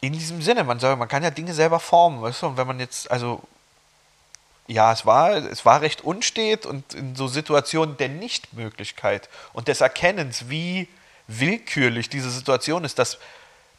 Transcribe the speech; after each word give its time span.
in 0.00 0.12
diesem 0.12 0.42
Sinne, 0.42 0.64
man, 0.64 0.78
soll, 0.78 0.96
man 0.96 1.08
kann 1.08 1.22
ja 1.22 1.30
Dinge 1.30 1.54
selber 1.54 1.80
formen, 1.80 2.22
weißt 2.22 2.42
du? 2.42 2.46
Und 2.46 2.56
wenn 2.56 2.66
man 2.66 2.80
jetzt, 2.80 3.10
also, 3.10 3.42
ja, 4.66 4.92
es 4.92 5.06
war, 5.06 5.32
es 5.32 5.64
war 5.64 5.80
recht 5.80 6.02
unstet 6.02 6.66
und 6.66 6.94
in 6.94 7.14
so 7.16 7.28
Situationen 7.28 7.96
der 7.96 8.08
Nichtmöglichkeit 8.08 9.28
und 9.52 9.68
des 9.68 9.80
Erkennens, 9.80 10.48
wie 10.48 10.88
willkürlich 11.28 12.08
diese 12.08 12.30
Situation 12.30 12.84
ist, 12.84 12.98
dass 12.98 13.18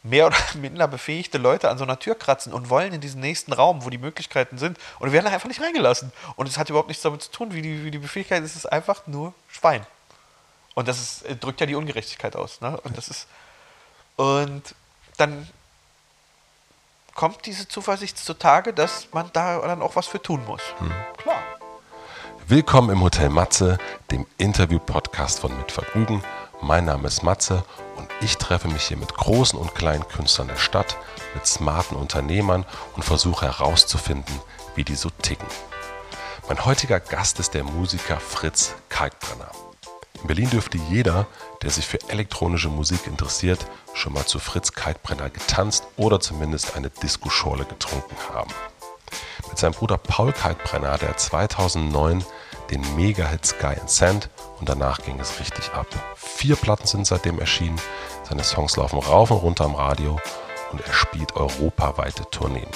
mehr 0.02 0.26
oder 0.26 0.36
minder 0.54 0.88
befähigte 0.88 1.38
Leute 1.38 1.68
an 1.70 1.78
so 1.78 1.84
einer 1.84 1.98
Tür 1.98 2.14
kratzen 2.14 2.52
und 2.52 2.70
wollen 2.70 2.92
in 2.92 3.00
diesen 3.00 3.20
nächsten 3.20 3.52
Raum, 3.52 3.84
wo 3.84 3.90
die 3.90 3.98
Möglichkeiten 3.98 4.58
sind, 4.58 4.78
und 4.98 5.12
werden 5.12 5.26
einfach 5.26 5.48
nicht 5.48 5.60
reingelassen. 5.60 6.12
Und 6.36 6.48
es 6.48 6.58
hat 6.58 6.70
überhaupt 6.70 6.88
nichts 6.88 7.02
damit 7.02 7.22
zu 7.22 7.30
tun, 7.30 7.52
wie 7.52 7.62
die, 7.62 7.84
wie 7.84 7.90
die 7.90 7.98
Befähigkeit 7.98 8.42
ist. 8.42 8.52
Es 8.52 8.64
ist 8.64 8.72
einfach 8.72 9.06
nur 9.06 9.34
Schwein. 9.48 9.86
Und 10.74 10.88
das 10.88 11.00
ist, 11.00 11.24
drückt 11.42 11.60
ja 11.60 11.66
die 11.66 11.74
Ungerechtigkeit 11.74 12.36
aus. 12.36 12.60
Ne? 12.60 12.78
Und 12.82 12.96
das 12.96 13.08
ist. 13.08 13.26
Und 14.16 14.62
dann 15.16 15.48
kommt 17.18 17.46
diese 17.46 17.66
Zuversicht 17.66 18.16
zutage, 18.16 18.72
dass 18.72 19.08
man 19.12 19.28
da 19.32 19.58
dann 19.62 19.82
auch 19.82 19.96
was 19.96 20.06
für 20.06 20.22
tun 20.22 20.40
muss. 20.46 20.62
Hm. 20.78 20.92
Klar. 21.16 21.42
Willkommen 22.46 22.90
im 22.90 23.02
Hotel 23.02 23.28
Matze, 23.28 23.76
dem 24.12 24.24
Interview-Podcast 24.36 25.40
von 25.40 25.56
Mit 25.56 25.72
Vergnügen. 25.72 26.22
Mein 26.62 26.84
Name 26.84 27.08
ist 27.08 27.24
Matze 27.24 27.64
und 27.96 28.06
ich 28.20 28.36
treffe 28.36 28.68
mich 28.68 28.84
hier 28.84 28.96
mit 28.96 29.16
großen 29.16 29.58
und 29.58 29.74
kleinen 29.74 30.06
Künstlern 30.06 30.46
der 30.46 30.58
Stadt, 30.58 30.96
mit 31.34 31.44
smarten 31.44 31.96
Unternehmern 31.96 32.64
und 32.94 33.02
versuche 33.02 33.46
herauszufinden, 33.46 34.40
wie 34.76 34.84
die 34.84 34.94
so 34.94 35.10
ticken. 35.10 35.48
Mein 36.46 36.64
heutiger 36.64 37.00
Gast 37.00 37.40
ist 37.40 37.52
der 37.52 37.64
Musiker 37.64 38.20
Fritz 38.20 38.76
Kalkbrenner. 38.90 39.50
In 40.22 40.26
Berlin 40.26 40.50
dürfte 40.50 40.78
jeder, 40.90 41.26
der 41.62 41.70
sich 41.70 41.86
für 41.86 41.98
elektronische 42.08 42.68
Musik 42.68 43.06
interessiert, 43.06 43.64
schon 43.94 44.12
mal 44.12 44.26
zu 44.26 44.38
Fritz 44.38 44.72
Kalkbrenner 44.72 45.30
getanzt 45.30 45.86
oder 45.96 46.20
zumindest 46.20 46.76
eine 46.76 46.90
Disco-Schorle 46.90 47.64
getrunken 47.64 48.16
haben. 48.32 48.50
Mit 49.48 49.58
seinem 49.58 49.72
Bruder 49.72 49.96
Paul 49.96 50.32
Kalkbrenner 50.32 50.92
hat 50.92 51.02
er 51.02 51.16
2009 51.16 52.24
den 52.70 52.96
Mega-Hit 52.96 53.46
Sky 53.46 53.74
and 53.80 53.88
Sand 53.88 54.28
und 54.58 54.68
danach 54.68 55.02
ging 55.02 55.18
es 55.20 55.40
richtig 55.40 55.72
ab. 55.72 55.86
Vier 56.16 56.56
Platten 56.56 56.86
sind 56.86 57.06
seitdem 57.06 57.38
erschienen, 57.38 57.80
seine 58.28 58.44
Songs 58.44 58.76
laufen 58.76 58.98
rauf 58.98 59.30
und 59.30 59.38
runter 59.38 59.64
am 59.64 59.74
Radio 59.74 60.18
und 60.72 60.80
er 60.80 60.92
spielt 60.92 61.36
europaweite 61.36 62.28
Tourneen. 62.30 62.68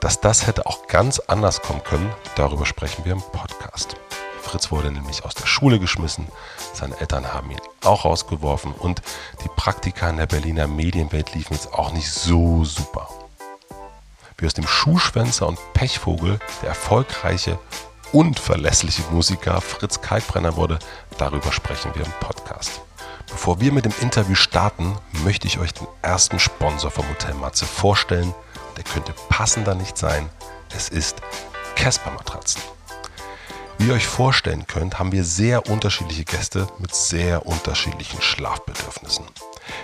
Dass 0.00 0.20
das 0.20 0.46
hätte 0.46 0.66
auch 0.66 0.86
ganz 0.86 1.18
anders 1.18 1.60
kommen 1.62 1.82
können, 1.84 2.12
darüber 2.36 2.66
sprechen 2.66 3.04
wir 3.04 3.12
im 3.12 3.22
Podcast. 3.22 3.96
Fritz 4.42 4.70
wurde 4.70 4.90
nämlich 4.90 5.24
aus 5.24 5.34
der 5.34 5.46
Schule 5.46 5.78
geschmissen, 5.78 6.26
seine 6.74 6.98
Eltern 7.00 7.32
haben 7.32 7.50
ihn 7.50 7.60
auch 7.84 8.04
rausgeworfen 8.04 8.72
und 8.72 9.00
die 9.42 9.48
Praktika 9.56 10.10
in 10.10 10.16
der 10.18 10.26
Berliner 10.26 10.66
Medienwelt 10.66 11.34
liefen 11.34 11.54
jetzt 11.54 11.72
auch 11.72 11.92
nicht 11.92 12.10
so 12.10 12.64
super. 12.64 13.08
Wie 14.36 14.46
aus 14.46 14.54
dem 14.54 14.66
Schuhschwänzer 14.66 15.46
und 15.46 15.58
Pechvogel 15.72 16.38
der 16.60 16.70
erfolgreiche 16.70 17.58
und 18.12 18.38
verlässliche 18.40 19.02
Musiker 19.10 19.60
Fritz 19.60 20.00
Kalkbrenner 20.00 20.56
wurde, 20.56 20.78
darüber 21.16 21.52
sprechen 21.52 21.94
wir 21.94 22.04
im 22.04 22.12
Podcast. 22.20 22.80
Bevor 23.30 23.60
wir 23.60 23.72
mit 23.72 23.84
dem 23.84 23.94
Interview 24.00 24.34
starten, 24.34 24.98
möchte 25.24 25.46
ich 25.46 25.58
euch 25.58 25.72
den 25.72 25.86
ersten 26.02 26.38
Sponsor 26.38 26.90
vom 26.90 27.08
Hotel 27.08 27.34
Matze 27.34 27.64
vorstellen. 27.64 28.34
Der 28.76 28.84
könnte 28.84 29.14
passender 29.28 29.74
nicht 29.74 29.96
sein. 29.96 30.28
Es 30.76 30.88
ist 30.88 31.22
Casper 31.76 32.10
Matratzen. 32.10 32.60
Wie 33.82 33.88
ihr 33.88 33.94
euch 33.94 34.06
vorstellen 34.06 34.68
könnt, 34.68 35.00
haben 35.00 35.10
wir 35.10 35.24
sehr 35.24 35.68
unterschiedliche 35.68 36.22
Gäste 36.22 36.68
mit 36.78 36.94
sehr 36.94 37.46
unterschiedlichen 37.46 38.22
Schlafbedürfnissen. 38.22 39.24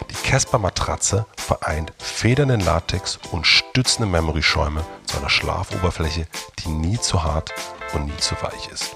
Die 0.09 0.15
Casper 0.15 0.59
Matratze 0.59 1.27
vereint 1.37 1.93
federnden 1.99 2.61
Latex 2.61 3.19
und 3.33 3.45
stützende 3.45 4.09
Memory-Schäume 4.09 4.85
zu 5.05 5.19
einer 5.19 5.29
Schlafoberfläche, 5.29 6.29
die 6.61 6.69
nie 6.69 7.01
zu 7.01 7.25
hart 7.25 7.53
und 7.93 8.05
nie 8.05 8.17
zu 8.19 8.37
weich 8.41 8.69
ist. 8.73 8.95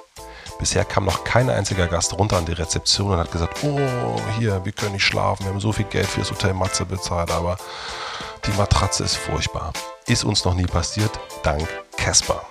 Bisher 0.61 0.85
kam 0.85 1.05
noch 1.05 1.25
kein 1.25 1.51
einziger 1.51 1.89
Gast 1.89 2.17
runter 2.17 2.37
an 2.37 2.47
die 2.47 2.53
Rezeption 2.53 3.11
und 3.11 3.19
hat 3.19 3.33
gesagt, 3.33 3.65
oh, 3.65 4.21
hier, 4.39 4.65
wir 4.65 4.71
können 4.71 4.93
nicht 4.93 5.05
schlafen, 5.05 5.47
wir 5.47 5.51
haben 5.51 5.59
so 5.59 5.73
viel 5.73 5.87
Geld 5.87 6.07
fürs 6.07 6.31
Hotel 6.31 6.55
Matze 6.55 6.87
bezahlt, 6.87 7.33
aber 7.33 7.57
die 8.47 8.57
Matratze 8.57 9.03
ist 9.03 9.17
furchtbar. 9.17 9.73
Ist 10.07 10.23
uns 10.23 10.45
noch 10.45 10.55
nie 10.55 10.67
passiert, 10.67 11.19
dank 11.43 11.69
Casper. 11.97 12.47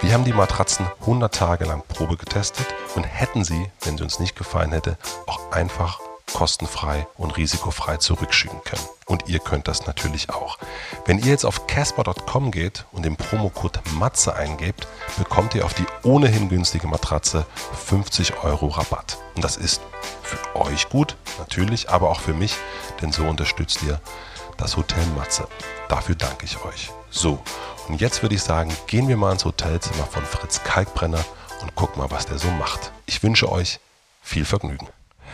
Wir 0.00 0.12
haben 0.12 0.24
die 0.24 0.32
Matratzen 0.32 0.86
100 1.00 1.34
Tage 1.34 1.64
lang 1.64 1.82
Probe 1.88 2.16
getestet 2.16 2.66
und 2.94 3.04
hätten 3.04 3.44
sie, 3.44 3.70
wenn 3.82 3.96
sie 3.96 4.04
uns 4.04 4.18
nicht 4.18 4.36
gefallen 4.36 4.72
hätte, 4.72 4.98
auch 5.26 5.52
einfach 5.52 6.00
kostenfrei 6.32 7.06
und 7.16 7.36
risikofrei 7.36 7.96
zurückschicken 7.96 8.62
können. 8.62 8.82
Und 9.06 9.28
ihr 9.28 9.38
könnt 9.38 9.68
das 9.68 9.86
natürlich 9.86 10.28
auch. 10.28 10.58
Wenn 11.06 11.18
ihr 11.18 11.26
jetzt 11.26 11.46
auf 11.46 11.66
casper.com 11.66 12.50
geht 12.50 12.84
und 12.92 13.04
den 13.04 13.16
Promocode 13.16 13.80
MATZE 13.94 14.34
eingebt, 14.34 14.86
bekommt 15.16 15.54
ihr 15.54 15.64
auf 15.64 15.72
die 15.72 15.86
ohnehin 16.02 16.48
günstige 16.48 16.88
Matratze 16.88 17.46
50 17.86 18.42
Euro 18.44 18.66
Rabatt. 18.66 19.18
Und 19.34 19.44
das 19.44 19.56
ist 19.56 19.80
für 20.22 20.56
euch 20.56 20.90
gut, 20.90 21.16
natürlich, 21.38 21.88
aber 21.88 22.10
auch 22.10 22.20
für 22.20 22.34
mich, 22.34 22.54
denn 23.00 23.12
so 23.12 23.24
unterstützt 23.24 23.82
ihr 23.82 24.00
das 24.58 24.76
Hotel 24.76 25.06
Matze. 25.16 25.48
Dafür 25.88 26.16
danke 26.16 26.44
ich 26.44 26.62
euch. 26.64 26.90
So, 27.10 27.38
und 27.88 28.00
jetzt 28.00 28.22
würde 28.22 28.34
ich 28.34 28.42
sagen, 28.42 28.74
gehen 28.86 29.08
wir 29.08 29.16
mal 29.16 29.32
ins 29.32 29.44
Hotelzimmer 29.44 30.04
von 30.04 30.24
Fritz 30.24 30.62
Kalkbrenner 30.64 31.24
und 31.62 31.74
gucken 31.74 32.02
mal, 32.02 32.10
was 32.10 32.26
der 32.26 32.38
so 32.38 32.50
macht. 32.50 32.90
Ich 33.06 33.22
wünsche 33.22 33.50
euch 33.50 33.78
viel 34.22 34.44
Vergnügen. 34.44 34.88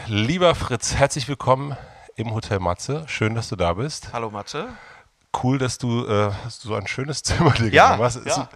Lieber 0.07 0.55
Fritz, 0.55 0.95
herzlich 0.95 1.29
willkommen 1.29 1.77
im 2.17 2.35
Hotel 2.35 2.59
Matze. 2.59 3.05
Schön, 3.07 3.35
dass 3.35 3.49
du 3.49 3.57
da 3.57 3.73
bist. 3.75 4.13
Hallo 4.13 4.31
Matze. 4.31 4.69
Cool, 5.43 5.59
dass 5.59 5.79
du 5.79 6.07
äh, 6.07 6.31
so 6.49 6.75
ein 6.75 6.87
schönes 6.87 7.23
Zimmer 7.23 7.53
dir 7.53 7.69
ja, 7.69 7.87
genommen 7.87 8.05
hast. 8.05 8.27
Ja. 8.27 8.49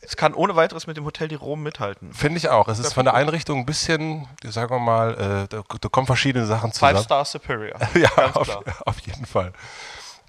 Es 0.00 0.16
kann 0.16 0.34
ohne 0.34 0.54
weiteres 0.54 0.86
mit 0.86 0.96
dem 0.96 1.04
Hotel 1.04 1.26
die 1.28 1.34
Rom 1.34 1.62
mithalten. 1.62 2.12
Finde 2.12 2.38
ich 2.38 2.50
auch. 2.50 2.68
Es 2.68 2.78
ist 2.78 2.92
von 2.92 3.04
der 3.04 3.14
Einrichtung 3.14 3.60
ein 3.60 3.66
bisschen, 3.66 4.28
sagen 4.44 4.70
wir 4.70 4.78
mal, 4.78 5.14
äh, 5.14 5.48
da, 5.48 5.62
da, 5.80 5.88
kommen 5.88 6.06
verschiedene 6.06 6.46
Sachen 6.46 6.72
zusammen. 6.72 6.96
Five 6.96 7.04
Star 7.04 7.24
Superior. 7.24 7.80
ja, 7.94 8.10
auf, 8.34 8.60
auf, 8.86 9.00
jeden 9.00 9.26
Fall. 9.26 9.52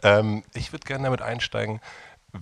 Ähm, 0.01 0.43
ich 0.53 0.71
würde 0.71 0.85
gerne 0.85 1.03
damit 1.03 1.21
einsteigen 1.21 1.81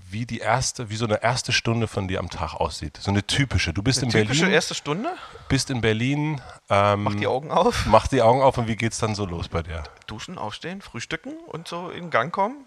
wie 0.09 0.25
die 0.25 0.39
erste, 0.39 0.89
wie 0.89 0.95
so 0.95 1.05
eine 1.05 1.21
erste 1.23 1.51
Stunde 1.51 1.87
von 1.87 2.07
dir 2.07 2.19
am 2.19 2.29
Tag 2.29 2.53
aussieht. 2.55 2.97
So 3.01 3.11
eine 3.11 3.25
typische. 3.25 3.73
Du 3.73 3.83
bist 3.83 3.99
eine 3.99 4.11
in 4.11 4.11
typische 4.11 4.41
Berlin. 4.41 4.55
erste 4.55 4.75
Stunde? 4.75 5.09
Bist 5.49 5.69
in 5.69 5.81
Berlin. 5.81 6.41
Ähm, 6.69 7.03
mach 7.03 7.15
die 7.15 7.27
Augen 7.27 7.51
auf. 7.51 7.85
Mach 7.87 8.07
die 8.07 8.21
Augen 8.21 8.41
auf 8.41 8.57
und 8.57 8.67
wie 8.67 8.75
geht's 8.75 8.99
dann 8.99 9.15
so 9.15 9.25
los 9.25 9.47
bei 9.47 9.63
dir? 9.63 9.83
Duschen, 10.07 10.37
aufstehen, 10.37 10.81
frühstücken 10.81 11.33
und 11.47 11.67
so 11.67 11.89
in 11.89 12.09
Gang 12.09 12.33
kommen. 12.33 12.65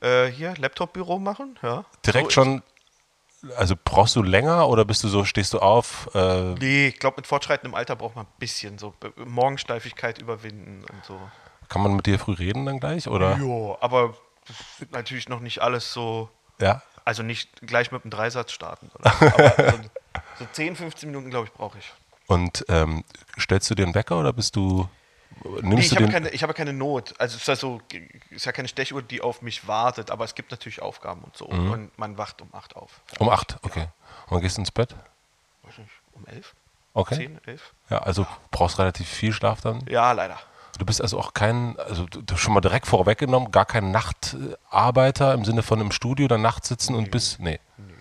Äh, 0.00 0.26
hier 0.26 0.54
Laptop-Büro 0.56 1.18
machen, 1.18 1.58
ja. 1.62 1.84
Direkt 2.04 2.26
so 2.26 2.42
schon. 2.42 2.62
Also 3.56 3.74
brauchst 3.82 4.16
du 4.16 4.22
länger 4.22 4.68
oder 4.68 4.84
bist 4.84 5.04
du 5.04 5.08
so, 5.08 5.24
stehst 5.24 5.52
du 5.52 5.60
auf? 5.60 6.08
Äh 6.14 6.54
nee, 6.54 6.88
ich 6.88 6.98
glaube, 6.98 7.16
mit 7.18 7.26
fortschreitendem 7.26 7.74
Alter 7.74 7.94
braucht 7.94 8.16
man 8.16 8.26
ein 8.26 8.32
bisschen 8.38 8.78
so 8.78 8.94
Morgensteifigkeit 9.24 10.18
überwinden 10.18 10.84
und 10.90 11.04
so. 11.04 11.20
Kann 11.68 11.82
man 11.82 11.94
mit 11.94 12.06
dir 12.06 12.18
früh 12.18 12.32
reden 12.32 12.66
dann 12.66 12.80
gleich? 12.80 13.08
Oder? 13.08 13.38
Ja, 13.38 13.76
aber 13.80 14.14
natürlich 14.90 15.28
noch 15.28 15.40
nicht 15.40 15.62
alles 15.62 15.92
so. 15.92 16.30
Ja. 16.60 16.82
Also 17.04 17.22
nicht 17.22 17.60
gleich 17.62 17.92
mit 17.92 18.02
einem 18.02 18.10
Dreisatz 18.10 18.52
starten. 18.52 18.90
Oder? 18.98 19.12
Aber 19.12 19.72
so, 19.72 19.78
so 20.40 20.46
10, 20.52 20.76
15 20.76 21.08
Minuten, 21.08 21.30
glaube 21.30 21.46
ich, 21.46 21.52
brauche 21.52 21.78
ich. 21.78 21.92
Und 22.26 22.64
ähm, 22.68 23.04
stellst 23.38 23.70
du 23.70 23.74
dir 23.74 23.84
einen 23.84 23.94
Wecker 23.94 24.18
oder 24.18 24.32
bist 24.32 24.56
du. 24.56 24.88
Nimmst 25.44 25.62
nee, 25.62 25.80
ich, 25.80 25.96
habe 25.96 26.08
keine, 26.08 26.30
ich 26.30 26.42
habe 26.42 26.54
keine 26.54 26.72
Not. 26.72 27.14
Also 27.18 27.36
es 27.36 27.42
ist 27.42 27.48
ja, 27.48 27.56
so, 27.56 27.80
ist 28.30 28.46
ja 28.46 28.52
keine 28.52 28.68
Stechuhr, 28.68 29.02
die 29.02 29.20
auf 29.20 29.42
mich 29.42 29.68
wartet, 29.68 30.10
aber 30.10 30.24
es 30.24 30.34
gibt 30.34 30.50
natürlich 30.50 30.80
Aufgaben 30.80 31.20
und 31.22 31.36
so. 31.36 31.48
Mhm. 31.48 31.70
Und 31.70 31.98
man 31.98 32.16
wacht 32.16 32.40
um 32.40 32.48
8 32.52 32.74
auf. 32.74 33.00
Um 33.18 33.28
8, 33.28 33.58
okay. 33.62 33.80
Ja. 33.80 33.92
Und 34.28 34.40
gehst 34.40 34.56
du 34.56 34.62
ins 34.62 34.70
Bett? 34.70 34.94
Weiß 35.62 35.78
nicht, 35.78 35.90
um 36.12 36.26
11? 36.26 36.54
Okay. 36.94 37.16
10, 37.16 37.40
11? 37.46 37.74
Ja, 37.90 37.98
also 37.98 38.26
brauchst 38.50 38.78
relativ 38.78 39.08
viel 39.08 39.32
Schlaf 39.32 39.60
dann? 39.60 39.84
Ja, 39.88 40.12
leider. 40.12 40.40
Du 40.78 40.84
bist 40.84 41.00
also 41.00 41.18
auch 41.18 41.34
kein, 41.34 41.78
also 41.78 42.06
schon 42.36 42.52
mal 42.52 42.60
direkt 42.60 42.86
vorweggenommen, 42.86 43.50
gar 43.50 43.64
kein 43.64 43.90
Nachtarbeiter 43.90 45.32
im 45.34 45.44
Sinne 45.44 45.62
von 45.62 45.80
im 45.80 45.90
Studio 45.90 46.28
dann 46.28 46.42
nachts 46.42 46.68
sitzen 46.68 46.92
nee. 46.92 46.98
und 46.98 47.10
bis, 47.10 47.38
nee. 47.38 47.60
Nee, 47.76 47.94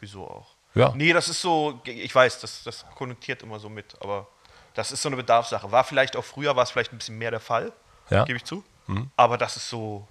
wieso 0.00 0.26
auch? 0.26 0.46
Ja. 0.74 0.92
Nee, 0.94 1.12
das 1.12 1.28
ist 1.28 1.40
so, 1.40 1.80
ich 1.84 2.14
weiß, 2.14 2.40
das, 2.40 2.62
das 2.62 2.86
konnotiert 2.94 3.42
immer 3.42 3.58
so 3.58 3.68
mit, 3.68 3.94
aber 4.00 4.26
das 4.74 4.92
ist 4.92 5.02
so 5.02 5.08
eine 5.08 5.16
Bedarfssache. 5.16 5.70
War 5.70 5.84
vielleicht 5.84 6.16
auch 6.16 6.24
früher, 6.24 6.56
war 6.56 6.62
es 6.62 6.70
vielleicht 6.70 6.92
ein 6.92 6.98
bisschen 6.98 7.18
mehr 7.18 7.30
der 7.30 7.40
Fall, 7.40 7.72
ja. 8.08 8.24
gebe 8.24 8.38
ich 8.38 8.44
zu. 8.44 8.64
Mhm. 8.86 9.10
Aber 9.16 9.36
das 9.36 9.56
ist 9.56 9.68
so, 9.68 10.06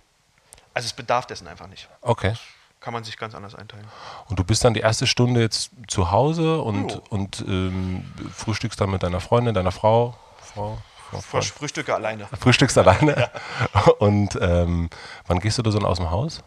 also 0.73 0.85
es 0.85 0.93
bedarf 0.93 1.25
dessen 1.25 1.47
einfach 1.47 1.67
nicht. 1.67 1.89
Okay. 2.01 2.29
Das 2.29 2.39
kann 2.79 2.93
man 2.93 3.03
sich 3.03 3.17
ganz 3.17 3.35
anders 3.35 3.55
einteilen. 3.55 3.85
Und 4.27 4.37
du 4.37 4.43
bist 4.43 4.63
dann 4.63 4.73
die 4.73 4.79
erste 4.79 5.07
Stunde 5.07 5.41
jetzt 5.41 5.71
zu 5.87 6.11
Hause 6.11 6.61
und, 6.61 7.01
und 7.11 7.41
ähm, 7.47 8.11
frühstückst 8.35 8.79
dann 8.79 8.89
mit 8.89 9.03
deiner 9.03 9.19
Freundin, 9.19 9.53
deiner 9.53 9.71
Frau? 9.71 10.15
Frau? 10.53 10.77
Frühstücke 11.19 11.93
alleine. 11.93 12.27
Frühstückst 12.39 12.77
alleine? 12.77 13.31
Ja. 13.75 13.81
Und 13.99 14.37
ähm, 14.41 14.89
wann 15.27 15.39
gehst 15.39 15.57
du 15.57 15.61
da 15.61 15.71
so 15.71 15.79
aus 15.79 15.97
dem 15.97 16.09
Haus? 16.11 16.41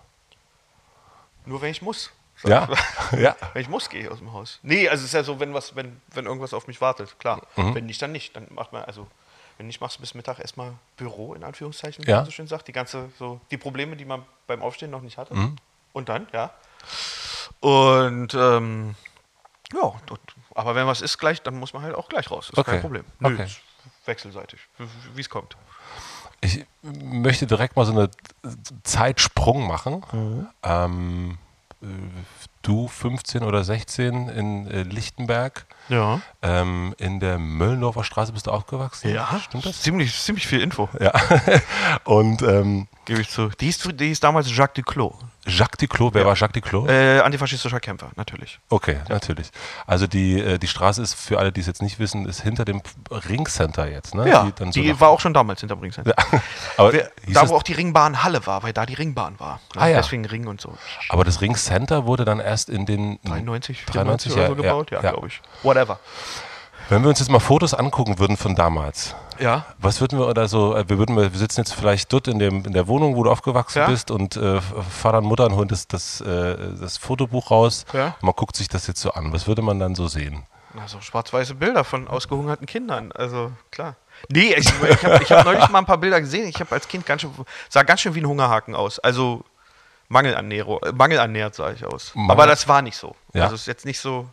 Nur 1.47 1.61
wenn 1.63 1.71
ich 1.71 1.83
muss. 1.83 2.11
Ja? 2.43 2.69
ja. 3.17 3.37
Wenn 3.53 3.63
ich 3.63 3.69
muss, 3.69 3.89
gehe 3.89 4.03
ich 4.03 4.11
aus 4.11 4.19
dem 4.19 4.33
Haus. 4.33 4.59
Nee, 4.63 4.89
also 4.89 5.03
es 5.03 5.09
ist 5.11 5.15
ja 5.15 5.23
so, 5.23 5.39
wenn 5.41 5.55
was, 5.55 5.77
wenn, 5.77 6.01
wenn 6.13 6.27
irgendwas 6.27 6.55
auf 6.55 6.67
mich 6.67 6.81
wartet, 6.81 7.19
klar. 7.19 7.43
Mhm. 7.57 7.75
Wenn 7.75 7.87
nicht, 7.87 8.01
dann 8.03 8.13
nicht. 8.13 8.35
Dann 8.35 8.47
macht 8.51 8.73
man, 8.73 8.85
also 8.85 9.07
Wenn 9.59 9.67
nicht, 9.69 9.81
machst 9.81 9.99
du 9.99 10.01
bis 10.01 10.15
Mittag 10.15 10.39
erstmal 10.41 10.73
Büro, 10.97 11.35
in 11.35 11.45
Anführungszeichen, 11.45 12.05
wie 12.07 12.11
Ja. 12.11 12.17
man 12.17 12.25
so 12.25 12.31
schön 12.33 12.47
sagt. 12.49 12.67
Die 12.69 12.73
ganze, 12.73 13.11
so, 13.19 13.41
die 13.51 13.57
Probleme, 13.57 13.95
die 13.97 14.05
man 14.05 14.25
beim 14.47 14.63
Aufstehen 14.63 14.91
noch 14.91 15.01
nicht 15.03 15.17
hatte. 15.19 15.35
Mhm. 15.35 15.57
Und 15.93 16.09
dann, 16.09 16.27
ja. 16.33 16.51
Und, 17.61 18.35
ähm, 18.35 18.95
ja, 19.73 19.93
aber 20.55 20.75
wenn 20.75 20.87
was 20.87 21.01
ist 21.01 21.19
gleich, 21.19 21.41
dann 21.43 21.59
muss 21.59 21.73
man 21.73 21.83
halt 21.83 21.95
auch 21.95 22.09
gleich 22.09 22.31
raus. 22.31 22.51
Ist 22.51 22.59
Okay. 22.59 22.73
kein 22.73 22.81
Problem. 22.81 23.05
Nö, 23.21 23.35
Okay. 23.35 23.47
Wechselseitig, 24.07 24.61
wie 25.15 25.21
es 25.21 25.29
kommt. 25.31 25.57
Ich 26.41 26.65
möchte 26.83 27.47
direkt 27.47 27.77
mal 27.77 27.87
so 27.87 27.93
einen 27.93 28.11
Zeitsprung 28.83 29.67
machen. 29.67 30.05
Mhm. 30.13 30.49
Ähm, 30.63 31.39
äh, 31.83 31.87
du 32.67 32.89
15 32.89 33.43
oder 33.45 33.63
16 33.65 34.29
in 34.29 34.67
äh, 34.69 34.83
Lichtenberg, 34.83 35.67
Ja. 35.89 36.21
ähm, 36.43 36.95
in 36.99 37.21
der 37.21 37.39
Möllendorfer 37.39 38.03
Straße 38.05 38.33
bist 38.33 38.47
du 38.47 38.51
aufgewachsen? 38.51 39.17
Stimmt 39.45 39.67
das? 39.67 39.81
Ziemlich, 39.83 40.19
ziemlich 40.19 40.47
viel 40.47 40.61
Info, 40.61 40.89
Ja. 41.01 41.13
Und 42.05 42.43
ähm, 42.43 42.89
gebe 43.05 43.21
ich 43.21 43.29
zu. 43.31 43.49
Die 43.61 43.67
hieß, 43.67 43.89
die 43.95 44.07
hieß 44.09 44.21
damals 44.21 44.55
Jacques 44.55 44.75
Duclos. 44.83 45.15
Jacques 45.47 45.77
Duclos, 45.77 46.13
wer 46.15 46.25
war 46.25 46.35
Jacques 46.37 46.55
Duclos? 46.63 46.89
Äh, 46.89 47.21
antifaschistischer 47.21 47.79
Kämpfer, 47.79 48.11
natürlich. 48.17 48.59
Okay, 48.71 49.01
natürlich. 49.11 49.51
Also 49.87 50.07
die, 50.07 50.41
äh, 50.41 50.59
die 50.59 50.67
Straße 50.69 51.03
ist, 51.03 51.13
für 51.13 51.39
alle, 51.39 51.53
die 51.53 51.61
es 51.61 51.67
jetzt 51.67 51.83
nicht 51.83 51.99
wissen, 51.99 52.25
ist 52.27 52.41
hinter 52.41 52.65
dem 52.65 52.81
Ringcenter 53.11 53.87
jetzt, 53.91 54.15
ne? 54.15 54.27
Ja, 54.27 54.51
die, 54.59 54.73
so 54.73 54.81
nach- 54.81 55.01
war 55.01 55.09
auch 55.11 55.21
schon 55.21 55.35
damals 55.35 55.61
hinter 55.61 55.77
Bringsheim. 55.77 56.07
aber, 56.79 56.93
Wer- 56.95 57.11
Da, 57.29 57.47
wo 57.51 57.57
auch 57.57 57.63
die 57.63 57.75
Ringbahn 57.75 58.25
Halle 58.25 58.47
war, 58.47 58.63
weil 58.63 58.73
da 58.73 58.87
die 58.87 58.95
Ringbahn 58.95 59.39
war. 59.39 59.61
Ne? 59.75 59.83
Ah, 59.83 59.87
ja. 59.89 59.97
Deswegen 59.99 60.25
Ring 60.25 60.47
und 60.47 60.63
so. 60.63 60.75
aber 61.11 61.25
das 61.25 61.43
Ringcenter 61.43 62.07
wurde 62.07 62.25
dann 62.25 62.41
erst 62.41 62.54
in 62.69 62.87
den 62.87 63.19
93, 63.25 63.85
93 63.87 64.33
94 64.33 64.33
oder 64.33 64.47
so 64.49 64.55
gebaut? 64.55 64.91
Ja, 64.91 65.03
ja. 65.03 65.11
glaube 65.11 65.27
ich. 65.29 65.41
Whatever. 65.63 65.99
Wenn 66.91 67.03
wir 67.03 67.09
uns 67.09 67.19
jetzt 67.19 67.31
mal 67.31 67.41
Fotos 67.41 67.73
angucken 67.73 68.19
würden 68.19 68.37
von 68.37 68.55
damals, 68.55 69.15
Ja. 69.39 69.65
was 69.79 70.01
würden 70.03 70.19
wir 70.19 70.29
oder 70.29 70.49
so, 70.49 70.75
äh, 70.77 70.87
wir 70.89 70.99
würden 70.99 71.17
wir 71.17 71.31
sitzen 71.31 71.61
jetzt 71.61 71.73
vielleicht 71.73 72.13
dort 72.13 72.29
in, 72.29 72.39
dem, 72.39 72.65
in 72.67 72.73
der 72.75 72.87
Wohnung, 72.89 73.17
wo 73.17 73.23
du 73.23 73.31
aufgewachsen 73.31 73.79
Ja. 73.79 73.87
bist 73.87 74.11
und 74.11 74.37
äh, 74.37 74.61
Vater 74.61 75.19
und 75.19 75.25
Mutter 75.25 75.49
holen 75.51 75.69
das, 75.69 75.89
das, 75.89 76.21
äh, 76.21 76.57
das 76.79 76.99
Fotobuch 76.99 77.51
raus 77.51 77.87
Ja. 77.95 78.15
man 78.21 78.35
guckt 78.35 78.55
sich 78.57 78.69
das 78.69 78.87
jetzt 78.87 79.01
so 79.01 79.13
an. 79.13 79.33
Was 79.33 79.47
würde 79.47 79.63
man 79.63 79.79
dann 79.79 79.95
so 79.95 80.09
sehen? 80.09 80.43
Also 80.79 81.01
schwarz-weiße 81.01 81.55
Bilder 81.55 81.85
von 81.85 82.09
ausgehungerten 82.09 82.67
Kindern. 82.67 83.13
Also 83.13 83.53
klar. 83.71 83.95
Nee, 84.29 84.55
ich, 84.57 84.67
ich 84.67 85.05
habe 85.05 85.21
hab 85.31 85.45
neulich 85.47 85.69
mal 85.71 85.79
ein 85.79 85.87
paar 85.87 85.99
Bilder 85.99 86.21
gesehen. 86.21 86.49
Ich 86.49 86.59
habe 86.61 86.73
als 86.73 86.87
Kind 86.89 87.07
ganz 87.07 87.23
schön, 87.23 87.31
sah 87.69 87.83
ganz 87.85 88.01
schön 88.01 88.15
wie 88.15 88.21
ein 88.21 88.27
Hungerhaken 88.27 88.75
aus. 88.75 88.99
Also 88.99 89.45
Mangelernährung, 90.15 90.81
äh, 90.83 90.93
mangelernährt 90.93 91.55
sah 91.57 91.71
ich 91.73 91.85
aus. 91.85 92.15
Mangel- 92.15 92.31
Aber 92.31 92.47
das 92.47 92.67
war 92.69 92.81
nicht 92.83 92.97
so. 92.97 93.15
Ja. 93.35 93.43
Also 93.45 93.57
es 93.57 93.63
ist 93.63 93.67
jetzt 93.67 93.85
nicht 93.85 93.99
so, 94.01 94.29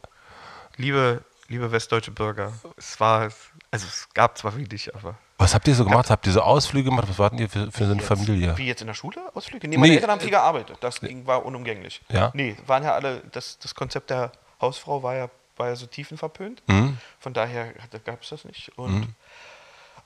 liebe, 0.78 1.24
liebe 1.50 1.72
westdeutsche 1.72 2.12
Bürger. 2.12 2.54
Es 2.78 3.00
war, 3.00 3.24
also 3.72 3.88
es 3.88 4.08
gab 4.14 4.38
zwar 4.38 4.56
wenig, 4.56 4.94
aber. 4.96 5.16
Was 5.40 5.56
habt 5.56 5.68
ihr 5.68 5.74
so 5.74 5.84
gemacht? 5.84 6.12
Habt 6.12 6.28
ihr 6.28 6.34
so 6.34 6.42
Ausflüge 6.42 6.92
gemacht? 6.92 7.10
Was 7.10 7.18
warten 7.18 7.40
ihr 7.40 7.50
für, 7.50 7.72
für 7.72 7.86
so 7.88 7.94
eine 7.94 8.02
Familie? 8.04 8.56
Wie 8.60 8.68
jetzt 8.68 8.82
in 8.82 8.88
der 8.88 8.94
Schule? 8.94 9.18
Ausflüge? 9.34 9.68
Nee, 9.68 9.76
meine 9.78 9.90
Nee, 9.90 9.96
Eltern 9.96 10.12
haben 10.12 10.20
viel 10.22 10.30
gearbeitet. 10.30 10.78
Das 10.82 11.00
ging, 11.02 11.26
war 11.26 11.44
unumgänglich. 11.44 12.00
Ja. 12.10 12.30
Nee, 12.36 12.56
waren 12.68 12.84
ja 12.84 12.94
alle, 12.94 13.22
das, 13.32 13.58
das 13.58 13.74
Konzept 13.74 14.12
der 14.12 14.32
Hausfrau 14.62 15.02
war 15.02 15.16
ja, 15.16 15.30
war 15.58 15.70
ja 15.70 15.76
so 15.76 15.88
tiefenverpönt. 15.88 16.62
Mhm. 16.68 17.00
Von 17.20 17.34
daher 17.34 17.74
gab 18.06 18.22
es 18.22 18.30
das 18.30 18.46
nicht. 18.46 18.72
Und, 18.78 19.16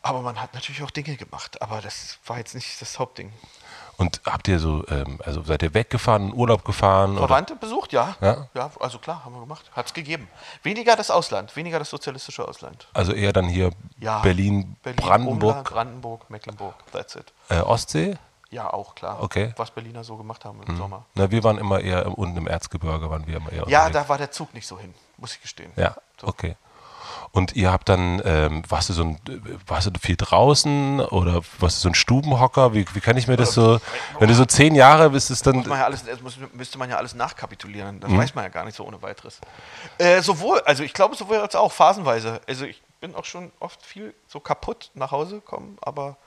Aber 0.02 0.22
man 0.22 0.42
hat 0.42 0.54
natürlich 0.54 0.82
auch 0.84 0.92
Dinge 0.92 1.18
gemacht. 1.18 1.62
Aber 1.62 1.82
das 1.82 2.18
war 2.26 2.38
jetzt 2.38 2.56
nicht 2.56 2.80
das 2.82 2.98
Hauptding. 2.98 3.34
Und 3.98 4.22
habt 4.26 4.48
ihr 4.48 4.60
so, 4.60 4.86
ähm, 4.90 5.20
also 5.24 5.42
seid 5.44 5.64
ihr 5.64 5.74
weggefahren, 5.74 6.30
in 6.30 6.34
Urlaub 6.34 6.66
gefahren? 6.66 7.12
Oder? 7.18 7.28
Verwandte 7.28 7.56
besucht, 7.56 7.94
ja. 7.94 8.16
Ja. 8.22 8.48
ja. 8.54 8.70
Also 8.80 9.00
klar, 9.00 9.24
haben 9.24 9.34
wir 9.36 9.40
gemacht. 9.42 9.70
Hat 9.74 9.86
es 9.86 9.94
gegeben. 9.94 10.28
Weniger 10.64 10.96
das 10.96 11.10
Ausland, 11.12 11.56
weniger 11.56 11.80
das 11.80 11.90
sozialistische 11.90 12.46
Ausland. 12.48 12.88
Also 12.94 13.14
eher 13.14 13.32
dann 13.34 13.48
hier 13.48 13.72
Ja. 14.00 14.20
Berlin, 14.20 14.76
Berlin, 14.84 14.98
Brandenburg, 15.06 15.50
Umland, 15.50 15.70
Brandenburg, 15.70 16.30
Mecklenburg, 16.30 16.76
that's 16.92 17.16
it. 17.16 17.32
äh, 17.50 17.60
Ostsee? 17.60 18.18
Ja, 18.52 18.72
auch 18.72 18.96
klar. 18.96 19.22
Okay. 19.22 19.54
Was 19.58 19.72
Berliner 19.72 20.04
so 20.04 20.16
gemacht 20.18 20.46
haben 20.46 20.62
im 20.68 20.78
Sommer. 20.78 21.06
Na, 21.16 21.30
wir 21.32 21.44
waren 21.44 21.58
immer 21.58 21.80
eher 21.82 22.18
unten 22.18 22.38
im 22.38 22.48
Erzgebirge, 22.48 23.10
waren 23.10 23.26
wir 23.28 23.38
immer 23.38 23.52
eher 23.52 23.68
Ja, 23.68 23.86
unterwegs. 23.86 23.94
da 23.94 24.10
war 24.10 24.18
der 24.18 24.32
Zug 24.32 24.54
nicht 24.54 24.68
so 24.68 24.78
hin, 24.80 24.94
muss 25.18 25.34
ich 25.36 25.42
gestehen. 25.42 25.72
Ja, 25.76 25.96
So. 26.22 26.28
okay. 26.28 26.56
Und 27.32 27.56
ihr 27.56 27.72
habt 27.72 27.90
dann, 27.90 28.22
ähm, 28.26 28.64
warst 28.70 28.90
du 28.90 28.94
so 28.94 29.04
ein, 29.04 29.20
warst 29.68 29.88
du 29.88 29.92
viel 30.00 30.16
draußen 30.16 31.00
oder 31.02 31.42
warst 31.60 31.78
du 31.78 31.82
so 31.82 31.90
ein 31.90 31.96
Stubenhocker? 31.96 32.74
Wie, 32.74 32.86
wie 32.94 33.02
kann 33.02 33.18
ich 33.18 33.28
mir 33.28 33.36
das 33.38 33.54
so, 33.54 33.80
wenn 34.20 34.28
du 34.30 34.34
so 34.36 34.46
zehn 34.46 34.76
Jahre 34.76 35.10
bist, 35.10 35.32
ist 35.32 35.46
dann, 35.46 35.58
Muss 35.58 35.66
man 35.68 35.80
ja 35.80 35.86
alles, 35.86 36.04
müsste 36.54 36.78
man 36.78 36.90
ja 36.90 36.98
alles 36.98 37.14
nachkapitulieren. 37.16 37.96
Mhm. 37.96 38.00
Das 38.02 38.12
weiß 38.12 38.36
man 38.36 38.44
ja 38.46 38.50
gar 38.50 38.66
nicht 38.66 38.76
so 38.76 38.86
ohne 38.86 39.02
weiteres. 39.02 39.40
Äh, 39.98 40.22
sowohl, 40.22 40.62
also 40.62 40.84
ich 40.84 40.94
glaube 40.94 41.16
sowohl 41.16 41.38
als 41.38 41.56
auch 41.56 41.72
phasenweise. 41.72 42.40
Also 42.48 42.66
ich 42.66 42.82
bin 43.02 43.16
auch 43.16 43.26
schon 43.26 43.52
oft 43.60 43.84
viel 43.86 44.14
so 44.28 44.40
kaputt 44.40 44.92
nach 44.94 45.12
Hause 45.12 45.36
gekommen, 45.36 45.78
aber 45.82 46.18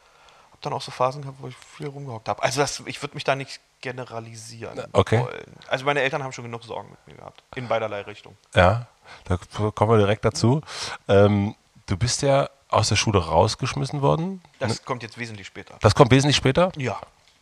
habe 0.50 0.60
dann 0.62 0.72
auch 0.72 0.82
so 0.82 0.90
Phasen 0.90 1.22
gehabt, 1.22 1.38
wo 1.40 1.48
ich 1.48 1.56
viel 1.56 1.86
rumgehockt 1.88 2.28
habe. 2.28 2.42
Also 2.42 2.60
das, 2.60 2.82
ich 2.86 3.00
würde 3.02 3.14
mich 3.14 3.24
da 3.24 3.34
nicht 3.36 3.60
generalisieren 3.80 4.82
Okay. 4.92 5.20
wollen. 5.20 5.56
Also 5.68 5.84
meine 5.84 6.00
Eltern 6.00 6.22
haben 6.24 6.32
schon 6.32 6.44
genug 6.44 6.64
Sorgen 6.64 6.90
mit 6.90 7.06
mir 7.06 7.14
gehabt. 7.14 7.42
In 7.54 7.68
beiderlei 7.68 8.00
Richtungen. 8.02 8.36
ja, 8.54 8.86
da 9.24 9.38
kommen 9.70 9.92
wir 9.92 9.98
direkt 9.98 10.24
dazu. 10.24 10.60
Ähm, 11.08 11.54
du 11.86 11.96
bist 11.96 12.22
ja 12.22 12.48
aus 12.68 12.88
der 12.88 12.96
Schule 12.96 13.18
rausgeschmissen 13.24 14.02
worden. 14.02 14.42
Das 14.58 14.84
kommt 14.84 15.02
jetzt 15.02 15.18
wesentlich 15.18 15.46
später. 15.46 15.76
Das 15.80 15.94
kommt 15.94 16.10
wesentlich 16.10 16.36
später? 16.36 16.70
Ja. 16.76 17.00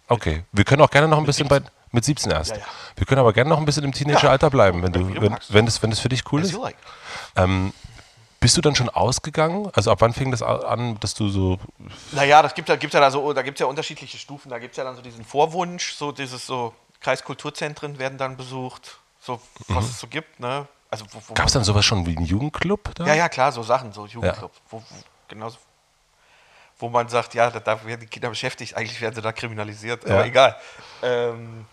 Okay. 0.08 0.44
Wir 0.52 0.64
können 0.64 0.82
auch 0.82 0.90
gerne 0.90 1.08
noch 1.08 1.18
ein 1.18 1.26
bisschen 1.26 1.48
bei, 1.48 1.60
mit 1.90 2.04
17 2.04 2.30
erst. 2.30 2.52
Ja, 2.52 2.58
ja. 2.58 2.64
Wir 2.94 3.06
können 3.06 3.20
aber 3.20 3.32
gerne 3.32 3.50
noch 3.50 3.58
ein 3.58 3.64
bisschen 3.64 3.84
im 3.84 3.92
Teenageralter 3.92 4.50
bleiben, 4.50 4.82
wenn 4.82 4.92
du, 4.92 5.20
wenn, 5.20 5.36
wenn 5.48 5.66
das, 5.66 5.82
wenn 5.82 5.90
das 5.90 5.98
für 5.98 6.08
dich 6.08 6.30
cool 6.32 6.42
As 6.42 6.50
ist. 6.50 6.58
like. 6.58 6.76
Ähm, 7.34 7.72
bist 8.38 8.56
du 8.56 8.60
dann 8.60 8.76
schon 8.76 8.88
ausgegangen? 8.88 9.68
Also 9.72 9.90
ab 9.90 10.00
wann 10.00 10.12
fing 10.12 10.30
das 10.30 10.42
an, 10.42 11.00
dass 11.00 11.14
du 11.14 11.28
so 11.28 11.58
Naja, 12.12 12.42
das 12.42 12.54
gibt 12.54 12.68
ja, 12.68 12.76
gibt's 12.76 12.94
ja 12.94 13.00
da 13.00 13.10
so, 13.10 13.32
da 13.32 13.42
gibt 13.42 13.56
es 13.56 13.60
ja 13.60 13.66
unterschiedliche 13.66 14.18
Stufen. 14.18 14.50
Da 14.50 14.58
gibt 14.58 14.72
es 14.72 14.76
ja 14.76 14.84
dann 14.84 14.94
so 14.94 15.02
diesen 15.02 15.24
Vorwunsch, 15.24 15.94
so 15.94 16.12
dieses 16.12 16.46
so 16.46 16.72
Kreiskulturzentren 17.00 17.98
werden 17.98 18.18
dann 18.18 18.36
besucht, 18.36 18.98
so 19.20 19.40
was 19.68 19.86
es 19.86 19.98
so 19.98 20.06
gibt, 20.06 20.38
ne? 20.38 20.68
Also 21.02 21.34
Gab 21.34 21.46
es 21.46 21.52
dann 21.52 21.64
sowas 21.64 21.84
schon 21.84 22.06
wie 22.06 22.16
einen 22.16 22.26
Jugendclub? 22.26 22.94
Da? 22.94 23.04
Ja, 23.06 23.14
ja, 23.14 23.28
klar, 23.28 23.52
so 23.52 23.62
Sachen, 23.62 23.92
so 23.92 24.06
Jugendclub. 24.06 24.52
Wo, 24.70 24.78
wo, 24.78 24.84
genauso, 25.28 25.58
wo 26.78 26.88
man 26.88 27.08
sagt, 27.08 27.34
ja, 27.34 27.50
da, 27.50 27.60
da 27.60 27.84
werden 27.84 28.00
die 28.00 28.06
Kinder 28.06 28.28
beschäftigt, 28.30 28.76
eigentlich 28.76 29.00
werden 29.00 29.14
sie 29.14 29.22
da 29.22 29.32
kriminalisiert, 29.32 30.04
Ja. 30.06 30.14
aber 30.14 30.26
egal. 30.26 30.56
Ähm, 31.02 31.66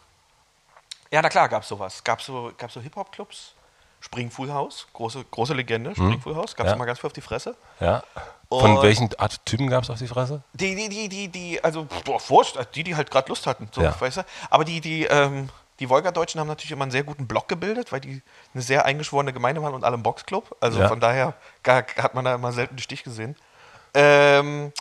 ja, 1.11 1.21
na 1.21 1.29
klar, 1.29 1.47
gab 1.47 1.63
es 1.63 1.69
sowas. 1.69 2.03
Gab 2.03 2.21
so, 2.21 2.51
gab's 2.57 2.73
so 2.73 2.81
Hip-Hop-Clubs, 2.81 3.53
Springfuhl 4.01 4.51
House, 4.51 4.87
große, 4.93 5.23
große 5.31 5.53
Legende, 5.53 5.91
Springfuhl 5.91 6.35
House, 6.35 6.55
gab 6.55 6.65
es 6.67 6.71
Ja. 6.73 6.77
mal 6.77 6.85
ganz 6.85 6.99
viel 6.99 7.07
auf 7.07 7.13
die 7.13 7.21
Fresse. 7.21 7.55
Ja. 7.79 8.03
Von 8.49 8.77
Und- 8.77 8.83
welchen 8.83 9.17
Art 9.19 9.45
Typen 9.45 9.69
gab 9.69 9.83
es 9.83 9.89
auf 9.89 9.99
die 9.99 10.07
Fresse? 10.07 10.43
Die, 10.53 10.75
die, 10.75 10.89
die, 10.89 11.07
die, 11.09 11.27
die, 11.29 11.63
also, 11.63 11.87
boah, 12.05 12.19
Wurscht, 12.29 12.57
die, 12.75 12.83
die 12.83 12.95
halt 12.95 13.09
gerade 13.11 13.29
Lust 13.29 13.47
hatten, 13.47 13.69
so, 13.71 13.81
Ja. 13.81 13.99
weißt 13.99 14.17
du? 14.17 14.25
Aber 14.49 14.65
die, 14.65 14.81
die, 14.81 15.05
ähm, 15.05 15.49
die 15.79 15.89
Wolgadeutschen 15.89 16.39
haben 16.39 16.47
natürlich 16.47 16.71
immer 16.71 16.83
einen 16.83 16.91
sehr 16.91 17.03
guten 17.03 17.27
Block 17.27 17.47
gebildet, 17.47 17.91
weil 17.91 17.99
die 17.99 18.21
eine 18.53 18.63
sehr 18.63 18.85
eingeschworene 18.85 19.33
Gemeinde 19.33 19.61
waren 19.61 19.73
und 19.73 19.83
alle 19.83 19.95
im 19.95 20.03
Boxclub. 20.03 20.55
Also 20.59 20.79
Ja. 20.81 20.87
von 20.87 20.99
daher 20.99 21.33
gar, 21.63 21.83
hat 21.97 22.13
man 22.13 22.25
da 22.25 22.35
immer 22.35 22.51
selten 22.51 22.75
den 22.75 22.81
Stich 22.81 23.03
gesehen. 23.03 23.35
Ähm, 23.93 24.71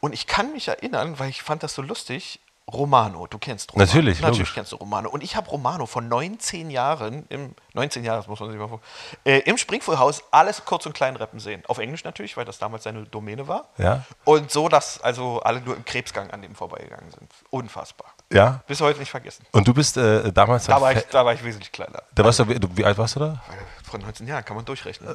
und 0.00 0.12
ich 0.12 0.26
kann 0.26 0.52
mich 0.52 0.68
erinnern, 0.68 1.18
weil 1.18 1.30
ich 1.30 1.42
fand 1.42 1.62
das 1.62 1.74
so 1.74 1.82
lustig, 1.82 2.40
Romano, 2.72 3.28
du 3.28 3.38
kennst 3.38 3.72
Romano. 3.72 3.86
Natürlich, 3.86 4.20
Natürlich 4.20 4.38
logisch. 4.38 4.54
kennst 4.54 4.72
du 4.72 4.76
Romano. 4.76 5.08
Und 5.08 5.22
ich 5.22 5.36
habe 5.36 5.48
Romano 5.48 5.86
vor 5.86 6.02
19 6.02 6.70
Jahren, 6.70 7.24
im 7.28 7.54
19 7.74 8.02
Jahren, 8.02 8.18
das 8.18 8.26
muss 8.26 8.40
man 8.40 8.50
sich 8.50 8.58
mal 8.58 8.66
vorstellen, 8.66 8.92
äh, 9.24 9.38
im 9.48 9.56
Springfuhlhaus 9.56 10.24
alles 10.32 10.64
kurz 10.64 10.84
und 10.84 10.92
klein 10.92 11.14
rappen 11.14 11.38
sehen. 11.38 11.62
Auf 11.68 11.78
Englisch 11.78 12.02
natürlich, 12.02 12.36
weil 12.36 12.44
das 12.44 12.58
damals 12.58 12.82
seine 12.82 13.04
Domäne 13.04 13.46
war. 13.46 13.68
Ja. 13.78 14.04
Und 14.24 14.50
so, 14.50 14.68
dass 14.68 15.00
also 15.00 15.40
alle 15.42 15.60
nur 15.60 15.76
im 15.76 15.84
Krebsgang 15.84 16.32
an 16.32 16.42
dem 16.42 16.56
vorbeigegangen 16.56 17.08
sind. 17.12 17.30
Unfassbar. 17.50 18.08
Ja. 18.32 18.62
Bis 18.66 18.80
heute 18.80 18.98
nicht 18.98 19.10
vergessen. 19.10 19.46
Und 19.52 19.68
du 19.68 19.72
bist 19.72 19.96
äh, 19.96 20.32
damals. 20.32 20.66
Da 20.66 20.80
war, 20.80 20.92
ich, 20.92 21.04
da 21.04 21.24
war 21.24 21.34
ich 21.34 21.44
wesentlich 21.44 21.70
kleiner. 21.70 22.02
da 22.16 22.24
warst 22.24 22.40
du, 22.40 22.48
wie, 22.48 22.84
alt 22.84 22.98
warst 22.98 23.14
du 23.14 23.20
da? 23.20 23.42
Vor 23.88 24.00
19 24.00 24.26
Jahren 24.26 24.44
kann 24.44 24.56
man 24.56 24.64
durchrechnen. 24.64 25.14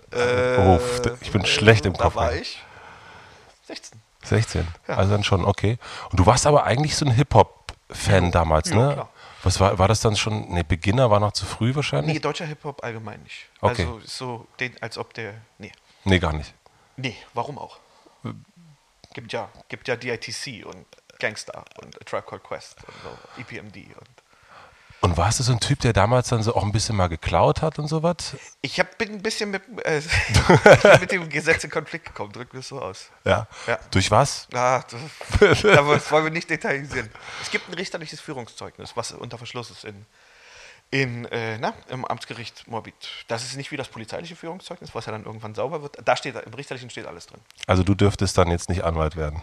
Oh, 0.57 0.79
ich 1.19 1.31
bin 1.31 1.45
schlecht 1.45 1.85
im 1.85 1.93
da 1.93 2.05
Kopf. 2.05 2.15
war 2.15 2.33
ich 2.33 2.63
16. 3.67 4.01
16. 4.23 4.67
Ja. 4.87 4.95
Also 4.95 5.11
dann 5.11 5.23
schon, 5.23 5.45
okay. 5.45 5.77
Und 6.11 6.19
du 6.19 6.25
warst 6.25 6.45
aber 6.47 6.63
eigentlich 6.65 6.95
so 6.95 7.05
ein 7.05 7.11
Hip-Hop-Fan 7.11 8.31
damals, 8.31 8.69
ja, 8.69 8.75
ne? 8.75 8.93
klar. 8.93 9.09
Was 9.43 9.59
war, 9.59 9.79
war 9.79 9.87
das 9.87 10.01
dann 10.01 10.15
schon? 10.15 10.49
Ne, 10.53 10.63
Beginner 10.63 11.09
war 11.09 11.19
noch 11.19 11.31
zu 11.31 11.45
früh 11.45 11.73
wahrscheinlich? 11.73 12.13
Nee, 12.13 12.19
deutscher 12.19 12.45
Hip-Hop 12.45 12.83
allgemein 12.83 13.23
nicht. 13.23 13.49
Okay. 13.59 13.85
Also 13.85 14.01
so, 14.05 14.47
den, 14.59 14.75
als 14.81 14.97
ob 14.97 15.13
der. 15.13 15.33
Nee. 15.57 15.71
Nee, 16.03 16.19
gar 16.19 16.33
nicht. 16.33 16.53
Nee, 16.97 17.15
warum 17.33 17.57
auch? 17.57 17.79
Gibt 19.13 19.33
ja, 19.33 19.49
gibt 19.67 19.87
ja 19.87 19.95
DITC 19.95 20.65
und 20.65 20.85
Gangster 21.19 21.65
und 21.81 21.99
A 21.99 22.03
Tribe 22.05 22.23
Called 22.23 22.43
Quest 22.43 22.77
und 22.85 22.93
so, 23.03 23.41
EPMD 23.41 23.77
und. 23.97 24.09
Und 25.01 25.17
warst 25.17 25.39
du 25.39 25.43
so 25.43 25.51
ein 25.51 25.59
Typ, 25.59 25.79
der 25.79 25.93
damals 25.93 26.29
dann 26.29 26.43
so 26.43 26.55
auch 26.55 26.63
ein 26.63 26.71
bisschen 26.71 26.95
mal 26.95 27.07
geklaut 27.07 27.63
hat 27.63 27.79
und 27.79 27.87
sowas? 27.87 28.35
Ich 28.61 28.79
hab, 28.79 28.99
bin 28.99 29.13
ein 29.13 29.21
bisschen 29.23 29.49
mit, 29.49 29.63
äh, 29.83 29.99
mit 30.99 31.11
dem 31.11 31.27
Gesetz 31.27 31.63
in 31.63 31.71
Konflikt 31.71 32.05
gekommen, 32.05 32.31
drücken 32.31 32.53
wir 32.53 32.59
es 32.59 32.67
so 32.67 32.79
aus. 32.79 33.09
Ja. 33.25 33.47
Ja. 33.65 33.79
Durch 33.89 34.11
was? 34.11 34.47
Ah, 34.53 34.83
das, 35.39 35.61
das 35.63 36.11
wollen 36.11 36.25
wir 36.25 36.31
nicht 36.31 36.51
detailisieren. 36.51 37.09
Es 37.41 37.49
gibt 37.49 37.67
ein 37.67 37.73
richterliches 37.73 38.21
Führungszeugnis, 38.21 38.95
was 38.95 39.11
unter 39.11 39.39
Verschluss 39.39 39.71
ist 39.71 39.85
in, 39.85 40.05
in, 40.91 41.25
äh, 41.25 41.57
na, 41.57 41.73
im 41.89 42.05
Amtsgericht 42.05 42.67
Morbid. 42.67 42.93
Das 43.27 43.43
ist 43.43 43.57
nicht 43.57 43.71
wie 43.71 43.77
das 43.77 43.87
polizeiliche 43.87 44.35
Führungszeugnis, 44.35 44.93
was 44.93 45.07
ja 45.07 45.13
dann 45.13 45.25
irgendwann 45.25 45.55
sauber 45.55 45.81
wird. 45.81 45.97
Da 46.05 46.15
steht, 46.15 46.35
im 46.35 46.53
richterlichen 46.53 46.91
steht 46.91 47.07
alles 47.07 47.25
drin. 47.25 47.41
Also 47.65 47.81
du 47.81 47.95
dürftest 47.95 48.37
dann 48.37 48.51
jetzt 48.51 48.69
nicht 48.69 48.83
Anwalt 48.83 49.15
werden. 49.15 49.41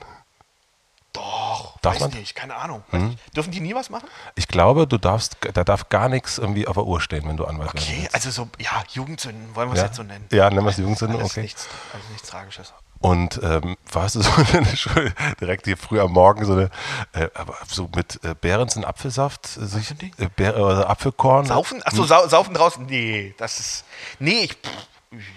Doch, 1.18 1.78
Darf 1.80 1.94
weiß 1.94 2.00
man? 2.02 2.10
Mhm. 2.10 2.16
nicht, 2.18 2.34
keine 2.34 2.54
Ahnung. 2.54 2.82
Nicht. 2.92 3.18
Dürfen 3.36 3.50
die 3.50 3.60
nie 3.60 3.74
was 3.74 3.90
machen? 3.90 4.08
Ich 4.36 4.46
glaube, 4.48 4.86
du 4.86 4.98
darfst, 4.98 5.36
da 5.54 5.64
darf 5.64 5.88
gar 5.88 6.08
nichts 6.08 6.38
irgendwie 6.38 6.66
auf 6.68 6.74
der 6.74 6.84
Uhr 6.84 7.00
stehen, 7.00 7.26
wenn 7.28 7.36
du 7.36 7.44
Anwalt 7.44 7.70
Okay, 7.70 7.98
willst. 8.02 8.14
also 8.14 8.30
so, 8.30 8.48
ja, 8.58 8.82
Jugendsünden, 8.92 9.54
wollen 9.56 9.68
wir 9.70 9.74
es 9.74 9.80
Ja? 9.80 9.86
jetzt 9.86 9.96
so 9.96 10.02
nennen. 10.02 10.26
Ja, 10.32 10.48
nennen 10.50 10.64
wir 10.64 10.70
es 10.70 10.76
Jugendsünde, 10.76 11.18
Alles 11.18 11.30
okay. 11.32 11.42
Nichts, 11.42 11.66
also 11.92 12.06
nichts 12.12 12.28
Tragisches. 12.28 12.72
Und 13.00 13.40
ähm, 13.44 13.76
warst 13.92 14.16
du 14.16 14.22
so 14.22 14.30
eine 14.52 14.76
Schule, 14.76 15.12
direkt 15.40 15.66
hier 15.66 15.76
früh 15.76 16.00
am 16.00 16.10
Morgen 16.12 16.44
so 16.44 16.52
eine, 16.54 16.70
äh, 17.12 17.28
aber 17.34 17.54
so 17.68 17.88
mit 17.94 18.18
äh, 18.24 18.34
Beerensen 18.40 18.84
Apfelsaft, 18.84 19.56
äh, 19.56 19.66
sich, 19.66 19.90
äh, 20.18 20.28
Beer, 20.34 20.56
äh, 20.56 20.82
Apfelkorn? 20.84 21.46
Saufen? 21.46 21.80
Achso, 21.84 22.02
Hm. 22.02 22.08
sau, 22.08 22.26
saufen 22.28 22.54
draußen? 22.54 22.86
Nee, 22.86 23.34
das 23.38 23.60
ist. 23.60 23.84
Nee, 24.18 24.40
ich. 24.44 24.52
pff, 24.54 24.70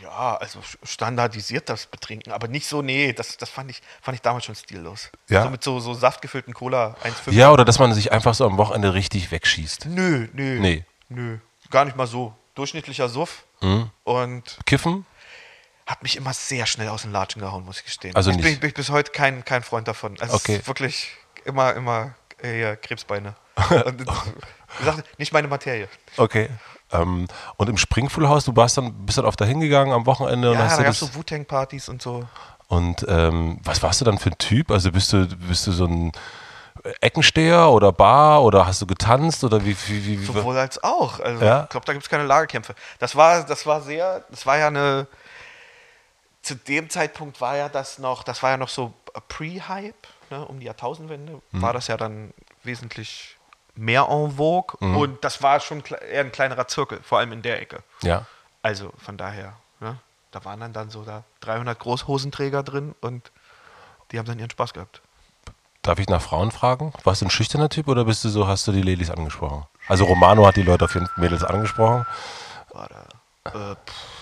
Ja, 0.04 0.36
also 0.36 0.60
standardisiert 0.84 1.70
das 1.70 1.86
Betrinken, 1.86 2.34
aber 2.34 2.48
nicht 2.48 2.68
so, 2.68 2.82
nee, 2.82 3.14
das, 3.14 3.38
das 3.38 3.50
fand, 3.50 3.72
ich, 3.72 3.82
fand 4.02 4.16
ich 4.16 4.22
damals 4.22 4.46
schon 4.46 4.56
stillos. 4.56 5.10
Ja? 5.30 5.44
So 5.44 5.50
mit 5.50 5.64
so, 5.64 5.80
so 5.80 5.94
saftgefüllten 5.94 6.54
Cola 6.54 6.96
1,5. 7.04 7.32
Ja, 7.32 7.52
oder 7.52 7.64
dass 7.64 7.80
man 7.80 7.94
sich 7.94 8.12
einfach 8.12 8.34
so 8.34 8.46
am 8.46 8.58
Wochenende 8.58 8.94
richtig 8.94 9.32
wegschießt. 9.32 9.86
Nö, 9.86 10.28
nö. 10.34 10.60
Nee. 10.60 10.86
Nö. 11.10 11.38
Gar 11.70 11.86
nicht 11.86 11.96
mal 11.96 12.08
so. 12.08 12.36
Durchschnittlicher 12.56 13.08
Suff. 13.08 13.46
Hm. 13.62 13.90
Und 14.04 14.60
Kiffen? 14.66 15.06
hat 15.86 16.04
mich 16.04 16.16
immer 16.16 16.34
sehr 16.34 16.66
schnell 16.66 16.88
aus 16.90 17.02
den 17.04 17.12
Latschen 17.12 17.42
gehauen, 17.42 17.66
muss 17.66 17.80
ich 17.80 17.86
gestehen. 17.86 18.16
Also 18.16 18.32
ich 18.32 18.38
nicht. 18.38 18.46
Bin, 18.46 18.60
bin 18.60 18.68
ich 18.70 18.74
bis 18.74 18.90
heute 18.90 19.12
kein, 19.12 19.44
kein 19.46 19.64
Freund 19.64 19.88
davon. 19.88 20.20
Also 20.20 20.36
Okay. 20.36 20.62
wirklich 20.66 21.10
immer, 21.46 21.74
immer 21.76 22.16
äh, 22.42 22.76
Krebsbeine. 22.78 23.36
Und, 23.86 24.06
gesagt, 24.80 25.20
nicht 25.20 25.34
meine 25.34 25.48
Materie. 25.48 25.88
Okay. 26.18 26.50
Ähm, 26.92 27.28
und 27.58 27.70
im 27.70 27.78
Springfuhlhaus, 27.78 28.46
du 28.46 28.56
warst 28.56 28.78
dann, 28.78 28.94
bist 29.06 29.18
dann 29.18 29.26
oft 29.26 29.40
da 29.40 29.46
hingegangen 29.46 29.94
am 29.94 30.06
Wochenende 30.06 30.52
und 30.52 30.58
Ja, 30.58 30.66
hast 30.66 30.78
da 30.78 30.84
gab 30.84 30.92
es 30.94 31.00
so 31.00 31.14
Wu-Tang-Partys 31.16 31.90
und 31.90 32.02
so. 32.02 32.26
Und 32.68 33.06
ähm, 33.10 33.60
was 33.64 33.82
warst 33.84 34.02
du 34.02 34.06
dann 34.06 34.18
für 34.18 34.30
ein 34.30 34.38
Typ? 34.38 34.72
Also 34.72 34.92
bist 34.92 35.12
du, 35.14 35.28
bist 35.28 35.68
du 35.68 35.72
so 35.72 35.86
ein 35.86 36.12
Eckensteher 37.02 37.70
oder 37.70 37.92
Bar 37.92 38.44
oder 38.44 38.66
hast 38.66 38.82
du 38.82 38.88
getanzt 38.88 39.44
oder 39.44 39.64
wie, 39.64 39.76
wie, 39.88 40.06
wie, 40.06 40.22
wie 40.22 40.26
Sowohl 40.26 40.58
als 40.58 40.84
auch. 40.84 41.20
Also 41.20 41.44
Ja? 41.44 41.64
ich 41.64 41.70
glaube, 41.70 41.86
da 41.86 41.94
gibt 41.94 42.06
es 42.06 42.10
keine 42.10 42.24
Lagerkämpfe. 42.24 42.74
Das 43.00 43.16
war, 43.16 43.44
das 43.44 43.66
war 43.66 43.82
sehr, 43.82 44.24
das 44.30 44.46
war 44.46 44.58
ja 44.58 44.68
eine. 44.68 45.08
Zu 46.42 46.56
dem 46.56 46.90
Zeitpunkt 46.90 47.40
war 47.40 47.56
ja 47.56 47.70
das 47.70 48.00
noch, 48.00 48.24
das 48.24 48.42
war 48.42 48.50
ja 48.52 48.58
noch 48.58 48.70
so 48.70 48.94
Pre-Hype, 49.28 50.08
ne, 50.32 50.44
um 50.46 50.60
die 50.60 50.66
Jahrtausendwende, 50.66 51.40
Mhm. 51.52 51.62
war 51.62 51.74
das 51.74 51.86
ja 51.88 51.98
dann 51.98 52.34
wesentlich 52.64 53.38
mehr 53.76 54.08
en 54.10 54.32
vogue 54.38 54.76
Mhm. 54.80 54.98
und 54.98 55.24
das 55.24 55.42
war 55.42 55.60
schon 55.60 55.84
eher 56.12 56.22
ein 56.22 56.32
kleinerer 56.32 56.68
Zirkel, 56.68 57.00
vor 57.04 57.20
allem 57.20 57.32
in 57.32 57.42
der 57.42 57.62
Ecke. 57.62 57.84
Ja. 58.04 58.26
Also 58.62 58.92
von 58.98 59.18
daher, 59.18 59.54
ne, 59.80 59.98
da 60.32 60.44
waren 60.46 60.60
dann, 60.60 60.74
dann 60.74 60.90
so 60.90 61.04
da 61.04 61.24
300 61.42 61.80
Großhosenträger 61.80 62.64
drin 62.64 62.96
und 63.02 63.32
die 64.12 64.20
haben 64.20 64.26
dann 64.26 64.40
ihren 64.40 64.50
Spaß 64.50 64.74
gehabt. 64.74 65.02
Darf 65.82 65.98
ich 65.98 66.08
nach 66.10 66.22
Frauen 66.22 66.52
fragen? 66.52 66.94
Warst 67.04 67.22
du 67.22 67.26
ein 67.26 67.32
schüchterner 67.32 67.70
Typ 67.70 67.88
oder 67.88 68.06
bist 68.06 68.24
du 68.24 68.30
so, 68.30 68.48
hast 68.48 68.68
du 68.68 68.72
die 68.72 68.84
Ladies 68.84 69.10
angesprochen? 69.10 69.66
Also 69.88 70.06
Romano 70.06 70.46
hat 70.46 70.56
die 70.56 70.62
Leute 70.62 70.86
auf 70.86 70.94
jeden 70.94 71.08
Fall 71.08 71.24
Mädels 71.24 71.44
angesprochen. 71.44 72.06
War 72.72 72.88
da, 73.44 73.72
äh, 73.72 73.76
pff. 73.76 74.21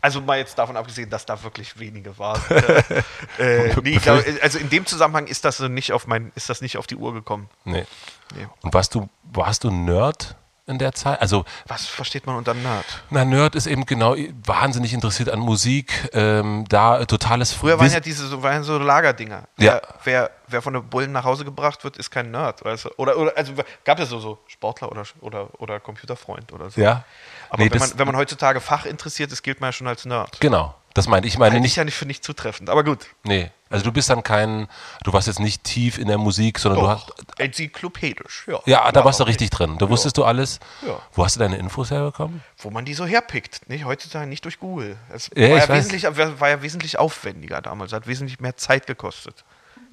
Also 0.00 0.20
mal 0.20 0.38
jetzt 0.38 0.58
davon 0.58 0.76
abgesehen, 0.76 1.10
dass 1.10 1.26
da 1.26 1.42
wirklich 1.42 1.78
wenige 1.78 2.18
waren. 2.18 2.40
äh, 3.38 3.70
äh, 3.70 3.76
nee, 3.82 3.90
ich 3.96 4.02
glaube, 4.02 4.24
also 4.42 4.58
in 4.58 4.70
dem 4.70 4.86
Zusammenhang 4.86 5.26
ist 5.26 5.44
das 5.44 5.58
so 5.58 5.68
nicht 5.68 5.92
auf 5.92 6.06
mein, 6.06 6.32
ist 6.34 6.48
das 6.48 6.60
nicht 6.60 6.76
auf 6.76 6.86
die 6.86 6.96
Uhr 6.96 7.12
gekommen. 7.12 7.48
Nee. 7.64 7.86
Nee. 8.34 8.46
Und 8.62 8.74
warst 8.74 8.94
du, 8.94 9.08
warst 9.24 9.64
du 9.64 9.70
Nerd 9.70 10.36
in 10.70 10.78
der 10.78 10.92
Zeit? 10.92 11.20
Also, 11.20 11.44
Was 11.66 11.86
versteht 11.86 12.26
man 12.26 12.36
unter 12.36 12.54
Nerd? 12.54 12.84
na, 13.10 13.24
Nerd 13.24 13.54
ist 13.54 13.66
eben 13.66 13.84
genau 13.84 14.14
wahnsinnig 14.44 14.94
interessiert 14.94 15.28
an 15.28 15.40
Musik, 15.40 16.08
ähm, 16.14 16.64
da 16.68 17.04
totales 17.04 17.52
Früher 17.52 17.78
waren 17.78 17.84
Wiss- 17.86 17.92
ja 17.94 18.00
diese 18.00 18.26
so, 18.26 18.42
waren 18.42 18.62
so 18.62 18.78
Lagerdinger. 18.78 19.44
Ja. 19.58 19.74
Wer, 19.74 19.82
wer, 20.04 20.30
wer 20.46 20.62
von 20.62 20.72
den 20.74 20.88
Bullen 20.88 21.12
nach 21.12 21.24
Hause 21.24 21.44
gebracht 21.44 21.84
wird, 21.84 21.96
ist 21.98 22.10
kein 22.10 22.30
Nerd. 22.30 22.64
Weißt 22.64 22.86
du? 22.86 22.90
Oder, 22.96 23.16
oder 23.18 23.36
also 23.36 23.52
gab 23.84 23.98
ja 23.98 24.06
so, 24.06 24.18
so 24.20 24.38
Sportler 24.46 24.90
oder, 24.90 25.02
oder, 25.20 25.48
oder 25.60 25.80
Computerfreund 25.80 26.52
oder 26.52 26.70
so. 26.70 26.80
Ja. 26.80 27.04
Aber 27.50 27.62
Nee, 27.64 27.70
wenn, 27.72 27.78
man, 27.80 27.90
wenn 27.96 28.06
man 28.06 28.16
heutzutage 28.16 28.60
fachinteressiert 28.60 29.32
ist, 29.32 29.42
gilt 29.42 29.60
man 29.60 29.68
ja 29.68 29.72
schon 29.72 29.88
als 29.88 30.04
Nerd. 30.04 30.40
Genau, 30.40 30.74
das 30.94 31.06
meinte 31.08 31.28
ich. 31.28 31.34
Ich 31.34 31.38
meine 31.38 31.52
Halte 31.52 31.58
ich 31.58 31.62
nicht, 31.72 31.76
ja 31.76 31.84
nicht 31.84 31.94
für 31.96 32.06
nicht 32.06 32.24
zutreffend, 32.24 32.68
aber 32.70 32.84
gut. 32.84 33.06
nee. 33.24 33.50
Also 33.72 33.84
du 33.84 33.92
bist 33.92 34.10
dann 34.10 34.24
kein, 34.24 34.66
du 35.04 35.12
warst 35.12 35.28
jetzt 35.28 35.38
nicht 35.38 35.62
tief 35.62 35.96
in 35.96 36.08
der 36.08 36.18
Musik, 36.18 36.58
sondern 36.58 36.80
du 36.82 36.88
hast, 36.88 37.12
Enzyklopädisch, 37.38 38.44
ja. 38.48 38.58
ja, 38.66 38.90
da 38.90 39.04
warst 39.04 39.20
du 39.20 39.24
richtig 39.24 39.50
drin. 39.50 39.78
Da 39.78 39.88
wusstest 39.88 40.16
du 40.18 40.24
alles. 40.24 40.58
Ja. 40.84 40.98
Wo 41.12 41.24
hast 41.24 41.36
du 41.36 41.40
deine 41.40 41.56
Infos 41.56 41.92
herbekommen? 41.92 42.42
Wo 42.58 42.70
man 42.70 42.84
die 42.84 42.94
so 42.94 43.06
herpickt. 43.06 43.68
Nicht? 43.68 43.84
Heutzutage 43.84 44.26
nicht 44.26 44.44
durch 44.44 44.58
Google. 44.58 44.96
Es 45.14 45.30
Ja, 45.36 45.50
war, 45.50 45.56
ich 45.58 45.62
ja 45.68 45.74
wesentlich, 45.74 46.02
war 46.40 46.48
ja 46.48 46.62
wesentlich 46.62 46.98
aufwendiger 46.98 47.60
damals. 47.62 47.92
Hat 47.92 48.08
wesentlich 48.08 48.40
mehr 48.40 48.56
Zeit 48.56 48.88
gekostet. 48.88 49.44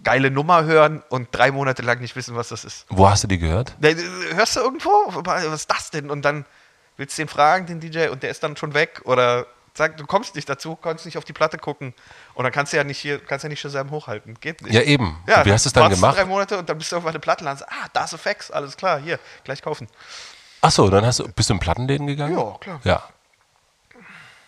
Geile 0.04 0.32
Nummer 0.32 0.64
hören 0.64 1.04
und 1.10 1.28
drei 1.32 1.52
Monate 1.52 1.82
lang 1.84 2.00
nicht 2.02 2.16
wissen, 2.16 2.36
was 2.36 2.50
das 2.50 2.64
ist. 2.66 2.86
Wo 2.90 3.08
hast 3.10 3.24
du 3.24 3.28
die 3.28 3.38
gehört? 3.38 3.76
Da- 3.80 3.90
Hörst 4.34 4.56
du 4.56 4.62
irgendwo? 4.62 4.90
Was 5.24 5.44
ist 5.44 5.70
das 5.70 5.92
denn? 5.92 6.10
Und 6.10 6.24
dann 6.24 6.46
willst 6.98 7.18
du 7.18 7.22
den 7.22 7.28
fragen, 7.30 7.66
den 7.68 7.80
DJ, 7.80 8.08
und 8.08 8.24
der 8.24 8.30
ist 8.32 8.42
dann 8.42 8.58
schon 8.58 8.74
weg. 8.74 9.02
Oder 9.06 9.46
sag, 9.78 9.96
du 9.98 10.06
kommst 10.06 10.36
nicht 10.36 10.50
dazu, 10.50 10.76
kannst 10.76 11.06
nicht 11.06 11.18
auf 11.18 11.24
die 11.26 11.34
Platte 11.34 11.58
gucken. 11.58 11.94
Und 12.34 12.44
dann 12.44 12.52
kannst 12.52 12.74
du 12.74 12.78
ja 12.78 12.84
nicht 12.84 12.98
hier, 13.00 13.20
kannst 13.24 13.44
ja 13.44 13.50
nicht 13.50 13.60
Shazam 13.62 13.92
hochhalten. 13.92 14.40
Geht 14.40 14.62
nicht. 14.62 14.74
Ja, 14.74 14.82
eben. 14.82 15.18
Ja, 15.28 15.46
Wie 15.46 15.52
hast 15.54 15.66
du 15.66 15.70
es 15.70 15.74
dann 15.74 15.90
gemacht? 15.90 16.18
drei 16.18 16.26
Monate 16.26 16.58
und 16.58 16.68
dann 16.68 16.78
bist 16.78 16.92
du 16.92 16.96
irgendwann 16.98 17.14
eine 17.14 17.20
Platte 17.20 17.46
und 17.48 17.58
sagst, 17.58 17.72
ah, 17.72 17.88
da 17.94 18.04
ist 18.04 18.14
Effects, 18.14 18.52
alles 18.52 18.76
klar, 18.76 19.00
hier, 19.00 19.20
gleich 19.44 19.62
kaufen. 19.62 19.88
Achso, 20.62 20.90
dann 20.90 21.06
hast 21.06 21.20
du, 21.20 21.28
bist 21.30 21.50
du 21.50 21.54
in 21.54 21.60
Plattenläden 21.60 22.08
gegangen? 22.08 22.38
Ja, 22.38 22.58
klar. 22.60 22.82
Ja. 22.84 23.04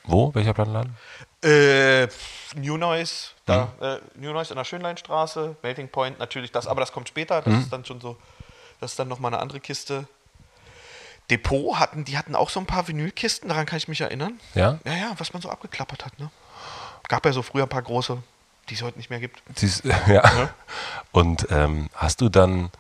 Wo? 0.04 0.34
Welcher 0.34 0.54
Plattenladen? 0.54 0.96
Äh, 1.44 2.08
New 2.56 2.78
Noise, 2.78 3.30
da, 3.46 3.72
Mhm. 3.80 3.86
äh, 3.86 4.00
New 4.16 4.34
Noise 4.34 4.52
in 4.54 4.58
der 4.58 4.66
Schönleinstraße, 4.66 5.56
Melting 5.62 5.88
Point 5.90 6.20
natürlich, 6.20 6.52
das, 6.52 6.68
aber 6.68 6.82
das 6.82 6.92
kommt 6.92 7.08
später, 7.08 7.42
Mhm. 7.42 7.54
das 7.54 7.64
ist 7.64 7.74
dann 7.74 7.86
schon 7.86 8.02
so, 8.02 8.18
das 8.82 8.92
ist 8.92 9.00
dann 9.00 9.08
nochmal 9.08 9.34
eine 9.34 9.42
andere 9.42 9.60
Kiste. 9.60 10.08
Depot 11.30 11.78
hatten, 11.78 12.06
die 12.06 12.18
hatten 12.18 12.36
auch 12.36 12.50
so 12.50 12.60
ein 12.60 12.66
paar 12.66 12.88
Vinylkisten, 12.88 13.50
daran 13.50 13.66
kann 13.66 13.78
ich 13.78 13.88
mich 13.88 14.02
erinnern. 14.02 14.40
Ja? 14.56 14.80
Ja, 14.84 14.94
ja, 14.94 15.14
was 15.18 15.34
man 15.34 15.42
so 15.42 15.50
abgeklappert 15.50 16.06
hat, 16.06 16.20
ne? 16.20 16.30
Gab 17.08 17.26
ja 17.26 17.34
so 17.34 17.42
früher 17.42 17.64
ein 17.64 17.70
paar 17.70 17.82
große, 17.82 18.22
die 18.70 18.76
es 18.76 18.82
heute 18.82 18.98
nicht 18.98 19.10
mehr 19.10 19.20
gibt. 19.20 19.42
Siehst, 19.56 19.84
ja. 20.08 20.50
Und 21.12 21.48
ähm, 21.50 21.90
hast 21.94 22.22
du 22.22 22.30
dann, 22.30 22.72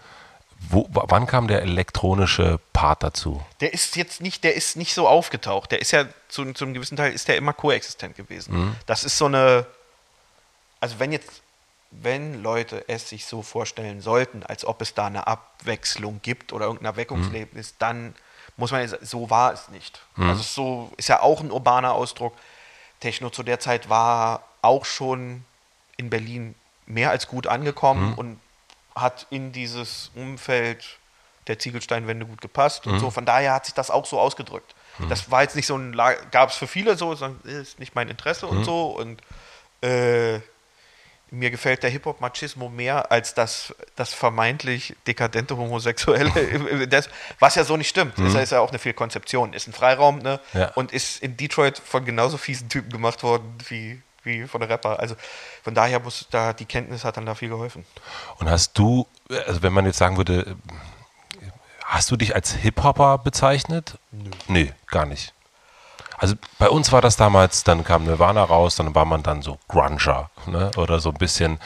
wo, 0.70 0.88
wann 0.90 1.26
kam 1.26 1.48
der 1.48 1.62
elektronische 1.62 2.60
Part 2.74 3.04
dazu? 3.04 3.44
Der 3.60 3.74
ist 3.74 3.96
jetzt 3.96 4.22
nicht, 4.22 4.44
der 4.44 4.56
ist 4.56 4.78
nicht 4.78 4.94
so 4.94 5.08
aufgetaucht. 5.08 5.72
Der 5.72 5.80
ist 5.80 5.92
ja 5.92 6.06
zu, 6.28 6.54
zu 6.54 6.66
einem 6.66 6.74
gewissen 6.74 6.98
Teil 6.98 7.12
ist 7.12 7.28
der 7.28 7.38
immer 7.38 7.54
koexistent 7.54 8.16
gewesen. 8.16 8.56
Mhm. 8.56 8.76
Das 8.86 9.04
ist 9.04 9.18
so 9.18 9.26
eine, 9.26 9.66
also 10.80 11.00
wenn 11.00 11.12
jetzt, 11.12 11.42
wenn 11.92 12.44
Leute 12.44 12.88
es 12.88 13.10
sich 13.10 13.26
so 13.26 13.42
vorstellen 13.42 14.02
sollten, 14.02 14.44
als 14.44 14.64
ob 14.66 14.82
es 14.82 14.94
da 14.94 15.08
eine 15.08 15.26
Abwechslung 15.26 16.20
gibt 16.22 16.54
oder 16.54 16.66
irgendein 16.66 16.94
Erweckungserlebnis, 16.94 17.76
dann 17.80 18.14
muss 18.60 18.72
man 18.72 18.82
jetzt, 18.82 18.96
so 19.08 19.30
war 19.30 19.54
es 19.54 19.70
nicht. 19.70 20.02
Mhm. 20.16 20.30
Also 20.30 20.44
so 20.44 20.92
ist 20.98 21.08
ja 21.10 21.22
auch 21.22 21.40
ein 21.42 21.52
urbaner 21.52 21.94
Ausdruck. 21.94 22.34
Techno 23.00 23.30
zu 23.30 23.44
der 23.44 23.60
Zeit 23.60 23.90
war 23.90 24.44
auch 24.62 24.86
schon 24.86 25.44
in 25.98 26.10
Berlin 26.10 26.54
mehr 26.86 27.10
als 27.12 27.28
gut 27.28 27.46
Mhm. 27.46 27.52
angekommen 27.52 28.14
und 28.16 28.40
hat 28.96 29.26
in 29.30 29.52
dieses 29.52 30.12
Umfeld 30.16 30.98
der 31.48 31.58
Ziegelsteinwände 31.58 32.26
gut 32.26 32.42
gepasst 32.42 32.86
Mhm. 32.86 32.94
und 32.94 33.00
so. 33.00 33.10
Von 33.12 33.26
daher 33.26 33.54
hat 33.54 33.66
sich 33.66 33.74
das 33.74 33.90
auch 33.90 34.06
so 34.06 34.20
ausgedrückt. 34.20 34.76
Das 35.08 35.32
war 35.32 35.44
jetzt 35.44 35.56
nicht 35.56 35.66
so 35.68 35.78
ein, 35.78 35.94
gab 36.32 36.50
es 36.50 36.58
für 36.58 36.68
viele 36.68 36.98
so, 36.98 37.16
sondern 37.16 37.40
ist 37.50 37.80
nicht 37.80 37.96
mein 37.96 38.10
Interesse 38.10 38.46
Mhm. 38.48 38.52
und 38.58 38.64
so. 38.66 38.88
Und 38.88 39.22
äh, 39.82 40.42
mir 41.32 41.52
gefällt 41.52 41.84
der 41.84 41.90
Hip-Hop-Machismo 41.90 42.70
mehr 42.70 43.12
als 43.12 43.34
das, 43.34 43.74
das 43.96 44.14
vermeintlich 44.14 44.96
dekadente 45.08 45.58
Homosexuelle, 45.58 46.88
das, 46.88 47.10
was 47.40 47.56
ja 47.56 47.64
so 47.64 47.78
nicht 47.78 47.90
stimmt. 47.90 48.18
Das 48.18 48.34
ist 48.34 48.52
ja 48.52 48.60
auch 48.60 48.70
eine 48.70 48.80
Fehlkonzeption. 48.80 49.54
Ist 49.54 49.68
ein 49.68 49.74
Freiraum 49.74 50.20
ne? 50.20 50.40
Mhm. 50.54 50.60
Ja. 50.60 50.72
und 50.76 50.92
ist 50.92 51.22
in 51.22 51.38
Detroit 51.38 51.82
von 51.84 52.06
genauso 52.06 52.38
fiesen 52.38 52.70
Typen 52.70 52.92
gemacht 52.92 53.24
worden 53.24 53.58
wie, 53.68 54.02
wie 54.24 54.48
von 54.48 54.62
der 54.62 54.70
Rapper. 54.70 55.00
Also 55.00 55.16
von 55.64 55.74
daher 55.74 56.00
muss 56.00 56.28
da, 56.32 56.54
die 56.54 56.66
Kenntnis 56.66 57.04
hat 57.04 57.18
dann 57.18 57.26
da 57.26 57.36
viel 57.36 57.50
geholfen. 57.50 57.86
Und 58.38 58.50
hast 58.50 58.78
du, 58.78 59.08
also 59.48 59.62
wenn 59.62 59.74
man 59.74 59.86
jetzt 59.86 59.98
sagen 59.98 60.18
würde, 60.18 60.56
hast 61.86 62.10
du 62.12 62.16
dich 62.16 62.36
als 62.36 62.54
Hip-Hopper 62.54 63.18
bezeichnet? 63.20 63.98
Nö. 64.12 64.30
Nee, 64.48 64.74
gar 64.88 65.06
nicht. 65.06 65.34
Also 66.20 66.36
bei 66.58 66.70
uns 66.70 66.92
war 66.92 67.02
das 67.02 67.16
damals, 67.16 67.64
dann 67.64 67.86
kam 67.86 68.04
Nirvana 68.04 68.44
raus, 68.44 68.76
dann 68.76 68.94
war 68.94 69.06
man 69.06 69.24
dann 69.24 69.42
so 69.42 69.58
Grunger 69.70 70.30
ne? 70.48 70.72
oder 70.78 71.00
so 71.00 71.10
ein 71.10 71.18
bisschen. 71.18 71.60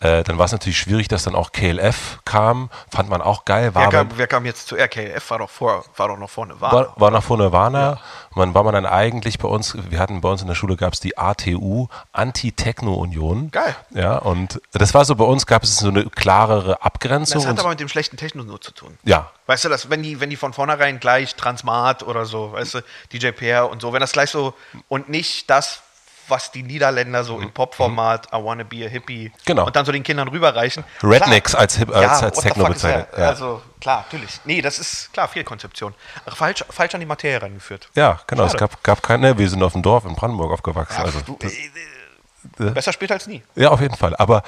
Äh, 0.00 0.24
dann 0.24 0.38
war 0.38 0.46
es 0.46 0.52
natürlich 0.52 0.78
schwierig, 0.78 1.08
dass 1.08 1.24
dann 1.24 1.34
auch 1.34 1.52
KLF 1.52 2.18
kam, 2.24 2.70
fand 2.90 3.08
man 3.08 3.22
auch 3.22 3.44
geil. 3.44 3.74
War 3.74 3.92
Wer 3.92 4.04
kam, 4.04 4.08
wer 4.16 4.26
kam 4.26 4.44
jetzt 4.44 4.68
zu 4.68 4.76
RKF? 4.76 5.30
War 5.30 5.38
doch, 5.38 5.50
vor, 5.50 5.84
war 5.96 6.08
doch 6.08 6.18
noch 6.18 6.30
vorne. 6.30 6.60
War, 6.60 6.72
war, 6.72 6.92
war 6.96 7.10
noch 7.10 7.24
vor 7.24 7.38
Nirvana. 7.38 7.98
Man 8.34 8.54
war 8.54 8.64
man 8.64 8.74
dann 8.74 8.86
eigentlich 8.86 9.38
bei 9.38 9.48
uns, 9.48 9.76
wir 9.90 9.98
hatten 9.98 10.20
bei 10.20 10.28
uns 10.28 10.42
in 10.42 10.48
der 10.48 10.54
Schule 10.54 10.76
gab 10.76 10.92
es 10.92 11.00
die 11.00 11.16
ATU, 11.16 11.88
Anti-Techno-Union. 12.12 13.50
Geil. 13.50 13.74
Ja, 13.90 14.18
und 14.18 14.60
das 14.72 14.92
war 14.92 15.04
so, 15.04 15.14
bei 15.14 15.24
uns 15.24 15.46
gab 15.46 15.62
es 15.62 15.78
so 15.78 15.88
eine 15.88 16.04
klarere 16.04 16.82
Abgrenzung. 16.82 17.40
das 17.40 17.48
hat 17.48 17.58
aber 17.58 17.70
mit 17.70 17.80
dem 17.80 17.88
schlechten 17.88 18.16
Techno 18.16 18.44
nur 18.44 18.60
zu 18.60 18.72
tun. 18.72 18.98
ja, 19.04 19.30
Weißt 19.46 19.64
du, 19.64 19.68
dass 19.68 19.90
wenn 19.90 20.02
die, 20.02 20.20
wenn 20.20 20.28
die 20.28 20.36
von 20.36 20.52
vornherein 20.52 20.98
gleich 20.98 21.36
Transmat 21.36 22.02
oder 22.02 22.26
so, 22.26 22.52
weißt 22.52 22.74
du, 22.74 22.80
DJ 23.12 23.30
Peer 23.30 23.70
und 23.70 23.80
so, 23.80 23.92
wenn 23.92 24.00
das 24.00 24.12
gleich 24.12 24.30
so 24.30 24.54
und 24.88 25.08
nicht 25.08 25.48
das, 25.48 25.82
was 26.28 26.50
die 26.50 26.62
Niederländer 26.62 27.22
so 27.24 27.38
in 27.40 27.50
Popformat, 27.52 28.26
I 28.32 28.42
wanna 28.42 28.64
be 28.64 28.84
a 28.84 28.88
hippie 28.88 29.28
Mhm. 29.28 29.32
Genau. 29.44 29.66
und 29.66 29.76
dann 29.76 29.84
so 29.84 29.92
den 29.92 30.02
Kindern 30.02 30.28
rüberreichen. 30.28 30.84
Rednecks 31.02 31.50
Klar. 31.52 31.60
als 31.62 31.76
Hip- 31.76 31.94
als- 31.94 32.22
als 32.22 32.40
Techno 32.40 32.64
bezeichnet, 32.66 33.08
ja. 33.16 33.28
Also 33.28 33.62
klar, 33.80 33.98
natürlich. 34.04 34.40
Nee, 34.44 34.60
das 34.62 34.78
ist 34.78 35.12
klar, 35.12 35.28
Fehlkonzeption. 35.28 35.94
Falsch, 36.26 36.64
falsch 36.70 36.94
an 36.94 37.00
die 37.00 37.06
Materie 37.06 37.40
rangeführt. 37.40 37.88
ja, 37.94 38.20
genau. 38.26 38.44
Es 38.44 38.52
Schade. 38.52 38.60
gab, 38.60 38.82
gab 38.82 39.02
keine, 39.02 39.38
wir 39.38 39.48
sind 39.48 39.62
auf 39.62 39.72
dem 39.72 39.82
Dorf 39.82 40.04
in 40.04 40.14
Brandenburg 40.14 40.52
aufgewachsen. 40.52 40.96
Ja, 40.98 41.04
also, 41.04 41.20
du, 41.20 41.36
das, 41.40 41.52
äh, 41.52 42.70
besser 42.70 42.92
spät 42.92 43.10
als 43.12 43.26
nie. 43.26 43.42
ja, 43.54 43.70
auf 43.70 43.80
jeden 43.80 43.96
Fall. 43.96 44.14
Aber 44.16 44.42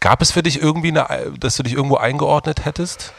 gab 0.00 0.20
es 0.22 0.30
für 0.32 0.42
dich 0.42 0.60
irgendwie, 0.60 0.88
eine, 0.88 1.32
dass 1.38 1.56
du 1.56 1.62
dich 1.62 1.72
irgendwo 1.74 1.96
eingeordnet 1.96 2.64
hättest? 2.64 3.12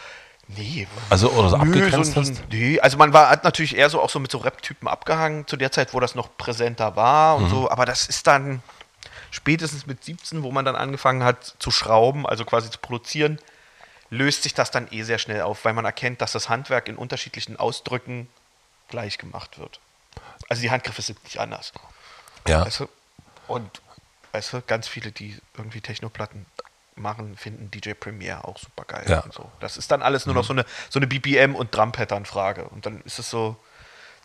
Nee. 0.48 0.88
Also, 1.10 1.32
oder 1.32 1.50
so 1.50 1.58
Nö, 1.58 1.64
abgegrenzt 1.64 2.14
so, 2.14 2.22
hast? 2.22 2.44
nee, 2.52 2.80
also 2.80 2.98
man 2.98 3.14
war, 3.14 3.30
hat 3.30 3.44
natürlich 3.44 3.76
eher 3.76 3.90
so 3.90 4.02
auch 4.02 4.10
so 4.10 4.20
mit 4.20 4.30
so 4.32 4.38
Rap-Typen 4.38 4.88
abgehangen, 4.88 5.48
zu 5.48 5.58
der 5.58 5.72
Zeit, 5.72 5.94
wo 5.94 6.00
das 6.00 6.14
noch 6.16 6.38
präsenter 6.38 6.96
war 6.96 7.38
und 7.38 7.46
Mhm. 7.46 7.50
so, 7.50 7.72
aber 7.72 7.86
das 7.86 8.08
ist 8.08 8.28
dann 8.28 8.62
spätestens 9.32 9.86
mit 9.88 10.04
17, 10.04 10.44
wo 10.44 10.52
man 10.52 10.64
dann 10.64 10.76
angefangen 10.76 11.24
hat 11.24 11.56
zu 11.60 11.72
schrauben, 11.72 12.28
also 12.28 12.46
quasi 12.46 12.70
zu 12.70 12.78
produzieren, 12.80 13.40
löst 14.12 14.44
sich 14.44 14.54
das 14.54 14.70
dann 14.72 14.88
eh 14.92 15.02
sehr 15.04 15.18
schnell 15.18 15.42
auf, 15.42 15.66
weil 15.66 15.74
man 15.74 15.84
erkennt, 15.84 16.22
dass 16.22 16.32
das 16.32 16.48
Handwerk 16.48 16.88
in 16.88 16.96
unterschiedlichen 16.96 17.58
Ausdrücken 17.58 18.30
gleich 18.88 19.18
gemacht 19.18 19.58
wird. 19.58 19.80
Also 20.48 20.62
die 20.62 20.70
Handgriffe 20.70 21.02
sind 21.02 21.22
nicht 21.24 21.40
anders. 21.40 21.74
Ja. 22.48 22.66
Weißt 22.66 22.82
du? 22.82 22.90
Und 23.48 23.82
weißt 24.32 24.54
du, 24.54 24.62
ganz 24.62 24.88
viele, 24.88 25.12
die 25.12 25.38
irgendwie 25.58 25.82
Technoplatten 25.82 26.46
machen, 26.96 27.36
finden 27.38 27.70
DJ 27.72 27.94
Premiere 27.94 28.46
auch 28.46 28.58
super 28.58 28.86
geil. 28.86 29.06
Ja. 29.08 29.24
Mhm. 29.26 29.32
So. 29.32 29.52
Das 29.60 29.78
ist 29.78 29.92
dann 29.92 30.02
alles 30.02 30.26
nur 30.26 30.36
noch 30.36 30.44
so 30.44 30.54
eine, 30.54 30.66
so 30.90 31.00
eine 31.00 31.08
BPM- 31.08 31.54
und 31.54 31.76
Drum-Pattern-Frage. 31.76 32.66
Und 32.70 32.86
dann 32.86 33.02
ist 33.02 33.20
es 33.20 33.30
so, 33.30 33.58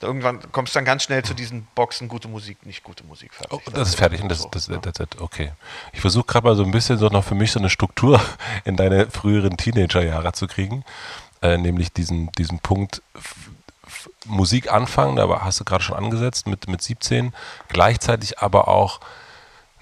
da 0.00 0.06
irgendwann 0.06 0.40
kommst 0.52 0.74
du 0.74 0.78
dann 0.78 0.86
ganz 0.86 1.02
schnell 1.02 1.22
zu 1.22 1.34
diesen 1.34 1.66
Boxen, 1.74 2.08
gute 2.08 2.26
Musik, 2.26 2.64
nicht 2.64 2.82
gute 2.82 3.04
Musik. 3.04 3.34
Fertig. 3.34 3.60
Oh, 3.66 3.70
das 3.70 3.90
ist 3.90 3.94
fertig 3.96 4.22
und 4.22 4.30
das, 4.30 4.42
So, 4.42 4.48
das, 4.48 4.66
ja. 4.68 4.78
das, 4.78 4.94
das, 4.94 5.08
okay. 5.20 5.52
Ich 5.92 6.00
versuche 6.00 6.24
gerade 6.24 6.46
mal 6.46 6.56
so 6.56 6.64
ein 6.64 6.70
bisschen 6.70 6.98
so 6.98 7.08
noch 7.08 7.24
für 7.24 7.34
mich 7.34 7.52
so 7.52 7.58
eine 7.58 7.68
Struktur 7.68 8.20
in 8.64 8.76
deine 8.76 9.10
früheren 9.10 9.56
Teenagerjahre 9.56 10.32
zu 10.32 10.46
kriegen, 10.46 10.84
äh, 11.42 11.58
nämlich 11.58 11.92
diesen, 11.92 12.32
diesen 12.32 12.60
Punkt 12.60 13.02
Musik 14.24 14.72
anfangen, 14.72 15.16
da 15.16 15.40
hast 15.42 15.60
du 15.60 15.64
gerade 15.64 15.82
schon 15.82 15.96
angesetzt 15.96 16.46
mit, 16.46 16.68
mit 16.68 16.80
17, 16.80 17.34
gleichzeitig 17.68 18.38
aber 18.38 18.68
auch 18.68 19.00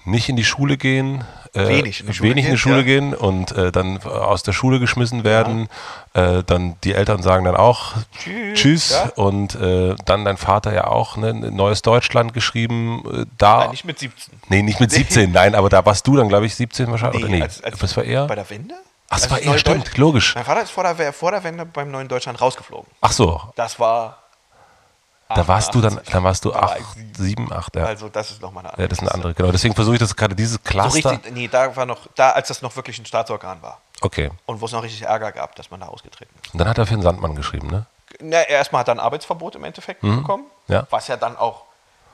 nicht 0.05 0.29
in 0.29 0.35
die 0.35 0.43
Schule 0.43 0.77
gehen, 0.77 1.23
äh, 1.53 1.67
Wenig 1.67 1.99
in 2.01 2.07
die 2.07 2.13
Schule 2.13 2.29
wenig 2.29 2.45
in 2.45 2.51
die 2.51 2.55
gehen, 2.55 2.57
Schule 2.57 2.77
ja. 2.77 2.83
gehen 2.83 3.13
und 3.15 3.51
äh, 3.53 3.71
dann 3.71 4.01
aus 4.03 4.43
der 4.43 4.53
Schule 4.53 4.79
geschmissen 4.79 5.23
werden. 5.23 5.67
Äh, 6.13 6.43
dann 6.43 6.75
die 6.83 6.93
Eltern 6.93 7.21
sagen 7.23 7.45
dann 7.45 7.55
auch 7.55 7.93
Tschüss, 8.19 8.59
Tschüss 8.59 8.89
ja. 8.91 9.09
und 9.15 9.55
äh, 9.55 9.95
dann 10.05 10.25
dein 10.25 10.37
Vater 10.37 10.73
ja 10.73 10.85
auch 10.87 11.17
ne, 11.17 11.33
neues 11.33 11.81
Deutschland 11.81 12.33
geschrieben. 12.33 13.03
Äh, 13.11 13.25
da 13.37 13.59
Nein, 13.61 13.71
nicht 13.71 13.85
mit 13.85 13.99
17. 13.99 14.33
Nee, 14.49 14.61
nicht 14.61 14.79
mit 14.79 14.91
17, 14.91 15.31
nein, 15.31 15.55
aber 15.55 15.69
da 15.69 15.85
warst 15.85 16.05
du 16.07 16.15
dann, 16.15 16.29
glaube 16.29 16.45
ich, 16.45 16.55
17 16.55 16.89
wahrscheinlich. 16.91 17.23
oder 17.23 17.31
nee, 17.31 17.41
als- 17.41 17.63
als- 17.63 17.77
das 17.79 17.97
war 17.97 18.03
eher. 18.03 18.25
Bei 18.27 18.35
der 18.35 18.49
Wende? 18.49 18.75
Ach, 19.11 19.15
das 19.19 19.23
Also 19.31 19.35
war 19.47 19.53
eher, 19.53 19.59
stimmt, 19.59 19.97
logisch. 19.97 20.35
Mein 20.35 20.45
Vater 20.45 20.61
ist 20.61 20.69
vor 20.71 20.83
der, 20.83 21.13
vor 21.13 21.31
der 21.31 21.43
Wende 21.43 21.65
beim 21.65 21.89
neuen 21.89 22.07
Deutschland 22.07 22.39
rausgeflogen. 22.39 22.87
Ach 23.01 23.11
so, 23.11 23.41
Das 23.55 23.79
war. 23.79 24.23
Da 25.35 25.47
warst 25.47 25.73
du 25.75 25.81
dann, 25.81 25.93
88. 25.93 26.13
dann 26.13 26.23
warst 26.23 26.45
du 26.45 26.49
Da 26.51 26.55
war 26.61 26.71
8, 26.71 26.79
ich 26.79 26.85
sieben. 26.95 27.13
7, 27.47 27.53
8, 27.53 27.75
ja. 27.75 27.85
Also, 27.85 28.09
das 28.09 28.31
ist 28.31 28.41
nochmal 28.41 28.63
eine 28.63 28.69
andere. 28.71 28.81
ja, 28.83 28.87
das 28.87 28.97
ist 28.97 29.01
eine 29.03 29.13
andere, 29.13 29.33
genau. 29.33 29.51
Deswegen 29.51 29.75
versuche 29.75 29.95
ich 29.95 29.99
das 29.99 30.15
gerade, 30.15 30.35
dieses 30.35 30.53
So 30.53 30.59
Cluster. 30.63 31.11
richtig, 31.11 31.31
nee, 31.33 31.47
da 31.47 31.75
war 31.75 31.85
noch, 31.85 32.07
da, 32.15 32.31
als 32.31 32.47
das 32.47 32.61
noch 32.61 32.75
wirklich 32.75 32.97
ein 32.99 33.05
Staatsorgan 33.05 33.61
war. 33.61 33.79
okay. 34.01 34.31
Und 34.45 34.59
wo 34.61 34.65
es 34.65 34.71
noch 34.71 34.83
richtig 34.83 35.03
Ärger 35.03 35.31
gab, 35.31 35.55
dass 35.55 35.69
man 35.71 35.79
da 35.81 35.87
ausgetreten 35.87 36.33
ist. 36.43 36.53
Und 36.53 36.59
dann 36.59 36.67
hat 36.67 36.77
er 36.77 36.85
für 36.85 36.95
den 36.95 37.03
Sandmann 37.03 37.35
geschrieben, 37.35 37.67
ne? 37.67 37.85
Na, 38.21 38.41
erstmal 38.41 38.79
hat 38.81 38.87
er 38.89 38.95
ein 38.95 38.99
Arbeitsverbot 38.99 39.55
im 39.55 39.63
Endeffekt 39.63 40.01
bekommen. 40.01 40.45
Mhm. 40.67 40.73
Ja. 40.73 40.87
Was 40.89 41.07
ja 41.07 41.15
dann 41.15 41.37
auch, 41.37 41.63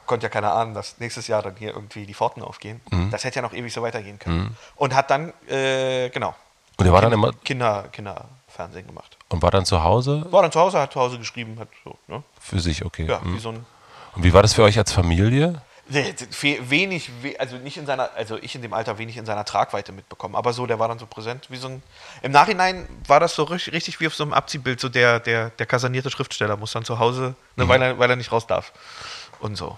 konnte 0.05 0.25
ja 0.25 0.29
keiner 0.29 0.53
ahnen, 0.53 0.73
dass 0.73 0.99
nächstes 0.99 1.27
Jahr 1.27 1.41
dann 1.41 1.55
hier 1.55 1.71
irgendwie 1.71 2.05
die 2.05 2.13
Pforten 2.13 2.43
aufgehen. 2.43 2.81
Mhm. 2.91 3.11
Das 3.11 3.23
hätte 3.23 3.37
ja 3.37 3.41
noch 3.41 3.53
ewig 3.53 3.73
so 3.73 3.81
weitergehen 3.81 4.19
können. 4.19 4.55
Und 4.75 4.93
hat 4.93 5.09
dann, 5.09 5.31
äh, 5.47 6.09
genau, 6.09 6.35
Und 6.77 6.85
er 6.85 6.91
war 6.91 7.01
dann 7.01 7.13
immer, 7.13 7.31
Kinder, 7.45 7.85
Kinderfernsehen 7.93 8.85
gemacht. 8.85 9.14
Und 9.29 9.41
war 9.41 9.51
dann 9.51 9.65
zu 9.65 9.83
Hause 9.83 10.25
War 10.31 10.41
dann 10.43 10.51
zu 10.51 10.59
Hause, 10.59 10.79
hat 10.79 10.93
zu 10.93 10.99
Hause 10.99 11.17
geschrieben, 11.17 11.57
hat 11.59 11.67
so, 11.83 11.97
ne? 12.07 12.23
für 12.39 12.59
sich, 12.59 12.85
okay. 12.85 13.05
Ja, 13.07 13.19
Mhm. 13.23 13.35
wie 13.35 13.39
so 13.39 13.49
ein. 13.49 13.65
Und 14.15 14.23
wie 14.23 14.33
war 14.33 14.41
das 14.41 14.53
für 14.53 14.63
euch 14.63 14.77
als 14.77 14.91
Familie? 14.91 15.61
Wenig, 15.87 17.11
we- 17.21 17.39
also 17.39 17.57
nicht 17.57 17.77
in 17.77 17.85
seiner, 17.85 18.09
also 18.15 18.37
ich 18.37 18.55
in 18.55 18.61
dem 18.61 18.73
Alter 18.73 18.97
wenig 18.97 19.17
in 19.17 19.25
seiner 19.25 19.45
Tragweite 19.45 19.91
mitbekommen, 19.91 20.35
aber 20.35 20.51
so, 20.53 20.65
der 20.65 20.79
war 20.79 20.87
dann 20.87 20.97
so 20.99 21.05
präsent, 21.05 21.47
wie 21.49 21.57
so 21.57 21.67
ein. 21.67 21.83
Im 22.23 22.31
Nachhinein 22.31 22.87
war 23.07 23.19
das 23.19 23.35
so 23.35 23.43
richtig, 23.43 23.73
richtig 23.73 23.99
wie 23.99 24.07
auf 24.07 24.15
so 24.15 24.23
einem 24.23 24.33
Abziehbild, 24.33 24.79
so 24.79 24.89
der, 24.89 25.19
der, 25.19 25.49
der 25.51 25.65
kasanierte 25.65 26.09
Schriftsteller 26.09 26.57
muss 26.57 26.71
dann 26.71 26.85
zu 26.85 26.97
Hause, 26.99 27.35
ne, 27.55 27.67
weil, 27.67 27.81
er, 27.81 27.99
weil 27.99 28.09
er 28.09 28.15
nicht 28.15 28.31
raus 28.31 28.47
darf. 28.47 28.71
Und 29.39 29.57
so. 29.57 29.77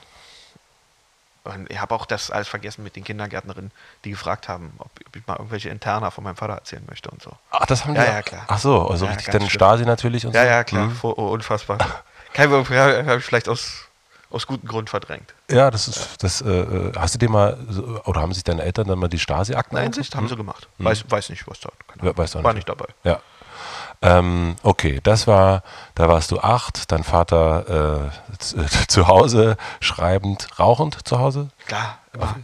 Und 1.47 1.69
ich 1.71 1.79
habe 1.79 1.95
auch 1.95 2.05
das 2.05 2.29
alles 2.31 2.47
vergessen 2.47 2.83
mit 2.83 2.95
den 2.95 3.03
Kindergärtnerinnen, 3.03 3.71
die 4.03 4.12
gefragt 4.12 4.47
haben, 4.47 4.73
ob, 4.79 4.89
ich 5.15 5.25
mal 5.27 5.36
irgendwelche 5.38 5.69
Interna 5.69 6.12
von 6.12 6.23
meinem 6.23 6.36
Vater 6.36 6.53
erzählen 6.53 6.83
möchte 6.88 7.10
und 7.10 7.21
so. 7.21 7.31
Ach, 7.51 7.65
das 7.65 7.86
haben 7.86 7.95
Ja, 7.95 8.03
die. 8.03 8.07
ja, 8.12 8.21
klar. 8.21 8.45
Ach 8.47 8.60
so, 8.60 8.88
also 8.88 9.05
Ja, 9.05 9.12
richtig 9.12 9.31
dann 9.31 9.41
schlimm. 9.41 9.49
Stasi 9.49 9.86
natürlich 9.86 10.25
und 10.25 10.33
Ja, 10.36 10.41
so. 10.43 10.47
ja, 10.47 10.63
klar, 10.63 10.86
Mhm. 10.88 10.97
unfassbar. 11.01 11.77
Kein 12.33 12.51
habe 12.51 13.17
ich 13.17 13.25
vielleicht 13.25 13.49
aus, 13.49 13.86
aus 14.29 14.45
gutem 14.45 14.67
Grund 14.67 14.89
verdrängt. 14.89 15.33
Ja, 15.49 15.71
das 15.71 15.88
ist, 15.88 16.21
das, 16.23 16.41
äh, 16.41 16.49
äh, 16.49 16.91
hast 16.97 17.15
du 17.15 17.19
dir 17.19 17.29
mal, 17.29 17.57
oder 18.05 18.21
haben 18.21 18.33
sich 18.33 18.43
deine 18.43 18.62
Eltern 18.63 18.88
dann 18.88 18.99
mal 18.99 19.07
die 19.07 19.19
Stasi-Akten 19.19 19.77
Einsicht 19.77 20.13
haben 20.15 20.27
sie 20.27 20.36
gemacht. 20.36 20.67
Weiß, 20.77 21.05
weiß 21.10 21.29
nicht, 21.29 21.47
was 21.47 21.60
da. 21.62 21.69
keine 21.88 22.01
Ahnung. 22.03 22.17
weißt 22.17 22.36
du 22.36 22.39
auch 22.39 22.43
War 22.43 22.53
nicht. 22.53 22.67
nicht 22.67 22.69
dabei. 22.69 22.93
Ja. 23.03 23.21
Ähm, 24.01 24.55
okay, 24.63 24.99
das 25.03 25.27
war, 25.27 25.63
da 25.95 26.07
warst 26.07 26.31
du 26.31 26.39
acht, 26.39 26.91
dein 26.91 27.03
Vater 27.03 28.12
äh, 28.31 28.38
zu, 28.38 28.57
zu 28.88 29.07
Hause, 29.07 29.57
schreibend, 29.79 30.47
rauchend 30.60 31.07
zu 31.07 31.19
Hause. 31.19 31.49
Klar, 31.65 31.97
immer. 32.13 32.36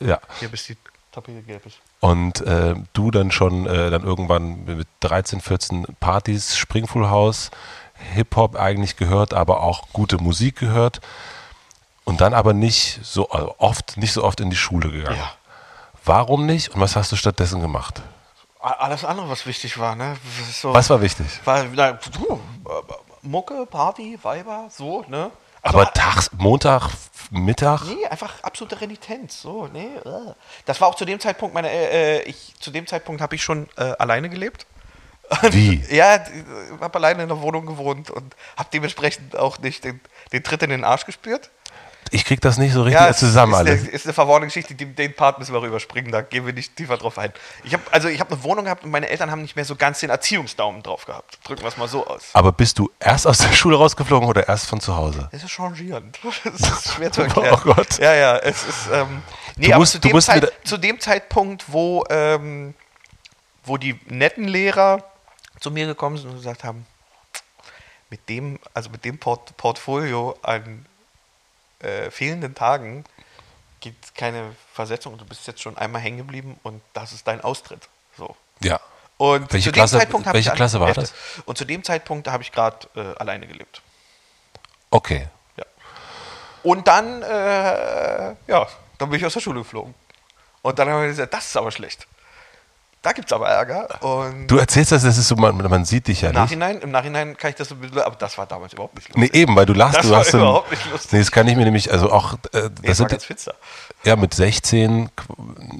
Ja. 0.00 0.20
Hier 0.40 0.48
bis 0.48 0.66
die 0.66 0.76
Tapete 1.12 1.42
gelb 1.42 1.66
ist. 1.66 1.78
Und 2.00 2.40
äh, 2.40 2.74
du 2.94 3.10
dann 3.10 3.30
schon 3.30 3.66
äh, 3.66 3.90
dann 3.90 4.02
irgendwann 4.02 4.64
mit 4.64 4.88
13, 5.00 5.40
14 5.40 5.86
Partys, 6.00 6.56
Springfull 6.56 7.10
House, 7.10 7.50
Hip-Hop 8.14 8.56
eigentlich 8.56 8.96
gehört, 8.96 9.34
aber 9.34 9.62
auch 9.62 9.88
gute 9.92 10.18
Musik 10.18 10.56
gehört. 10.56 11.00
Und 12.04 12.20
dann 12.20 12.34
aber 12.34 12.52
nicht 12.54 12.98
so 13.04 13.28
also 13.30 13.54
oft, 13.58 13.96
nicht 13.96 14.12
so 14.12 14.24
oft 14.24 14.40
in 14.40 14.50
die 14.50 14.56
Schule 14.56 14.90
gegangen. 14.90 15.18
Ja. 15.18 15.32
Warum 16.04 16.46
nicht 16.46 16.70
und 16.70 16.80
was 16.80 16.96
hast 16.96 17.12
du 17.12 17.16
stattdessen 17.16 17.60
gemacht? 17.60 18.02
Alles 18.62 19.04
andere, 19.04 19.28
was 19.28 19.44
wichtig 19.44 19.76
war, 19.76 19.96
ne? 19.96 20.16
So, 20.52 20.72
Was 20.72 20.88
war 20.88 21.00
wichtig? 21.00 21.26
war? 21.44 21.64
Na, 21.64 21.94
puh, 21.94 22.38
Mucke, 23.22 23.66
Party, 23.66 24.16
Weiber, 24.22 24.68
so, 24.70 25.04
ne? 25.08 25.32
Also, 25.62 25.78
Aber 25.78 25.92
tags, 25.92 26.30
Montag, 26.38 26.90
Mittag? 27.32 27.82
Nee, 27.86 28.06
einfach 28.06 28.42
absolute 28.42 28.80
Renitenz. 28.80 29.42
So, 29.42 29.66
nee. 29.66 29.88
äh. 30.04 30.34
Das 30.64 30.80
war 30.80 30.88
auch 30.88 30.94
zu 30.94 31.04
dem 31.04 31.18
Zeitpunkt, 31.18 31.54
meine, 31.54 31.70
äh, 31.70 32.18
äh, 32.18 32.22
ich, 32.22 32.54
zu 32.60 32.70
dem 32.70 32.86
Zeitpunkt 32.86 33.20
habe 33.20 33.34
ich 33.34 33.42
schon 33.42 33.68
äh, 33.76 33.94
alleine 33.98 34.28
gelebt. 34.28 34.66
Wie? 35.50 35.82
Ja, 35.90 36.24
habe 36.80 36.98
alleine 36.98 37.22
in 37.22 37.28
der 37.28 37.40
Wohnung 37.40 37.66
gewohnt 37.66 38.10
und 38.10 38.36
habe 38.56 38.68
dementsprechend 38.72 39.36
auch 39.36 39.58
nicht 39.58 39.82
den, 39.84 40.00
den 40.32 40.44
Tritt 40.44 40.62
in 40.62 40.70
den 40.70 40.84
Arsch 40.84 41.06
gespürt. 41.06 41.50
Ich 42.10 42.24
krieg 42.24 42.40
das 42.40 42.58
nicht 42.58 42.72
so 42.74 42.82
richtig 42.82 43.00
Ja, 43.00 43.08
es 43.08 43.18
zusammen 43.18 43.52
ist, 43.52 43.58
alles. 43.58 43.82
Ist 43.88 44.04
eine 44.06 44.12
verworrene 44.12 44.46
Geschichte, 44.46 44.74
den, 44.74 45.14
Part 45.14 45.38
müssen 45.38 45.54
wir 45.54 45.62
rüberspringen, 45.62 46.12
da 46.12 46.20
gehen 46.20 46.44
wir 46.44 46.52
nicht 46.52 46.76
tiefer 46.76 46.98
drauf 46.98 47.18
ein. 47.18 47.32
Ich 47.64 47.72
habe 47.72 47.82
also 47.90 48.08
ich 48.08 48.20
habe 48.20 48.32
eine 48.34 48.42
Wohnung 48.42 48.64
gehabt 48.66 48.84
und 48.84 48.90
meine 48.90 49.08
Eltern 49.08 49.30
haben 49.30 49.42
nicht 49.42 49.56
mehr 49.56 49.64
so 49.64 49.76
ganz 49.76 50.00
den 50.00 50.10
Erziehungsdaumen 50.10 50.82
drauf 50.82 51.06
gehabt. 51.06 51.38
Drücken 51.44 51.62
wir 51.62 51.68
es 51.68 51.76
mal 51.76 51.88
so 51.88 52.06
aus. 52.06 52.22
Aber 52.34 52.52
bist 52.52 52.78
du 52.78 52.90
erst 53.00 53.26
aus 53.26 53.38
der 53.38 53.52
Schule 53.52 53.76
rausgeflogen 53.76 54.28
oder 54.28 54.46
erst 54.48 54.66
von 54.66 54.80
zu 54.80 54.94
Hause? 54.96 55.28
Das 55.32 55.42
ist 55.42 55.50
changierend. 55.50 56.18
Das 56.44 56.60
ist 56.84 56.92
schwer 56.94 57.10
zu 57.12 57.22
erklären. 57.22 57.58
Oh 57.58 57.74
Gott. 57.74 57.98
Ja, 57.98 58.14
ja, 58.14 58.36
es 58.38 58.64
ist. 58.64 58.88
Ähm, 58.92 59.22
nee, 59.56 59.66
Du 59.66 59.72
aber 59.72 59.78
musst- 59.80 59.92
zu, 59.92 59.98
du 60.00 60.08
dem 60.08 60.20
Zeit, 60.20 60.52
zu 60.64 60.76
dem 60.76 61.00
Zeitpunkt, 61.00 61.64
wo, 61.72 62.04
ähm, 62.10 62.74
wo 63.64 63.76
die 63.76 63.98
netten 64.08 64.44
Lehrer 64.48 65.02
zu 65.60 65.70
mir 65.70 65.86
gekommen 65.86 66.16
sind 66.18 66.30
und 66.30 66.36
gesagt 66.36 66.64
haben, 66.64 66.84
mit 68.10 68.28
dem, 68.28 68.58
also 68.74 68.90
mit 68.90 69.04
dem 69.04 69.18
Port 69.18 69.56
Portfolio 69.56 70.36
an 70.42 70.84
äh, 71.82 72.10
fehlenden 72.10 72.54
Tagen 72.54 73.04
gibt 73.80 74.04
es 74.04 74.14
keine 74.14 74.54
Versetzung 74.72 75.12
und 75.14 75.20
du 75.20 75.24
bist 75.24 75.46
jetzt 75.46 75.60
schon 75.60 75.76
einmal 75.76 76.00
hängen 76.00 76.18
geblieben 76.18 76.58
und 76.62 76.80
das 76.92 77.12
ist 77.12 77.26
dein 77.26 77.40
Austritt. 77.40 77.88
So. 78.16 78.36
Ja. 78.62 78.80
Und 79.18 79.52
Welche 79.52 79.70
zu 79.70 79.72
Klasse- 79.72 79.96
dem 79.96 80.00
Zeitpunkt 80.00 80.26
habe 80.26 80.36
welche 80.36 80.50
ich 80.50 80.54
Klasse 80.54 80.80
war 80.80 80.88
Elfte. 80.88 81.00
das? 81.02 81.12
Und 81.44 81.58
zu 81.58 81.64
dem 81.64 81.82
Zeitpunkt 81.84 82.28
habe 82.28 82.42
ich 82.42 82.52
gerade 82.52 82.86
äh, 82.96 83.14
alleine 83.18 83.46
gelebt. 83.46 83.82
Okay. 84.90 85.28
Ja. 85.56 85.64
Und 86.62 86.86
dann, 86.88 87.22
äh, 87.22 88.34
ja, 88.46 88.66
dann 88.98 89.10
bin 89.10 89.14
ich 89.18 89.26
aus 89.26 89.32
der 89.34 89.40
Schule 89.40 89.60
geflogen. 89.60 89.94
Und 90.62 90.78
dann 90.78 90.88
haben 90.88 91.00
wir 91.02 91.08
gesagt, 91.08 91.34
das 91.34 91.46
ist 91.46 91.56
aber 91.56 91.70
schlecht. 91.72 92.06
Da 93.02 93.10
gibt 93.10 93.26
es 93.26 93.32
aber 93.32 93.48
Ärger. 93.48 94.00
Und 94.00 94.46
Du 94.46 94.58
erzählst 94.58 94.92
das, 94.92 95.02
das 95.02 95.18
ist 95.18 95.26
so, 95.26 95.34
man, 95.34 95.56
man 95.56 95.84
sieht 95.84 96.06
dich 96.06 96.20
ja 96.22 96.28
im 96.28 96.34
nicht. 96.36 96.42
Nachhinein, 96.44 96.80
im 96.82 96.92
Nachhinein 96.92 97.36
kann 97.36 97.50
ich 97.50 97.56
das 97.56 97.68
so 97.68 97.74
ein 97.74 97.80
bisschen, 97.80 97.98
aber 98.00 98.14
das 98.14 98.38
war 98.38 98.46
damals 98.46 98.72
überhaupt 98.74 98.94
nicht 98.94 99.12
Nee, 99.16 99.22
lustig. 99.22 99.40
eben, 99.42 99.56
weil 99.56 99.66
du 99.66 99.72
lachst, 99.72 99.96
Das 99.98 100.06
du 100.06 100.12
war 100.12 100.20
hast 100.20 100.32
überhaupt 100.34 100.70
nicht 100.70 100.88
lustig. 100.88 101.12
Nee, 101.12 101.18
das 101.18 101.32
kann 101.32 101.48
ich 101.48 101.56
mir 101.56 101.64
nämlich, 101.64 101.90
also 101.90 102.12
auch, 102.12 102.34
äh, 102.34 102.36
Nee, 102.36 102.60
das 102.60 102.70
das 102.74 102.86
war 102.86 102.94
sind, 102.94 103.08
ganz 103.10 103.24
finster. 103.24 103.54
ja, 104.04 104.14
mit 104.14 104.34
16, 104.34 105.10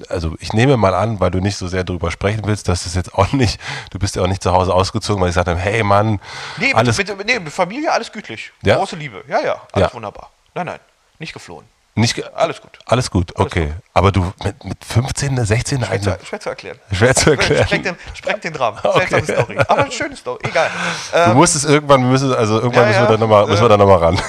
also 0.09 0.35
ich 0.41 0.51
nehme 0.51 0.75
mal 0.75 0.93
an, 0.93 1.21
weil 1.21 1.31
du 1.31 1.39
nicht 1.39 1.55
so 1.55 1.69
sehr 1.69 1.85
drüber 1.85 2.11
sprechen 2.11 2.41
willst, 2.43 2.67
dass 2.67 2.85
es 2.85 2.93
jetzt 2.93 3.13
auch 3.13 3.31
nicht, 3.31 3.57
du 3.91 3.99
bist 3.99 4.17
ja 4.17 4.21
auch 4.21 4.27
nicht 4.27 4.43
zu 4.43 4.51
Hause 4.51 4.73
ausgezogen, 4.73 5.21
weil 5.21 5.29
ich 5.29 5.33
gesagt 5.35 5.47
habe, 5.47 5.59
hey 5.59 5.81
Mann, 5.81 6.19
Nee, 6.57 6.73
alles, 6.73 6.97
mit, 6.97 7.17
mit, 7.17 7.25
nee, 7.25 7.39
mit 7.39 7.53
Familie 7.53 7.89
alles 7.93 8.11
gütlich. 8.11 8.51
Ja? 8.63 8.75
Große 8.75 8.97
Liebe. 8.97 9.23
Ja, 9.29 9.39
ja, 9.41 9.61
alles 9.71 9.87
Ja. 9.89 9.93
wunderbar. 9.93 10.29
Nein, 10.55 10.65
nein, 10.65 10.79
nicht 11.19 11.31
geflohen. 11.31 11.65
Nicht, 11.95 12.35
Alles 12.35 12.59
gut. 12.59 12.79
alles 12.87 13.11
gut, 13.11 13.39
okay. 13.39 13.71
Aber 13.93 14.11
du 14.11 14.33
mit, 14.43 14.63
mit 14.63 14.83
15, 14.83 15.45
16 15.45 15.77
Schwer 15.77 15.89
eine, 15.91 16.01
zu, 16.01 16.17
schwer 16.25 16.39
zu 16.39 16.49
erklären. 16.49 16.79
Schwer 16.91 17.13
zu 17.15 17.29
erklären. 17.31 17.65
Sprengt 17.67 17.85
den, 17.85 17.95
sprengt 18.15 18.43
den 18.43 18.55
Rahmen. 18.55 18.79
Okay. 18.83 19.07
Seltsame 19.09 19.41
Story. 19.41 19.57
Aber 19.59 19.81
eine 19.83 19.91
schöne 19.91 20.15
Story. 20.15 20.39
Egal. 20.43 20.71
Du 21.11 21.17
Ähm, 21.19 21.33
musst 21.37 21.55
es 21.55 21.65
irgendwann, 21.65 22.01
wir 22.01 22.09
müssen, 22.09 22.33
also 22.33 22.55
irgendwann 22.59 22.83
Ja, 22.83 22.87
müssen 22.89 22.99
wir 23.01 23.05
ja, 23.05 23.11
da 23.11 23.17
nochmal, 23.17 23.45
müssen 23.47 23.61
wir 23.61 23.65
äh. 23.65 23.69
da 23.69 23.77
nochmal 23.77 23.97
ran. 23.99 24.19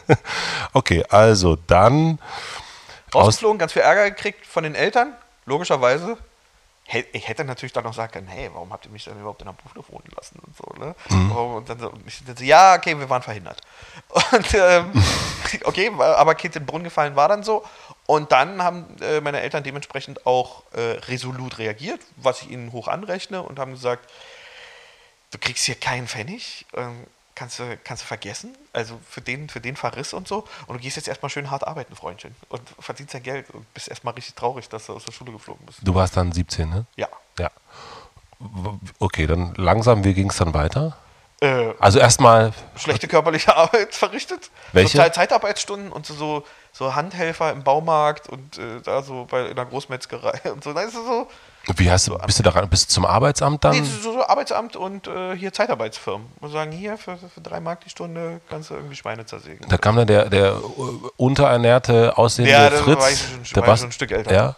okay, 0.72 1.04
also 1.10 1.56
dann, 1.66 2.18
aus, 3.12 3.26
rausgeflogen, 3.26 3.58
ganz 3.58 3.72
viel 3.74 3.82
Ärger 3.82 4.10
gekriegt 4.10 4.46
von 4.46 4.64
den 4.64 4.74
Eltern, 4.74 5.12
logischerweise. 5.44 6.16
Ich 7.12 7.28
hätte 7.28 7.44
natürlich 7.44 7.72
dann 7.72 7.84
noch 7.84 7.94
sagen 7.94 8.12
können, 8.12 8.28
hey, 8.28 8.50
warum 8.52 8.70
habt 8.72 8.84
ihr 8.84 8.92
mich 8.92 9.04
dann 9.04 9.18
überhaupt 9.18 9.40
in 9.40 9.46
der 9.46 9.54
Buchluft 9.54 9.90
wohnen 9.90 10.08
lassen 10.14 10.38
und 10.46 10.54
so, 10.54 10.64
ne? 10.78 10.94
Mhm. 11.08 11.32
Und 11.32 11.68
dann 11.68 11.78
so, 11.78 11.90
und 11.90 12.06
ich 12.06 12.22
dann 12.24 12.36
so, 12.36 12.44
ja, 12.44 12.74
okay, 12.74 12.98
wir 12.98 13.08
waren 13.08 13.22
verhindert. 13.22 13.60
Und 14.32 14.54
ähm, 14.54 14.92
okay, 15.64 15.90
aber 15.98 16.34
Kind 16.34 16.56
in 16.56 16.62
den 16.62 16.66
Brunnen 16.66 16.84
gefallen 16.84 17.16
war 17.16 17.28
dann 17.28 17.42
so. 17.42 17.64
Und 18.06 18.32
dann 18.32 18.62
haben 18.62 18.96
äh, 19.00 19.20
meine 19.22 19.40
Eltern 19.40 19.62
dementsprechend 19.62 20.26
auch 20.26 20.62
äh, 20.72 20.80
resolut 21.08 21.58
reagiert, 21.58 22.00
was 22.16 22.42
ich 22.42 22.50
ihnen 22.50 22.72
hoch 22.72 22.88
anrechne 22.88 23.42
und 23.42 23.58
haben 23.58 23.72
gesagt, 23.72 24.10
du 25.30 25.38
kriegst 25.38 25.64
hier 25.64 25.74
keinen 25.74 26.06
Pfennig, 26.06 26.66
ähm, 26.74 27.06
kannst, 27.34 27.58
du, 27.58 27.78
kannst 27.84 28.02
du 28.02 28.06
vergessen. 28.06 28.56
Also 28.72 28.98
für 29.08 29.20
den, 29.20 29.48
für 29.48 29.60
den 29.60 29.76
Verriss 29.76 30.12
und 30.12 30.28
so. 30.28 30.44
Und 30.66 30.76
du 30.76 30.82
gehst 30.82 30.96
jetzt 30.96 31.08
erstmal 31.08 31.30
schön 31.30 31.50
hart 31.50 31.66
arbeiten, 31.66 31.94
Freundchen. 31.96 32.34
Und 32.48 32.62
verdienst 32.78 33.14
dein 33.14 33.22
Geld 33.22 33.50
und 33.50 33.72
bist 33.74 33.88
erstmal 33.88 34.14
richtig 34.14 34.34
traurig, 34.34 34.68
dass 34.68 34.86
du 34.86 34.94
aus 34.94 35.04
der 35.04 35.12
Schule 35.12 35.32
geflogen 35.32 35.64
bist. 35.66 35.78
du 35.82 35.94
warst 35.94 36.16
dann 36.16 36.32
17, 36.32 36.68
ne? 36.68 36.86
Ja. 36.96 37.08
Ja. 37.38 37.50
Okay, 38.98 39.26
dann 39.26 39.54
langsam, 39.56 40.04
wie 40.04 40.14
ging 40.14 40.30
es 40.30 40.36
dann 40.36 40.52
weiter? 40.54 40.96
Äh, 41.40 41.72
Also 41.78 41.98
erstmal, 41.98 42.52
schlechte 42.76 43.08
körperliche 43.08 43.56
Arbeit 43.56 43.94
verrichtet. 43.94 44.50
Welche? 44.72 44.98
So 44.98 45.02
Zeit- 45.02 45.14
Zeitarbeitsstunden 45.14 45.90
und 45.92 46.06
so- 46.06 46.14
so, 46.14 46.44
so 46.72 46.94
Handhelfer 46.94 47.52
im 47.52 47.64
Baumarkt 47.64 48.28
und 48.28 48.58
äh, 48.58 48.80
da 48.82 49.02
so 49.02 49.26
bei 49.30 49.46
in 49.46 49.56
der 49.56 49.64
Großmetzgerei 49.64 50.40
und 50.52 50.62
so. 50.64 50.72
Nein, 50.72 50.88
ist 50.88 50.94
so, 50.94 51.28
wie 51.76 51.90
hast 51.90 52.08
du, 52.08 52.18
bist 52.18 52.38
du 52.38 52.42
daran, 52.42 52.68
bist 52.68 52.90
du 52.90 52.94
zum 52.94 53.06
Arbeitsamt 53.06 53.64
dann? 53.64 53.72
nee, 53.72 53.82
so, 53.82 54.12
so 54.12 54.26
Arbeitsamt 54.26 54.76
und 54.76 55.06
äh, 55.06 55.34
hier 55.36 55.52
Zeitarbeitsfirmen. 55.52 56.26
Und 56.40 56.50
sagen, 56.50 56.72
hier 56.72 56.98
für, 56.98 57.16
für 57.16 57.40
drei 57.40 57.60
Mark 57.60 57.80
die 57.82 57.90
Stunde 57.90 58.40
kannst 58.50 58.70
du 58.70 58.74
irgendwie 58.74 58.96
Schweine 58.96 59.24
zersägen. 59.26 59.66
Da 59.68 59.78
kam 59.78 59.96
dann 59.96 60.06
der, 60.06 60.28
der 60.28 60.52
äh, 60.52 60.58
unterernährte, 61.16 62.16
aussehende 62.18 62.52
Ja, 62.52 62.68
da 62.70 62.76
Fritz. 62.76 62.98
war 63.00 63.10
ich 63.10 63.18
schon- 63.20 63.42
der 63.54 63.62
war 63.62 63.68
war's- 63.68 63.80
schon 63.80 63.88
ein 63.88 63.92
Stück 63.92 64.10
älter. 64.10 64.32
Ja? 64.34 64.46
Und 64.48 64.56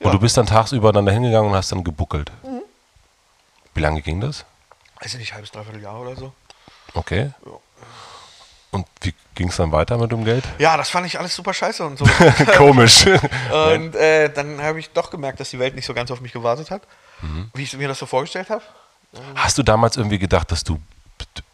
Ja. 0.00 0.08
Mhm. 0.08 0.12
du 0.12 0.18
bist 0.20 0.36
dann 0.36 0.46
tagsüber 0.46 0.92
dann 0.92 1.06
da 1.06 1.12
hingegangen 1.12 1.50
und 1.50 1.56
hast 1.56 1.70
dann 1.72 1.84
gebuckelt. 1.84 2.30
Wie 3.74 3.80
lange 3.80 4.02
ging 4.02 4.20
das? 4.20 4.44
Weiß 5.00 5.14
ich 5.14 5.20
nicht, 5.20 5.34
halbes, 5.34 5.50
dreiviertel 5.52 5.82
Jahr 5.82 6.00
oder 6.00 6.16
so. 6.16 6.32
Okay. 6.94 7.30
Und 8.74 8.86
wie 9.02 9.14
ging 9.36 9.48
es 9.50 9.56
dann 9.56 9.70
weiter 9.70 9.96
mit 9.98 10.10
dem 10.10 10.24
Geld? 10.24 10.44
Ja, 10.58 10.76
das 10.76 10.90
fand 10.90 11.06
ich 11.06 11.16
alles 11.16 11.34
super 11.34 11.54
scheiße 11.54 11.84
und 11.84 11.96
so. 11.96 12.04
Komisch. 12.56 13.06
und 13.52 13.94
äh, 13.94 14.28
dann 14.32 14.60
habe 14.60 14.80
ich 14.80 14.90
doch 14.90 15.10
gemerkt, 15.10 15.38
dass 15.38 15.50
die 15.50 15.60
Welt 15.60 15.76
nicht 15.76 15.86
so 15.86 15.94
ganz 15.94 16.10
auf 16.10 16.20
mich 16.20 16.32
gewartet 16.32 16.70
hat, 16.70 16.82
Mhm. 17.22 17.50
wie 17.54 17.62
ich 17.62 17.76
mir 17.76 17.86
das 17.86 18.00
so 18.00 18.06
vorgestellt 18.06 18.50
habe. 18.50 18.62
Hast 19.36 19.56
du 19.56 19.62
damals 19.62 19.96
irgendwie 19.96 20.18
gedacht, 20.18 20.50
dass 20.50 20.64
du 20.64 20.80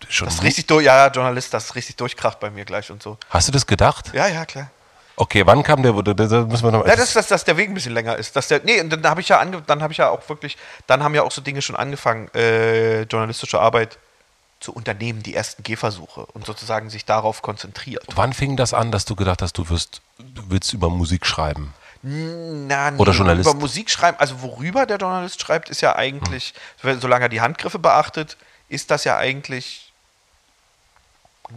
schon. 0.09 0.27
Das 0.27 0.43
richtig 0.43 0.67
durch, 0.67 0.87
ja, 0.87 0.97
ja, 1.07 1.13
Journalist, 1.13 1.53
das 1.53 1.75
richtig 1.75 1.97
durchkracht 1.97 2.41
bei 2.41 2.51
mir 2.51 2.65
gleich 2.65 2.91
und 2.91 3.03
so. 3.03 3.19
Hast 3.29 3.49
du 3.49 3.53
das 3.53 3.67
gedacht? 3.67 4.11
Ja, 4.15 4.27
ja, 4.27 4.47
klar. 4.47 4.71
Okay, 5.17 5.45
wann 5.47 5.63
kam 5.63 5.83
der? 5.83 5.93
Da, 5.93 6.45
müssen 6.47 6.65
wir 6.65 6.71
noch 6.73 6.87
Ja, 6.87 6.97
dass, 6.97 7.13
dass, 7.13 7.29
dass 7.29 7.45
der 7.45 7.59
Weg 7.59 7.69
ein 7.69 7.75
bisschen 7.75 7.93
länger 7.93 8.17
ist. 8.17 8.35
Dass 8.35 8.49
der, 8.49 8.63
nee, 8.65 8.81
und 8.81 8.89
dann 8.89 9.05
habe 9.07 9.21
ich 9.21 9.29
ja 9.29 9.39
ange, 9.39 9.61
dann 9.67 9.83
habe 9.83 9.93
ich 9.93 9.99
ja 9.99 10.09
auch 10.09 10.27
wirklich, 10.31 10.57
dann 10.87 11.03
haben 11.03 11.15
ja 11.15 11.23
auch 11.23 11.31
so 11.31 11.43
Dinge 11.43 11.61
schon 11.61 11.77
angefangen, 11.77 12.33
äh, 12.35 13.03
journalistische 13.03 13.61
Arbeit 13.61 13.99
zu 14.61 14.73
unternehmen, 14.73 15.23
die 15.23 15.35
ersten 15.35 15.63
Gehversuche 15.63 16.27
und 16.27 16.47
sozusagen 16.47 16.91
sich 16.91 17.07
darauf 17.07 17.43
konzentriert. 17.43 18.05
Wann 18.15 18.33
fing 18.33 18.57
das 18.57 18.75
an, 18.75 18.93
dass 18.93 19.07
du 19.07 19.17
gedacht 19.17 19.43
hast, 19.43 19.57
du 19.59 19.69
wirst, 19.71 20.03
du 20.19 20.43
willst 20.51 20.73
über 20.75 20.91
Musik 20.91 21.27
schreiben? 21.27 21.75
Na, 22.03 22.91
nee, 22.91 22.99
Oder 22.99 23.13
Journalist. 23.13 23.49
Über 23.49 23.59
Musik 23.59 23.91
schreiben, 23.91 24.19
also 24.19 24.41
worüber 24.43 24.87
der 24.87 24.99
Journalist 24.99 25.41
schreibt, 25.41 25.69
ist 25.69 25.81
ja 25.81 25.97
eigentlich, 25.97 26.55
solange 26.83 27.27
er 27.27 27.29
die 27.29 27.41
Handgriffe 27.41 27.79
beachtet, 27.79 28.37
ist 28.69 28.91
das 28.91 29.05
ja 29.05 29.17
eigentlich 29.17 29.93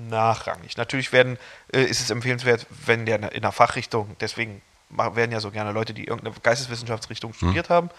nachrangig. 0.10 0.76
Natürlich 0.78 1.12
werden, 1.12 1.38
äh, 1.72 1.84
ist 1.84 2.02
es 2.02 2.10
empfehlenswert, 2.10 2.66
wenn 2.86 3.06
der 3.06 3.32
in 3.34 3.42
der 3.42 3.52
Fachrichtung, 3.52 4.16
deswegen 4.20 4.62
werden 4.90 5.32
ja 5.32 5.40
so 5.40 5.52
gerne 5.52 5.72
Leute, 5.72 5.94
die 5.94 6.06
irgendeine 6.06 6.36
Geisteswissenschaftsrichtung 6.42 7.34
studiert 7.34 7.70
haben 7.70 7.90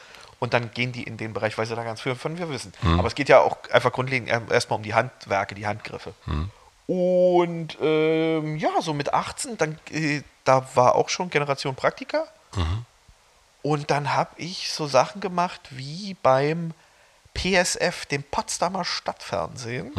und 0.41 0.55
dann 0.55 0.71
gehen 0.73 0.93
die 0.93 1.03
in 1.03 1.17
den 1.17 1.33
Bereich, 1.33 1.57
weil 1.59 1.67
sie 1.67 1.75
da 1.75 1.85
ganz 1.85 2.01
viel 2.01 2.15
von 2.15 2.39
wir 2.39 2.49
wissen. 2.51 2.73
Aber 2.99 3.07
es 3.09 3.15
geht 3.15 3.29
ja 3.29 3.41
auch 3.41 3.57
einfach 3.71 3.93
grundlegend 3.93 4.29
erstmal 4.51 4.79
um 4.79 4.83
die 4.83 4.95
Handwerke, 4.95 5.55
die 5.55 5.67
Handgriffe. 5.67 6.15
Und 6.87 7.79
ähm, 7.81 8.57
ja, 8.57 8.71
so 8.81 8.93
mit 8.93 9.15
18, 9.15 9.57
dann, 9.57 9.79
äh, 9.91 10.21
da 10.45 10.69
war 10.75 10.95
auch 10.97 11.09
schon 11.09 11.31
Generation 11.31 11.75
Praktika. 11.75 12.25
Und 13.63 13.91
dann 13.91 14.13
habe 14.13 14.31
ich 14.37 14.71
so 14.71 14.87
Sachen 14.87 15.21
gemacht 15.23 15.61
wie 15.71 16.15
beim 16.23 16.75
PSF, 17.35 18.07
dem 18.07 18.23
Potsdamer 18.23 18.85
Stadtfernsehen. 18.85 19.93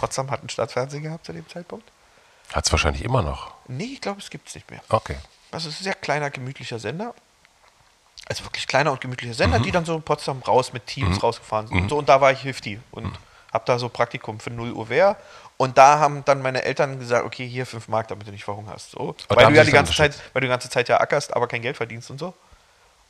Potsdam 0.00 0.30
hat 0.30 0.42
ein 0.42 0.48
Stadtfernsehen 0.48 1.02
gehabt 1.04 1.24
zu 1.24 1.32
dem 1.32 1.48
Zeitpunkt. 1.48 1.88
Hat 2.52 2.66
es 2.66 2.72
wahrscheinlich 2.72 3.04
immer 3.04 3.22
noch. 3.22 3.54
Nee, 3.68 3.84
ich 3.94 4.00
glaube, 4.00 4.20
es 4.20 4.30
gibt 4.30 4.48
es 4.48 4.54
nicht 4.54 4.70
mehr. 4.70 4.80
Okay. 4.88 5.16
Also 5.50 5.68
es 5.68 5.76
ist 5.76 5.80
ein 5.80 5.84
sehr 5.84 5.94
kleiner, 5.94 6.30
gemütlicher 6.30 6.78
Sender. 6.78 7.14
Also 8.26 8.44
wirklich 8.44 8.66
kleiner 8.66 8.90
und 8.90 9.00
gemütlicher 9.00 9.34
Sender, 9.34 9.58
die 9.58 9.70
dann 9.70 9.84
so 9.84 9.94
in 9.94 10.02
Potsdam 10.02 10.40
raus 10.42 10.72
mit 10.72 10.86
Teams 10.86 11.22
rausgefahren 11.22 11.68
sind. 11.68 11.82
Und, 11.82 11.88
so, 11.90 11.98
und 11.98 12.08
da 12.08 12.20
war 12.20 12.32
ich 12.32 12.40
Hifty 12.40 12.80
und 12.90 13.12
habe 13.52 13.64
da 13.66 13.78
so 13.78 13.88
Praktikum 13.88 14.40
für 14.40 14.50
0 14.50 14.72
Uhr 14.72 14.88
Wehr. 14.88 15.16
Und 15.56 15.78
da 15.78 15.98
haben 15.98 16.24
dann 16.24 16.42
meine 16.42 16.64
Eltern 16.64 16.98
gesagt, 16.98 17.24
okay, 17.24 17.46
hier 17.46 17.66
5 17.66 17.88
Mark, 17.88 18.08
damit 18.08 18.26
du 18.26 18.32
nicht 18.32 18.44
verhungerst. 18.44 18.90
So. 18.90 19.14
da 19.28 19.36
Weil 19.36 19.46
du 19.46 19.54
ja 19.54 19.64
die 19.64 19.70
ganze 19.70 19.92
Zeit, 19.92 20.18
weil 20.32 20.40
du 20.40 20.46
die 20.46 20.50
ganze 20.50 20.68
Zeit 20.70 20.88
ja 20.88 21.00
ackerst, 21.00 21.34
aber 21.34 21.46
kein 21.46 21.62
Geld 21.62 21.76
verdienst 21.76 22.10
und 22.10 22.18
so. 22.18 22.34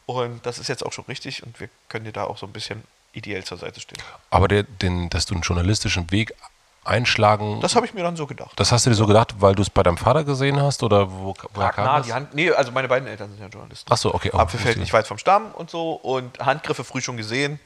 Und 0.06 0.44
das 0.44 0.58
ist 0.58 0.68
jetzt 0.68 0.84
auch 0.84 0.92
schon 0.92 1.06
richtig 1.06 1.42
und 1.42 1.58
wir 1.60 1.68
können 1.88 2.04
dir 2.04 2.12
da 2.12 2.24
auch 2.24 2.36
so 2.36 2.46
ein 2.46 2.52
bisschen 2.52 2.84
ideell 3.12 3.44
zur 3.44 3.56
Seite 3.56 3.80
stehen. 3.80 4.02
Aber 4.30 4.48
der, 4.48 4.64
den, 4.64 5.08
dass 5.08 5.24
du 5.24 5.34
einen 5.34 5.42
journalistischen 5.42 6.10
Weg 6.10 6.34
einschlagen, 6.84 7.60
das, 7.60 7.72
Das 7.72 7.76
habe 7.76 7.86
ich 7.86 7.94
mir 7.94 8.02
dann 8.02 8.16
so 8.16 8.26
gedacht. 8.26 8.52
hast 8.58 8.86
du 8.86 8.90
dir 8.90 8.96
so 8.96 9.06
gedacht, 9.06 9.34
weil 9.38 9.54
du 9.54 9.62
es 9.62 9.70
bei 9.70 9.82
deinem 9.82 9.96
Vater 9.96 10.24
gesehen 10.24 10.60
hast 10.60 10.82
oder 10.82 11.10
wo, 11.10 11.34
woher 11.54 11.70
kam 11.70 11.84
Na, 11.84 11.96
das? 11.98 12.06
die 12.06 12.12
Hand, 12.12 12.34
nee, 12.34 12.50
also 12.50 12.72
meine 12.72 12.88
beiden 12.88 13.08
Eltern 13.08 13.30
sind 13.30 13.40
ja 13.40 13.46
Journalisten. 13.46 13.90
Ach 13.92 13.96
so, 13.96 14.14
okay. 14.14 14.30
Oh, 14.32 14.38
Apfelfeld 14.38 14.78
nicht 14.78 14.92
weit 14.92 15.06
vom 15.06 15.18
Stamm 15.18 15.52
und 15.52 15.70
so 15.70 15.92
und 15.92 16.38
Handgriffe 16.40 16.84
früh 16.84 17.00
schon 17.00 17.16
gesehen. 17.16 17.58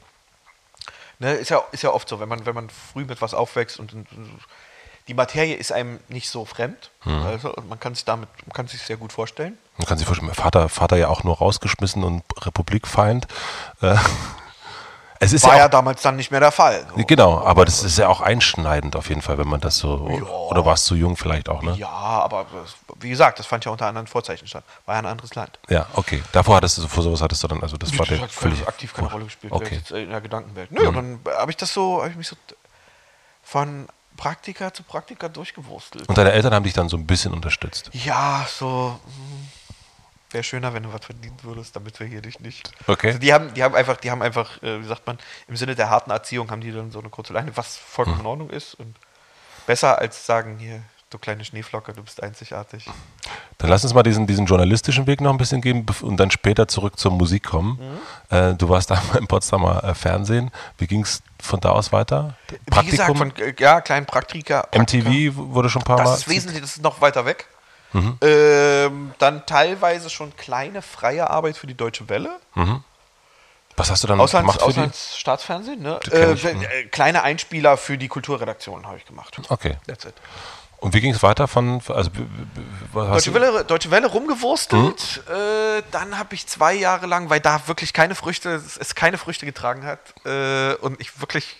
Ne, 1.20 1.32
ist, 1.32 1.48
ja, 1.48 1.60
ist 1.72 1.82
ja 1.82 1.90
oft 1.90 2.08
so, 2.08 2.20
wenn 2.20 2.28
man, 2.28 2.46
wenn 2.46 2.54
man 2.54 2.70
früh 2.70 3.04
mit 3.04 3.20
was 3.20 3.34
aufwächst 3.34 3.80
und, 3.80 3.92
und 3.92 4.06
die 5.08 5.14
Materie 5.14 5.56
ist 5.56 5.72
einem 5.72 5.98
nicht 6.08 6.28
so 6.28 6.44
fremd. 6.44 6.90
Hm. 7.00 7.22
Also, 7.24 7.54
man 7.68 7.80
kann 7.80 7.94
sich 7.94 8.04
damit, 8.04 8.28
man 8.46 8.52
kann 8.52 8.68
sich 8.68 8.82
sehr 8.82 8.98
gut 8.98 9.12
vorstellen. 9.12 9.58
Man 9.78 9.86
kann 9.86 9.96
sich 9.98 10.06
vorstellen, 10.06 10.26
mein 10.26 10.36
Vater, 10.36 10.68
Vater 10.68 10.96
ja 10.96 11.08
auch 11.08 11.24
nur 11.24 11.38
rausgeschmissen 11.38 12.04
und 12.04 12.22
Republikfeind. 12.44 13.26
Äh, 13.80 13.96
es 15.20 15.32
ist 15.32 15.44
War 15.44 15.52
ja, 15.52 15.58
ja 15.58 15.66
auch, 15.66 15.70
damals 15.70 16.02
dann 16.02 16.16
nicht 16.16 16.30
mehr 16.30 16.40
der 16.40 16.52
Fall. 16.52 16.86
So. 16.96 17.04
Genau, 17.04 17.44
aber 17.44 17.64
das 17.64 17.82
ist 17.82 17.98
ja 17.98 18.08
auch 18.08 18.20
einschneidend 18.20 18.94
auf 18.96 19.08
jeden 19.08 19.20
Fall, 19.22 19.36
wenn 19.38 19.48
man 19.48 19.60
das 19.60 19.78
so. 19.78 20.08
Ja. 20.10 20.22
Oder 20.24 20.64
warst 20.64 20.88
du 20.90 20.94
jung 20.94 21.16
vielleicht 21.16 21.48
auch, 21.48 21.62
ne? 21.62 21.74
Ja, 21.76 21.88
aber 21.88 22.46
wie 23.00 23.08
gesagt, 23.08 23.38
das 23.38 23.46
fand 23.46 23.64
ja 23.64 23.72
unter 23.72 23.86
anderen 23.86 24.06
Vorzeichen 24.06 24.46
statt. 24.46 24.64
War 24.86 24.94
ja 24.94 25.00
ein 25.00 25.06
anderes 25.06 25.34
Land. 25.34 25.58
Ja, 25.68 25.86
okay. 25.94 26.22
Davor 26.32 26.56
hattest 26.56 26.78
du, 26.78 26.86
vor 26.86 27.02
sowas 27.02 27.20
hattest 27.20 27.42
du 27.42 27.48
dann, 27.48 27.62
also 27.62 27.76
das 27.76 27.90
war 27.98 28.06
Das 28.06 28.16
dir 28.16 28.22
hat 28.22 28.30
völlig. 28.30 28.66
aktiv 28.68 28.94
keine 28.94 29.10
Rolle 29.10 29.24
gespielt 29.24 29.52
Okay. 29.52 29.80
Mhm. 29.90 29.96
in 29.96 30.10
der 30.10 30.20
Gedankenwelt. 30.20 30.70
Nö, 30.70 30.86
und 30.88 30.94
dann 30.94 31.20
habe 31.36 31.50
ich 31.50 31.56
das 31.56 31.72
so, 31.72 31.98
habe 32.00 32.10
ich 32.10 32.16
mich 32.16 32.28
so 32.28 32.36
von 33.42 33.88
Praktika 34.16 34.74
zu 34.74 34.82
Praktika 34.82 35.28
durchgewurstelt. 35.28 36.08
Und 36.08 36.18
deine 36.18 36.32
Eltern 36.32 36.52
haben 36.52 36.64
dich 36.64 36.74
dann 36.74 36.88
so 36.88 36.96
ein 36.96 37.06
bisschen 37.06 37.32
unterstützt. 37.32 37.90
Ja, 37.92 38.46
so. 38.48 38.98
Wäre 40.30 40.44
schöner, 40.44 40.74
wenn 40.74 40.82
du 40.82 40.92
was 40.92 41.04
verdienen 41.06 41.36
würdest, 41.42 41.74
damit 41.74 41.98
wir 42.00 42.06
hier 42.06 42.20
dich 42.20 42.38
nicht. 42.40 42.70
Okay. 42.86 43.08
Also 43.08 43.18
die 43.18 43.32
haben, 43.32 43.54
die 43.54 43.62
haben 43.64 43.74
einfach, 43.74 43.96
die 43.96 44.10
haben 44.10 44.20
einfach, 44.20 44.62
äh, 44.62 44.82
wie 44.82 44.86
sagt 44.86 45.06
man, 45.06 45.18
im 45.46 45.56
Sinne 45.56 45.74
der 45.74 45.88
harten 45.88 46.10
Erziehung 46.10 46.50
haben 46.50 46.60
die 46.60 46.70
dann 46.72 46.90
so 46.90 46.98
eine 46.98 47.08
kurze 47.08 47.32
Leine, 47.32 47.56
was 47.56 47.76
vollkommen 47.78 48.18
Hm. 48.18 48.24
in 48.24 48.26
Ordnung 48.26 48.50
ist 48.50 48.74
und 48.74 48.94
besser 49.66 49.98
als 49.98 50.26
sagen, 50.26 50.58
hier, 50.58 50.82
du 51.10 51.16
kleine 51.16 51.42
Schneeflocke, 51.44 51.94
du 51.94 52.02
bist 52.02 52.22
einzigartig. 52.22 52.84
Dann 53.56 53.70
lass 53.70 53.82
uns 53.84 53.94
mal 53.94 54.02
diesen, 54.02 54.26
diesen 54.26 54.44
journalistischen 54.44 55.06
Weg 55.06 55.22
noch 55.22 55.30
ein 55.32 55.38
bisschen 55.38 55.62
geben 55.62 55.86
und 56.02 56.18
dann 56.18 56.30
später 56.30 56.68
zurück 56.68 56.98
zur 56.98 57.10
Musik 57.12 57.44
kommen. 57.44 57.78
Mhm. 58.30 58.36
Äh, 58.36 58.54
du 58.54 58.68
warst 58.68 58.90
da 58.90 59.00
im 59.18 59.26
Potsdamer 59.26 59.82
äh, 59.82 59.94
Fernsehen. 59.94 60.50
Wie 60.76 60.86
ging 60.86 61.00
es 61.02 61.22
von 61.40 61.58
da 61.60 61.70
aus 61.70 61.90
weiter? 61.90 62.36
Wie 62.66 62.90
gesagt, 62.90 63.16
von, 63.16 63.34
äh, 63.36 63.54
ja, 63.58 63.80
kleinen 63.80 64.04
Praktika. 64.04 64.64
Praktika. 64.64 65.00
MTV 65.00 65.36
wurde 65.54 65.70
schon 65.70 65.80
ein 65.80 65.86
paar 65.86 65.96
Mal. 65.96 66.04
Das 66.04 66.18
ist 66.18 66.28
wesentlich, 66.28 66.60
das 66.60 66.76
ist 66.76 66.82
noch 66.82 67.00
weiter 67.00 67.24
weg. 67.24 67.46
Ähm, 67.94 69.14
dann 69.18 69.46
teilweise 69.46 70.10
schon 70.10 70.36
kleine 70.36 70.82
freie 70.82 71.30
Arbeit 71.30 71.56
für 71.56 71.66
die 71.66 71.74
Deutsche 71.74 72.08
Welle. 72.08 72.38
Was 73.76 73.90
hast 73.90 74.02
du 74.02 74.08
dann 74.08 74.20
Auslands, 74.20 74.46
gemacht 74.46 74.60
für? 74.60 74.66
Auslandsstaatsfernsehen, 74.66 75.80
ne? 75.80 76.00
Äh, 76.10 76.32
ich, 76.32 76.44
äh, 76.44 76.54
ne? 76.54 76.66
kleine 76.90 77.22
Einspieler 77.22 77.76
für 77.76 77.96
die 77.96 78.08
Kulturredaktion 78.08 78.86
habe 78.86 78.98
ich 78.98 79.06
gemacht. 79.06 79.40
Okay. 79.48 79.76
That's 79.86 80.04
it. 80.04 80.14
Und 80.80 80.94
wie 80.94 81.00
ging 81.00 81.12
es 81.12 81.22
weiter 81.22 81.48
von, 81.48 81.82
also, 81.88 82.10
Deutsche 82.94 83.34
Welle, 83.34 83.64
Deutsche 83.64 83.90
Welle 83.90 84.06
rumgewurstelt. 84.06 85.24
Äh, 85.28 85.82
dann 85.90 86.18
habe 86.18 86.34
ich 86.34 86.46
zwei 86.46 86.74
Jahre 86.74 87.06
lang, 87.06 87.30
weil 87.30 87.40
da 87.40 87.66
wirklich 87.66 87.92
keine 87.92 88.14
Früchte, 88.14 88.50
es 88.50 88.76
es 88.76 88.94
keine 88.94 89.18
Früchte 89.18 89.44
getragen 89.44 89.84
hat 89.84 89.98
äh, 90.24 90.74
und 90.76 91.00
ich 91.00 91.20
wirklich 91.20 91.56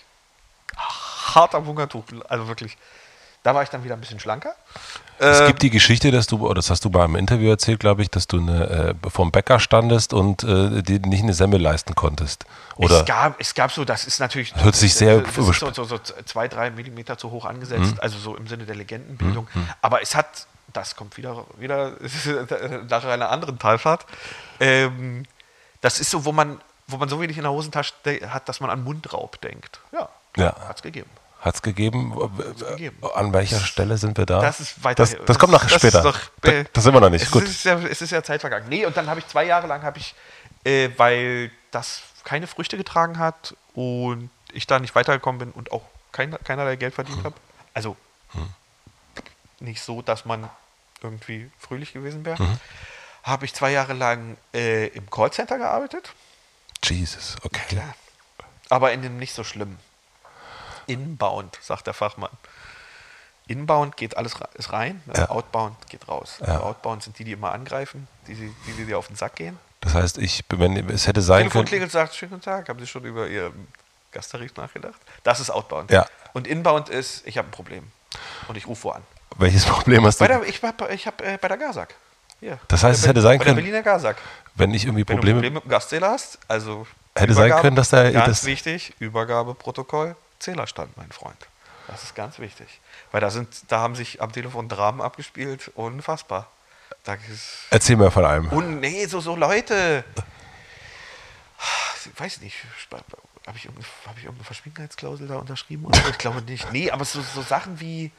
hart 0.77 1.53
am 1.53 1.65
Hungertuch, 1.65 2.05
also 2.29 2.47
wirklich, 2.47 2.77
da 3.43 3.55
war 3.55 3.63
ich 3.63 3.69
dann 3.69 3.83
wieder 3.83 3.95
ein 3.95 4.01
bisschen 4.01 4.19
schlanker. 4.19 4.53
Es 5.17 5.41
Äh, 5.41 5.47
gibt 5.47 5.61
die 5.61 5.69
Geschichte, 5.69 6.11
dass 6.11 6.27
du, 6.27 6.45
oder 6.45 6.55
das 6.55 6.69
hast 6.69 6.83
du 6.85 6.89
mal 6.89 7.05
im 7.05 7.15
Interview 7.15 7.49
erzählt, 7.49 7.79
glaube 7.79 8.01
ich, 8.01 8.09
dass 8.09 8.27
du 8.27 8.37
eine, 8.39 8.95
äh, 9.03 9.09
vorm 9.09 9.31
Bäcker 9.31 9.59
standest 9.59 10.13
und 10.13 10.43
äh, 10.43 10.81
dir 10.81 10.99
nicht 10.99 11.23
eine 11.23 11.33
Semmel 11.33 11.61
leisten 11.61 11.95
konntest. 11.95 12.45
Oder 12.75 12.99
es, 13.01 13.05
gab, 13.05 13.39
es 13.39 13.53
gab 13.53 13.71
so, 13.71 13.83
das 13.85 14.05
ist 14.05 14.19
natürlich. 14.19 14.55
Hört 14.55 14.75
sich 14.75 14.93
sehr 14.93 15.19
das 15.21 15.37
ist 15.37 15.59
so, 15.59 15.71
so, 15.73 15.83
so 15.83 15.97
zwei, 16.25 16.47
drei 16.47 16.69
Millimeter 16.71 17.17
zu 17.17 17.31
hoch 17.31 17.45
angesetzt, 17.45 17.93
Mhm. 17.95 17.99
also 17.99 18.17
so 18.17 18.35
im 18.35 18.47
Sinne 18.47 18.65
der 18.65 18.75
Legendenbildung. 18.75 19.47
Aber 19.81 20.01
es 20.01 20.15
hat, 20.15 20.47
das 20.71 20.95
kommt 20.95 21.17
wieder, 21.17 21.45
wieder 21.57 21.93
nach 22.89 23.03
einer 23.03 23.29
anderen 23.29 23.59
Talfahrt. 23.59 24.05
Ähm, 24.59 25.25
das 25.81 25.99
ist 25.99 26.11
so, 26.11 26.23
wo 26.25 26.31
man, 26.31 26.59
wo 26.87 26.97
man 26.97 27.09
so 27.09 27.19
wenig 27.21 27.37
in 27.37 27.43
der 27.43 27.51
Hosentasche 27.51 27.93
hat, 28.29 28.47
dass 28.49 28.59
man 28.61 28.69
an 28.69 28.83
Mundraub 28.83 29.39
denkt. 29.41 29.79
Ja, 29.91 30.09
Ja. 30.37 30.55
hat 30.67 30.77
es 30.77 30.81
gegeben. 30.81 31.09
Hat 31.39 31.55
es 31.55 31.61
gegeben? 31.61 32.13
gegeben. 32.59 32.97
An 33.15 33.33
welcher 33.33 33.59
Stelle 33.59 33.97
sind 33.97 34.17
wir 34.17 34.25
da? 34.25 34.41
Das 34.41 34.59
ist 34.59 34.83
weiter. 34.83 35.03
Das, 35.03 35.15
das 35.25 35.39
kommt 35.39 35.53
noch 35.53 35.65
das 35.65 35.73
später. 35.73 36.01
Doch, 36.01 36.19
äh, 36.43 36.65
das 36.73 36.83
sind 36.83 36.93
wir 36.93 37.01
noch 37.01 37.09
nicht. 37.09 37.23
Es 37.23 37.31
Gut. 37.31 37.43
ist, 37.43 37.63
ja, 37.63 37.77
es 37.79 38.01
ist 38.01 38.11
ja 38.11 38.21
Zeit 38.23 38.41
vergangen. 38.41 38.67
Nee, 38.69 38.85
und 38.85 38.95
dann 38.97 39.07
habe 39.07 39.19
ich 39.19 39.27
zwei 39.27 39.45
Jahre 39.45 39.67
lang, 39.67 39.81
habe 39.83 39.97
ich, 39.99 40.15
äh, 40.65 40.89
weil 40.97 41.51
das 41.71 42.01
keine 42.23 42.47
Früchte 42.47 42.77
getragen 42.77 43.17
hat 43.17 43.55
und 43.73 44.29
ich 44.51 44.67
da 44.67 44.79
nicht 44.79 44.95
weitergekommen 44.95 45.39
bin 45.39 45.51
und 45.51 45.71
auch 45.71 45.83
kein, 46.11 46.31
keinerlei 46.43 46.75
Geld 46.75 46.93
verdient 46.93 47.23
habe. 47.23 47.35
Also 47.73 47.95
nicht 49.59 49.81
so, 49.81 50.01
dass 50.01 50.25
man 50.25 50.49
irgendwie 51.01 51.49
fröhlich 51.57 51.93
gewesen 51.93 52.25
wäre. 52.25 52.59
Habe 53.23 53.45
ich 53.45 53.53
zwei 53.53 53.71
Jahre 53.71 53.93
lang 53.93 54.37
äh, 54.53 54.87
im 54.87 55.09
Callcenter 55.09 55.57
gearbeitet. 55.57 56.13
Jesus, 56.83 57.35
okay. 57.43 57.81
Aber 58.69 58.91
in 58.91 59.01
dem 59.01 59.17
nicht 59.17 59.33
so 59.33 59.43
schlimm. 59.43 59.77
Inbound, 60.89 61.57
sagt 61.61 61.87
der 61.87 61.93
Fachmann. 61.93 62.31
Inbound 63.47 63.97
geht 63.97 64.15
alles 64.15 64.35
ist 64.53 64.71
rein, 64.73 65.01
ne? 65.07 65.13
Ja. 65.17 65.29
Outbound 65.29 65.75
geht 65.89 66.07
raus. 66.07 66.37
Ja. 66.41 66.47
Also 66.53 66.63
Outbound 66.65 67.03
sind 67.03 67.17
die, 67.17 67.23
die 67.23 67.31
immer 67.31 67.51
angreifen, 67.51 68.07
die, 68.27 68.35
die, 68.35 68.53
die 68.77 68.85
dir 68.85 68.97
auf 68.97 69.07
den 69.07 69.15
Sack 69.15 69.35
gehen. 69.35 69.57
Das 69.81 69.93
heißt, 69.95 70.17
ich, 70.19 70.43
wenn 70.49 70.75
es 70.89 71.07
hätte 71.07 71.21
sein 71.21 71.39
Telefon 71.39 71.59
können. 71.61 71.67
klingelt, 71.67 71.91
sagt, 71.91 72.13
schönen 72.13 72.31
guten 72.31 72.43
Tag, 72.43 72.69
haben 72.69 72.79
Sie 72.79 72.85
schon 72.87 73.05
über 73.05 73.27
Ihr 73.27 73.51
Gasttarif 74.11 74.55
nachgedacht? 74.55 74.99
Das 75.23 75.39
ist 75.39 75.49
Outbound. 75.49 75.89
Ja. 75.89 76.05
Und 76.33 76.45
Inbound 76.47 76.89
ist, 76.89 77.25
ich 77.25 77.37
habe 77.37 77.47
ein 77.47 77.51
Problem. 77.51 77.91
Und 78.47 78.55
ich 78.57 78.67
rufe 78.67 78.83
wo 78.83 78.89
an. 78.91 79.01
Welches 79.37 79.65
Problem 79.65 80.05
hast 80.05 80.19
du? 80.19 80.23
Bei 80.25 80.27
der, 80.27 80.43
ich 80.43 80.61
habe 80.61 80.93
ich 80.93 81.07
hab, 81.07 81.21
äh, 81.21 81.37
bei 81.41 81.47
der 81.47 81.57
Gazak. 81.57 81.95
Hier. 82.39 82.59
Das 82.67 82.83
heißt, 82.83 82.99
es 83.01 83.07
hätte 83.07 83.21
sein 83.21 83.39
bei 83.39 83.45
können- 83.45 83.55
der 83.57 83.63
Berliner 83.63 83.83
Gazak. 83.83 84.17
wenn 84.55 84.73
ich 84.73 84.83
irgendwie 84.85 85.07
Wenn 85.07 85.15
Probleme. 85.17 85.41
du 85.41 85.47
Probleme 85.47 85.55
mit 85.55 85.63
dem 85.65 85.69
Gastzähler 85.69 86.09
hast, 86.11 86.37
also 86.47 86.85
Hätte 87.15 87.33
sein 87.33 87.51
können, 87.61 87.75
dass 87.75 87.89
da- 87.89 88.09
ganz 88.11 88.25
das- 88.41 88.45
wichtig, 88.45 88.93
Übergabeprotokoll, 88.99 90.15
Zählerstand, 90.39 90.95
mein 90.97 91.11
Freund. 91.11 91.37
Das 91.87 92.03
ist 92.03 92.15
ganz 92.15 92.39
wichtig. 92.39 92.67
Weil 93.11 93.21
da 93.21 93.29
sind, 93.29 93.49
da 93.67 93.79
haben 93.79 93.95
sich 93.95 94.21
am 94.21 94.31
Telefon 94.31 94.69
Dramen 94.69 95.01
abgespielt, 95.01 95.71
unfassbar. 95.75 96.47
Da 97.03 97.13
ist, 97.31 97.65
Erzähl 97.71 97.95
mir 97.95 98.11
von 98.11 98.25
einem. 98.25 98.47
und 98.49 98.79
nee, 98.79 99.05
so, 99.05 99.19
so 99.21 99.35
Leute. 99.35 100.03
Ich 102.05 102.19
weiß 102.19 102.41
nicht, 102.41 102.55
habe 103.45 103.57
ich, 103.57 103.65
irgendeine- 103.65 103.87
hab 104.05 104.17
ich 104.17 104.23
irgendeine 104.23 104.45
Verschwiegenheitsklausel 104.45 105.27
da 105.27 105.37
unterschrieben? 105.37 105.85
Oder 105.85 105.99
so? 106.01 106.09
Ich 106.09 106.17
glaube 106.17 106.41
nicht. 106.41 106.71
Nee, 106.71 106.89
aber 106.91 107.03
so, 107.05 107.21
so 107.21 107.41
Sachen 107.41 107.79
wie, 107.79 108.11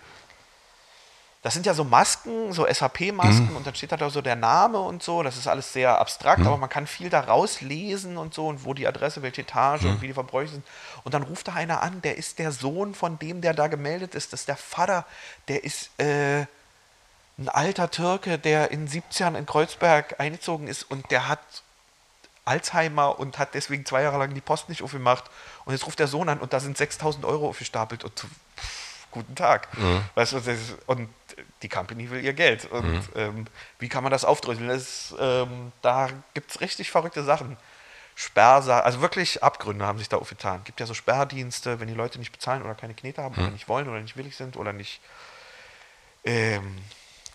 das 1.43 1.55
sind 1.55 1.65
ja 1.65 1.73
so 1.73 1.85
Masken, 1.85 2.53
so 2.53 2.67
SAP-Masken 2.71 3.57
und 3.57 3.67
dann 3.67 3.75
steht 3.75 3.93
da 3.93 4.11
so 4.11 4.21
der 4.21 4.37
Name 4.37 4.79
und 4.79 5.03
so. 5.03 5.23
Das 5.23 5.39
ist 5.39 5.47
alles 5.47 5.73
sehr 5.73 5.99
abstrakt, 5.99 6.45
aber 6.45 6.59
man 6.59 6.69
kann 6.69 6.87
viel 6.87 7.09
da 7.09 7.21
rauslesen 7.21 8.19
und 8.19 8.35
so 8.35 8.47
und 8.47 8.67
wo 8.67 8.75
die 8.75 8.87
Adresse, 8.87 9.23
welche 9.23 9.41
Etage 9.41 9.85
und 9.85 10.03
wie 10.03 10.09
die 10.09 10.13
Verbräuche 10.13 10.53
sind. 10.53 10.67
Und 11.03 11.15
dann 11.15 11.23
ruft 11.23 11.49
da 11.49 11.55
einer 11.55 11.83
an, 11.83 12.03
der 12.03 12.19
ist 12.19 12.39
der 12.39 12.53
Sohn 12.53 12.95
von 12.95 13.19
dem, 13.19 13.41
der 13.41 13.55
da 13.55 13.69
gemeldet 13.69 14.15
ist. 14.15 14.35
Das 14.35 14.41
ist 14.41 14.49
der 14.49 14.59
Vater, 14.59 15.07
der 15.49 15.65
ist 15.65 15.99
äh, 15.99 16.41
ein 17.39 17.49
alter 17.49 17.91
Türke, 17.91 18.39
der 18.39 18.71
in 18.71 18.87
70ern 18.87 19.35
in 19.35 19.47
Kreuzberg 19.47 20.21
eingezogen 20.21 20.69
ist 20.69 20.83
und 20.83 21.11
der 21.11 21.27
hat 21.27 21.41
Alzheimer 22.45 23.19
und 23.19 23.39
hat 23.39 23.55
deswegen 23.55 23.87
zwei 23.87 24.03
Jahre 24.03 24.19
lang 24.19 24.35
die 24.35 24.43
Post 24.43 24.69
nicht 24.69 24.83
aufgemacht. 24.83 25.25
Und 25.65 25.73
jetzt 25.73 25.87
ruft 25.87 26.01
der 26.01 26.09
Sohn 26.09 26.29
an 26.29 26.39
und 26.39 26.53
da 26.53 26.61
sind 26.61 26.77
6000 26.77 27.25
Euro 27.25 27.49
aufgestapelt 27.49 28.05
und 28.05 28.13
pff, 28.21 28.27
guten 29.11 29.35
Tag. 29.35 29.69
Weißt 30.15 30.33
du, 30.33 30.41
das 30.41 30.59
und 30.87 31.09
die 31.63 31.69
Company 31.69 32.11
will 32.11 32.25
ihr 32.25 32.33
Geld. 32.33 32.71
Und 32.71 33.03
ähm, 33.17 33.47
wie 33.79 33.89
kann 33.89 34.03
man 34.03 34.13
das 34.13 34.25
aufdröseln? 34.25 34.69
Das 34.69 35.15
ähm, 35.19 35.73
da 35.83 36.09
gibt 36.35 36.51
es 36.51 36.61
richtig 36.61 36.91
verrückte 36.91 37.23
Sachen. 37.25 37.57
Sperrsa 38.15 38.81
also 38.81 39.01
wirklich 39.01 39.43
Abgründe 39.43 39.87
haben 39.87 39.99
sich 39.99 40.09
da 40.09 40.19
aufgetan. 40.19 40.63
gibt 40.65 40.79
ja 40.79 40.87
so 40.87 40.93
Sperrdienste, 40.93 41.81
wenn 41.81 41.89
die 41.89 41.95
Leute 41.95 42.19
nicht 42.19 42.33
bezahlen 42.33 42.63
oder 42.63 42.75
keine 42.75 42.93
Knete 42.95 43.23
haben 43.23 43.35
oder 43.35 43.51
nicht 43.51 43.69
wollen 43.69 43.89
oder 43.89 44.01
nicht 44.01 44.17
willig 44.17 44.37
sind 44.37 44.57
oder 44.57 44.73
nicht 44.75 45.01
ähm, 46.25 46.77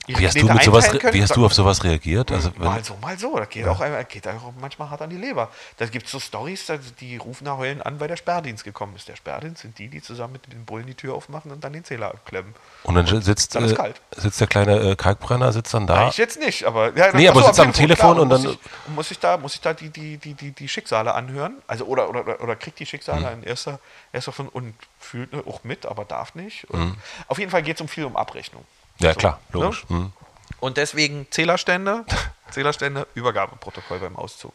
Wie 0.07 0.25
hast, 0.27 0.35
du 0.39 0.45
mit 0.45 0.63
sowas, 0.63 0.89
können. 0.89 1.13
wie 1.13 1.21
hast 1.23 1.35
du 1.35 1.45
auf 1.45 1.53
sowas 1.53 1.83
reagiert? 1.83 2.31
Also, 2.31 2.51
mal 2.57 2.83
so, 2.83 2.95
mal 3.01 3.17
so. 3.17 3.37
Das 3.39 3.49
geht, 3.49 3.67
auch, 3.67 3.79
einmal- 3.79 4.05
geht 4.05 4.27
auch 4.27 4.53
manchmal 4.59 4.89
hart 4.89 5.01
an 5.01 5.09
die 5.09 5.17
Leber. 5.17 5.49
Da 5.77 5.85
gibt 5.87 6.05
es 6.05 6.11
so 6.11 6.19
Stories, 6.19 6.65
die 6.99 7.17
rufen 7.17 7.45
da 7.45 7.57
heulen 7.57 7.81
an, 7.81 7.99
weil 7.99 8.07
der 8.07 8.17
Sperrdienst 8.17 8.63
gekommen 8.63 8.95
ist. 8.95 9.07
Der 9.07 9.15
Sperrdienst 9.15 9.61
sind 9.63 9.79
die, 9.79 9.87
die 9.87 10.01
zusammen 10.01 10.33
mit 10.33 10.51
den 10.51 10.63
Bullen 10.65 10.85
die 10.85 10.93
Tür 10.93 11.15
aufmachen 11.15 11.51
und 11.51 11.63
dann 11.63 11.73
den 11.73 11.83
Zähler 11.83 12.07
abklemmen. 12.09 12.53
und 12.83 12.95
dann 12.95 13.07
sitzt, 13.21 13.55
Dann 13.55 13.69
äh, 13.69 13.73
kalt. 13.73 13.99
sitzt 14.15 14.39
der 14.39 14.47
kleine 14.47 14.91
äh, 14.91 14.95
Kalkbrenner, 14.95 15.51
sitzt 15.53 15.73
dann 15.73 15.87
da. 15.87 16.09
Ich 16.09 16.17
jetzt 16.17 16.39
nicht, 16.39 16.65
aber. 16.65 16.95
Ja, 16.95 17.11
Nee, 17.15 17.27
aber 17.27 17.41
so, 17.41 17.47
sitzt 17.47 17.59
am 17.59 17.73
Telefon 17.73 18.19
und 18.19 18.27
muss 18.27 18.43
dann- 18.43 18.51
Ich, 18.51 18.59
muss 18.95 19.11
ich 19.11 19.19
da, 19.19 19.37
muss 19.37 19.55
ich 19.55 19.61
da 19.61 19.73
die, 19.73 19.89
die, 19.89 20.17
die, 20.17 20.33
die, 20.35 20.51
die 20.51 20.67
Schicksale 20.69 21.13
anhören? 21.15 21.55
Also, 21.67 21.85
oder, 21.85 22.09
oder, 22.09 22.41
oder, 22.41 22.55
kriegt 22.55 22.79
die 22.79 22.85
Schicksale 22.85 23.21
Mhm. 23.35 23.41
in 23.41 23.43
erster, 23.43 23.79
erster 24.13 24.31
von 24.31 24.47
und 24.49 24.75
fühlt 24.99 25.33
ne, 25.33 25.43
auch 25.47 25.63
mit, 25.63 25.85
aber 25.85 26.05
darf 26.05 26.35
nicht. 26.35 26.69
Und 26.69 26.79
Mhm. 26.79 26.95
Auf 27.27 27.39
jeden 27.39 27.49
Fall 27.51 27.63
geht 27.63 27.75
es 27.77 27.81
um 27.81 27.87
viel 27.87 28.05
um 28.05 28.15
Abrechnung. 28.15 28.63
Ja, 28.99 29.13
So, 29.13 29.19
klar, 29.19 29.39
ne? 29.53 29.59
logisch. 29.61 29.85
Mhm. 29.89 30.11
Und 30.59 30.77
deswegen 30.77 31.27
Zählerstände, 31.31 32.05
Zählerstände, 32.51 33.07
Übergabeprotokoll 33.13 33.99
beim 33.99 34.15
Auszug. 34.15 34.53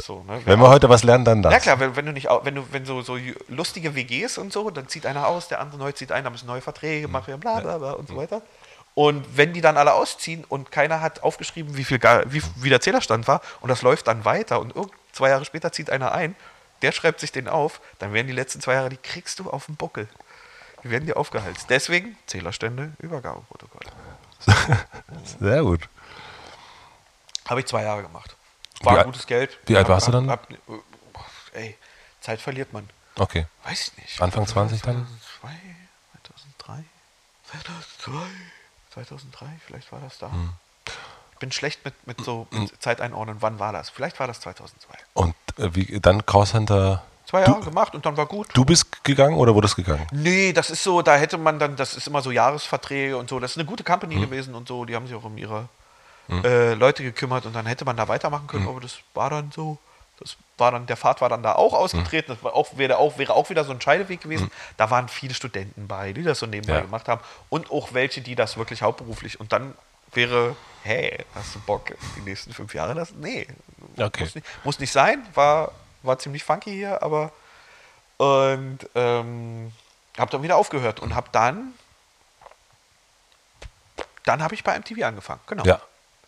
So, 0.00 0.22
ne? 0.22 0.40
Wenn 0.44 0.60
wir 0.60 0.68
heute 0.68 0.88
was 0.88 1.02
lernen, 1.02 1.24
dann 1.24 1.42
das. 1.42 1.52
Ja 1.52 1.58
klar, 1.58 1.80
wenn, 1.80 1.96
wenn 1.96 2.06
du 2.06 2.12
nicht, 2.12 2.28
wenn 2.42 2.54
du, 2.54 2.64
wenn 2.70 2.86
so, 2.86 3.02
so 3.02 3.18
lustige 3.48 3.94
WGs 3.94 4.38
und 4.38 4.52
so, 4.52 4.70
dann 4.70 4.88
zieht 4.88 5.04
einer 5.04 5.26
aus, 5.26 5.48
der 5.48 5.60
andere 5.60 5.78
neu 5.78 5.92
zieht 5.92 6.12
ein, 6.12 6.24
da 6.24 6.30
müssen 6.30 6.46
neue 6.46 6.60
Verträge 6.60 6.98
Mhm. 7.06 7.12
gemacht 7.12 7.28
werden, 7.28 7.40
bla 7.40 7.60
bla 7.60 7.78
bla 7.78 7.92
und 7.92 8.08
so 8.08 8.16
weiter. 8.16 8.42
Und 8.94 9.36
wenn 9.36 9.52
die 9.52 9.60
dann 9.60 9.76
alle 9.76 9.92
ausziehen 9.94 10.44
und 10.48 10.72
keiner 10.72 11.00
hat 11.00 11.22
aufgeschrieben, 11.22 11.76
wie 11.76 11.84
viel 11.84 12.00
wie, 12.26 12.42
wie 12.56 12.68
der 12.68 12.80
Zählerstand 12.80 13.28
war, 13.28 13.40
und 13.60 13.68
das 13.68 13.82
läuft 13.82 14.08
dann 14.08 14.24
weiter 14.24 14.60
und 14.60 14.74
zwei 15.12 15.28
Jahre 15.30 15.44
später 15.44 15.72
zieht 15.72 15.90
einer 15.90 16.12
ein, 16.12 16.34
der 16.82 16.92
schreibt 16.92 17.20
sich 17.20 17.30
den 17.32 17.48
auf, 17.48 17.80
dann 17.98 18.12
werden 18.12 18.26
die 18.26 18.32
letzten 18.32 18.60
zwei 18.60 18.74
Jahre, 18.74 18.88
die 18.88 18.96
kriegst 18.96 19.38
du 19.38 19.50
auf 19.50 19.66
den 19.66 19.76
Buckel. 19.76 20.08
Die 20.82 20.90
werden 20.90 21.06
dir 21.06 21.16
aufgehalst. 21.16 21.68
Deswegen 21.68 22.16
Zählerstände, 22.26 22.92
Übergabeprotokoll. 22.98 23.82
Sehr 25.40 25.62
gut. 25.62 25.88
Habe 27.48 27.60
ich 27.60 27.66
zwei 27.66 27.82
Jahre 27.82 28.02
gemacht. 28.02 28.36
War 28.82 29.00
Wie 29.00 29.04
gutes 29.04 29.26
Geld. 29.26 29.58
wie 29.66 29.76
alt 29.76 29.88
warst 29.88 30.08
du 30.08 30.12
dann? 30.12 30.30
Hab, 30.30 30.46
ey, 31.52 31.76
Zeit 32.20 32.40
verliert 32.40 32.72
man. 32.72 32.88
Okay. 33.18 33.46
Weiß 33.64 33.88
ich 33.88 33.98
nicht. 33.98 34.22
Anfang 34.22 34.46
20 34.46 34.80
dann? 34.82 35.06
2002, 35.40 35.48
2003, 36.22 36.84
2002, 37.50 38.20
2003, 38.94 39.46
vielleicht 39.66 39.92
war 39.92 40.00
das 40.00 40.18
da. 40.18 40.32
Hm. 40.32 40.52
Ich 41.32 41.38
bin 41.38 41.52
schlecht 41.52 41.84
mit, 41.84 42.06
mit 42.06 42.22
so 42.22 42.46
mit 42.50 42.82
Zeit 42.82 43.00
einordnen. 43.00 43.38
Wann 43.40 43.58
war 43.58 43.72
das? 43.72 43.90
Vielleicht 43.90 44.20
war 44.20 44.26
das 44.26 44.40
2002. 44.40 44.94
Und 45.14 45.34
äh, 45.58 45.74
wie, 45.74 46.00
dann 46.00 46.24
Callcenter. 46.24 47.02
Zwei 47.30 47.42
Jahre 47.42 47.60
gemacht 47.60 47.94
und 47.94 48.04
dann 48.04 48.16
war 48.16 48.26
gut. 48.26 48.48
Du 48.54 48.64
bist 48.64 49.04
gegangen 49.04 49.36
oder 49.36 49.54
wurdest 49.54 49.76
gegangen? 49.76 50.04
Nee, 50.10 50.52
das 50.52 50.68
ist 50.68 50.82
so, 50.82 51.00
da 51.00 51.14
hätte 51.14 51.38
man 51.38 51.60
dann, 51.60 51.76
das 51.76 51.96
ist 51.96 52.08
immer 52.08 52.22
so 52.22 52.32
Jahresverträge 52.32 53.16
und 53.16 53.30
so. 53.30 53.38
Das 53.38 53.52
ist 53.52 53.56
eine 53.56 53.66
gute 53.66 53.84
Company 53.84 54.14
Hm. 54.16 54.22
gewesen 54.22 54.54
und 54.56 54.66
so. 54.66 54.84
Die 54.84 54.96
haben 54.96 55.06
sich 55.06 55.14
auch 55.14 55.22
um 55.22 55.38
ihre 55.38 55.68
äh, 56.44 56.74
Leute 56.74 57.04
gekümmert 57.04 57.46
und 57.46 57.54
dann 57.54 57.66
hätte 57.66 57.84
man 57.84 57.96
da 57.96 58.08
weitermachen 58.08 58.46
können, 58.48 58.64
Hm. 58.64 58.70
aber 58.70 58.80
das 58.80 58.98
war 59.14 59.30
dann 59.30 59.50
so. 59.54 59.78
Das 60.18 60.36
war 60.58 60.70
dann, 60.72 60.86
der 60.86 60.96
Pfad 60.98 61.20
war 61.22 61.28
dann 61.30 61.42
da 61.42 61.54
auch 61.54 61.72
ausgetreten. 61.72 62.32
Das 62.34 62.42
war 62.44 62.54
auch, 62.54 62.76
wäre, 62.76 62.98
auch, 62.98 63.16
wäre 63.16 63.32
auch 63.32 63.48
wieder 63.48 63.64
so 63.64 63.70
ein 63.72 63.80
Scheideweg 63.80 64.20
gewesen. 64.20 64.50
Da 64.76 64.90
waren 64.90 65.08
viele 65.08 65.32
Studenten 65.32 65.86
bei, 65.88 66.12
die 66.12 66.22
das 66.24 66.40
so 66.40 66.46
nebenbei 66.46 66.74
Ja. 66.74 66.80
gemacht 66.82 67.08
haben. 67.08 67.22
Und 67.48 67.70
auch 67.70 67.94
welche, 67.94 68.20
die 68.20 68.34
das 68.34 68.58
wirklich 68.58 68.82
hauptberuflich. 68.82 69.40
Und 69.40 69.52
dann 69.52 69.72
wäre, 70.12 70.56
hey, 70.82 71.24
hast 71.34 71.54
du 71.54 71.60
Bock, 71.60 71.84
die 72.16 72.20
nächsten 72.20 72.52
fünf 72.52 72.74
Jahre 72.74 72.94
das? 72.94 73.14
Nee. 73.14 73.46
Okay. 73.98 74.24
Muss, 74.24 74.34
nicht, 74.34 74.46
muss 74.64 74.78
nicht 74.78 74.92
sein. 74.92 75.26
War, 75.34 75.72
war 76.02 76.18
ziemlich 76.18 76.44
funky 76.44 76.72
hier, 76.72 77.02
aber 77.02 77.32
und 78.16 78.78
ähm, 78.94 79.72
habe 80.18 80.30
dann 80.30 80.42
wieder 80.42 80.56
aufgehört 80.56 81.00
und 81.00 81.14
habe 81.14 81.28
dann 81.32 81.74
dann 84.24 84.42
habe 84.42 84.54
ich 84.54 84.62
bei 84.62 84.78
MTV 84.78 85.02
angefangen. 85.04 85.40
Genau. 85.46 85.64
Ja. 85.64 85.80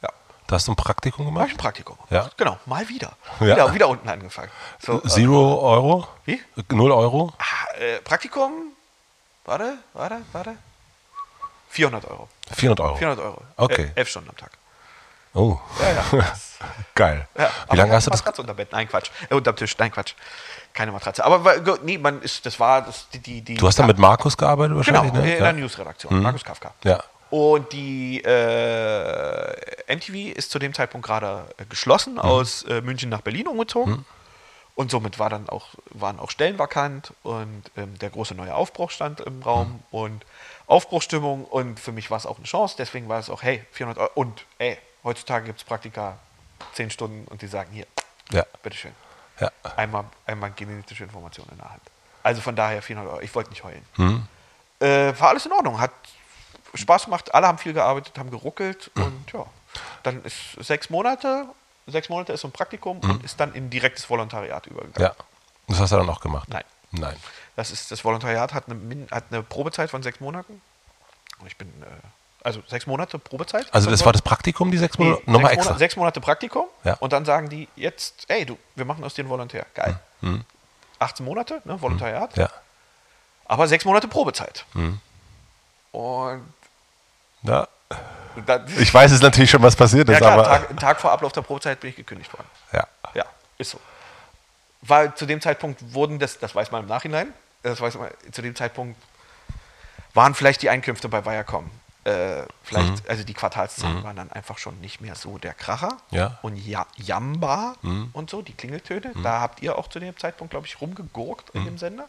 ja. 0.03 0.09
Da 0.47 0.57
hast 0.57 0.67
du 0.67 0.73
ein 0.73 0.77
Praktikum 0.77 1.27
gemacht? 1.27 1.47
ich 1.49 1.55
ein 1.55 1.59
Praktikum 1.59 1.97
Ja. 2.11 2.31
Genau, 2.37 2.59
mal 2.67 2.89
wieder. 2.89 3.13
Ja. 3.41 3.47
Wieder, 3.47 3.75
wieder 3.75 3.89
unten 3.89 4.09
angefangen. 4.09 4.51
So, 4.79 5.03
äh, 5.03 5.09
Zero 5.09 5.61
Euro? 5.61 6.09
Wie? 6.25 6.41
Null 6.71 6.93
Euro? 6.93 7.33
ah, 7.39 7.75
äh, 7.79 8.01
Praktikum, 8.01 8.73
warte, 9.45 9.79
warte, 9.93 10.23
warte. 10.33 10.57
400 11.71 12.05
Euro. 12.11 12.29
400 12.55 12.81
Euro. 12.81 12.97
400 12.97 13.25
Euro. 13.25 13.43
Okay. 13.57 13.93
Äh, 13.95 14.01
elf 14.01 14.09
Stunden 14.09 14.29
am 14.31 14.37
Tag. 14.37 14.51
Oh, 15.35 15.59
Ja, 15.81 16.19
ja. 16.19 16.33
Geil. 16.95 17.27
ja. 17.37 17.51
Wie 17.71 17.77
lange 17.77 17.93
hast 17.93 18.07
du 18.07 18.11
das? 18.11 18.21
Matratze 18.21 18.43
unter 18.43 18.55
Bett? 18.55 18.71
Nein, 18.73 18.89
Quatsch. 18.89 19.11
Äh, 19.29 19.35
unterm 19.35 19.57
Tisch. 19.57 19.77
Nein, 19.79 19.91
Quatsch. 19.91 20.15
Keine 20.73 20.93
Matratze. 20.93 21.25
Aber 21.25 21.43
nee, 21.83 21.99
man 21.99 22.23
ist, 22.23 22.47
das 22.47 22.61
war 22.61 22.83
das, 22.83 23.09
die, 23.11 23.41
die. 23.43 23.55
Du 23.55 23.67
hast 23.67 23.79
dann 23.79 23.87
mit 23.87 23.99
Markus 23.99 24.37
gearbeitet 24.37 24.77
Genau, 24.85 24.99
wahrscheinlich? 25.03 25.15
in 25.15 25.31
ne? 25.31 25.37
der 25.39 25.47
ja. 25.47 25.53
News-Redaktion. 25.53 26.23
Markus 26.23 26.45
Kafka. 26.45 26.73
Ja. 26.85 27.03
Und 27.31 27.73
die 27.73 28.23
äh, 28.23 29.95
MTV 29.95 30.37
ist 30.37 30.51
zu 30.51 30.59
dem 30.59 30.75
Zeitpunkt 30.75 31.07
gerade 31.07 31.47
äh, 31.57 31.65
geschlossen, 31.65 32.19
aus 32.19 32.63
äh, 32.65 32.81
München 32.83 33.09
nach 33.09 33.23
Berlin 33.23 33.49
umgezogen. 33.49 34.05
Und 34.75 34.91
somit 34.91 35.19
war 35.19 35.29
dann 35.31 35.49
auch, 35.49 35.69
waren 35.91 36.19
auch 36.19 36.31
Stellen 36.31 36.59
vakant 36.59 37.13
und 37.23 37.63
ähm, 37.77 37.99
der 37.99 38.09
große 38.11 38.35
neue 38.35 38.55
Aufbruch 38.55 38.91
stand 38.91 39.21
im 39.21 39.43
Raum 39.43 39.81
und 39.91 40.25
Aufbruchstimmung. 40.67 41.45
Und 41.45 41.79
für 41.79 41.93
mich 41.93 42.11
war 42.11 42.17
es 42.17 42.25
auch 42.27 42.37
eine 42.37 42.47
Chance. 42.47 42.77
Deswegen 42.79 43.09
war 43.09 43.19
es 43.19 43.29
auch, 43.29 43.43
hey, 43.43 43.65
400 43.73 43.99
Euro. 43.99 44.11
Und 44.15 44.45
ey, 44.59 44.79
heutzutage 45.05 45.47
gibt 45.47 45.59
es 45.61 45.65
Praktika 45.65 46.19
10 46.75 46.91
Stunden 46.91 47.27
und 47.29 47.43
die 47.43 47.47
sagen, 47.47 47.71
hier, 47.73 47.87
Ja. 48.31 48.45
bitteschön. 48.63 48.93
Ja. 49.41 49.51
Einmal, 49.77 50.05
einmal 50.27 50.51
genetische 50.53 51.05
Information 51.05 51.47
in 51.51 51.59
der 51.59 51.71
Hand. 51.71 51.83
Also 52.23 52.41
von 52.41 52.55
daher 52.55 52.81
400 52.83 53.13
Euro. 53.13 53.23
Ich 53.23 53.35
wollte 53.35 53.51
nicht 53.51 53.65
heulen. 53.65 53.85
Äh, 54.79 55.19
war 55.19 55.31
alles 55.31 55.47
in 55.47 55.53
Ordnung. 55.53 55.81
Hat 55.81 55.91
Spaß 56.75 57.05
gemacht. 57.07 57.35
Alle 57.35 57.49
haben 57.49 57.59
viel 57.59 57.73
gearbeitet, 57.73 58.17
haben 58.19 58.31
geruckelt. 58.31 58.91
Und 58.95 59.33
ja, 59.33 59.45
dann 60.05 60.23
ist 60.25 60.37
sechs 60.61 60.89
Monate. 60.91 61.47
Sechs 61.89 62.09
Monate 62.09 62.33
ist 62.33 62.43
so 62.43 62.49
ein 62.49 62.53
Praktikum 62.53 63.01
und 63.01 63.25
ist 63.25 63.41
dann 63.41 63.53
in 63.55 63.69
direktes 63.71 64.09
Volontariat 64.09 64.67
übergegangen. 64.69 65.11
Ja. 65.19 65.25
Das 65.67 65.81
hast 65.81 65.91
du 65.93 65.97
dann 65.97 66.09
auch 66.09 66.21
gemacht? 66.21 66.49
Nein. 66.49 66.65
Nein. 66.93 67.17
Das, 67.57 67.71
ist, 67.73 67.91
das 67.91 68.05
Volontariat 68.05 68.55
hat 68.55 68.65
eine, 68.71 69.07
hat 69.11 69.25
eine 69.31 69.43
Probezeit 69.43 69.91
von 69.91 70.03
sechs 70.03 70.21
Monaten. 70.21 70.61
Und 71.41 71.47
ich 71.47 71.57
bin, 71.57 71.69
äh, 71.83 71.87
also 72.45 72.63
sechs 72.67 72.87
Monate 72.87 73.19
Probezeit. 73.19 73.67
Also 73.73 73.91
das 73.91 74.05
war 74.05 74.13
das 74.13 74.23
Praktikum, 74.23 74.71
die 74.71 74.79
sechs 74.79 74.99
Nee, 74.99 75.05
Monate? 75.07 75.23
Nochmal 75.31 75.51
sechs, 75.51 75.53
extra? 75.59 75.71
Monate, 75.71 75.79
sechs 75.79 75.97
Monate 75.97 76.21
Praktikum 76.21 76.67
Ja. 76.85 76.95
und 76.95 77.13
dann 77.13 77.25
sagen 77.25 77.49
die 77.49 77.69
jetzt, 77.77 78.25
ey, 78.29 78.45
du, 78.45 78.59
wir 78.75 78.85
machen 78.85 79.03
aus 79.05 79.15
dir 79.15 79.23
einen 79.23 79.31
Volontär. 79.31 79.67
Geil. 79.75 79.99
18 80.99 81.25
Monate, 81.27 81.61
ne, 81.65 81.81
Volontariat, 81.81 82.37
Ja. 82.37 82.49
aber 83.47 83.67
sechs 83.69 83.85
Monate 83.85 84.09
Probezeit. 84.09 84.65
Und 85.93 86.43
ja. 87.43 87.69
dann, 88.47 88.67
Ich 88.79 88.93
weiß 88.95 89.11
jetzt 89.13 89.23
natürlich 89.23 89.51
schon, 89.51 89.63
was 89.63 89.77
passiert 89.77 90.09
ja 90.09 90.15
ist, 90.15 90.21
klar, 90.21 90.33
aber. 90.33 90.45
Tag, 90.45 90.71
einen 90.71 90.79
Tag 90.79 91.01
vor 91.01 91.13
Ablauf 91.13 91.33
der 91.33 91.43
Probezeit 91.43 91.81
bin 91.81 91.91
ich 91.91 91.97
gekündigt 91.97 92.33
worden. 92.33 92.47
Ja. 92.73 92.87
Ja, 93.15 93.25
ist 93.59 93.71
so. 93.73 93.81
Weil 94.83 95.15
zu 95.15 95.27
dem 95.27 95.41
Zeitpunkt 95.41 95.81
wurden 95.95 96.19
das, 96.19 96.39
das 96.39 96.55
weiß 96.55 96.71
man 96.71 96.83
im 96.83 96.89
Nachhinein, 96.89 97.33
das 97.63 97.81
weiß 97.81 97.95
man, 97.97 98.09
zu 98.33 98.43
dem 98.43 98.57
Zeitpunkt 98.57 99.01
waren 100.15 100.35
vielleicht 100.35 100.63
die 100.63 100.71
Einkünfte 100.71 101.09
bei 101.09 101.25
Viacom. 101.25 101.71
Äh, 102.05 102.47
vielleicht, 102.65 103.09
also 103.09 103.23
die 103.23 103.35
Quartalszahlen 103.35 104.03
waren 104.03 104.17
dann 104.17 104.33
einfach 104.33 104.59
schon 104.59 104.81
nicht 104.81 105.01
mehr 105.01 105.15
so 105.15 105.39
der 105.39 105.55
Kracher. 105.55 105.99
Ja. 106.11 106.39
Und 106.43 106.57
ja, 106.57 106.87
Jamba 106.97 107.77
und 108.13 108.29
so, 108.29 108.43
die 108.43 108.55
Klingeltöne, 108.55 109.13
da 109.23 109.41
habt 109.41 109.63
ihr 109.63 109.79
auch 109.79 109.89
zu 109.89 110.01
dem 110.01 110.17
Zeitpunkt, 110.19 110.51
glaube 110.51 110.67
ich, 110.67 110.81
rumgegurkt 110.81 111.51
in 111.51 111.65
dem 111.65 111.79
Sender. 111.79 112.09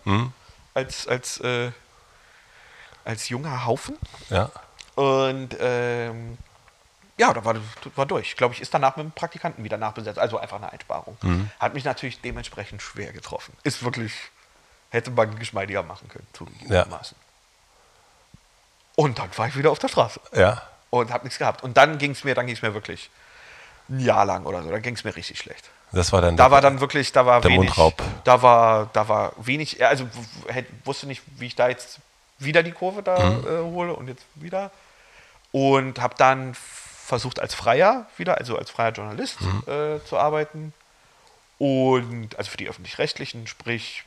Als, 0.73 1.07
als, 1.07 1.39
äh, 1.41 1.71
als 3.05 3.29
junger 3.29 3.65
Haufen. 3.65 3.95
Ja. 4.29 4.49
Und 4.95 5.55
ähm, 5.59 6.37
ja, 7.17 7.31
da 7.31 7.45
war, 7.45 7.55
war 7.95 8.05
durch. 8.07 8.35
Glaube 8.35 8.55
ich, 8.55 8.61
ist 8.61 8.73
danach 8.73 8.95
mit 8.95 9.05
dem 9.05 9.11
Praktikanten 9.11 9.63
wieder 9.63 9.77
nachbesetzt. 9.77 10.17
Also 10.17 10.39
einfach 10.39 10.57
eine 10.57 10.71
Einsparung. 10.71 11.17
Hat 11.59 11.75
mich 11.75 11.83
natürlich 11.83 12.19
dementsprechend 12.21 12.81
schwer 12.81 13.13
getroffen. 13.13 13.55
Ist 13.63 13.83
wirklich, 13.83 14.13
hätte 14.89 15.11
man 15.11 15.37
geschmeidiger 15.37 15.83
machen 15.83 16.07
können, 16.09 16.25
zugegebenermaßen. 16.33 17.15
Und 18.95 19.19
dann 19.19 19.29
war 19.37 19.47
ich 19.47 19.57
wieder 19.57 19.71
auf 19.71 19.79
der 19.79 19.87
Straße 19.87 20.19
Ja. 20.35 20.61
und 20.89 21.11
habe 21.11 21.23
nichts 21.25 21.39
gehabt. 21.39 21.63
Und 21.63 21.77
dann 21.77 21.97
ging 21.97 22.11
es 22.11 22.23
mir, 22.23 22.35
dann 22.35 22.45
ging 22.45 22.55
es 22.55 22.61
mir 22.61 22.73
wirklich 22.73 23.09
ein 23.89 23.99
Jahr 23.99 24.25
lang 24.25 24.45
oder 24.45 24.61
so. 24.63 24.69
Dann 24.69 24.81
ging 24.81 24.95
es 24.95 25.03
mir 25.03 25.15
richtig 25.15 25.39
schlecht. 25.39 25.69
Das 25.91 26.11
war 26.11 26.21
dann 26.21 26.35
Da 26.37 26.45
der- 26.45 26.51
war 26.51 26.61
dann 26.61 26.79
wirklich, 26.79 27.11
da 27.11 27.25
war 27.25 27.41
der 27.41 27.51
wenig, 27.51 27.67
Mundraub. 27.69 28.01
da 28.23 28.41
war, 28.41 28.89
da 28.93 29.07
war 29.07 29.33
wenig, 29.37 29.85
also 29.85 30.07
wusste 30.85 31.05
nicht, 31.07 31.21
wie 31.37 31.47
ich 31.47 31.55
da 31.55 31.67
jetzt 31.69 31.99
wieder 32.39 32.63
die 32.63 32.71
Kurve 32.71 33.03
da 33.03 33.19
Mhm. 33.19 33.47
äh, 33.47 33.59
hole 33.71 33.93
und 33.93 34.07
jetzt 34.07 34.23
wieder. 34.35 34.71
Und 35.51 35.99
habe 35.99 36.15
dann 36.17 36.55
versucht 36.55 37.39
als 37.39 37.53
Freier 37.53 38.07
wieder, 38.17 38.37
also 38.39 38.57
als 38.57 38.71
freier 38.71 38.91
Journalist 38.91 39.39
Mhm. 39.41 39.63
äh, 39.67 40.03
zu 40.05 40.17
arbeiten. 40.17 40.73
Und 41.59 42.35
also 42.37 42.49
für 42.49 42.57
die 42.57 42.67
öffentlich-rechtlichen, 42.67 43.45
sprich 43.47 44.03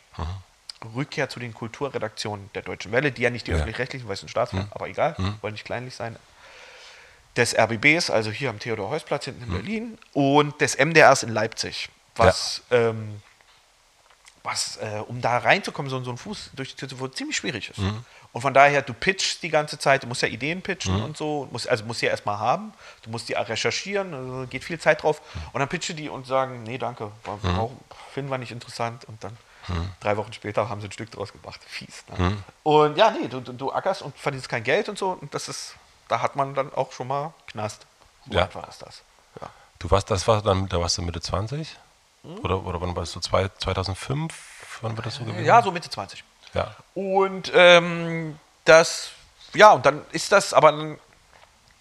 Rückkehr 0.95 1.29
zu 1.29 1.41
den 1.41 1.53
Kulturredaktionen 1.55 2.51
der 2.55 2.63
Deutschen 2.63 2.93
Welle, 2.93 3.13
die 3.13 3.23
ja 3.23 3.31
nicht 3.31 3.47
die. 3.47 3.51
Ja. 3.51 3.57
Öffentlich-rechtlichen, 3.59 4.07
weil 4.09 4.15
es 4.15 4.23
ein 4.23 4.29
Staatsfern, 4.29 4.69
aber 4.71 4.89
egal, 4.89 5.15
wollen 5.41 5.55
nicht 5.55 5.65
kleinlich 5.65 5.95
sein. 5.95 6.17
Des 7.37 7.55
RBBs, 7.55 8.11
also 8.11 8.31
hier 8.31 8.49
am 8.51 8.59
Theodor-Heuss-Platz 8.59 9.27
hinten 9.27 9.43
in 9.45 9.51
Berlin, 9.51 9.99
und 10.15 10.61
des 10.61 10.77
MDRs 10.79 11.23
in 11.23 11.29
Leipzig, 11.31 11.91
was, 12.15 12.63
ähm, 12.71 13.21
was 14.43 14.77
äh, 14.79 15.01
um 15.07 15.21
da 15.21 15.37
reinzukommen, 15.39 15.91
so, 15.91 16.03
so 16.03 16.11
ein 16.11 16.17
Fuß 16.17 16.51
durch 16.55 16.71
die 16.75 16.77
Tür 16.77 16.89
zu 16.89 17.09
ziemlich 17.09 17.37
schwierig 17.37 17.69
ist. 17.71 17.79
Und 18.33 18.43
von 18.43 18.55
daher, 18.55 18.83
du 18.83 18.93
pitchst 18.95 19.43
die 19.43 19.49
ganze 19.49 19.79
Zeit, 19.79 20.03
du 20.03 20.07
musst 20.07 20.23
ja 20.23 20.29
Ideen 20.29 20.63
pitchen 20.63 21.03
und 21.03 21.17
so, 21.17 21.49
musst, 21.51 21.69
also 21.69 21.85
musst 21.85 22.01
die 22.03 22.07
ja 22.07 22.11
erstmal 22.13 22.39
haben, 22.39 22.73
du 23.03 23.11
musst 23.11 23.29
die 23.29 23.33
recherchieren, 23.33 24.13
also 24.15 24.47
geht 24.49 24.63
viel 24.63 24.79
Zeit 24.79 25.03
drauf. 25.03 25.21
Und 25.53 25.61
dann 25.61 25.69
pitchen 25.69 25.97
die 25.97 26.09
und 26.09 26.27
sagen, 26.27 26.63
nee, 26.63 26.79
danke, 26.79 27.11
brauchen- 27.23 27.77
finden 28.13 28.31
wir 28.31 28.39
nicht 28.39 28.53
interessant. 28.53 29.05
Und 29.07 29.23
dann 29.25 29.37
drei 30.01 30.17
Wochen 30.17 30.33
später 30.33 30.69
haben 30.69 30.81
sie 30.81 30.89
ein 30.89 30.93
Stück 30.93 31.11
draus 31.11 31.33
gemacht. 31.33 31.61
Fies. 31.67 32.05
Ne? 32.17 32.37
Und 32.63 32.97
ja, 32.97 33.11
nee, 33.11 33.29
du, 33.29 33.41
du, 33.41 33.73
ackerst 33.73 34.03
und 34.03 34.17
verdienst 34.17 34.49
kein 34.49 34.63
Geld 34.63 34.89
und 34.89 34.99
so. 34.99 35.11
Und 35.11 35.35
das 35.35 35.49
ist, 35.49 35.75
da 36.09 36.21
hat 36.21 36.37
man 36.37 36.55
dann 36.55 36.73
auch 36.75 36.93
schon 36.93 37.09
mal 37.09 37.33
Knast. 37.49 37.87
So 38.29 38.35
Ja. 38.35 38.45
einfach 38.45 38.69
ist 38.69 38.83
das. 38.83 39.03
Ja. 39.41 39.49
Du 39.79 39.91
warst, 39.91 40.11
das 40.11 40.27
war 40.29 40.43
dann, 40.43 40.69
da 40.69 40.81
warst 40.81 40.99
du 40.99 41.03
Mitte 41.03 41.21
20? 41.21 41.77
Hm? 42.23 42.39
Oder, 42.45 42.65
oder 42.65 42.81
wann 42.81 42.95
warst 42.97 43.15
du? 43.15 43.21
Zwei, 43.21 43.49
2005? 43.49 44.79
Wann 44.83 44.97
wird 44.97 45.07
das 45.07 45.17
so 45.17 45.25
gewesen? 45.25 45.45
ja, 45.45 45.63
so 45.63 45.71
Mitte 45.71 45.91
20. 45.91 46.23
Ja. 46.55 46.75
Und 46.95 47.51
ähm, 47.55 48.39
das, 48.65 49.11
ja, 49.55 49.73
und 49.73 49.87
dann 49.87 50.03
ist 50.13 50.33
das, 50.33 50.55
aber 50.55 50.97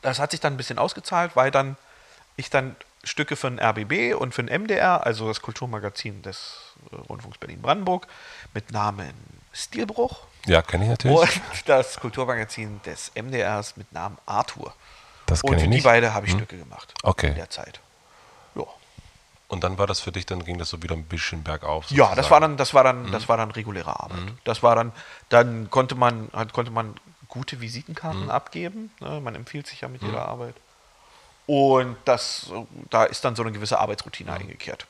das 0.01 0.19
hat 0.19 0.31
sich 0.31 0.39
dann 0.39 0.53
ein 0.53 0.57
bisschen 0.57 0.79
ausgezahlt, 0.79 1.35
weil 1.35 1.51
dann 1.51 1.77
ich 2.37 2.49
dann 2.49 2.75
Stücke 3.03 3.35
für 3.35 3.49
den 3.49 3.59
RBB 3.59 4.19
und 4.19 4.33
für 4.33 4.43
den 4.43 4.63
MDR, 4.63 5.05
also 5.05 5.27
das 5.27 5.41
Kulturmagazin 5.41 6.21
des 6.21 6.64
Rundfunks 7.09 7.37
Berlin-Brandenburg, 7.37 8.07
mit 8.53 8.71
Namen 8.71 9.13
Stilbruch 9.53 10.25
Ja, 10.45 10.61
kenne 10.61 10.83
ich 10.85 10.89
natürlich. 10.89 11.17
und 11.19 11.69
das 11.69 11.99
Kulturmagazin 11.99 12.81
des 12.83 13.11
MDRs 13.15 13.77
mit 13.77 13.91
Namen 13.91 14.17
Arthur. 14.25 14.73
das 15.25 15.41
Und 15.41 15.51
kenne 15.51 15.61
ich 15.61 15.63
die 15.63 15.69
nicht. 15.75 15.83
beide 15.83 16.13
habe 16.13 16.25
ich 16.27 16.33
Stücke 16.33 16.57
gemacht 16.57 16.93
Okay. 17.03 17.27
in 17.29 17.35
der 17.35 17.49
Zeit. 17.49 17.79
Ja. 18.55 18.63
Und 19.47 19.63
dann 19.63 19.77
war 19.77 19.87
das 19.87 19.99
für 19.99 20.11
dich, 20.11 20.25
dann 20.25 20.43
ging 20.43 20.57
das 20.57 20.69
so 20.69 20.81
wieder 20.83 20.95
ein 20.95 21.05
bisschen 21.05 21.43
bergauf. 21.43 21.89
Ja, 21.89 22.13
das 22.15 22.29
war 22.29 22.39
sozusagen. 22.39 22.41
dann, 22.41 22.57
das 22.57 22.73
war 22.73 22.83
Mhm. 22.93 23.03
dann, 23.03 23.11
das 23.11 23.29
war 23.29 23.37
dann 23.37 23.51
reguläre 23.51 23.99
Arbeit. 23.99 24.33
Das 24.43 24.61
war 24.63 24.75
dann, 24.75 24.91
dann 25.29 25.69
konnte 25.69 25.95
man, 25.95 26.29
halt 26.33 26.51
konnte 26.53 26.71
man 26.71 26.95
gute 27.27 27.61
Visitenkarten 27.61 28.23
Mhm. 28.25 28.29
abgeben. 28.29 28.91
Ne? 28.99 29.19
Man 29.21 29.35
empfiehlt 29.35 29.67
sich 29.67 29.81
ja 29.81 29.87
mit 29.87 30.01
jeder 30.03 30.27
Arbeit. 30.27 30.55
Und 31.47 31.95
das, 32.05 32.47
da 32.89 33.03
ist 33.03 33.23
dann 33.23 33.35
so 33.35 33.43
eine 33.43 33.51
gewisse 33.51 33.77
Arbeitsroutine 33.79 34.31
Mhm. 34.31 34.37
eingekehrt. 34.37 34.87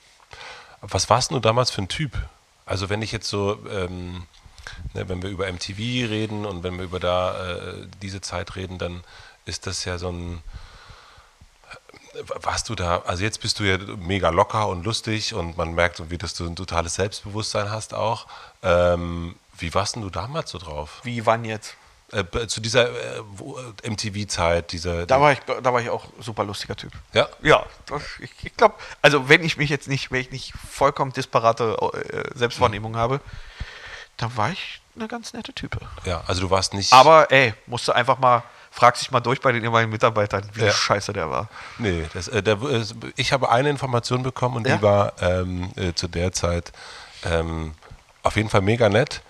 Was 0.87 1.09
warst 1.09 1.31
du 1.31 1.39
damals 1.39 1.71
für 1.71 1.81
ein 1.81 1.87
Typ? 1.87 2.17
Also 2.65 2.89
wenn 2.89 3.01
ich 3.01 3.11
jetzt 3.11 3.27
so, 3.27 3.57
ähm, 3.69 4.25
ne, 4.93 5.07
wenn 5.09 5.21
wir 5.21 5.29
über 5.29 5.51
MTV 5.51 5.77
reden 5.77 6.45
und 6.45 6.63
wenn 6.63 6.77
wir 6.77 6.85
über 6.85 6.99
da 6.99 7.53
äh, 7.57 7.87
diese 8.01 8.21
Zeit 8.21 8.55
reden, 8.55 8.77
dann 8.77 9.03
ist 9.45 9.67
das 9.67 9.85
ja 9.85 9.97
so 9.97 10.09
ein. 10.09 10.41
äh, 12.13 12.43
Warst 12.43 12.69
du 12.69 12.75
da, 12.75 13.01
also 13.05 13.23
jetzt 13.23 13.41
bist 13.41 13.59
du 13.59 13.63
ja 13.63 13.77
mega 13.77 14.29
locker 14.29 14.67
und 14.67 14.83
lustig 14.85 15.33
und 15.33 15.57
man 15.57 15.73
merkt 15.73 15.99
irgendwie, 15.99 16.17
dass 16.17 16.33
du 16.33 16.45
ein 16.45 16.55
totales 16.55 16.95
Selbstbewusstsein 16.95 17.69
hast 17.71 17.93
auch. 17.93 18.27
Ähm, 18.63 19.35
wie 19.57 19.73
warst 19.73 19.95
denn 19.95 20.01
du 20.01 20.09
damals 20.09 20.51
so 20.51 20.57
drauf? 20.57 21.01
Wie 21.03 21.25
wann 21.25 21.45
jetzt? 21.45 21.75
Äh, 22.15 22.47
zu 22.47 22.61
dieser 22.61 22.87
äh, 22.89 23.17
äh, 23.83 23.89
MTV-Zeit, 23.89 24.71
dieser. 24.71 25.05
Da 25.05 25.19
war 25.19 25.33
ich, 25.33 25.39
da 25.39 25.73
war 25.73 25.81
ich 25.81 25.89
auch 25.89 26.05
super 26.21 26.45
lustiger 26.45 26.75
Typ. 26.75 26.93
ja, 27.13 27.27
Ja, 27.41 27.65
das, 27.87 28.03
ich, 28.19 28.31
ich 28.43 28.55
glaube, 28.55 28.75
also 29.01 29.27
wenn 29.27 29.43
ich 29.43 29.57
mich 29.57 29.69
jetzt 29.69 29.89
nicht, 29.89 30.11
wenn 30.11 30.21
ich 30.21 30.31
nicht 30.31 30.53
vollkommen 30.71 31.11
disparate 31.11 31.75
äh, 31.93 32.23
Selbstwahrnehmung 32.37 32.95
habe, 32.95 33.19
dann 34.17 34.35
war 34.37 34.49
ich 34.51 34.81
eine 34.95 35.09
ganz 35.09 35.33
nette 35.33 35.51
Type. 35.51 35.77
ja, 36.05 36.23
also 36.25 36.39
du 36.41 36.49
warst 36.49 36.73
nicht. 36.73 36.93
Aber 36.93 37.29
ey, 37.31 37.53
musst 37.65 37.85
du 37.87 37.91
einfach 37.91 38.17
mal, 38.17 38.43
frag 38.71 38.97
dich 38.97 39.11
mal 39.11 39.19
durch 39.19 39.41
bei 39.41 39.51
den 39.51 39.61
ehemaligen 39.63 39.91
Mitarbeitern, 39.91 40.49
wie 40.53 40.63
Ja. 40.63 40.71
scheiße 40.71 41.11
der 41.11 41.29
war. 41.29 41.49
Nee, 41.79 42.05
das, 42.13 42.29
äh, 42.29 42.41
der, 42.41 42.57
ich 43.17 43.33
habe 43.33 43.49
eine 43.49 43.69
Information 43.69 44.23
bekommen 44.23 44.55
und 44.55 44.67
Ja? 44.67 44.77
die 44.77 44.81
war 44.81 45.13
ähm, 45.21 45.69
äh, 45.75 45.91
zu 45.93 46.07
der 46.07 46.31
Zeit 46.31 46.71
ähm, 47.25 47.73
auf 48.23 48.37
jeden 48.37 48.49
Fall 48.49 48.61
mega 48.61 48.87
nett. 48.87 49.21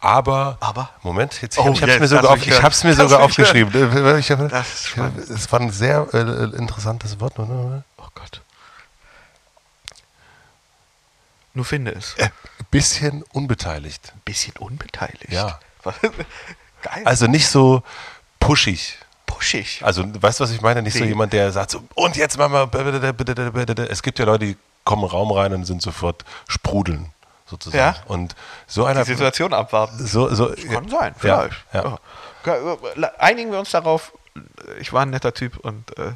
Aber, 0.00 0.56
Aber? 0.60 0.90
Moment, 1.02 1.42
jetzt, 1.42 1.58
Oh, 1.58 1.70
ich 1.72 1.82
habe 1.82 1.90
es 1.92 1.98
mir 2.00 2.08
sogar, 2.08 2.30
auf, 2.30 2.46
ich 2.46 2.62
hab's 2.62 2.84
mir 2.84 2.94
Das 2.94 2.98
sogar 3.10 3.20
aufgeschrieben. 3.24 3.74
Äh, 3.74 4.18
Ich 4.18 4.30
hab, 4.30 4.48
Das 4.48 4.68
ist 4.72 4.84
ich, 4.84 4.88
spannend. 4.90 5.18
es 5.18 5.50
war 5.52 5.60
ein 5.60 5.70
sehr 5.70 6.06
äh, 6.12 6.56
interessantes 6.56 7.18
Wort. 7.20 7.38
oder? 7.38 7.82
Oh 7.96 8.06
Gott. 8.14 8.40
Nur 11.54 11.64
finde 11.64 11.92
es. 11.92 12.14
Äh, 12.18 12.28
bisschen 12.70 13.22
unbeteiligt. 13.32 14.12
Ein 14.14 14.20
bisschen 14.24 14.54
unbeteiligt. 14.58 15.32
Ja. 15.32 15.58
Geil. 16.82 17.02
Also 17.04 17.26
nicht 17.26 17.48
so 17.48 17.82
pushig. 18.38 18.98
pushig. 19.26 19.80
Also, 19.82 20.04
weißt 20.22 20.38
du, 20.38 20.44
was 20.44 20.50
ich 20.52 20.60
meine? 20.60 20.82
Nicht 20.82 20.94
so 20.94 21.00
Nee. 21.00 21.08
jemand, 21.08 21.32
der 21.32 21.50
sagt 21.50 21.70
so, 21.72 21.82
und 21.94 22.16
jetzt 22.16 22.38
machen 22.38 22.52
wir. 22.52 23.90
Es 23.90 24.02
gibt 24.02 24.18
ja 24.20 24.24
Leute, 24.26 24.46
die 24.46 24.56
kommen 24.84 25.04
Raum 25.04 25.32
rein 25.32 25.52
und 25.54 25.64
sind 25.64 25.82
sofort 25.82 26.24
sprudeln, 26.46 27.10
sozusagen. 27.48 27.96
Ja. 27.96 28.02
Und 28.06 28.34
so 28.66 28.84
einer. 28.84 29.04
Die 29.04 29.12
Situation 29.12 29.52
abwarten. 29.52 30.06
So, 30.06 30.34
so, 30.34 30.54
Kann 30.70 30.88
sein, 30.88 31.14
vielleicht. 31.16 31.54
ja. 31.72 31.98
Ja. 32.44 33.12
Einigen 33.18 33.50
wir 33.50 33.58
uns 33.58 33.70
darauf, 33.70 34.12
ich 34.80 34.92
war 34.92 35.02
ein 35.02 35.10
netter 35.10 35.34
Typ 35.34 35.58
und 35.58 35.96
äh, 35.98 36.12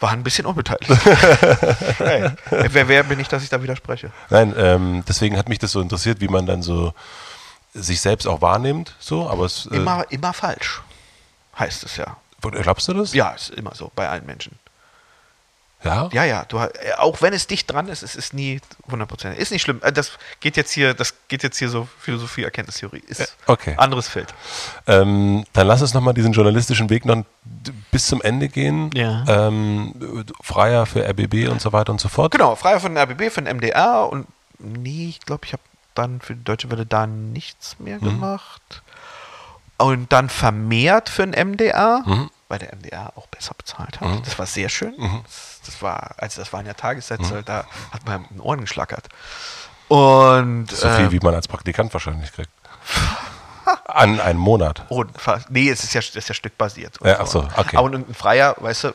war 0.00 0.10
ein 0.10 0.24
bisschen 0.24 0.46
unbeteiligt. 0.46 0.90
hey, 1.98 2.30
wer, 2.50 2.88
wer 2.88 3.02
bin 3.04 3.20
ich, 3.20 3.28
dass 3.28 3.42
ich 3.42 3.48
da 3.48 3.62
widerspreche? 3.62 4.10
Nein, 4.30 4.54
ähm, 4.56 5.04
deswegen 5.06 5.36
hat 5.36 5.48
mich 5.48 5.58
das 5.58 5.72
so 5.72 5.80
interessiert, 5.80 6.20
wie 6.20 6.28
man 6.28 6.46
dann 6.46 6.62
so 6.62 6.92
sich 7.72 8.00
selbst 8.00 8.26
auch 8.26 8.40
wahrnimmt. 8.40 8.94
So, 8.98 9.30
aber 9.30 9.44
es, 9.44 9.66
äh, 9.66 9.76
Immer, 9.76 10.04
immer 10.10 10.32
falsch, 10.32 10.82
heißt 11.58 11.84
es 11.84 11.96
ja. 11.96 12.16
glaubst 12.40 12.88
du 12.88 12.94
das? 12.94 13.14
Ja, 13.14 13.30
ist 13.30 13.50
immer 13.50 13.74
so, 13.74 13.92
bei 13.94 14.08
allen 14.08 14.26
Menschen. 14.26 14.58
Ja? 15.84 16.08
Ja, 16.12 16.24
ja, 16.24 16.44
du, 16.46 16.58
äh, 16.58 16.70
auch 16.98 17.20
wenn 17.22 17.32
es 17.32 17.46
dicht 17.46 17.70
dran 17.70 17.88
ist, 17.88 18.02
es 18.02 18.14
ist 18.16 18.34
nie 18.34 18.60
100%. 18.90 19.32
Ist 19.34 19.50
nicht 19.52 19.62
schlimm. 19.62 19.80
Äh, 19.82 19.92
Das 19.92 20.12
geht 20.40 20.56
jetzt 20.56 20.70
hier, 20.72 20.94
das 20.94 21.14
geht 21.28 21.42
jetzt 21.42 21.58
hier 21.58 21.68
so 21.68 21.88
Philosophie, 21.98 22.44
Erkenntnistheorie. 22.44 23.02
Ist 23.06 23.36
okay. 23.46 23.74
anderes 23.76 24.08
Feld. 24.08 24.32
Ähm, 24.86 25.44
dann 25.52 25.66
lass 25.66 25.82
uns 25.82 25.94
nochmal 25.94 26.14
diesen 26.14 26.32
journalistischen 26.32 26.88
Weg 26.90 27.04
noch 27.04 27.24
bis 27.90 28.06
zum 28.06 28.22
Ende 28.22 28.48
gehen. 28.48 28.90
Ja. 28.94 29.24
Ähm, 29.28 30.24
Freier 30.40 30.86
für 30.86 31.04
RBB 31.08 31.48
und 31.50 31.60
so 31.60 31.72
weiter 31.72 31.92
und 31.92 32.00
so 32.00 32.08
fort. 32.08 32.32
Genau, 32.32 32.54
freier 32.56 32.80
von 32.80 32.96
RBB, 32.96 33.30
von 33.30 33.44
MDR 33.44 34.08
und 34.10 34.26
nee, 34.58 35.08
ich 35.08 35.20
glaube, 35.20 35.44
ich 35.46 35.52
habe 35.52 35.62
dann 35.94 36.20
für 36.20 36.34
die 36.34 36.44
Deutsche 36.44 36.70
Welle 36.70 36.86
da 36.86 37.06
nichts 37.06 37.76
mehr 37.78 37.96
Mhm. 37.96 38.04
gemacht. 38.04 38.82
Und 39.78 40.12
dann 40.12 40.28
vermehrt 40.28 41.08
für 41.08 41.26
den 41.26 41.34
MDR, 41.34 42.02
Mhm. 42.06 42.30
weil 42.48 42.60
der 42.60 42.72
MDR 42.72 43.12
auch 43.16 43.26
besser 43.26 43.52
bezahlt 43.58 44.00
hat. 44.00 44.24
Das 44.26 44.38
war 44.38 44.46
sehr 44.46 44.68
schön. 44.68 44.94
Mhm. 44.96 45.20
Das, 45.24 45.51
das 45.66 45.80
war, 45.82 46.14
also 46.18 46.40
das 46.40 46.52
waren 46.52 46.66
ja 46.66 46.74
Tagessätze, 46.74 47.42
da 47.44 47.64
hat 47.92 48.04
man 48.06 48.22
in 48.24 48.36
den 48.36 48.40
Ohren 48.40 48.60
geschlackert. 48.62 49.08
Und 49.88 50.70
So 50.70 50.86
äh, 50.88 50.96
viel, 50.96 51.12
wie 51.12 51.18
man 51.20 51.34
als 51.34 51.48
Praktikant 51.48 51.92
wahrscheinlich 51.92 52.32
kriegt. 52.32 52.50
An 53.86 54.18
einem 54.20 54.40
Monat. 54.40 54.84
Nee, 55.48 55.70
es 55.70 55.84
ist 55.84 55.94
ja, 55.94 56.00
das 56.00 56.16
ist 56.16 56.28
ja 56.28 56.34
stückbasiert. 56.34 56.98
und 57.00 57.06
Ja, 57.08 57.18
ach 57.20 57.26
so, 57.28 57.46
okay. 57.56 57.76
Aber 57.76 57.90
ein 57.90 58.12
Freier, 58.12 58.56
weißt 58.58 58.84
du, 58.84 58.94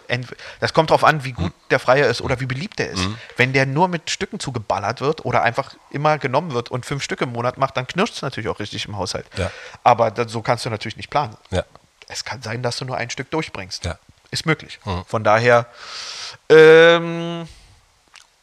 das 0.59 0.73
kommt 0.73 0.89
drauf 0.89 1.05
an, 1.05 1.23
wie 1.23 1.31
gut 1.31 1.45
Mhm. 1.53 1.69
der 1.69 1.79
Freier 1.79 2.07
ist 2.07 2.19
oder 2.21 2.39
wie 2.41 2.45
beliebt 2.47 2.77
der 2.79 2.89
ist. 2.89 3.07
Wenn 3.37 3.53
der 3.53 3.65
nur 3.65 3.87
mit 3.87 4.09
Stücken 4.09 4.39
zugeballert 4.41 4.99
wird 4.99 5.23
oder 5.23 5.41
einfach 5.43 5.73
immer 5.89 6.17
genommen 6.17 6.51
wird 6.53 6.69
und 6.69 6.85
fünf 6.85 7.01
Stücke 7.01 7.23
im 7.23 7.31
Monat 7.31 7.57
macht, 7.57 7.77
dann 7.77 7.87
knirscht 7.87 8.15
es 8.15 8.21
natürlich 8.21 8.49
auch 8.49 8.59
richtig 8.59 8.85
im 8.87 8.97
Haushalt. 8.97 9.25
Ja. 9.37 9.51
Aber 9.85 10.11
da, 10.11 10.27
so 10.27 10.41
kannst 10.41 10.65
du 10.65 10.69
natürlich 10.69 10.97
nicht 10.97 11.09
planen. 11.09 11.37
Ja. 11.49 11.63
Es 12.09 12.25
kann 12.25 12.41
sein, 12.41 12.61
dass 12.61 12.77
du 12.77 12.85
nur 12.85 12.97
ein 12.97 13.09
Stück 13.09 13.31
durchbringst. 13.31 13.85
Ja. 13.85 13.97
Ist 14.31 14.45
möglich. 14.45 14.79
Mhm. 14.85 15.05
Von 15.05 15.23
daher. 15.23 15.67
Ähm, 16.49 17.47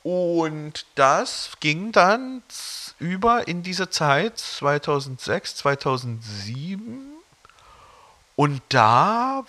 und 0.02 0.86
das 0.94 1.50
ging 1.60 1.92
dann 1.92 2.42
über 2.98 3.48
in 3.48 3.62
diese 3.62 3.90
Zeit 3.90 4.38
2006, 4.38 5.56
2007. 5.56 7.12
Und 8.36 8.62
da 8.68 9.44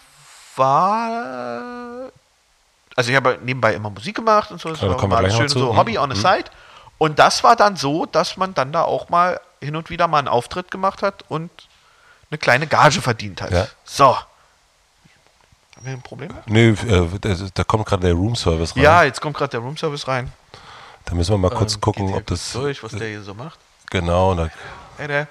war. 0.55 2.11
Also, 2.95 3.09
ich 3.09 3.15
habe 3.15 3.39
nebenbei 3.43 3.73
immer 3.73 3.89
Musik 3.89 4.15
gemacht 4.15 4.51
und 4.51 4.61
so. 4.61 4.69
Das 4.69 4.79
da 4.79 4.87
war 4.87 5.21
noch 5.21 5.35
schön 5.35 5.49
so 5.49 5.75
Hobby 5.75 5.97
on 5.97 6.09
the 6.11 6.17
Mhm. 6.17 6.21
side. 6.21 6.45
Und 6.97 7.19
das 7.19 7.43
war 7.43 7.55
dann 7.57 7.75
so, 7.75 8.05
dass 8.05 8.37
man 8.37 8.53
dann 8.53 8.71
da 8.71 8.83
auch 8.83 9.09
mal 9.09 9.41
hin 9.59 9.75
und 9.75 9.89
wieder 9.89 10.07
mal 10.07 10.19
einen 10.19 10.27
Auftritt 10.29 10.71
gemacht 10.71 11.01
hat 11.01 11.25
und 11.27 11.51
eine 12.31 12.37
kleine 12.37 12.67
Gage 12.67 13.01
verdient 13.01 13.41
hat. 13.41 13.51
Ja. 13.51 13.67
So. 13.83 14.15
Haben 15.85 15.91
wir 15.91 15.97
ein 15.99 16.01
Problem? 16.01 16.31
Nö, 16.47 16.73
äh, 16.73 17.49
da, 17.53 17.63
kommt 17.63 17.85
gerade 17.85 18.07
der 18.07 18.15
Roomservice 18.15 18.75
rein. 18.75 18.81
Ja, 18.81 19.03
jetzt 19.03 19.21
kommt 19.21 19.37
gerade 19.37 19.51
der 19.51 19.59
Roomservice 19.59 20.07
rein. 20.07 20.31
Da 21.05 21.13
müssen 21.13 21.31
wir 21.33 21.37
mal 21.37 21.51
kurz 21.51 21.75
Ähm, 21.75 21.81
gucken, 21.81 22.11
ob 22.11 22.25
das. 22.25 22.53
Durch, 22.53 22.81
was 22.81 22.91
der 22.93 23.07
hier 23.07 23.21
so 23.21 23.35
macht. 23.35 23.59
Genau, 23.91 24.33
da, 24.33 24.49
Hey, 24.97 25.07
der. 25.07 25.27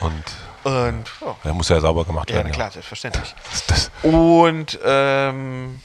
und 0.00 0.24
Und, 0.64 1.04
oh, 1.20 1.34
der 1.44 1.52
muss 1.52 1.68
ja 1.68 1.78
sauber 1.78 2.06
gemacht 2.06 2.30
ja, 2.30 2.36
werden. 2.36 2.48
na 2.48 2.54
klar, 2.54 2.70
selbstverständlich. 2.70 3.34
Das, 3.50 3.66
das, 3.66 3.90
Und 4.02 4.78
ähm, 4.82 5.82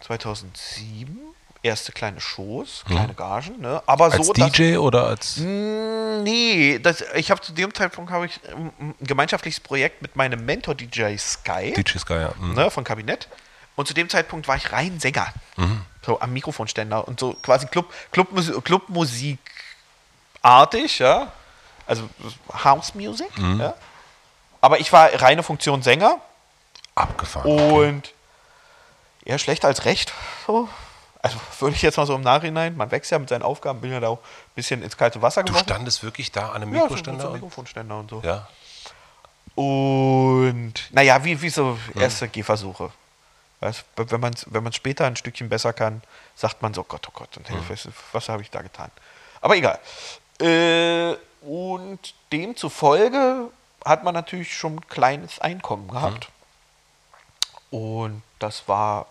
2007 0.00 1.18
erste 1.62 1.92
kleine 1.92 2.20
Shows, 2.20 2.82
kleine 2.86 3.14
Gagen, 3.14 3.60
ne? 3.60 3.82
Aber 3.86 4.06
Mhm. 4.08 4.12
als 4.12 4.26
so, 4.26 4.32
dass, 4.32 4.52
DJ 4.52 4.76
oder 4.78 5.06
als. 5.06 5.36
Mm, 5.38 6.22
Nee, 6.24 6.78
das, 6.78 7.02
ich 7.14 7.30
habe 7.30 7.40
zu 7.40 7.52
dem 7.52 7.72
Zeitpunkt 7.74 8.10
habe 8.12 8.26
ich 8.26 8.38
ein 8.48 8.94
gemeinschaftliches 9.00 9.60
Projekt 9.60 10.02
mit 10.02 10.14
meinem 10.14 10.44
Mentor 10.44 10.74
DJ 10.74 11.16
Sky. 11.16 11.72
DJ 11.72 11.98
Sky, 11.98 12.12
ja. 12.14 12.32
Mhm. 12.38 12.54
ne, 12.54 12.70
von 12.70 12.84
Kabinett. 12.84 13.28
Und 13.74 13.88
zu 13.88 13.94
dem 13.94 14.08
Zeitpunkt 14.08 14.46
war 14.48 14.56
ich 14.56 14.70
rein 14.72 15.00
Sänger. 15.00 15.32
Mhm. 15.56 15.80
So 16.04 16.20
am 16.20 16.32
Mikrofonständer 16.32 17.06
und 17.08 17.18
so 17.18 17.32
quasi 17.42 17.66
Club, 17.66 17.92
Clubmusik, 18.12 18.62
Clubmusikartig, 18.64 19.38
ja. 20.98 21.32
Also 21.86 22.08
House 22.64 22.94
Music, 22.94 23.36
Mhm. 23.38 23.60
ja. 23.60 23.74
Aber 24.60 24.78
ich 24.80 24.92
war 24.92 25.08
reine 25.20 25.42
Funktion 25.42 25.82
Sänger 25.82 26.18
Abgefahren. 26.94 27.50
und 27.50 28.12
eher 29.24 29.38
schlechter 29.38 29.68
als 29.68 29.84
recht. 29.86 30.12
So. 30.46 30.68
Also 31.22 31.38
würde 31.60 31.76
ich 31.76 31.82
jetzt 31.82 31.96
mal 31.96 32.06
so 32.06 32.16
im 32.16 32.22
Nachhinein, 32.22 32.76
man 32.76 32.90
wächst 32.90 33.12
ja 33.12 33.18
mit 33.18 33.28
seinen 33.28 33.42
Aufgaben, 33.42 33.80
bin 33.80 33.92
ja 33.92 34.00
da 34.00 34.08
auch 34.08 34.18
ein 34.18 34.54
bisschen 34.56 34.82
ins 34.82 34.96
kalte 34.96 35.22
Wasser 35.22 35.42
Du 35.42 35.52
geworfen. 35.52 35.68
standest 35.68 36.02
wirklich 36.02 36.32
da 36.32 36.48
an 36.50 36.62
einem 36.62 36.74
ja, 36.74 36.80
so, 36.80 36.84
Mikroständer? 36.86 37.22
so 37.22 37.30
Mikrofonständer 37.30 37.98
und 37.98 38.10
so. 38.10 38.20
ja. 38.24 38.48
Und 39.54 40.74
naja, 40.90 41.22
wie, 41.24 41.40
wie 41.42 41.50
so 41.50 41.78
erste 41.94 42.26
Gehversuche. 42.28 42.90
Weißt, 43.60 43.84
du, 43.96 44.10
wenn 44.10 44.20
man 44.20 44.32
es 44.32 44.46
wenn 44.50 44.64
man's 44.64 44.76
später 44.76 45.04
ein 45.06 45.14
Stückchen 45.14 45.48
besser 45.48 45.72
kann, 45.72 46.02
sagt 46.34 46.62
man 46.62 46.74
so, 46.74 46.82
Gott, 46.84 47.06
oh 47.08 47.12
Gott, 47.14 47.36
und 47.36 47.46
Hilfe, 47.48 47.92
was 48.12 48.28
habe 48.28 48.42
ich 48.42 48.50
da 48.50 48.62
getan? 48.62 48.90
Aber 49.40 49.54
egal. 49.56 49.78
Äh, 50.40 51.16
und 51.42 52.14
demzufolge 52.32 53.50
hat 53.84 54.04
man 54.04 54.14
natürlich 54.14 54.56
schon 54.56 54.76
ein 54.76 54.88
kleines 54.88 55.38
Einkommen 55.38 55.86
gehabt. 55.88 56.28
Und 57.70 58.22
das 58.38 58.66
war, 58.68 59.06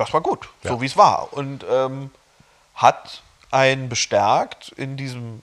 das 0.00 0.12
war 0.12 0.20
gut, 0.22 0.48
so 0.62 0.70
Ja. 0.74 0.80
wie 0.80 0.86
es 0.86 0.96
war. 0.96 1.32
Und 1.32 1.64
ähm, 1.68 2.10
hat 2.74 3.22
einen 3.50 3.88
bestärkt 3.88 4.70
in 4.76 4.96
diesem, 4.96 5.42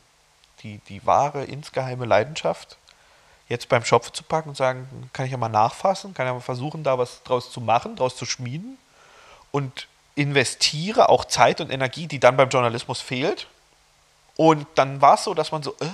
die, 0.63 0.79
die 0.89 1.05
wahre, 1.05 1.43
insgeheime 1.43 2.05
Leidenschaft, 2.05 2.77
jetzt 3.49 3.69
beim 3.69 3.85
Schopf 3.85 4.11
zu 4.11 4.23
packen 4.23 4.49
und 4.49 4.55
sagen, 4.55 5.09
kann 5.13 5.25
ich 5.25 5.31
ja 5.31 5.37
mal 5.37 5.47
nachfassen, 5.49 6.13
kann 6.13 6.25
ja 6.25 6.33
mal 6.33 6.41
versuchen, 6.41 6.83
da 6.83 6.97
was 6.97 7.21
draus 7.23 7.51
zu 7.51 7.61
machen, 7.61 7.95
draus 7.95 8.15
zu 8.15 8.25
schmieden 8.25 8.77
und 9.51 9.87
investiere 10.15 11.09
auch 11.09 11.25
Zeit 11.25 11.61
und 11.61 11.69
Energie, 11.71 12.07
die 12.07 12.19
dann 12.19 12.35
beim 12.35 12.49
Journalismus 12.49 12.99
fehlt. 12.99 13.47
Und 14.35 14.65
dann 14.75 15.01
war 15.01 15.13
es 15.15 15.23
so, 15.23 15.33
dass 15.33 15.51
man 15.51 15.61
so 15.63 15.75
äh, 15.79 15.85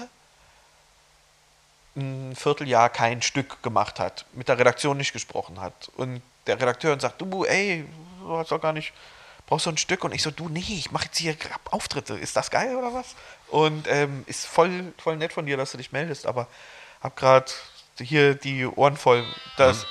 ein 1.98 2.34
Vierteljahr 2.36 2.90
kein 2.90 3.22
Stück 3.22 3.62
gemacht 3.62 4.00
hat, 4.00 4.26
mit 4.34 4.48
der 4.48 4.58
Redaktion 4.58 4.98
nicht 4.98 5.14
gesprochen 5.14 5.60
hat. 5.62 5.92
Und 5.98 6.22
der 6.48 6.60
Redakteur 6.60 7.00
sagt, 7.00 7.22
du, 7.22 7.44
ey, 7.46 7.86
du 8.24 8.38
hast 8.38 8.52
doch 8.52 8.62
gar 8.62 8.74
nicht, 8.74 8.94
brauchst 9.46 9.66
du 9.66 9.70
ein 9.72 9.78
Stück? 9.78 10.04
Und 10.04 10.14
ich 10.14 10.22
so, 10.24 10.32
du, 10.32 10.50
nee, 10.50 10.64
ich 10.68 10.92
mache 10.92 11.06
jetzt 11.06 11.18
hier 11.18 11.36
Auftritte. 11.72 12.16
Ist 12.16 12.36
das 12.36 12.50
geil 12.52 12.76
oder 12.76 12.94
was? 12.94 13.16
Und 13.50 13.88
ähm, 13.88 14.24
ist 14.28 14.46
voll, 14.46 14.94
voll 14.98 15.18
nett 15.18 15.34
von 15.34 15.46
dir, 15.46 15.58
dass 15.58 15.72
du 15.72 15.78
dich 15.78 15.92
meldest, 15.92 16.26
aber 16.26 16.48
hab 17.02 17.16
gerade 17.16 17.52
hier 18.00 18.36
die 18.36 18.66
Ohren 18.66 18.98
voll, 18.98 19.24
dass 19.58 19.86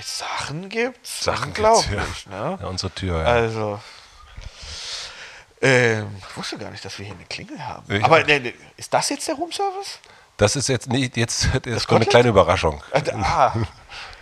es 0.00 0.18
Sachen 0.18 0.68
gibt. 0.68 0.98
Mhm. 0.98 1.04
Sachen 1.04 1.54
gibt's, 1.54 1.86
Unglaublich, 1.86 2.26
ja. 2.30 2.50
ne? 2.50 2.58
ja. 2.60 2.66
Unsere 2.66 2.92
Tür, 2.92 3.18
ja. 3.20 3.24
Also, 3.26 3.80
ähm, 5.60 6.16
ich 6.18 6.36
wusste 6.36 6.56
gar 6.58 6.70
nicht, 6.70 6.84
dass 6.84 6.98
wir 6.98 7.06
hier 7.06 7.14
eine 7.14 7.24
Klingel 7.24 7.64
haben. 7.64 7.92
Ich 7.92 8.04
Aber 8.04 8.20
auch. 8.22 8.26
ne, 8.26 8.40
ne, 8.40 8.54
ist 8.76 8.92
das 8.94 9.08
jetzt 9.10 9.26
der 9.28 9.34
Roomservice? 9.34 9.98
Das 10.36 10.54
ist 10.54 10.68
jetzt 10.68 10.88
nicht, 10.88 11.16
jetzt 11.16 11.44
ist 11.46 11.66
eine 11.66 11.80
Kotelett? 11.80 12.10
kleine 12.10 12.28
Überraschung. 12.28 12.82
Ah, 12.92 13.52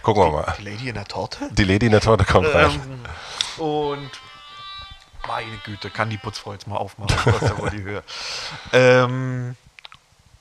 Gucken 0.07 0.23
wir 0.23 0.31
mal. 0.31 0.55
die 0.59 0.63
Lady 0.63 0.89
in 0.89 0.95
der 0.95 1.05
Torte? 1.05 1.49
Die 1.51 1.65
Lady 1.65 1.87
in 1.87 1.93
der 1.93 2.01
Torte 2.01 2.25
kommt 2.25 2.47
rein. 2.55 2.71
Ähm, 3.59 3.63
und 3.65 4.11
meine 5.27 5.57
Güte, 5.65 5.91
kann 5.91 6.11
die 6.11 6.17
Putzfrau 6.17 6.53
jetzt 6.53 6.69
mal 6.69 6.77
aufmachen, 6.77 7.17
wohl 7.59 7.71
die 7.71 7.83
Höhe. 7.83 8.05
Ähm, 8.73 9.57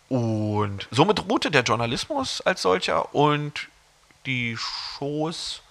und 0.08 0.88
somit 0.92 1.28
ruhte 1.28 1.50
der 1.50 1.64
Journalismus 1.64 2.42
als 2.42 2.62
solcher 2.62 3.16
und 3.16 3.68
die 4.28 4.56
Shows 4.56 5.62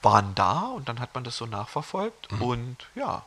waren 0.00 0.34
da 0.34 0.60
und 0.74 0.88
dann 0.88 0.98
hat 0.98 1.14
man 1.14 1.24
das 1.24 1.36
so 1.36 1.44
nachverfolgt 1.44 2.32
Mhm. 2.32 2.42
und 2.42 2.76
ja, 2.94 3.20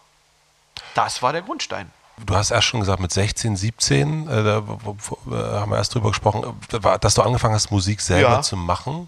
das 0.95 1.21
war 1.21 1.31
der 1.33 1.43
Grundstein. 1.43 1.91
du 2.17 2.35
hast 2.35 2.49
erst 2.49 2.65
schon 2.67 2.79
gesagt, 2.79 2.99
mit 2.99 3.11
16, 3.11 3.55
17, 3.55 4.27
äh, 4.27 4.43
da 4.43 4.57
äh, 4.57 4.61
haben 5.59 5.69
wir 5.71 5.77
erst 5.77 5.93
drüber 5.93 6.09
gesprochen, 6.09 6.59
äh, 6.73 6.97
dass 6.99 7.13
du 7.13 7.21
angefangen 7.21 7.53
hast, 7.53 7.69
Musik 7.69 8.01
selber 8.01 8.29
Ja. 8.37 8.41
zu 8.41 8.57
machen. 8.57 9.07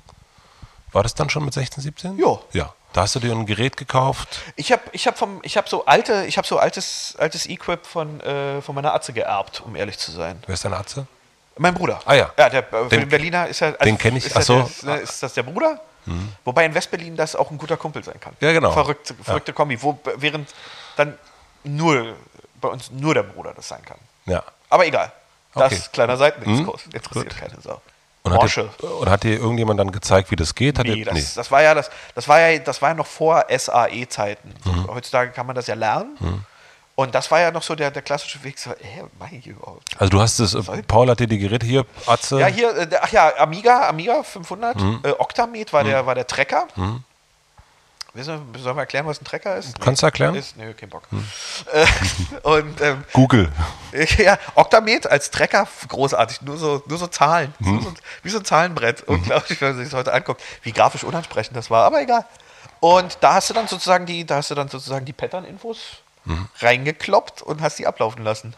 War 0.98 1.04
das 1.04 1.14
dann 1.14 1.30
schon 1.30 1.46
mit 1.46 1.54
16, 1.54 1.84
17? 1.84 2.18
Ja. 2.18 2.40
Ja. 2.54 2.74
Da 2.92 3.02
hast 3.02 3.14
du 3.14 3.20
dir 3.20 3.32
ein 3.32 3.46
Gerät 3.46 3.78
gekauft. 3.78 4.40
Ich 4.56 4.72
habe 4.72 4.82
ich 4.94 5.06
hab 5.06 5.16
vom, 5.16 5.40
ich 5.44 5.56
hab 5.56 5.70
so 5.70 5.86
alte, 5.86 6.26
ich 6.26 6.38
habe 6.40 6.48
so 6.48 6.58
altes, 6.58 7.14
altes 7.20 7.46
Equip 7.48 7.86
von, 7.86 8.20
äh, 8.22 8.64
von 8.64 8.74
meiner 8.74 8.96
Atze 8.96 9.14
geerbt, 9.14 9.62
um 9.64 9.76
ehrlich 9.76 10.00
zu 10.00 10.10
sein. 10.12 10.42
Wer 10.48 10.56
ist 10.56 10.66
deine 10.66 10.76
Atze? 10.78 11.06
Mein 11.56 11.76
Bruder. 11.76 12.02
Ah 12.06 12.16
ja. 12.16 12.32
Ja, 12.36 12.50
der, 12.50 12.62
äh, 12.74 12.90
Den- 12.90 13.02
den 13.02 13.10
Berliner 13.10 13.46
ist 13.48 13.62
er. 13.62 13.68
also 13.80 13.84
den 13.84 14.00
kenn 14.00 14.16
ich, 14.16 14.26
Ist, 14.26 14.42
so. 14.42 14.56
der, 14.56 14.66
ist, 14.66 14.84
ne, 14.86 14.96
ist 14.98 15.22
das 15.22 15.34
der 15.36 15.44
Bruder? 15.44 15.80
Wobei 16.46 16.66
in 16.66 16.74
Westberlin 16.74 17.16
das 17.16 17.36
auch 17.36 17.52
ein 17.52 17.60
guter 17.60 17.78
Kumpel 17.78 18.04
sein 18.04 18.20
kann. 18.20 18.34
Ja, 18.40 18.52
genau. 18.52 18.72
Verrückte, 18.72 19.14
verrückte 19.22 19.54
Kombi. 19.54 19.80
Wo, 19.84 20.00
während 20.16 20.50
dann 20.96 21.16
nur 21.64 22.16
bei 22.60 22.70
uns 22.70 22.90
nur 22.90 23.14
der 23.14 23.22
Bruder 23.24 23.54
das 23.54 23.68
sein 23.68 23.84
kann. 23.86 24.00
Ja. 24.26 24.42
Aber 24.72 24.88
egal. 24.88 25.12
Das 25.54 25.66
Okay. 25.66 25.76
ist 25.76 25.94
kleiner 25.94 26.18
Seitenexkurs. 26.18 26.88
Mhm. 26.88 26.92
Interessiert 26.94 27.30
Gut. 27.30 27.38
keine 27.38 27.62
Sau. 27.62 27.82
Und 28.28 28.34
hat, 28.34 28.40
Porsche. 28.42 28.70
dir, 28.82 28.96
und 29.00 29.10
hat 29.10 29.24
dir 29.24 29.38
irgendjemand 29.40 29.80
dann 29.80 29.92
gezeigt, 29.92 30.32
wie 30.32 30.36
das 30.36 30.54
geht? 30.56 30.78
Hat 30.80 30.86
Nee, 30.86 31.04
dir, 31.04 31.06
das, 31.06 31.34
das 31.34 31.52
war 31.52 31.62
ja 31.62 31.74
das, 31.74 31.90
das 32.16 32.28
war 32.28 32.40
ja, 32.40 32.60
das 32.60 32.82
war 32.82 32.90
ja 32.90 32.96
noch 32.96 33.08
vor 33.08 33.46
SAE-Zeiten. 33.50 34.54
Mhm. 34.66 34.88
Heutzutage 34.88 35.32
kann 35.32 35.46
man 35.46 35.56
das 35.56 35.68
ja 35.68 35.76
lernen. 35.76 36.18
Und 36.96 37.14
das 37.14 37.30
war 37.30 37.40
ja 37.40 37.52
noch 37.52 37.62
so 37.62 37.76
der, 37.76 37.92
der 37.92 38.02
klassische 38.02 38.44
Weg. 38.44 38.58
So, 38.58 38.72
hä, 38.72 39.04
mach 39.20 39.32
ich 39.32 39.46
überhaupt? 39.46 39.84
Also 40.00 40.10
du 40.10 40.20
hast 40.20 40.40
es, 40.40 40.56
äh, 40.56 40.82
Paul 40.88 41.08
hat 41.12 41.20
dir 41.20 41.28
die 41.28 41.38
Geräte 41.38 41.64
hier, 41.66 41.86
Atze. 42.08 42.40
Ja, 42.40 42.48
hier, 42.48 42.76
äh, 42.76 42.88
ach 43.00 43.12
ja, 43.12 43.32
Amiga, 43.38 43.88
Amiga 43.88 44.24
500, 44.24 44.76
Mhm. 44.82 45.00
äh, 45.04 45.12
Octamed 45.12 45.72
war, 45.74 45.84
der, 45.84 46.06
war 46.08 46.16
der 46.16 46.26
Trecker. 46.26 46.66
Wissen 48.18 48.54
wir, 48.54 48.60
sollen 48.62 48.76
wir 48.76 48.82
erklären, 48.82 49.06
was 49.06 49.22
ein 49.22 49.26
Trecker 49.26 49.56
ist? 49.58 49.80
Kannst 49.80 50.02
du 50.02 50.08
erklären? 50.08 50.36
Ist, 50.36 50.58
nö, 50.58 50.74
kein 50.74 50.90
Bock. 50.90 51.04
Äh, 51.72 51.86
und 52.44 52.82
ähm, 52.82 53.04
Google. 53.14 53.52
ja, 54.18 54.38
Octamed 54.56 55.08
als 55.08 55.32
Trecker, 55.32 55.68
großartig, 55.88 56.42
nur 56.42 56.58
so, 56.58 56.84
nur 56.88 56.98
so 56.98 57.08
Zahlen. 57.08 57.54
Mhm. 57.60 57.82
So, 57.82 57.94
wie 58.24 58.30
so 58.30 58.40
ein 58.40 58.46
Zahlenbrett. 58.46 59.04
Unglaublich, 59.04 59.62
wenn 59.62 59.70
man 59.70 59.78
sich 59.78 59.90
das 59.90 59.98
heute 59.98 60.14
anguckt, 60.14 60.42
wie 60.64 60.72
grafisch 60.74 61.04
unansprechend 61.04 61.56
das 61.56 61.70
war, 61.70 61.86
aber 61.86 62.02
egal. 62.02 62.26
Und 62.80 63.18
da 63.22 63.36
hast 63.36 63.50
du 63.50 63.54
dann 63.54 63.68
sozusagen 63.68 64.06
die, 64.06 64.26
da 64.26 64.36
hast 64.38 64.52
du 64.52 64.56
dann 64.56 64.68
sozusagen 64.68 65.06
die 65.06 65.14
Pattern-Infos 65.14 66.02
Mhm. 66.28 66.50
reingekloppt 66.60 67.42
und 67.42 67.62
hast 67.62 67.80
die 67.80 67.88
ablaufen 67.88 68.24
lassen. 68.24 68.54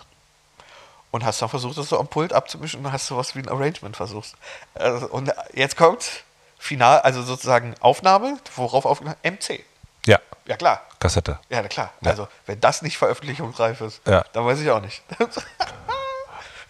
Und 1.12 1.24
hast 1.26 1.42
dann 1.42 1.50
versucht, 1.50 1.78
das 1.78 1.90
so 1.90 2.00
am 2.00 2.08
Pult 2.08 2.34
abzumischen 2.34 2.86
und 2.86 2.92
hast 2.92 3.08
sowas 3.08 3.36
wie 3.36 3.40
ein 3.40 3.50
Arrangement 3.50 3.96
versucht. 3.96 4.34
Also, 4.76 5.08
und 5.08 5.32
jetzt 5.54 5.78
kommt 5.78 6.24
Final, 6.60 7.00
also 7.00 7.24
sozusagen 7.24 7.74
Aufnahme, 7.80 8.38
worauf 8.56 8.86
aufgenommen? 8.86 9.16
MC. 9.24 9.64
Ja, 10.06 10.20
Ja 10.46 10.58
klar. 10.58 10.82
Kassette. 11.00 11.40
Ja, 11.50 11.62
na 11.62 11.68
klar. 11.70 11.92
Ja. 12.02 12.12
Also, 12.12 12.28
wenn 12.46 12.60
das 12.60 12.82
nicht 12.82 12.98
veröffentlichungsreif 12.98 13.82
ist, 13.82 14.02
Ja. 14.06 14.24
dann 14.34 14.46
weiß 14.46 14.60
ich 14.60 14.70
auch 14.70 14.82
nicht. 14.82 15.02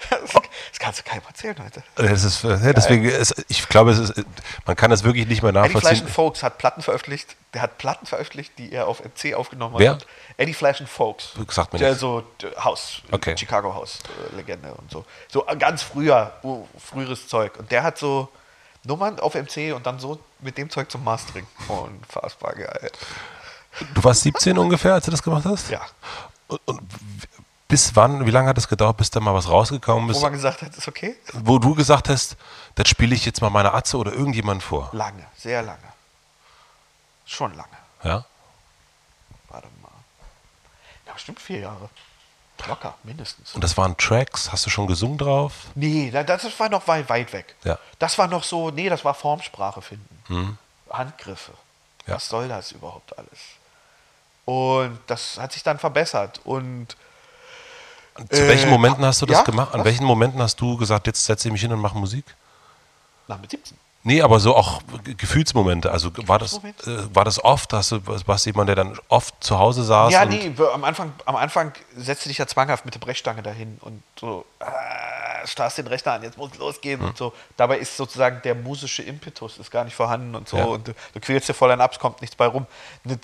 das 0.09 0.79
kannst 0.79 0.99
du 0.99 1.03
keinem 1.03 1.21
erzählen 1.27 1.55
heute. 1.63 1.83
Das 1.95 2.23
ist, 2.23 2.43
äh, 2.43 2.73
deswegen, 2.73 3.05
ist, 3.05 3.33
ich 3.47 3.67
glaube, 3.67 3.91
es 3.91 3.99
ist, 3.99 4.13
man 4.65 4.75
kann 4.75 4.89
das 4.89 5.03
wirklich 5.03 5.27
nicht 5.27 5.43
mehr 5.43 5.49
Eddie 5.53 5.69
Flash 5.69 5.73
nachvollziehen. 5.83 6.05
and 6.05 6.13
Folks 6.15 6.43
hat 6.43 6.57
Platten 6.57 6.81
veröffentlicht. 6.81 7.35
Der 7.53 7.61
hat 7.63 7.77
Platten 7.77 8.05
veröffentlicht, 8.05 8.53
die 8.57 8.71
er 8.71 8.87
auf 8.87 9.01
MC 9.03 9.33
aufgenommen 9.33 9.75
Wer? 9.77 9.91
hat. 9.91 10.05
Eddie 10.37 10.53
Flash 10.53 10.79
and 10.79 10.89
Folks. 10.89 11.33
Sagt 11.49 11.73
mir 11.73 11.79
der 11.79 11.89
nichts. 11.89 12.01
so 12.01 12.23
Haus, 12.63 13.01
Okay. 13.11 13.35
Chicago 13.37 13.73
House 13.73 13.99
äh, 14.31 14.35
Legende 14.35 14.73
und 14.73 14.89
so. 14.89 15.05
So 15.27 15.45
äh, 15.47 15.55
ganz 15.57 15.83
früher, 15.83 16.33
uh, 16.43 16.65
früheres 16.77 17.27
Zeug. 17.27 17.57
Und 17.57 17.71
der 17.71 17.83
hat 17.83 17.97
so 17.97 18.29
Nummern 18.83 19.19
auf 19.19 19.35
MC 19.35 19.73
und 19.75 19.85
dann 19.85 19.99
so 19.99 20.19
mit 20.39 20.57
dem 20.57 20.69
Zeug 20.69 20.89
zum 20.89 21.03
Mastering. 21.03 21.45
Unfassbar 21.67 22.53
geil. 22.53 22.91
Du 23.93 24.03
warst 24.03 24.21
17 24.21 24.57
ungefähr, 24.57 24.93
als 24.93 25.05
du 25.05 25.11
das 25.11 25.21
gemacht 25.21 25.45
hast? 25.45 25.69
Ja. 25.69 25.81
Und, 26.47 26.59
und 26.65 26.81
bis 27.67 27.95
wann, 27.95 28.25
wie 28.25 28.31
lange 28.31 28.49
hat 28.49 28.57
es 28.57 28.67
gedauert, 28.67 28.97
bis 28.97 29.11
da 29.11 29.19
mal 29.19 29.33
was 29.33 29.47
rausgekommen 29.47 30.07
Wo 30.09 30.11
ist, 30.11 30.21
man 30.21 30.33
gesagt 30.33 30.63
hat, 30.63 30.75
ist 30.75 30.87
okay? 30.87 31.15
wo 31.33 31.59
du 31.59 31.75
gesagt 31.75 32.09
hast, 32.09 32.35
das 32.75 32.89
spiele 32.89 33.13
ich 33.13 33.25
jetzt 33.25 33.41
mal 33.41 33.51
meiner 33.51 33.75
Atze 33.75 33.97
oder 33.97 34.11
irgendjemand 34.11 34.63
vor? 34.63 34.89
Lange, 34.91 35.23
sehr 35.37 35.61
lange. 35.61 35.77
Schon 37.25 37.53
lange. 37.53 37.77
Ja? 38.03 38.25
Warte 39.49 39.67
mal. 39.83 39.91
Ja, 41.05 41.13
bestimmt 41.13 41.39
vier 41.39 41.59
Jahre. 41.59 41.89
Locker, 42.67 42.95
mindestens. 43.03 43.53
Und 43.55 43.63
das 43.63 43.77
waren 43.77 43.95
Tracks, 43.97 44.51
hast 44.51 44.65
du 44.65 44.69
schon 44.69 44.87
gesungen 44.87 45.17
drauf? 45.17 45.53
Nee, 45.75 46.11
da- 46.11 46.23
das 46.23 46.59
war 46.59 46.69
noch 46.69 46.87
weit, 46.87 47.07
weit 47.09 47.31
weg. 47.33 47.55
Ja. 47.63 47.77
Das 47.99 48.17
war 48.17 48.27
noch 48.27 48.43
so, 48.43 48.69
nee, 48.69 48.89
das 48.89 49.03
war 49.05 49.13
Formsprache 49.13 49.81
finden. 49.81 50.57
Handgriffe. 50.89 51.51
Ja. 52.07 52.15
Was 52.15 52.27
soll 52.27 52.47
das 52.47 52.71
überhaupt 52.71 53.17
alles? 53.17 53.39
Und 54.45 54.99
das 55.07 55.37
hat 55.37 55.51
sich 55.53 55.63
dann 55.63 55.77
verbessert. 55.79 56.41
Und 56.43 56.87
Zu 58.31 58.43
Äh, 58.43 58.47
welchen 58.49 58.69
Momenten 58.69 59.05
hast 59.05 59.21
du 59.21 59.25
das 59.25 59.37
ja? 59.37 59.43
gemacht? 59.43 59.73
An 59.73 59.79
Was? 59.79 59.85
welchen 59.85 60.03
Momenten 60.05 60.41
hast 60.41 60.59
du 60.59 60.75
gesagt, 60.77 61.07
jetzt 61.07 61.23
setze 61.23 61.47
ich 61.47 61.51
mich 61.51 61.61
hin 61.61 61.71
und 61.71 61.79
mache 61.79 61.97
Musik? 61.97 62.25
na, 63.27 63.37
mit 63.37 63.51
17. 63.51 63.77
Nee, 64.03 64.21
aber 64.21 64.39
so 64.39 64.55
auch 64.55 64.81
Ge- 65.03 65.13
Gefühlsmomente. 65.13 65.91
Also 65.91 66.09
war 66.27 66.39
das, 66.39 66.53
äh, 66.53 67.13
war 67.13 67.25
das 67.25 67.43
oft? 67.43 67.73
Hast 67.73 67.91
du, 67.91 67.99
warst 68.27 68.45
du 68.45 68.49
jemand, 68.51 68.69
der 68.69 68.75
dann 68.77 68.97
oft 69.09 69.35
zu 69.43 69.59
Hause 69.59 69.83
saß? 69.83 70.13
Ja, 70.13 70.23
nee, 70.25 70.53
am 70.73 70.83
Anfang, 70.85 71.11
am 71.25 71.35
Anfang 71.35 71.73
setzte 71.97 72.29
dich 72.29 72.37
ja 72.37 72.47
zwanghaft 72.47 72.85
mit 72.85 72.93
der 72.95 72.99
Brechstange 72.99 73.43
dahin 73.43 73.77
und 73.81 74.01
so, 74.17 74.45
äh, 74.59 74.65
starrst 75.47 75.77
den 75.79 75.87
Rechner 75.87 76.13
an, 76.13 76.23
jetzt 76.23 76.37
muss 76.37 76.57
losgehen 76.57 77.01
und 77.01 77.17
so. 77.17 77.33
Dabei 77.57 77.77
ist 77.77 77.97
sozusagen 77.97 78.41
der 78.43 78.55
musische 78.55 79.03
Impetus 79.03 79.57
ist 79.57 79.69
gar 79.69 79.83
nicht 79.83 79.95
vorhanden 79.95 80.33
und 80.33 80.47
so. 80.47 80.57
Ja. 80.57 80.63
Und 80.65 80.87
du, 80.87 80.93
du 81.13 81.19
quälst 81.19 81.49
dir 81.49 81.53
voll 81.53 81.71
ein 81.71 81.81
ab, 81.81 81.91
es 81.91 81.99
kommt 81.99 82.21
nichts 82.21 82.35
bei 82.37 82.45
rum. 82.47 82.65
Eine, 83.03 83.19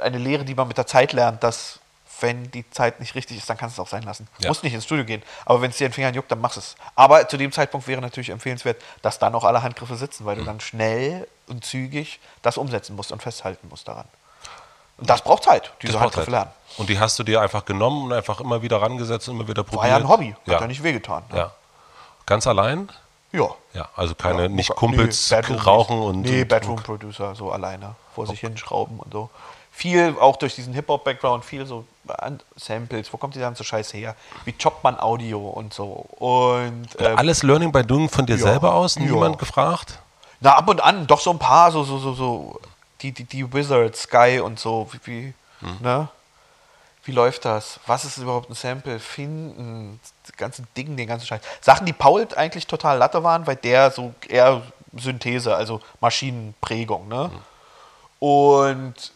eine 0.00 0.18
Lehre, 0.18 0.44
die 0.44 0.54
man 0.54 0.68
mit 0.68 0.76
der 0.76 0.86
Zeit 0.86 1.14
lernt, 1.14 1.42
dass 1.42 1.80
wenn 2.20 2.50
die 2.50 2.68
Zeit 2.70 3.00
nicht 3.00 3.14
richtig 3.14 3.36
ist, 3.38 3.48
dann 3.50 3.56
kannst 3.58 3.76
du 3.76 3.82
es 3.82 3.86
auch 3.86 3.90
sein 3.90 4.02
lassen. 4.02 4.26
Ja. 4.38 4.48
Musst 4.48 4.62
nicht 4.64 4.72
ins 4.74 4.84
Studio 4.84 5.04
gehen, 5.04 5.22
aber 5.44 5.60
wenn 5.62 5.70
es 5.70 5.76
dir 5.76 5.84
in 5.86 5.90
den 5.90 5.94
Fingern 5.94 6.14
juckt, 6.14 6.30
dann 6.30 6.40
machst 6.40 6.56
es. 6.58 6.74
Aber 6.94 7.28
zu 7.28 7.36
dem 7.36 7.52
Zeitpunkt 7.52 7.86
wäre 7.86 8.00
natürlich 8.00 8.30
empfehlenswert, 8.30 8.80
dass 9.02 9.18
dann 9.18 9.34
auch 9.34 9.44
alle 9.44 9.62
Handgriffe 9.62 9.96
sitzen, 9.96 10.24
weil 10.24 10.36
du 10.36 10.42
Mhm. 10.42 10.46
dann 10.46 10.60
schnell 10.60 11.28
und 11.48 11.64
zügig 11.64 12.20
das 12.42 12.56
umsetzen 12.58 12.96
musst 12.96 13.12
und 13.12 13.22
festhalten 13.22 13.68
musst 13.68 13.86
daran. 13.88 14.06
Und 14.98 15.10
das 15.10 15.20
braucht 15.22 15.42
Zeit, 15.44 15.72
diese 15.82 15.92
Das 15.92 16.00
Handgriffe 16.02 16.30
lernen. 16.30 16.50
Und 16.78 16.88
die 16.88 16.98
hast 16.98 17.18
du 17.18 17.22
dir 17.22 17.40
einfach 17.42 17.64
genommen 17.66 18.04
und 18.04 18.12
einfach 18.14 18.40
immer 18.40 18.62
wieder 18.62 18.80
rangesetzt 18.80 19.28
und 19.28 19.36
immer 19.36 19.46
wieder 19.48 19.62
probiert? 19.62 19.82
War 19.82 19.88
ja 19.90 19.96
ein 19.96 20.08
Hobby, 20.08 20.30
hat 20.30 20.46
Ja. 20.46 20.60
ja 20.60 20.66
nicht 20.66 20.82
wehgetan. 20.82 21.22
Ne? 21.30 21.38
ja. 21.38 21.52
Ganz 22.24 22.46
allein? 22.46 22.88
Ja. 23.32 23.48
Ja, 23.74 23.88
also 23.94 24.14
keine, 24.14 24.42
Ja, 24.42 24.48
nicht 24.48 24.74
Kumpels 24.74 25.30
nee, 25.30 25.54
rauchen 25.56 26.00
und. 26.00 26.22
Nee, 26.22 26.42
und, 26.42 26.48
Bedroom 26.48 26.76
Producer, 26.76 27.34
so 27.34 27.52
alleine, 27.52 27.94
vor 28.14 28.26
sich 28.26 28.40
hinschrauben 28.40 28.98
und 28.98 29.12
so. 29.12 29.28
Viel 29.76 30.16
auch 30.18 30.36
durch 30.36 30.54
diesen 30.54 30.72
Hip-Hop-Background, 30.72 31.44
viel 31.44 31.66
so 31.66 31.84
an 32.08 32.40
Samples, 32.56 33.12
wo 33.12 33.18
kommt 33.18 33.34
die 33.34 33.40
ganze 33.40 33.62
Scheiß 33.62 33.92
her? 33.92 34.16
Wie 34.46 34.52
choppt 34.52 34.82
man 34.82 34.98
Audio 34.98 35.48
und 35.48 35.74
so. 35.74 36.06
Und 36.18 36.88
ähm, 36.98 37.18
Alles 37.18 37.42
Learning 37.42 37.70
by 37.70 37.84
Doing 37.84 38.08
von 38.08 38.24
dir 38.24 38.36
ja. 38.36 38.42
selber 38.42 38.74
aus? 38.74 38.94
Ja. 38.94 39.02
Niemand 39.02 39.38
gefragt? 39.38 39.98
na, 40.40 40.54
ab 40.56 40.68
und 40.68 40.82
an, 40.82 41.06
doch 41.06 41.20
so 41.20 41.30
ein 41.30 41.38
paar, 41.38 41.70
so, 41.72 41.82
so, 41.84 41.98
so, 41.98 42.14
so, 42.14 42.60
die, 43.00 43.12
die, 43.12 43.24
die 43.24 43.52
Wizards, 43.52 44.02
Sky 44.02 44.40
und 44.42 44.58
so, 44.58 44.88
wie, 44.92 45.06
wie 45.06 45.34
Hm. 45.60 45.76
ne? 45.80 46.08
Wie 47.04 47.12
läuft 47.12 47.44
das? 47.44 47.78
Was 47.86 48.04
ist 48.04 48.18
überhaupt 48.18 48.50
ein 48.50 48.54
Sample? 48.54 48.98
Finden, 48.98 50.00
das 50.26 50.36
ganze 50.36 50.64
Ding, 50.76 50.96
den 50.96 51.06
ganzen 51.06 51.26
Scheiß. 51.26 51.40
Sachen, 51.60 51.86
die 51.86 51.92
Paul 51.92 52.26
eigentlich 52.34 52.66
total 52.66 52.98
Latte 52.98 53.22
waren, 53.22 53.46
weil 53.46 53.56
der 53.56 53.92
so 53.92 54.12
eher 54.28 54.62
Synthese, 54.96 55.54
also 55.54 55.80
Maschinenprägung, 56.00 57.06
ne? 57.08 57.30
Hm. 57.30 57.40
Und 58.18 58.94
ja, 58.94 59.15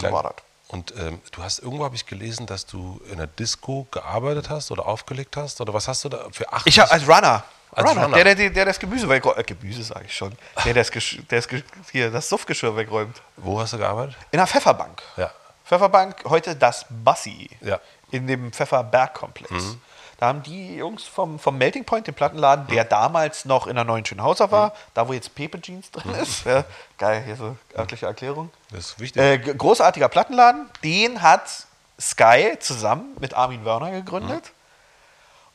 Vielleicht- 0.00 0.14
war 0.14 0.22
das. 0.22 0.32
Und 0.70 0.92
ähm, 0.98 1.20
du 1.32 1.42
hast 1.42 1.60
irgendwo 1.60 1.84
habe 1.84 1.94
ich 1.94 2.04
gelesen, 2.04 2.44
dass 2.46 2.66
du 2.66 3.00
in 3.10 3.16
der 3.16 3.26
Disco 3.26 3.86
gearbeitet 3.90 4.50
hast 4.50 4.70
oder 4.70 4.86
aufgelegt 4.86 5.34
hast 5.36 5.62
oder 5.62 5.72
was 5.72 5.88
hast 5.88 6.04
du 6.04 6.10
da 6.10 6.26
für 6.30 6.52
acht? 6.52 6.66
Ich 6.66 6.78
habe 6.78 6.90
als 6.90 7.08
Runner. 7.08 7.42
Als 7.72 7.88
Runner, 7.88 8.02
Runner. 8.04 8.22
Der, 8.22 8.34
der, 8.34 8.50
der, 8.50 8.64
das 8.66 8.78
Gemüse 8.78 9.08
wegräumt. 9.08 9.38
Äh, 9.38 9.44
Gemüse 9.44 9.82
sage 9.82 10.04
ich 10.06 10.14
schon. 10.14 10.36
Der, 10.66 10.74
der 10.74 10.84
das, 10.84 10.90
der 10.90 11.40
das, 11.40 11.48
hier, 11.90 12.10
das 12.10 12.28
Suffgeschirr 12.28 12.76
wegräumt. 12.76 13.16
wo 13.38 13.58
hast 13.58 13.72
du 13.72 13.78
gearbeitet? 13.78 14.16
In 14.30 14.36
der 14.36 14.46
Pfefferbank. 14.46 15.02
Ja. 15.16 15.30
Pfefferbank, 15.64 16.16
heute 16.26 16.54
das 16.54 16.84
Bassi. 16.90 17.48
Ja. 17.62 17.76
Mhm. 17.76 17.80
In 18.10 18.26
dem 18.26 18.52
Pfefferbergkomplex. 18.52 19.50
Da 20.18 20.26
haben 20.26 20.42
die 20.42 20.76
Jungs 20.76 21.04
vom, 21.04 21.38
vom 21.38 21.56
Melting 21.56 21.84
Point, 21.84 22.08
dem 22.08 22.14
Plattenladen, 22.14 22.66
der 22.66 22.84
damals 22.84 23.44
noch 23.44 23.68
in 23.68 23.76
der 23.76 23.84
neuen 23.84 24.04
Schönhauser 24.04 24.50
war, 24.50 24.72
da 24.94 25.06
wo 25.08 25.12
jetzt 25.12 25.32
Pepe 25.34 25.60
Jeans 25.60 25.90
drin 25.92 26.10
Mhm. 26.12 26.18
ist. 26.22 26.44
Ja, 26.44 26.64
geil, 26.98 27.22
hier 27.24 27.36
so 27.36 27.56
örtliche 27.76 28.06
Erklärung. 28.06 28.50
Das 28.70 28.80
ist 28.86 28.98
wichtig. 29.00 29.22
Äh, 29.22 29.38
großartiger 29.38 30.08
Plattenladen, 30.08 30.68
den 30.82 31.22
hat 31.22 31.42
Sky 32.00 32.56
zusammen 32.58 33.16
mit 33.20 33.34
Armin 33.34 33.64
Wörner 33.64 33.92
gegründet. 33.92 34.44
Mhm. 34.44 34.50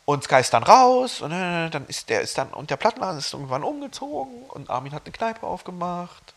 Und 0.05 0.23
Sky 0.23 0.39
ist 0.39 0.53
dann 0.53 0.63
raus 0.63 1.21
und 1.21 1.31
äh, 1.31 1.69
dann 1.69 1.85
ist 1.87 2.09
der 2.09 2.21
ist 2.21 2.37
dann 2.37 2.49
und 2.49 2.69
der 2.69 2.75
Plattenladen 2.77 3.19
ist 3.19 3.33
irgendwann 3.33 3.63
umgezogen 3.63 4.43
und 4.49 4.69
Armin 4.69 4.93
hat 4.93 5.03
eine 5.05 5.11
Kneipe 5.13 5.45
aufgemacht. 5.45 6.33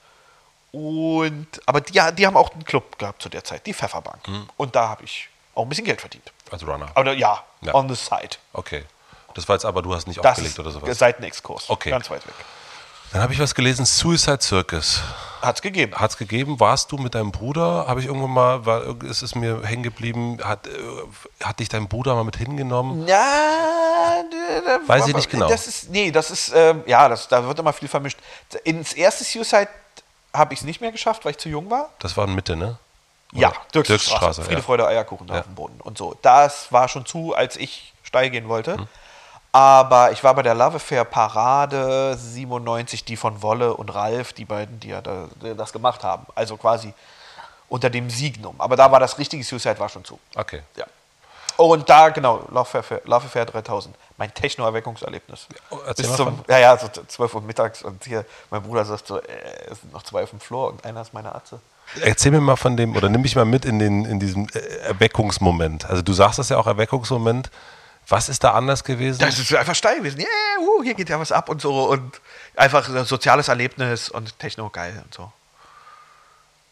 Und 0.73 1.47
aber 1.67 1.81
die, 1.81 2.01
die 2.17 2.27
haben 2.27 2.37
auch 2.37 2.53
einen 2.53 2.65
Club 2.65 2.99
gehabt 2.99 3.23
zu 3.23 3.29
der 3.29 3.45
Zeit, 3.45 3.67
die 3.67 3.75
Pfefferbank. 3.75 4.27
Mhm. 4.29 4.49
Und 4.57 4.77
da 4.77 4.89
habe 4.89 5.05
ich 5.05 5.29
auch 5.57 5.63
ein 5.63 5.69
bisschen 5.69 5.85
Geld 5.85 6.01
verdient. 6.01 6.33
Als 6.51 6.67
Runner. 6.67 6.89
Aber 6.95 7.13
ja, 7.15 7.43
Ja. 7.63 7.75
on 7.75 7.89
the 7.89 7.95
side. 7.97 8.37
Okay. 8.53 8.85
Das 9.35 9.49
war 9.49 9.57
jetzt 9.57 9.65
aber, 9.65 9.83
du 9.83 9.95
hast 9.95 10.07
nicht 10.07 10.19
Das 10.19 10.33
aufgelegt 10.33 10.59
oder 10.59 10.71
sowas. 10.71 10.99
Seitenexkurs. 10.99 11.69
Okay. 11.69 11.91
Ganz 11.91 12.09
weit 12.11 12.27
weg. 12.27 12.35
Dann 13.13 13.23
habe 13.23 13.33
ich 13.33 13.39
was 13.39 13.55
gelesen, 13.55 13.87
Suicide 13.87 14.41
Circus. 14.41 15.01
Hat's 15.41 15.63
gegeben. 15.63 15.95
Hat 15.95 16.11
es 16.11 16.17
gegeben? 16.17 16.59
Warst 16.59 16.91
du 16.91 16.97
mit 16.97 17.15
deinem 17.15 17.31
Bruder? 17.33 17.87
Habe 17.87 18.01
ich 18.01 18.07
irgendwann 18.07 18.31
mal, 18.33 18.67
war, 18.67 19.03
ist 19.05 19.23
es 19.23 19.35
mir 19.35 19.63
hängen 19.63 19.83
geblieben, 19.83 20.39
hat, 20.43 20.67
äh, 20.67 20.71
hat 21.43 21.61
dich 21.61 21.69
dein 21.69 21.87
Bruder 21.89 22.15
mal 22.15 22.25
mit 22.25 22.37
hingenommen? 22.37 23.07
Ja, 23.07 24.23
Weiß 24.87 25.07
ich 25.09 25.15
nicht 25.15 25.31
genau. 25.31 25.49
Das 25.49 25.67
ist, 25.67 25.91
nee, 25.91 26.11
das 26.11 26.31
ist, 26.31 26.53
ähm, 26.55 26.83
ja, 26.87 27.09
das, 27.09 27.29
da 27.29 27.45
wird 27.47 27.59
immer 27.59 27.73
viel 27.73 27.89
vermischt. 27.89 28.19
Ins 28.65 28.93
erste 28.93 29.25
Suicide 29.25 29.69
habe 30.33 30.55
ich 30.55 30.61
es 30.61 30.65
nicht 30.65 30.81
mehr 30.81 30.93
geschafft, 30.93 31.25
weil 31.25 31.33
ich 31.33 31.39
zu 31.39 31.49
jung 31.49 31.71
war. 31.71 31.91
Das 31.99 32.17
war 32.17 32.27
in 32.27 32.35
Mitte, 32.35 32.57
ne? 32.57 32.79
Ja? 33.33 33.53
Dirksstraße. 33.75 33.85
Dirksstraße, 33.93 34.43
Friede, 34.43 34.61
ja. 34.61 34.63
Freude, 34.63 34.87
Eierkuchen 34.87 35.29
Ja. 35.29 35.41
auf 35.41 35.45
dem 35.45 35.55
Boden 35.55 35.81
und 35.81 35.99
so. 35.99 36.17
Das 36.23 36.73
war 36.73 36.89
schon 36.89 37.07
zu, 37.07 37.35
als 37.35 37.57
ich 37.57 37.93
steil 38.03 38.31
gehen 38.31 38.49
wollte. 38.49 38.77
Mhm. 38.79 38.89
Aber 39.53 40.13
ich 40.13 40.23
war 40.23 40.35
bei 40.35 40.43
der 40.43 40.55
Love 40.55 40.77
Affair 40.77 41.05
Parade 41.05 42.17
97, 42.19 43.05
die 43.05 43.17
von 43.17 43.41
Wolle 43.43 43.75
und 43.75 43.95
Ralf, 43.95 44.35
die 44.35 44.45
beiden, 44.45 44.81
die 44.81 44.89
ja 44.89 45.01
da, 45.01 45.29
die 45.43 45.55
das 45.57 45.73
gemacht 45.73 46.05
haben. 46.05 46.27
Also 46.35 46.57
quasi 46.59 46.93
unter 47.69 47.89
dem 47.89 48.11
Signum. 48.11 48.55
Aber 48.59 48.77
da 48.77 48.93
war 48.93 49.01
das 49.01 49.19
richtige 49.19 49.43
Suicide 49.43 49.79
war 49.79 49.89
schon 49.89 50.05
zu. 50.05 50.19
Okay. 50.35 50.63
Ja. 50.77 50.85
Und 51.57 51.89
da, 51.89 52.11
genau, 52.11 52.45
Love 52.51 52.79
Affair, 52.79 53.01
Love 53.05 53.25
Affair 53.27 53.47
3000. 53.47 53.97
Mein 54.19 54.33
Techno-Erweckungserlebnis. 54.35 55.47
Oh, 55.71 55.79
erzähl 55.87 56.07
Bis 56.07 56.17
zum, 56.17 56.45
ja, 56.49 56.59
ja, 56.59 56.77
so 56.77 56.89
12 56.89 57.35
Uhr 57.35 57.41
mittags 57.41 57.83
und 57.83 58.05
hier, 58.05 58.27
mein 58.51 58.63
Bruder 58.63 58.85
sagt 58.85 59.07
so, 59.07 59.19
äh, 59.21 59.23
es 59.71 59.81
sind 59.81 59.93
noch 59.93 60.03
zwei 60.03 60.23
auf 60.23 60.31
dem 60.31 60.41
Flur 60.41 60.69
und 60.69 60.85
einer 60.85 61.01
ist 61.01 61.15
meine 61.15 61.35
Atze. 61.35 61.61
Erzähl 62.01 62.33
mir 62.33 62.41
mal 62.41 62.57
von 62.57 62.77
dem, 62.77 62.97
oder 62.97 63.09
nimm 63.09 63.23
mich 63.23 63.37
mal 63.37 63.45
mit 63.45 63.65
in, 63.65 63.79
den, 63.79 64.05
in 64.05 64.21
diesem 64.21 64.49
äh, 64.55 64.59
Erweckungsmoment. 64.89 65.85
Also 65.87 66.03
du 66.03 66.13
sagst 66.13 66.39
das 66.39 66.49
ja 66.49 66.59
auch, 66.59 66.67
Erweckungsmoment. 66.67 67.51
Was 68.09 68.29
ist 68.29 68.45
da 68.45 68.53
anders 68.53 68.85
gewesen? 68.85 69.19
Das 69.19 69.39
ist 69.39 69.53
einfach 69.55 69.75
steil 69.75 69.99
gewesen. 69.99 70.21
Yeah, 70.21 70.29
uh, 70.61 70.83
hier 70.83 70.95
geht 70.95 71.09
ja 71.09 71.19
was 71.19 71.33
ab 71.33 71.49
und 71.49 71.61
so. 71.61 71.89
Und 71.91 72.21
einfach 72.55 72.89
ein 72.89 73.05
soziales 73.05 73.49
Erlebnis 73.49 74.09
und 74.09 74.39
Techno 74.39 74.71
geil 74.71 75.03
und 75.05 75.13
so. 75.13 75.33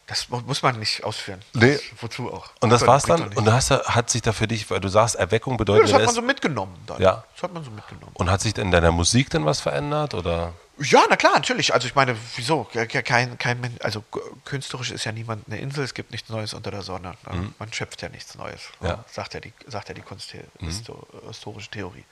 Das 0.07 0.29
mu- 0.29 0.41
muss 0.45 0.61
man 0.61 0.77
nicht 0.79 1.03
ausführen. 1.03 1.41
Nee. 1.53 1.73
Das, 1.73 1.81
wozu 1.99 2.31
auch? 2.31 2.51
und 2.61 2.69
das 2.69 2.81
Bringt 2.81 2.87
war's 2.89 3.03
dann? 3.03 3.27
Und 3.33 3.51
hast 3.51 3.71
du, 3.71 3.83
hat 3.83 4.09
sich 4.09 4.21
da 4.21 4.33
für 4.33 4.47
dich, 4.47 4.69
weil 4.69 4.79
du 4.79 4.87
sagst, 4.87 5.15
Erweckung 5.15 5.53
ja, 5.53 5.57
bedeutet, 5.57 5.87
das 5.87 5.93
hat 5.93 6.05
man 6.05 6.15
so 6.15 6.21
mitgenommen 6.21 6.77
dann. 6.85 7.01
Ja. 7.01 7.23
Das 7.33 7.43
hat 7.43 7.53
man 7.53 7.63
so 7.63 7.71
mitgenommen. 7.71 8.11
und 8.13 8.29
hat 8.29 8.39
sich 8.39 8.55
in 8.57 8.71
deiner 8.71 8.91
Musik 8.91 9.29
denn 9.31 9.45
was 9.45 9.61
verändert? 9.61 10.13
Oder? 10.13 10.53
Ja, 10.79 11.05
na 11.09 11.15
klar, 11.15 11.33
natürlich. 11.35 11.73
Also 11.73 11.87
ich 11.87 11.95
meine, 11.95 12.17
wieso? 12.35 12.65
Kein, 12.65 13.37
kein, 13.37 13.77
also 13.81 14.03
künstlerisch 14.43 14.91
ist 14.91 15.05
ja 15.05 15.11
niemand 15.13 15.47
eine 15.47 15.57
Insel, 15.59 15.83
es 15.85 15.93
gibt 15.93 16.11
nichts 16.11 16.29
Neues 16.29 16.53
unter 16.53 16.69
der 16.69 16.81
Sonne. 16.81 17.15
ne? 17.31 17.53
Man 17.59 17.71
schöpft 17.71 18.01
ja 18.01 18.09
nichts 18.09 18.35
Neues. 18.35 18.61
Mhm. 18.81 18.87
Ja. 18.87 18.93
Mhm. 18.95 18.99
ne? 18.99 19.05
Sagt 19.11 19.33
ja 19.35 19.39
die, 19.39 19.53
sagt 19.67 19.87
ja 19.89 19.95
die 19.95 20.01
kunsthistorische 20.01 21.69
Theorie. 21.71 22.03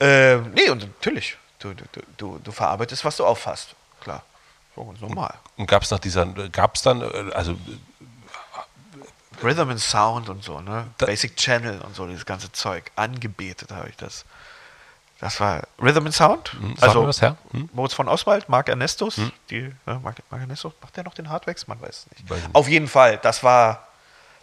Ähm, 0.00 0.50
nee, 0.54 0.68
und 0.70 0.80
natürlich. 0.82 1.36
Du, 1.60 1.72
du, 1.74 1.84
du, 2.16 2.38
du 2.42 2.52
verarbeitest, 2.52 3.04
was 3.04 3.16
du 3.16 3.24
auffasst. 3.26 3.74
Klar. 4.00 4.24
So 4.74 4.84
ganz 4.84 5.00
normal. 5.00 5.34
Und 5.56 5.66
gab 5.68 5.82
es 5.82 5.90
nach 5.90 5.98
dieser, 5.98 6.26
gab 6.48 6.74
es 6.74 6.82
dann, 6.82 7.02
äh, 7.02 7.32
also 7.32 7.56
Rhythm 9.42 9.70
and 9.70 9.80
Sound 9.80 10.28
und 10.28 10.42
so, 10.44 10.60
ne? 10.60 10.88
Da- 10.98 11.06
Basic 11.06 11.36
Channel 11.36 11.80
und 11.82 11.94
so, 11.94 12.06
dieses 12.06 12.26
ganze 12.26 12.50
Zeug. 12.52 12.90
Angebetet 12.96 13.70
habe 13.70 13.88
ich 13.88 13.96
das. 13.96 14.24
Das 15.20 15.38
war 15.38 15.62
Rhythm 15.80 16.06
and 16.06 16.14
Sound. 16.14 16.52
Hm, 16.54 16.74
sag 16.78 16.94
mir 16.94 17.06
was, 17.06 17.20
ja. 17.20 17.36
Hm. 17.50 17.68
Moritz 17.74 17.92
von 17.92 18.08
Oswald, 18.08 18.48
Marc 18.48 18.68
Ernestus. 18.70 19.20
Die, 19.50 19.62
ne, 19.86 20.00
Marc, 20.02 20.16
Marc 20.30 20.40
Ernestus, 20.40 20.72
macht 20.80 20.96
der 20.96 21.04
noch 21.04 21.12
den 21.14 21.28
Hardwax? 21.28 21.66
Man 21.66 21.80
weiß 21.80 22.06
es 22.06 22.10
nicht. 22.10 22.30
Weiß. 22.30 22.40
Auf 22.54 22.68
jeden 22.68 22.88
Fall, 22.88 23.18
das 23.18 23.42
war, 23.42 23.86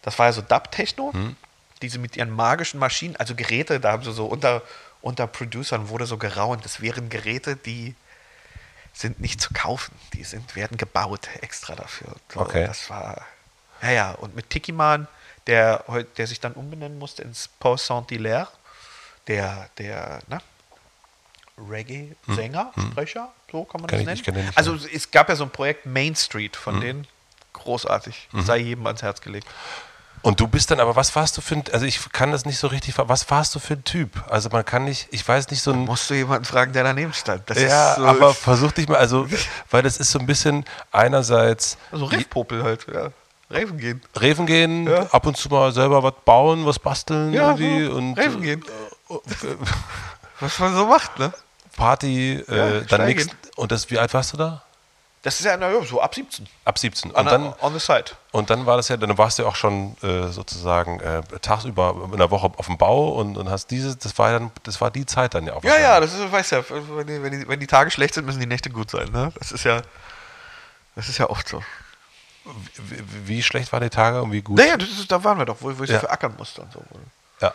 das 0.03 0.19
war 0.19 0.27
ja 0.27 0.33
so 0.33 0.41
Dub-Techno. 0.41 1.13
Hm. 1.13 1.35
Diese 1.81 1.97
mit 1.99 2.15
ihren 2.15 2.29
magischen 2.29 2.79
Maschinen, 2.79 3.15
also 3.15 3.33
Geräte, 3.35 3.79
da 3.79 3.91
haben 3.91 4.03
sie 4.03 4.11
so 4.13 4.27
unter, 4.27 4.61
unter 5.01 5.25
Producern 5.25 5.89
wurde 5.89 6.05
so 6.05 6.17
geraunt. 6.17 6.63
Das 6.63 6.79
wären 6.79 7.09
Geräte, 7.09 7.55
die 7.55 7.95
sind 8.93 9.19
nicht 9.19 9.41
zu 9.41 9.53
kaufen. 9.53 9.93
Die 10.13 10.23
sind, 10.23 10.55
werden 10.55 10.77
gebaut 10.77 11.27
extra 11.41 11.75
dafür. 11.75 12.15
So, 12.33 12.41
Okay. 12.41 12.65
Das 12.67 12.89
war, 12.89 13.25
ja, 13.81 13.91
ja. 13.91 14.11
Und 14.11 14.35
mit 14.35 14.49
Tikiman, 14.51 15.07
der, 15.47 15.83
der 16.17 16.27
sich 16.27 16.39
dann 16.39 16.53
umbenennen 16.53 16.99
musste 16.99 17.23
ins 17.23 17.47
Paul 17.47 17.77
Saint-Hilaire, 17.77 18.49
der, 19.27 19.69
der, 19.77 20.19
ne? 20.27 20.39
Reggae-Sänger, 21.57 22.71
Sprecher, 22.91 23.29
so 23.51 23.63
kann 23.63 23.81
man 23.81 23.89
Kenn 23.89 24.05
das 24.05 24.21
nennen. 24.27 24.45
nicht, 24.45 24.57
also 24.57 24.75
es 24.93 25.11
gab 25.11 25.29
ja 25.29 25.35
so 25.35 25.43
ein 25.43 25.49
Projekt 25.49 25.85
Main 25.85 26.15
Street 26.15 26.55
von 26.55 26.79
denen, 26.81 27.07
großartig, 27.53 28.29
sei 28.33 28.57
jedem 28.57 28.85
ans 28.85 29.01
Herz 29.01 29.21
gelegt. 29.21 29.47
Und 30.23 30.39
du 30.39 30.47
bist 30.47 30.71
dann, 30.71 30.79
aber 30.79 30.95
was 30.95 31.15
warst 31.15 31.37
du 31.37 31.41
für 31.41 31.55
ein, 31.55 31.63
also 31.71 31.85
ich 31.85 32.11
kann 32.11 32.31
das 32.31 32.45
nicht 32.45 32.57
so 32.57 32.67
richtig, 32.67 32.95
was 32.97 33.29
warst 33.29 33.53
du 33.55 33.59
für 33.59 33.75
ein 33.75 33.83
Typ? 33.83 34.09
Also 34.29 34.49
man 34.49 34.65
kann 34.65 34.83
nicht, 34.83 35.07
ich 35.11 35.25
weiß 35.27 35.49
nicht 35.51 35.61
so 35.61 35.71
ein, 35.71 35.85
Musst 35.85 36.09
du 36.09 36.15
jemanden 36.15 36.45
fragen, 36.45 36.73
der 36.73 36.83
daneben 36.83 37.13
stand. 37.13 37.49
Das 37.49 37.59
ja, 37.61 37.95
so, 37.95 38.05
aber 38.05 38.33
versuch 38.33 38.71
dich 38.71 38.87
mal, 38.87 38.97
also, 38.97 39.27
weil 39.69 39.83
das 39.83 39.97
ist 39.97 40.11
so 40.11 40.19
ein 40.19 40.25
bisschen 40.25 40.65
einerseits 40.91 41.77
also 41.91 42.05
Riffpopel 42.05 42.63
halt, 42.63 42.87
ja. 42.91 43.11
Reven 43.49 43.77
gehen. 43.77 44.01
Reven 44.17 44.45
gehen, 44.45 44.87
Ja. 44.87 45.03
ab 45.11 45.25
und 45.25 45.37
zu 45.37 45.49
mal 45.49 45.71
selber 45.71 46.03
was 46.03 46.13
bauen, 46.25 46.65
was 46.65 46.79
basteln 46.79 47.31
Ja, 47.31 47.51
irgendwie 47.51 47.85
so, 47.85 47.91
und 47.93 48.13
Reven 48.17 48.43
äh, 48.43 48.45
gehen. 48.45 48.65
Was 50.39 50.59
man 50.59 50.75
so 50.75 50.85
macht, 50.85 51.17
ne? 51.17 51.33
Party, 51.77 52.43
Ja, 52.47 52.53
äh, 52.53 52.71
dann 52.79 52.85
steil 52.87 53.05
nix. 53.05 53.27
gehen. 53.27 53.37
Und 53.55 53.71
das, 53.71 53.89
wie 53.89 53.97
alt 53.97 54.13
warst 54.13 54.33
du 54.33 54.37
da? 54.37 54.61
Das 55.23 55.39
ist 55.39 55.45
ja 55.45 55.57
na, 55.57 55.69
ja, 55.71 55.83
so 55.83 55.99
ab 56.01 56.13
17. 56.15 56.47
Ab 56.63 56.77
17. 56.77 57.11
On, 57.11 57.17
Und 57.17 57.25
dann, 57.31 57.53
on 57.61 57.73
the 57.73 57.79
side. 57.79 58.11
und 58.31 58.49
dann 58.49 58.65
war 58.65 58.77
das 58.77 58.87
ja, 58.87 58.95
dann 58.97 59.17
warst 59.17 59.39
du 59.39 59.43
ja 59.43 59.49
auch 59.49 59.55
schon 59.55 59.97
äh, 60.01 60.27
sozusagen 60.27 60.99
äh, 60.99 61.21
tagsüber 61.41 62.09
in 62.11 62.17
der 62.17 62.29
Woche 62.31 62.49
auf 62.55 62.67
dem 62.67 62.77
Bau 62.77 63.09
und, 63.09 63.35
und 63.37 63.49
hast 63.49 63.71
dieses, 63.71 63.97
das 63.97 64.17
war 64.19 64.31
ja 64.31 64.39
dann, 64.39 64.51
das 64.63 64.79
war 64.79 64.91
die 64.91 65.05
Zeit 65.05 65.33
dann 65.33 65.45
ja 65.47 65.53
auch. 65.53 65.63
Ja, 65.63 65.77
ja, 65.79 65.99
das 65.99 66.13
ist, 66.13 66.31
weißt 66.31 66.51
ja, 66.51 66.63
wenn 66.69 67.07
die, 67.07 67.21
wenn, 67.23 67.31
die, 67.41 67.47
wenn 67.47 67.59
die 67.59 67.67
Tage 67.67 67.91
schlecht 67.91 68.13
sind, 68.13 68.25
müssen 68.25 68.39
die 68.39 68.45
Nächte 68.45 68.69
gut 68.69 68.91
sein, 68.91 69.09
ne? 69.11 69.31
Das 69.39 69.51
ist 69.51 69.63
ja, 69.65 69.81
das 70.95 71.09
ist 71.09 71.17
ja 71.17 71.29
oft 71.29 71.47
so. 71.47 71.61
Wie, 72.77 73.27
wie 73.27 73.43
schlecht 73.43 73.73
waren 73.73 73.83
die 73.83 73.89
Tage 73.89 74.21
und 74.21 74.31
wie 74.31 74.41
gut? 74.41 74.57
Naja, 74.57 74.75
ist, 74.75 75.11
da 75.11 75.21
waren 75.23 75.37
wir 75.39 75.45
doch, 75.45 75.57
wo, 75.59 75.77
wo 75.77 75.83
ich 75.83 75.89
Ja. 75.89 75.99
so 75.99 76.05
verackern 76.05 76.35
musste 76.37 76.61
und 76.61 76.71
so. 76.71 76.81
Ja. 77.41 77.53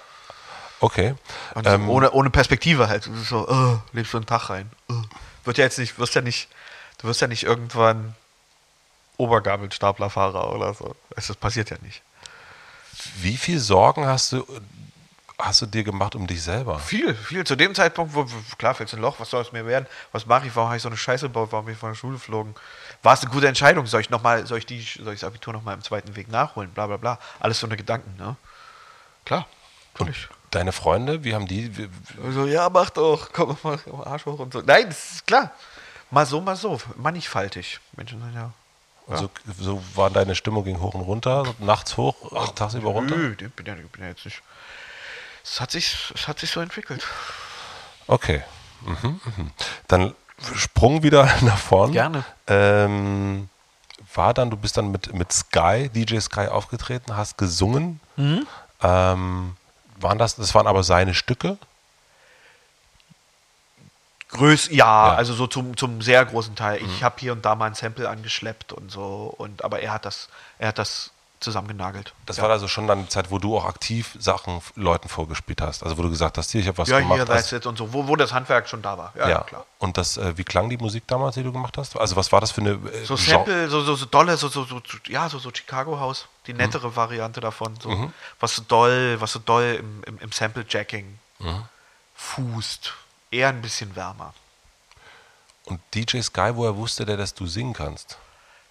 Okay. 0.82 1.14
Und 1.54 1.66
Ähm, 1.66 1.88
ohne, 1.88 2.10
ohne 2.10 2.28
Perspektive 2.28 2.88
halt. 2.88 3.08
So, 3.28 3.48
oh, 3.48 3.78
lebst 3.92 4.12
du 4.12 4.18
einen 4.18 4.26
Tag 4.26 4.50
rein. 4.50 4.68
Oh. 4.90 4.94
Wird 5.44 5.56
ja 5.58 5.64
jetzt 5.64 5.78
nicht, 5.78 5.98
wirst 5.98 6.14
ja 6.16 6.20
nicht, 6.22 6.48
du 6.98 7.06
wirst 7.06 7.20
ja 7.20 7.28
nicht 7.28 7.44
irgendwann 7.44 8.14
Obergabelstaplerfahrer 9.16 10.52
oder 10.52 10.74
so. 10.74 10.96
Das 11.14 11.34
passiert 11.36 11.70
ja 11.70 11.76
nicht. 11.82 12.02
wie 13.16 13.36
viel 13.36 13.60
Sorgen 13.60 14.06
hast 14.06 14.32
du, 14.32 14.44
hast 15.38 15.62
du 15.62 15.66
dir 15.66 15.84
gemacht 15.84 16.16
um 16.16 16.26
dich 16.26 16.42
selber? 16.42 16.78
Viel, 16.80 17.14
viel. 17.14 17.44
Zu 17.44 17.54
dem 17.56 17.74
Zeitpunkt, 17.76 18.14
wo, 18.14 18.26
klar, 18.58 18.74
fällst 18.74 18.92
du 18.92 18.96
ein 18.96 19.02
Loch, 19.02 19.20
was 19.20 19.30
soll 19.30 19.42
es 19.42 19.52
mir 19.52 19.64
werden? 19.66 19.86
Was 20.10 20.26
mache 20.26 20.46
ich? 20.48 20.56
Warum 20.56 20.68
habe 20.68 20.76
ich 20.78 20.82
so 20.82 20.88
eine 20.88 20.96
Scheiße 20.96 21.26
gebaut? 21.26 21.48
Warum 21.52 21.66
bin 21.66 21.74
ich 21.74 21.80
von 21.80 21.90
der 21.90 21.96
Schule 21.96 22.14
geflogen? 22.14 22.54
War 23.04 23.14
es 23.14 23.22
eine 23.22 23.30
gute 23.30 23.46
Entscheidung? 23.46 23.86
Soll 23.86 24.00
ich 24.00 24.10
noch 24.10 24.22
mal, 24.22 24.46
soll 24.46 24.58
ich 24.58 24.66
die, 24.66 24.80
soll 24.82 25.14
ich 25.14 25.20
das 25.20 25.28
Abitur 25.28 25.52
nochmal 25.52 25.74
im 25.74 25.82
zweiten 25.82 26.16
Weg 26.16 26.28
nachholen? 26.28 26.70
Bla 26.70 26.88
bla 26.88 26.96
bla. 26.96 27.18
Alles 27.38 27.60
so 27.60 27.66
eine 27.66 27.76
Gedanken, 27.76 28.16
ne? 28.18 28.36
Klar, 29.24 29.46
natürlich. 29.98 30.28
Deine 30.52 30.72
Freunde, 30.72 31.24
wie 31.24 31.34
haben 31.34 31.46
die, 31.48 31.76
wie, 31.76 31.88
Also, 32.24 32.46
ja, 32.46 32.68
mach 32.68 32.90
doch, 32.90 33.30
komm 33.32 33.56
mal, 33.62 33.78
Arsch 34.04 34.26
hoch 34.26 34.38
und 34.38 34.52
so. 34.52 34.60
Nein, 34.60 34.86
das 34.86 35.12
ist 35.12 35.26
klar. 35.26 35.50
Mal 36.10 36.26
so, 36.26 36.40
mal 36.40 36.56
so. 36.56 36.78
Mannigfaltig. 36.96 37.80
Menschen 37.96 38.20
sind 38.20 38.34
ja. 38.34 38.52
Und 39.06 39.16
So, 39.16 39.30
so 39.58 39.82
war 39.94 40.10
deine 40.10 40.34
Stimmung 40.34 40.62
ging 40.62 40.78
hoch 40.78 40.94
und 40.94 41.00
runter, 41.00 41.44
so 41.46 41.54
nachts 41.64 41.96
hoch, 41.96 42.14
tagsüber 42.54 42.90
runter? 42.90 43.16
Nö, 43.16 43.34
bin 43.34 43.66
ja, 43.66 43.74
bin 43.74 44.02
ja 44.02 44.08
jetzt 44.08 44.24
nicht. 44.24 44.42
Es 45.42 45.60
hat 45.60 45.70
sich, 45.70 46.12
es 46.14 46.28
hat 46.28 46.38
sich 46.38 46.50
so 46.50 46.60
entwickelt. 46.60 47.04
Okay. 48.06 48.42
Mhm, 48.82 49.20
mhm. 49.36 49.50
Dann 49.88 50.14
Sprung 50.54 51.02
wieder 51.02 51.24
nach 51.40 51.58
vorn. 51.58 51.92
Gerne. 51.92 52.24
Ähm, 52.46 53.48
war 54.14 54.34
dann, 54.34 54.50
du 54.50 54.56
bist 54.56 54.76
dann 54.76 54.90
mit, 54.90 55.14
mit 55.14 55.32
Sky, 55.32 55.88
DJ 55.88 56.18
Sky 56.18 56.48
aufgetreten, 56.48 57.16
hast 57.16 57.38
gesungen. 57.38 58.00
Mhm. 58.16 58.46
Ähm, 58.82 59.56
waren 60.02 60.18
das, 60.18 60.36
das 60.36 60.54
waren 60.54 60.66
aber 60.66 60.82
seine 60.82 61.14
Stücke? 61.14 61.58
Größ, 64.30 64.68
ja, 64.70 65.08
Ja. 65.08 65.14
also 65.14 65.34
so 65.34 65.46
zum, 65.46 65.76
zum 65.76 66.00
sehr 66.00 66.24
großen 66.24 66.54
Teil. 66.56 66.80
Ich 66.82 67.02
habe 67.02 67.16
hier 67.18 67.32
und 67.32 67.44
da 67.44 67.54
mal 67.54 67.66
ein 67.66 67.74
Sample 67.74 68.08
angeschleppt 68.08 68.72
und 68.72 68.90
so, 68.90 69.34
und 69.36 69.62
aber 69.62 69.80
er 69.80 69.92
hat 69.92 70.06
das, 70.06 70.28
er 70.58 70.68
hat 70.68 70.78
das 70.78 71.10
zusammengenagelt. 71.42 72.14
Das 72.24 72.38
ja. 72.38 72.44
war 72.44 72.50
also 72.50 72.68
schon 72.68 72.86
dann 72.86 73.02
die 73.02 73.08
Zeit, 73.08 73.30
wo 73.30 73.38
du 73.38 73.56
auch 73.56 73.66
aktiv 73.66 74.16
Sachen 74.18 74.62
Leuten 74.76 75.08
vorgespielt 75.08 75.60
hast. 75.60 75.82
Also 75.82 75.98
wo 75.98 76.02
du 76.02 76.08
gesagt 76.08 76.38
hast, 76.38 76.50
hier, 76.50 76.60
ich 76.60 76.68
habe 76.68 76.78
was 76.78 76.88
ja, 76.88 77.00
gemacht. 77.00 77.16
hier, 77.16 77.26
that's 77.26 77.46
hast. 77.46 77.52
it 77.52 77.66
und 77.66 77.76
so, 77.76 77.92
wo, 77.92 78.08
wo 78.08 78.16
das 78.16 78.32
Handwerk 78.32 78.68
schon 78.68 78.80
da 78.80 78.96
war. 78.96 79.12
Ja, 79.16 79.24
ja, 79.24 79.28
ja, 79.30 79.40
klar. 79.42 79.66
Und 79.78 79.98
das, 79.98 80.16
äh, 80.16 80.38
wie 80.38 80.44
klang 80.44 80.70
die 80.70 80.78
Musik 80.78 81.06
damals, 81.08 81.34
die 81.34 81.42
du 81.42 81.52
gemacht 81.52 81.76
hast? 81.76 81.96
Also 81.98 82.16
was 82.16 82.32
war 82.32 82.40
das 82.40 82.52
für 82.52 82.60
eine 82.60 82.70
äh, 82.70 83.04
So 83.04 83.16
Sample, 83.16 83.68
so, 83.68 83.82
so, 83.82 83.96
so 83.96 84.06
dolle, 84.06 84.36
so, 84.36 84.48
so, 84.48 84.64
so, 84.64 84.80
ja, 85.08 85.28
so, 85.28 85.38
so 85.38 85.50
Chicago 85.52 85.98
House, 85.98 86.26
die 86.46 86.54
nettere 86.54 86.96
Variante 86.96 87.40
davon. 87.40 87.78
So, 87.80 88.12
Was 88.40 88.56
so 88.56 88.62
doll, 88.62 89.20
was 89.20 89.32
so 89.32 89.38
doll 89.38 89.76
im, 89.78 90.02
im, 90.04 90.18
im 90.18 90.32
Sample-Jacking 90.32 91.18
fußt. 92.14 92.94
Eher 93.30 93.48
ein 93.48 93.62
bisschen 93.62 93.94
wärmer. 93.96 94.34
Und 95.64 95.80
DJ 95.94 96.20
Sky, 96.20 96.50
woher 96.54 96.76
wusste 96.76 97.04
der, 97.04 97.16
dass 97.16 97.34
du 97.34 97.46
singen 97.46 97.72
kannst? 97.72 98.18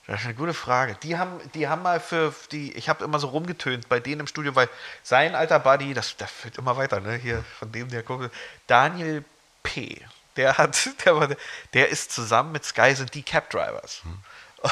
Das 0.07 0.19
ist 0.19 0.25
eine 0.25 0.35
gute 0.35 0.53
Frage. 0.53 0.97
Die 1.03 1.17
haben, 1.17 1.39
die 1.53 1.67
haben 1.67 1.83
mal 1.83 1.99
für 1.99 2.33
die, 2.51 2.73
ich 2.73 2.89
habe 2.89 3.03
immer 3.03 3.19
so 3.19 3.29
rumgetönt 3.29 3.87
bei 3.87 3.99
denen 3.99 4.21
im 4.21 4.27
Studio, 4.27 4.55
weil 4.55 4.67
sein 5.03 5.35
alter 5.35 5.59
Buddy, 5.59 5.93
das, 5.93 6.17
das 6.17 6.29
wird 6.43 6.57
immer 6.57 6.75
weiter, 6.75 6.99
ne? 6.99 7.15
Hier 7.15 7.43
von 7.59 7.71
dem 7.71 7.87
der 7.89 8.03
Kumpel, 8.03 8.29
Daniel 8.67 9.23
P. 9.63 10.01
der 10.35 10.57
hat, 10.57 10.89
der, 11.05 11.15
war, 11.15 11.29
der 11.73 11.89
ist 11.89 12.11
zusammen 12.11 12.51
mit 12.51 12.65
Sky 12.65 12.93
sind 12.95 13.13
die 13.13 13.23
Cab 13.23 13.49
Drivers. 13.51 14.01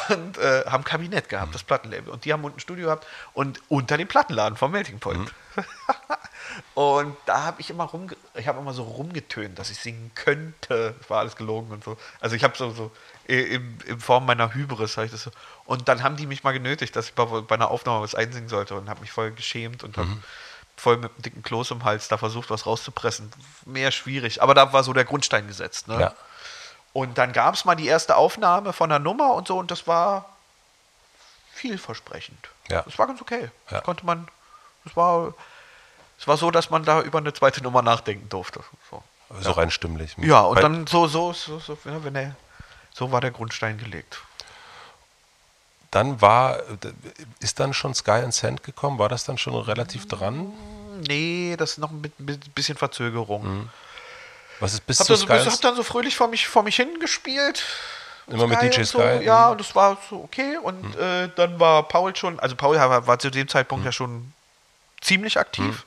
Und 0.10 0.38
äh, 0.38 0.66
haben 0.68 0.84
Kabinett 0.84 1.30
gehabt, 1.30 1.56
das 1.56 1.64
Plattenlabel. 1.64 2.10
Und 2.10 2.24
die 2.24 2.32
haben 2.32 2.44
unten 2.44 2.58
ein 2.58 2.62
Studio 2.62 2.86
gehabt 2.86 3.08
und 3.34 3.60
unter 3.70 3.98
dem 3.98 4.08
Plattenladen 4.08 4.56
vom 4.56 4.72
Melting 4.72 5.00
Point. 5.00 5.34
und 6.76 7.18
da 7.26 7.44
habe 7.44 7.62
ich 7.62 7.72
immer 7.72 7.86
rumge 7.86 8.16
ich 8.36 8.48
habe 8.48 8.60
immer 8.60 8.74
so 8.74 8.84
rumgetönt, 8.84 9.58
dass 9.58 9.72
ich 9.72 9.80
singen 9.80 10.12
könnte. 10.14 10.96
Das 11.00 11.10
war 11.10 11.20
alles 11.20 11.36
gelogen 11.36 11.72
und 11.72 11.84
so. 11.84 11.98
Also 12.20 12.36
ich 12.36 12.44
habe 12.44 12.56
so, 12.56 12.72
so 12.72 12.92
in, 13.26 13.80
in 13.86 14.00
Form 14.00 14.28
meiner 14.28 14.54
Hybris 14.54 14.98
habe 14.98 15.06
ich 15.06 15.12
das 15.12 15.24
so. 15.24 15.32
Und 15.66 15.88
dann 15.88 16.04
haben 16.04 16.18
die 16.18 16.28
mich 16.28 16.44
mal 16.44 16.52
genötigt, 16.52 16.96
dass 16.96 17.08
ich 17.08 17.14
bei, 17.16 17.26
bei 17.26 17.56
einer 17.56 17.72
Aufnahme 17.72 18.04
was 18.04 18.14
einsingen 18.14 18.50
sollte 18.50 18.76
und 18.76 18.90
habe 18.90 19.02
mich 19.02 19.12
voll 19.12 19.32
geschämt 19.32 19.84
und 19.84 19.98
habe 19.98 20.18
voll 20.78 20.98
mit 20.98 21.12
einem 21.12 21.22
dicken 21.24 21.44
Kloß 21.44 21.72
im 21.72 21.84
Hals 21.84 22.08
da 22.08 22.18
versucht, 22.18 22.52
was 22.52 22.68
rauszupressen. 22.68 23.32
Mehr 23.66 23.92
schwierig. 23.92 24.42
Aber 24.42 24.54
da 24.54 24.72
war 24.72 24.84
so 24.84 24.94
der 24.94 25.06
Grundstein 25.06 25.48
gesetzt. 25.48 25.88
Ne? 25.88 26.00
Ja. 26.00 26.16
Und 26.94 27.18
dann 27.18 27.34
gab 27.34 27.54
es 27.56 27.66
mal 27.66 27.76
die 27.76 27.88
erste 27.88 28.16
Aufnahme 28.16 28.74
von 28.74 28.90
der 28.90 29.00
Nummer 29.00 29.34
und 29.34 29.48
so 29.48 29.58
und 29.58 29.70
das 29.72 29.86
war 29.88 30.26
vielversprechend. 31.54 32.50
Ja. 32.70 32.82
Das 32.84 32.98
war 32.98 33.08
ganz 33.08 33.22
okay. 33.22 33.50
Ja. 33.70 33.78
Das 33.78 33.84
konnte 33.84 34.06
man, 34.06 34.28
das 34.86 34.96
war, 34.96 35.34
es 36.20 36.28
war 36.28 36.38
so, 36.38 36.52
dass 36.52 36.70
man 36.70 36.84
da 36.86 37.02
über 37.02 37.20
eine 37.20 37.34
zweite 37.34 37.62
Nummer 37.62 37.82
nachdenken 37.82 38.30
durfte. 38.30 38.62
So. 38.90 39.04
So 39.42 39.52
rein 39.52 39.70
stimmlich. 39.70 40.16
Ja, 40.18 40.42
und 40.42 40.56
Weil- 40.56 40.64
dann 40.64 40.88
so, 40.88 41.08
so, 41.08 41.34
so, 41.34 41.60
so, 41.60 41.78
ja, 41.86 42.04
wenn 42.04 42.16
er, 42.16 42.36
so 42.92 43.12
war 43.12 43.22
der 43.22 43.32
Grundstein 43.32 43.78
gelegt. 43.78 44.20
Dann 45.92 46.22
war, 46.22 46.60
ist 47.40 47.60
dann 47.60 47.74
schon 47.74 47.94
Sky 47.96 48.12
and 48.24 48.34
Sand 48.34 48.64
gekommen? 48.64 49.00
War 49.00 49.10
das 49.10 49.24
dann 49.24 49.38
schon 49.40 49.56
relativ 49.56 50.08
dran? 50.08 50.54
Nee, 51.08 51.56
das 51.58 51.72
ist 51.72 51.78
noch 51.80 51.90
ein 51.92 52.02
bi- 52.02 52.12
bi- 52.18 52.38
bisschen 52.54 52.78
Verzögerung. 52.78 53.70
Was 54.60 54.74
ist 54.74 54.86
bis 54.86 55.00
Hab, 55.00 55.08
zu 55.08 55.14
dann 55.14 55.20
so, 55.20 55.26
Sky? 55.26 55.34
and- 55.34 55.52
hab 55.52 55.62
dann 55.62 55.76
so 55.76 55.84
fröhlich 55.84 56.16
vor 56.16 56.28
mich, 56.28 56.48
vor 56.48 56.64
mich 56.64 56.76
hingespielt. 56.76 57.64
Immer 58.28 58.46
mit 58.48 58.62
DJ 58.62 58.84
so. 58.84 59.00
Sky? 59.00 59.24
Ja, 59.24 59.46
Mhm. 59.48 59.52
und 59.54 59.58
das 59.62 59.76
war 59.76 59.98
so 60.10 60.22
okay. 60.24 60.58
Und 60.62 60.96
äh, 60.98 61.30
dann 61.36 61.60
war 61.60 61.84
Paul 61.88 62.16
schon, 62.16 62.40
also 62.40 62.56
Paul 62.56 62.78
war, 62.78 63.08
war 63.08 63.18
zu 63.20 63.30
dem 63.32 63.44
Mhm. 63.44 63.48
Zeitpunkt 63.50 63.86
ja 63.86 63.92
schon 63.92 64.34
ziemlich 65.02 65.40
aktiv. 65.40 65.86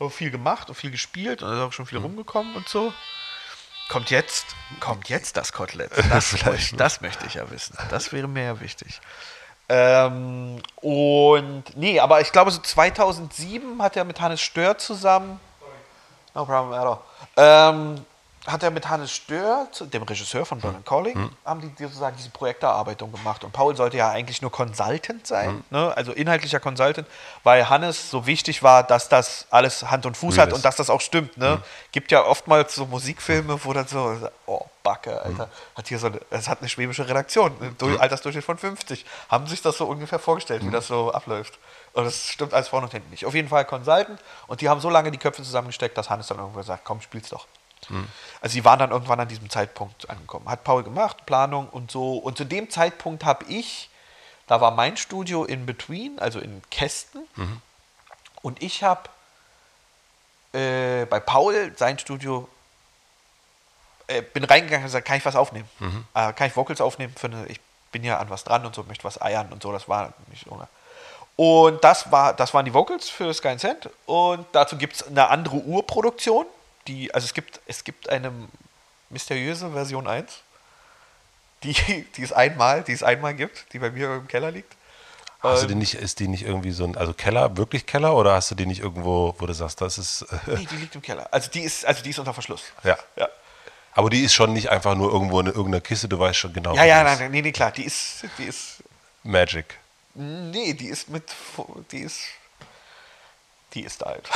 Hat 0.00 0.12
viel 0.12 0.30
gemacht 0.30 0.68
und 0.68 0.74
viel 0.74 0.90
gespielt 0.90 1.42
und 1.42 1.52
ist 1.52 1.58
auch 1.60 1.66
Mhm. 1.68 1.72
schon 1.72 1.86
viel 1.86 1.98
rumgekommen 1.98 2.54
und 2.56 2.68
so. 2.68 2.92
Kommt 3.88 4.10
jetzt, 4.10 4.46
kommt 4.80 5.08
jetzt 5.08 5.36
das 5.36 5.52
Kotelett. 5.52 5.92
Das, 6.10 6.32
ne? 6.32 6.58
das 6.76 7.00
möchte 7.00 7.24
ich 7.26 7.34
ja 7.34 7.48
wissen. 7.50 7.76
Das 7.90 8.12
wäre 8.12 8.26
mir 8.26 8.44
ja 8.44 8.60
wichtig. 8.60 9.00
Ähm, 9.68 10.60
und 10.76 11.64
nee, 11.76 11.98
aber 12.00 12.20
ich 12.20 12.30
glaube, 12.32 12.50
so 12.50 12.60
2007 12.60 13.82
hat 13.82 13.96
er 13.96 14.04
mit 14.04 14.20
Hannes 14.20 14.40
Stör 14.40 14.78
zusammen, 14.78 15.40
no 16.36 16.44
problem 16.44 16.72
at 16.72 16.86
all, 16.86 16.98
ähm, 17.36 18.04
hat 18.46 18.62
er 18.62 18.70
mit 18.70 18.88
Hannes 18.88 19.10
Stör, 19.10 19.66
dem 19.92 20.04
Regisseur 20.04 20.46
von 20.46 20.60
Burn 20.60 20.84
Calling, 20.84 21.30
haben 21.44 21.60
die 21.76 21.82
sozusagen 21.82 22.16
diese 22.16 22.30
Projekterarbeitung 22.30 23.10
gemacht. 23.10 23.42
Und 23.42 23.50
Paul 23.52 23.74
sollte 23.74 23.96
ja 23.96 24.10
eigentlich 24.10 24.40
nur 24.40 24.52
Consultant 24.52 25.26
sein, 25.26 25.64
ne? 25.70 25.92
also 25.96 26.12
inhaltlicher 26.12 26.60
Consultant, 26.60 27.08
weil 27.42 27.68
Hannes 27.68 28.08
so 28.08 28.24
wichtig 28.24 28.62
war, 28.62 28.84
dass 28.84 29.08
das 29.08 29.48
alles 29.50 29.90
Hand 29.90 30.06
und 30.06 30.16
Fuß 30.16 30.34
Real 30.36 30.42
hat 30.42 30.50
ist. 30.50 30.54
und 30.58 30.64
dass 30.64 30.76
das 30.76 30.90
auch 30.90 31.00
stimmt. 31.00 31.36
Ne? 31.38 31.60
Gibt 31.90 32.12
ja 32.12 32.24
oftmals 32.24 32.76
so 32.76 32.86
Musikfilme, 32.86 33.58
wo 33.64 33.72
dann 33.72 33.88
so, 33.88 34.16
oh, 34.46 34.64
Backe, 34.84 35.20
Alter, 35.22 35.48
hat 35.74 35.88
hier 35.88 35.98
so 35.98 36.06
eine, 36.06 36.20
es 36.30 36.48
hat 36.48 36.60
eine 36.60 36.68
schwäbische 36.68 37.08
Redaktion, 37.08 37.50
ein 37.60 37.74
Durch- 37.78 38.00
Altersdurchschnitt 38.00 38.44
von 38.44 38.58
50. 38.58 39.04
Haben 39.28 39.48
sich 39.48 39.60
das 39.60 39.76
so 39.76 39.86
ungefähr 39.86 40.20
vorgestellt, 40.20 40.64
wie 40.64 40.70
das 40.70 40.86
so 40.86 41.12
abläuft. 41.12 41.58
Und 41.96 42.04
das 42.04 42.28
stimmt 42.28 42.52
alles 42.52 42.68
vorne 42.68 42.84
und 42.86 42.92
hinten 42.92 43.08
nicht. 43.10 43.24
Auf 43.24 43.34
jeden 43.34 43.48
Fall 43.48 43.64
Consultant 43.64 44.20
und 44.48 44.60
die 44.60 44.68
haben 44.68 44.82
so 44.82 44.90
lange 44.90 45.10
die 45.10 45.16
Köpfe 45.16 45.42
zusammengesteckt, 45.42 45.96
dass 45.96 46.10
Hannes 46.10 46.26
dann 46.26 46.38
irgendwo 46.38 46.60
sagt, 46.62 46.84
komm, 46.84 47.00
spiel's 47.00 47.30
doch. 47.30 47.46
Also 48.42 48.52
sie 48.52 48.66
waren 48.66 48.78
dann 48.78 48.90
irgendwann 48.90 49.18
an 49.18 49.28
diesem 49.28 49.48
Zeitpunkt 49.48 50.10
angekommen. 50.10 50.46
Hat 50.46 50.62
Paul 50.62 50.82
gemacht, 50.82 51.24
Planung 51.24 51.70
und 51.70 51.90
so. 51.90 52.18
Und 52.18 52.36
zu 52.36 52.44
dem 52.44 52.68
Zeitpunkt 52.68 53.24
habe 53.24 53.46
ich, 53.46 53.88
da 54.46 54.60
war 54.60 54.72
mein 54.72 54.98
Studio 54.98 55.44
in 55.44 55.64
Between, 55.64 56.18
also 56.18 56.38
in 56.38 56.60
Kästen. 56.70 57.26
Und 58.42 58.62
ich 58.62 58.82
habe 58.82 59.08
äh, 60.52 61.06
bei 61.06 61.18
Paul 61.18 61.72
sein 61.76 61.98
Studio, 61.98 62.46
äh, 64.06 64.20
bin 64.20 64.44
reingegangen 64.44 64.82
und 64.84 64.88
gesagt, 64.88 65.06
kann 65.08 65.16
ich 65.16 65.24
was 65.24 65.34
aufnehmen? 65.36 65.68
Äh, 66.12 66.34
kann 66.34 66.48
ich 66.48 66.56
Vocals 66.56 66.82
aufnehmen? 66.82 67.14
Für 67.16 67.28
eine, 67.28 67.46
ich 67.46 67.60
bin 67.90 68.04
ja 68.04 68.18
an 68.18 68.28
was 68.28 68.44
dran 68.44 68.66
und 68.66 68.74
so, 68.74 68.82
möchte 68.84 69.04
was 69.04 69.20
eiern 69.22 69.50
und 69.50 69.62
so. 69.62 69.72
Das 69.72 69.88
war 69.88 70.12
nicht 70.28 70.46
ohne. 70.48 70.68
Und 71.36 71.84
das, 71.84 72.10
war, 72.10 72.32
das 72.32 72.54
waren 72.54 72.64
die 72.64 72.72
Vocals 72.72 73.08
für 73.08 73.32
Sky 73.34 73.48
and 73.48 73.60
Sand. 73.60 73.90
Und 74.06 74.46
dazu 74.52 74.76
gibt 74.76 74.96
es 74.96 75.06
eine 75.06 75.28
andere 75.28 75.56
Urproduktion. 75.56 76.46
Die, 76.86 77.12
also 77.12 77.26
es 77.26 77.34
gibt, 77.34 77.60
es 77.66 77.84
gibt 77.84 78.08
eine 78.08 78.32
mysteriöse 79.10 79.70
Version 79.70 80.06
1, 80.06 80.32
die, 81.62 81.74
die 82.16 82.22
es 82.22 82.32
einmal, 82.32 82.82
die 82.82 82.92
es 82.92 83.02
einmal 83.02 83.34
gibt, 83.34 83.72
die 83.72 83.78
bei 83.78 83.90
mir 83.90 84.14
im 84.14 84.28
Keller 84.28 84.50
liegt. 84.50 84.72
Hast 85.40 85.62
du 85.62 85.66
die 85.66 85.74
nicht, 85.74 85.94
ist 85.94 86.18
die 86.18 86.28
nicht 86.28 86.42
irgendwie 86.42 86.72
so 86.72 86.84
ein, 86.84 86.96
also 86.96 87.12
Keller, 87.12 87.56
wirklich 87.56 87.86
Keller, 87.86 88.16
oder 88.16 88.34
hast 88.34 88.50
du 88.50 88.54
die 88.54 88.66
nicht 88.66 88.80
irgendwo, 88.80 89.34
wo 89.38 89.46
du 89.46 89.52
sagst, 89.52 89.80
das 89.80 89.98
ist, 89.98 90.22
äh, 90.22 90.56
nee, 90.56 90.66
die 90.68 90.76
liegt 90.76 90.94
im 90.94 91.02
Keller. 91.02 91.28
Also 91.30 91.50
die 91.50 91.60
ist, 91.60 91.84
also 91.84 92.02
die 92.02 92.10
ist 92.10 92.18
unter 92.18 92.34
Verschluss. 92.34 92.64
Ja. 92.82 92.96
Ja, 93.16 93.28
aber 93.92 94.10
die 94.10 94.24
ist 94.24 94.34
schon 94.34 94.52
nicht 94.52 94.70
einfach 94.70 94.94
nur 94.94 95.12
irgendwo 95.12 95.38
in 95.40 95.46
irgendeiner 95.46 95.80
Kiste, 95.80 96.08
du 96.08 96.18
weißt 96.18 96.38
schon 96.38 96.52
genau. 96.52 96.74
ja, 96.74 96.84
ja 96.84 97.02
nein, 97.02 97.30
nee, 97.30 97.42
nee, 97.42 97.52
klar. 97.52 97.70
Die 97.70 97.84
ist, 97.84 98.24
die 98.38 98.44
ist, 98.44 98.82
Magic. 99.22 99.78
Nee, 100.16 100.74
die 100.74 100.86
ist 100.88 101.08
mit, 101.08 101.24
die 101.92 102.00
ist, 102.00 102.20
die 103.74 103.82
ist 103.82 104.04
alt. 104.06 104.28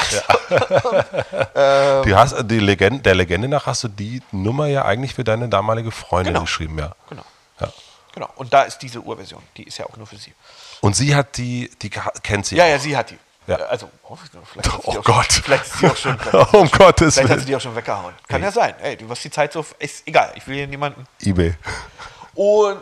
Die 2.04 2.14
hast, 2.14 2.34
die 2.44 2.58
Legende, 2.60 3.02
der 3.02 3.14
Legende 3.14 3.48
nach 3.48 3.66
hast 3.66 3.84
du 3.84 3.88
die 3.88 4.22
Nummer 4.32 4.66
ja 4.66 4.84
eigentlich 4.84 5.14
für 5.14 5.24
deine 5.24 5.48
damalige 5.48 5.90
Freundin 5.90 6.34
Genau. 6.34 6.44
geschrieben, 6.44 6.78
ja. 6.78 6.94
Genau. 7.08 7.24
ja. 7.60 7.72
Genau. 8.14 8.28
Und 8.36 8.52
da 8.52 8.62
ist 8.62 8.78
diese 8.78 9.00
Urversion. 9.00 9.42
Die 9.56 9.64
ist 9.64 9.78
ja 9.78 9.86
auch 9.86 9.96
nur 9.96 10.06
für 10.06 10.16
sie. 10.16 10.32
Und 10.80 10.96
sie 10.96 11.14
hat 11.14 11.36
die, 11.36 11.70
die 11.80 11.90
kennt 11.90 12.46
sie 12.46 12.56
Ja, 12.56 12.64
auch. 12.64 12.68
ja, 12.68 12.78
sie 12.78 12.96
hat 12.96 13.10
die. 13.10 13.18
Ja. 13.46 13.56
Also, 13.56 13.90
oh, 14.04 14.16
vielleicht 14.16 14.68
Oh 14.86 15.00
Gott. 15.02 15.32
Schon, 15.32 15.42
vielleicht 15.44 15.64
ist 15.64 15.78
sie 15.78 15.86
auch 15.88 15.96
schon. 15.96 16.18
Vielleicht, 16.18 16.54
um 16.54 16.70
Gottes 16.70 17.14
vielleicht 17.14 17.30
hat 17.32 17.38
sie 17.40 17.46
die 17.46 17.56
auch 17.56 17.60
schon 17.60 17.74
weggehauen. 17.74 18.14
Kann 18.28 18.42
ja 18.42 18.52
sein. 18.52 18.74
Ey, 18.80 18.96
du 18.96 19.08
hast 19.08 19.24
die 19.24 19.30
Zeit 19.30 19.52
so. 19.52 19.64
Ist 19.78 20.06
egal. 20.06 20.32
Ich 20.36 20.46
will 20.46 20.56
hier 20.56 20.66
niemanden. 20.66 21.04
Ebay. 21.20 21.54
Und 22.34 22.80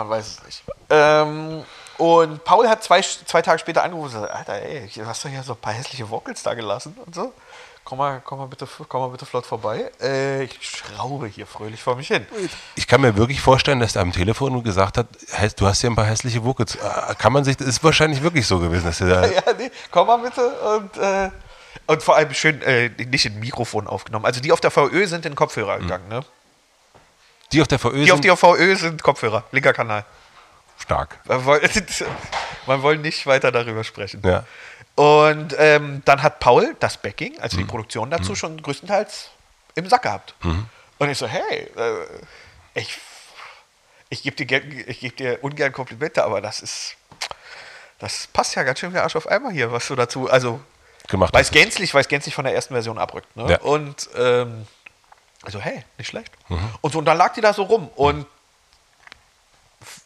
man 0.00 0.10
weiß 0.10 0.26
es 0.26 0.44
nicht. 0.44 0.62
Ähm, 0.88 1.64
und 1.98 2.44
Paul 2.44 2.68
hat 2.68 2.82
zwei, 2.82 3.02
zwei 3.02 3.42
Tage 3.42 3.58
später 3.58 3.82
angerufen 3.82 4.06
und 4.16 4.22
gesagt, 4.22 4.34
Alter, 4.34 4.54
ey, 4.54 4.90
du 4.94 5.06
hast 5.06 5.24
doch 5.24 5.28
hier 5.28 5.42
so 5.42 5.52
ein 5.52 5.58
paar 5.58 5.74
hässliche 5.74 6.08
Vocals 6.08 6.42
da 6.42 6.54
gelassen 6.54 6.96
und 7.04 7.14
so. 7.14 7.32
Komm 7.84 7.98
mal, 7.98 8.20
komm 8.24 8.38
mal, 8.38 8.46
bitte, 8.46 8.68
komm 8.88 9.00
mal 9.00 9.08
bitte 9.08 9.26
flott 9.26 9.44
vorbei. 9.46 9.90
Äh, 10.00 10.44
ich 10.44 10.58
schraube 10.62 11.26
hier 11.26 11.46
fröhlich 11.46 11.82
vor 11.82 11.96
mich 11.96 12.08
hin. 12.08 12.26
Ich 12.76 12.86
kann 12.86 13.00
mir 13.00 13.16
wirklich 13.16 13.40
vorstellen, 13.40 13.80
dass 13.80 13.96
er 13.96 14.02
am 14.02 14.12
Telefon 14.12 14.62
gesagt 14.62 14.96
hat, 14.96 15.08
du 15.56 15.66
hast 15.66 15.80
hier 15.80 15.90
ein 15.90 15.96
paar 15.96 16.04
hässliche 16.04 16.44
Vocals. 16.44 16.76
Äh, 16.76 17.14
Kann 17.18 17.32
man 17.32 17.44
sich, 17.44 17.56
das 17.56 17.66
ist 17.66 17.82
wahrscheinlich 17.82 18.22
wirklich 18.22 18.46
so 18.46 18.58
gewesen, 18.60 18.84
dass 18.84 19.00
er 19.00 19.08
da, 19.22 19.26
ja, 19.26 19.42
nee, 19.58 19.70
komm 19.90 20.06
mal 20.06 20.18
bitte. 20.18 20.48
Und, 20.76 20.96
äh, 20.98 21.30
und 21.86 22.02
vor 22.02 22.16
allem 22.16 22.32
schön 22.32 22.62
äh, 22.62 22.90
nicht 22.90 23.26
in 23.26 23.40
Mikrofon 23.40 23.86
aufgenommen. 23.88 24.24
Also 24.24 24.40
die 24.40 24.52
auf 24.52 24.60
der 24.60 24.70
VÖ 24.70 25.06
sind 25.06 25.26
in 25.26 25.34
Kopfhörer 25.34 25.78
gegangen, 25.78 26.08
ne? 26.08 26.20
Die 27.52 27.60
auf 27.62 27.68
der 27.68 27.78
VÖ 27.78 28.04
Die 28.04 28.12
auf 28.12 28.16
sind, 28.20 28.24
die 28.24 28.36
VÖ 28.36 28.76
sind 28.76 29.02
Kopfhörer, 29.02 29.44
linker 29.52 29.72
Kanal. 29.72 30.04
stark. 30.78 31.18
Man 31.26 31.44
wollte 31.44 33.02
nicht 33.02 33.26
weiter 33.26 33.52
darüber 33.52 33.84
sprechen. 33.84 34.22
Ja. 34.24 34.44
Und 34.94 35.54
ähm, 35.58 36.02
dann 36.04 36.22
hat 36.22 36.40
Paul 36.40 36.74
das 36.80 36.96
Backing, 36.98 37.38
also 37.40 37.56
Mhm. 37.56 37.62
die 37.62 37.66
Produktion 37.66 38.10
dazu, 38.10 38.34
schon 38.34 38.60
größtenteils 38.62 39.30
im 39.74 39.88
Sack 39.88 40.02
gehabt. 40.02 40.34
Und 40.42 41.08
ich 41.10 41.16
so, 41.18 41.26
hey, 41.26 41.70
äh, 41.76 41.92
ich, 42.74 42.98
ich 44.10 44.22
gebe 44.22 44.36
dir, 44.44 44.62
ich 44.88 45.00
geb 45.00 45.16
dir 45.16 45.38
ungern 45.42 45.72
Komplimente, 45.72 46.22
aber 46.24 46.40
das 46.40 46.60
ist, 46.60 46.96
das 47.98 48.26
passt 48.26 48.54
ja 48.56 48.62
ganz 48.62 48.80
schön 48.80 48.92
wie 48.92 48.98
Arsch 48.98 49.16
auf 49.16 49.26
einmal 49.26 49.52
hier, 49.52 49.72
was 49.72 49.86
du 49.88 49.94
dazu, 49.96 50.28
also 50.30 50.60
Gemacht 51.08 51.32
weiß 51.32 51.46
hast. 51.48 51.52
gänzlich, 51.52 51.94
weiß 51.94 52.08
gänzlich 52.08 52.34
von 52.34 52.44
der 52.44 52.54
ersten 52.54 52.74
Version 52.74 52.98
abrückt. 52.98 53.34
Ne? 53.36 53.50
Ja. 53.50 53.60
Und 53.60 54.08
ähm, 54.16 54.66
also, 55.42 55.60
hey, 55.60 55.84
nicht 55.98 56.08
schlecht. 56.08 56.32
Mhm. 56.48 56.58
Und 56.80 56.92
so, 56.92 56.98
und 56.98 57.04
dann 57.06 57.16
lag 57.16 57.32
die 57.34 57.40
da 57.40 57.52
so 57.52 57.62
rum 57.62 57.88
und 57.96 58.26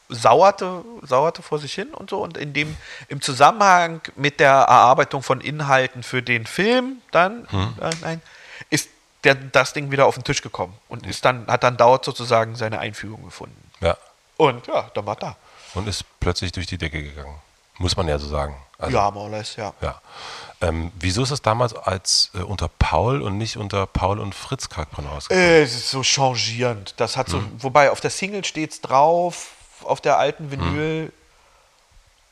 sauerte, 0.09 0.85
sauerte 1.03 1.43
vor 1.43 1.59
sich 1.59 1.74
hin 1.74 1.93
und 1.95 2.11
so. 2.11 2.18
Und 2.22 2.37
in 2.37 2.53
dem, 2.53 2.76
im 3.09 3.20
Zusammenhang 3.20 4.01
mit 4.16 4.39
der 4.41 4.53
Erarbeitung 4.53 5.22
von 5.22 5.41
Inhalten 5.41 6.03
für 6.03 6.22
den 6.22 6.47
Film, 6.47 7.01
dann, 7.11 7.49
Mhm. 7.51 7.74
äh, 7.80 7.91
nein, 8.03 8.22
ist 8.70 8.89
der, 9.24 9.35
das 9.35 9.72
Ding 9.72 9.91
wieder 9.91 10.07
auf 10.07 10.14
den 10.14 10.24
Tisch 10.24 10.43
gekommen 10.43 10.76
und 10.89 11.07
ist 11.07 11.24
dann, 11.24 11.47
hat 11.47 11.62
dann 11.64 11.76
dauert 11.76 12.05
sozusagen 12.05 12.57
seine 12.57 12.78
Einfügung 12.78 13.24
gefunden. 13.24 13.70
Ja. 13.80 13.97
Und 14.37 14.66
ja, 14.66 14.91
dann 14.95 15.07
war 15.07 15.16
da. 15.16 15.37
Und 15.74 15.89
ist 15.89 16.05
plötzlich 16.20 16.53
durch 16.53 16.66
die 16.66 16.78
Decke 16.78 17.03
gegangen. 17.03 17.41
Muss 17.79 17.97
man 17.97 18.09
ja 18.09 18.18
so 18.18 18.29
sagen. 18.29 18.57
Also, 18.79 18.97
ja, 18.97 19.11
more 19.11 19.27
or 19.27 19.31
less, 19.31 19.57
ja. 19.57 19.72
ja. 19.81 20.01
Ähm, 20.61 20.93
wieso 20.99 21.22
ist 21.22 21.33
das 21.33 21.43
damals 21.43 21.75
als 21.75 22.31
äh, 22.35 22.39
unter 22.39 22.68
Paul 22.68 23.22
und 23.22 23.39
nicht 23.39 23.57
unter 23.57 23.87
Paul 23.87 24.18
und 24.18 24.35
Fritz 24.35 24.68
Kalkbrenner 24.68 25.12
ausgegangen? 25.12 25.47
Äh, 25.47 25.62
es 25.62 25.75
ist 25.75 25.91
so 25.91 26.03
changierend. 26.03 26.95
Das 26.97 27.16
hat 27.16 27.29
so, 27.29 27.43
wobei 27.59 27.91
auf 27.91 28.01
der 28.01 28.11
Single 28.11 28.45
steht's 28.45 28.81
drauf, 28.81 29.51
auf 29.83 30.01
der 30.01 30.18
alten 30.18 30.51
Vinyl. 30.51 31.12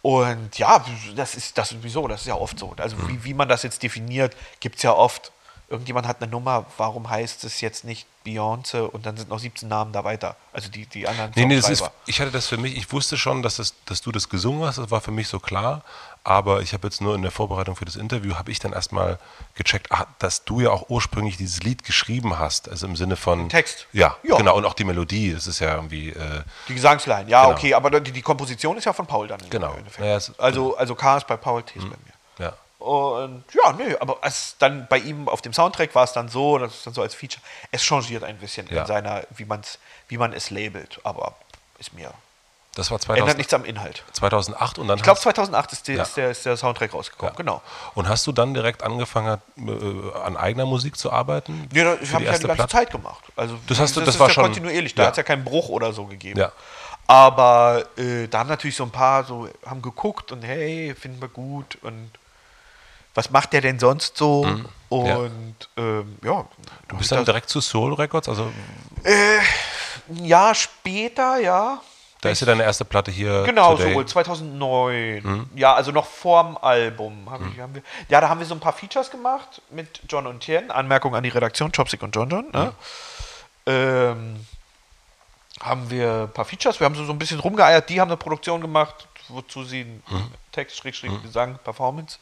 Und 0.03 0.59
ja, 0.59 0.85
das 1.15 1.37
ist 1.37 1.57
das 1.57 1.69
sowieso, 1.71 2.09
das 2.09 2.23
ist 2.23 2.27
ja 2.27 2.35
oft 2.35 2.59
so. 2.59 2.75
Also 2.77 2.97
wie, 3.09 3.23
wie 3.25 3.35
man 3.35 3.49
das 3.49 3.63
jetzt 3.63 3.83
definiert, 3.83 4.37
gibt 4.59 4.77
es 4.77 4.83
ja 4.83 4.93
oft 4.93 5.31
irgendjemand 5.73 6.07
hat 6.07 6.23
eine 6.23 6.31
Nummer, 6.31 6.67
warum 6.77 7.09
heißt 7.11 7.43
es 7.45 7.61
jetzt 7.63 7.85
nicht 7.85 8.07
Beyoncé 8.27 8.83
und 8.83 9.05
dann 9.07 9.17
sind 9.17 9.31
noch 9.31 9.39
17 9.41 9.69
Namen 9.69 9.93
da 9.93 10.05
weiter? 10.05 10.37
Also 10.53 10.69
die, 10.71 10.87
die 10.87 11.09
anderen 11.09 11.33
Nee, 11.35 11.47
nee, 11.47 11.57
das 11.57 11.69
ist, 11.71 11.91
ich 12.07 12.21
hatte 12.21 12.31
das 12.31 12.47
für 12.47 12.59
mich, 12.59 12.77
ich 12.77 12.93
wusste 12.93 13.17
schon, 13.17 13.43
dass, 13.43 13.57
das, 13.57 13.75
dass 13.87 14.03
du 14.03 14.13
das 14.13 14.29
gesungen 14.29 14.65
hast, 14.65 14.79
das 14.79 14.91
war 14.91 15.01
für 15.01 15.11
mich 15.11 15.27
so 15.29 15.41
klar, 15.41 15.83
aber 16.25 16.61
ich 16.63 16.73
habe 16.73 16.87
jetzt 16.87 17.01
nur 17.01 17.15
in 17.17 17.23
der 17.23 17.33
Vorbereitung 17.33 17.75
für 17.75 17.85
das 17.85 17.97
Interview, 17.97 18.35
habe 18.37 18.53
ich 18.53 18.61
dann 18.61 18.73
erstmal 18.73 19.19
gecheckt, 19.55 19.89
ach, 19.91 20.05
dass 20.21 20.45
du 20.45 20.61
ja 20.61 20.71
auch 20.71 20.89
ursprünglich 20.89 21.37
dieses 21.37 21.63
Lied 21.65 21.83
geschrieben 21.85 22.39
hast, 22.39 22.69
also 22.69 22.87
im 22.87 22.95
Sinne 22.95 23.17
von... 23.17 23.49
Text. 23.49 23.87
Ja, 23.93 24.17
Ja. 24.23 24.37
genau, 24.37 24.57
und 24.57 24.65
auch 24.65 24.75
die 24.75 24.85
Melodie, 24.85 25.33
das 25.33 25.47
ist 25.49 25.59
ja 25.59 25.75
irgendwie... 25.75 26.11
Äh, 26.11 26.43
Die 26.69 26.75
Gesangsline, 26.75 27.29
ja, 27.29 27.45
Genau. 27.47 27.57
okay, 27.57 27.75
aber 27.75 27.99
die, 28.01 28.13
die 28.13 28.23
Komposition 28.23 28.77
ist 28.77 28.85
ja 28.85 28.93
von 28.93 29.07
Paul 29.07 29.27
dann. 29.27 29.41
Genau. 29.51 29.75
Naja, 29.99 30.17
es- 30.17 30.39
also, 30.39 30.77
also 30.77 30.95
K 30.95 31.17
ist 31.17 31.27
bei 31.27 31.37
Paul, 31.37 31.63
T 31.65 31.79
ist 31.79 31.85
bei 31.91 31.97
mir. 31.97 32.12
Und 32.83 33.45
ja, 33.55 33.73
nö, 33.73 33.95
aber 34.01 34.19
es 34.23 34.57
dann 34.59 34.87
bei 34.89 34.99
ihm 34.99 35.29
auf 35.29 35.41
dem 35.41 35.53
Soundtrack 35.53 35.95
war 35.95 36.05
es 36.05 36.13
dann 36.13 36.29
so, 36.29 36.59
das 36.59 36.75
ist 36.75 36.87
dann 36.87 36.95
so 36.95 37.03
als 37.03 37.15
Feature. 37.15 37.41
Es 37.71 37.83
changiert 37.83 38.25
ein 38.25 38.39
bisschen 38.39 38.67
Ja. 38.69 38.81
in 38.83 38.87
seiner, 38.87 39.23
wie, 39.31 39.45
man's, 39.45 39.79
wie 40.09 40.19
man 40.19 40.33
es 40.33 40.51
labelt, 40.51 41.01
aber 41.05 41.35
ist 41.79 41.95
mir. 41.95 42.13
Das 42.75 42.91
war 42.91 42.97
Ändert 42.97 43.17
2000, 43.19 43.39
nichts 43.39 43.53
am 43.55 43.65
Inhalt. 43.67 44.03
2008 44.15 44.79
und 44.79 44.89
dann 44.89 44.97
Ich 44.97 45.03
glaube, 45.05 45.17
hast, 45.17 45.23
2008 45.25 45.73
ist, 45.73 45.89
der, 45.89 45.97
Ja. 45.97 46.03
ist, 46.05 46.17
der, 46.17 46.31
ist 46.31 46.47
der 46.47 46.57
Soundtrack 46.57 46.95
rausgekommen, 46.95 47.35
Ja. 47.35 47.37
genau. 47.37 47.61
und 47.95 48.09
hast 48.09 48.27
du 48.27 48.33
dann 48.33 48.55
direkt 48.55 48.83
angefangen, 48.83 49.41
äh, 49.59 50.19
an 50.19 50.37
eigener 50.39 50.65
Musik 50.65 50.97
zu 50.97 51.13
arbeiten? 51.13 51.69
Nee, 51.71 51.85
das 51.85 51.95
habe 51.95 52.01
ich 52.03 52.11
ja 52.11 52.19
die 52.19 52.25
ganze 52.25 52.49
Platte? 52.49 52.69
Zeit 52.73 52.91
gemacht. 52.91 53.25
Also, 53.37 53.59
Das 53.69 53.79
hast 53.79 53.95
du- 53.95 54.01
das 54.01 54.15
ist 54.15 54.21
war 54.21 54.29
ja 54.29 54.35
schon- 54.35 54.45
kontinuierlich, 54.45 54.95
da 54.95 55.05
hat 55.05 55.11
es 55.13 55.17
ja 55.19 55.23
keinen 55.23 55.45
Bruch 55.45 55.69
oder 55.69 55.93
so 55.93 56.07
gegeben. 56.07 56.41
Ja. 56.41 56.51
Aber 57.07 57.85
äh, 57.99 58.27
da 58.29 58.39
haben 58.39 58.49
natürlich 58.49 58.77
so 58.77 58.85
ein 58.85 58.91
paar 58.91 59.25
so, 59.25 59.49
haben 59.67 59.83
geguckt 59.83 60.33
und 60.33 60.43
hey, 60.43 60.95
finden 60.99 61.21
wir 61.21 61.29
gut 61.29 61.77
und 61.83 62.11
was 63.15 63.31
macht 63.31 63.53
der 63.53 63.61
denn 63.61 63.79
sonst 63.79 64.17
so? 64.17 64.45
Mhm. 64.45 64.67
Ja. 64.91 65.17
Und 65.17 65.57
ähm, 65.79 66.19
ja, 66.23 66.45
Du 66.89 66.97
bist 66.99 67.11
dann 67.13 67.25
direkt 67.25 67.49
zu 67.49 67.61
Soul 67.63 67.95
Records, 67.95 68.29
also 68.29 68.53
ein 69.05 70.25
Jahr 70.25 70.55
später, 70.55 71.39
ja. 71.39 71.81
da 72.21 72.29
ist 72.29 72.41
ja 72.41 72.47
deine 72.47 72.63
erste 72.63 72.85
Platte 72.85 73.11
hier. 73.11 73.43
Genau, 73.45 73.77
Today. 73.77 73.95
so 73.95 74.05
2009. 74.05 75.23
Mhm. 75.23 75.51
Ja, 75.55 75.75
also 75.75 75.93
noch 75.93 76.05
vorm 76.07 76.59
Album. 76.61 77.31
Hab 77.31 77.41
ich, 77.51 77.59
haben 77.59 77.75
wir, 77.75 77.83
ja, 78.09 78.21
da 78.21 78.29
haben 78.29 78.41
wir 78.41 78.47
so 78.47 78.55
ein 78.55 78.61
paar 78.61 78.75
Features 78.75 79.11
gemacht 79.11 79.63
mit 79.71 80.01
John 80.09 80.27
und 80.27 80.41
Tien. 80.41 80.71
Anmerkung 80.71 81.15
an 81.15 81.23
die 81.23 81.31
Redaktion, 81.31 81.73
Chopstick 81.73 82.03
und 82.03 82.15
John 82.15 82.29
John. 82.29 82.51
Ne? 82.53 82.65
Mhm. 83.67 83.73
Ähm, 83.73 84.47
haben 85.61 85.91
wir 85.91 86.25
ein 86.29 86.33
paar 86.33 86.45
Features. 86.45 86.81
Wir 86.81 86.85
haben 86.85 86.95
so, 86.95 87.05
so 87.05 87.13
ein 87.13 87.19
bisschen 87.19 87.41
rumgeeiert. 87.41 87.89
Die 87.89 88.01
haben 88.01 88.09
eine 88.11 88.17
Produktion 88.17 88.61
gemacht, 88.61 89.07
wozu 89.29 89.65
sie 89.65 89.83
einen 89.83 90.03
Mhm. 90.11 90.27
Text, 90.51 90.77
Schrägstrich, 90.77 91.13
Gesang, 91.23 91.59
Performance 91.65 92.19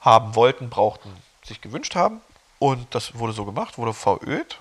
haben 0.00 0.34
wollten, 0.34 0.70
brauchten, 0.70 1.10
sich 1.44 1.60
gewünscht 1.60 1.94
haben. 1.94 2.20
Und 2.58 2.94
das 2.94 3.18
wurde 3.18 3.32
so 3.32 3.44
gemacht, 3.44 3.78
wurde 3.78 3.92
verölt. 3.92 4.58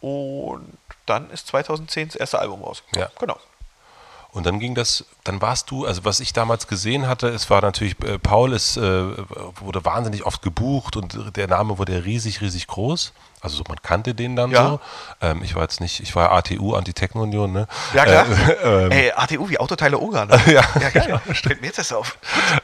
Und 0.00 0.76
dann 1.06 1.30
ist 1.30 1.46
2010 1.48 2.08
das 2.08 2.16
erste 2.16 2.38
Album 2.38 2.62
rausgekommen. 2.62 3.08
Ja. 3.08 3.20
Genau. 3.20 3.38
Und 4.32 4.46
dann 4.46 4.58
ging 4.58 4.74
das, 4.74 5.04
dann 5.24 5.42
warst 5.42 5.70
du, 5.70 5.84
also 5.84 6.06
was 6.06 6.18
ich 6.18 6.32
damals 6.32 6.66
gesehen 6.66 7.06
hatte, 7.06 7.28
es 7.28 7.50
war 7.50 7.60
natürlich, 7.60 8.02
äh, 8.02 8.18
Paul 8.18 8.54
ist, 8.54 8.78
äh, 8.78 8.80
wurde 9.60 9.84
wahnsinnig 9.84 10.24
oft 10.24 10.40
gebucht 10.40 10.96
und 10.96 11.36
der 11.36 11.48
Name 11.48 11.76
wurde 11.76 12.06
riesig, 12.06 12.40
riesig 12.40 12.66
groß. 12.66 13.12
Also 13.42 13.58
so, 13.58 13.64
man 13.68 13.82
kannte 13.82 14.14
den 14.14 14.34
dann 14.34 14.50
Ja. 14.50 14.68
so. 14.68 14.80
Ähm, 15.20 15.42
ich 15.42 15.54
war 15.54 15.62
jetzt 15.62 15.82
nicht, 15.82 16.00
ich 16.00 16.16
war 16.16 16.32
ATU, 16.32 16.74
Anti-Techno-Union, 16.74 17.52
ne? 17.52 17.66
Ja, 17.92 18.04
klar. 18.04 18.26
Äh, 18.26 18.52
ähm, 18.86 18.90
Ey, 18.90 19.12
ATU 19.12 19.50
wie 19.50 19.58
Autoteile 19.58 19.98
Ungarn. 19.98 20.28
Ne? 20.28 20.40
Ja, 20.46 20.62
ja 20.80 20.88
geil. 20.90 21.20
Stellt 21.32 21.60
mir 21.60 21.66
jetzt 21.66 21.78
das 21.78 21.92
auf. 21.92 22.16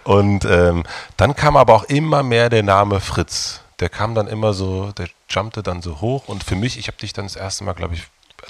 Und 0.04 0.46
ähm, 0.46 0.84
dann 1.18 1.36
kam 1.36 1.56
aber 1.58 1.74
auch 1.74 1.84
immer 1.84 2.22
mehr 2.22 2.48
der 2.48 2.62
Name 2.62 3.00
Fritz. 3.00 3.60
Der 3.80 3.90
kam 3.90 4.14
dann 4.14 4.26
immer 4.26 4.54
so, 4.54 4.92
der 4.92 5.08
jumpte 5.28 5.62
dann 5.62 5.82
so 5.82 6.00
hoch. 6.00 6.28
Und 6.28 6.44
für 6.44 6.56
mich, 6.56 6.78
ich 6.78 6.86
habe 6.86 6.96
dich 6.96 7.12
dann 7.12 7.26
das 7.26 7.36
erste 7.36 7.64
Mal, 7.64 7.74
glaube 7.74 7.94
ich, 7.94 8.04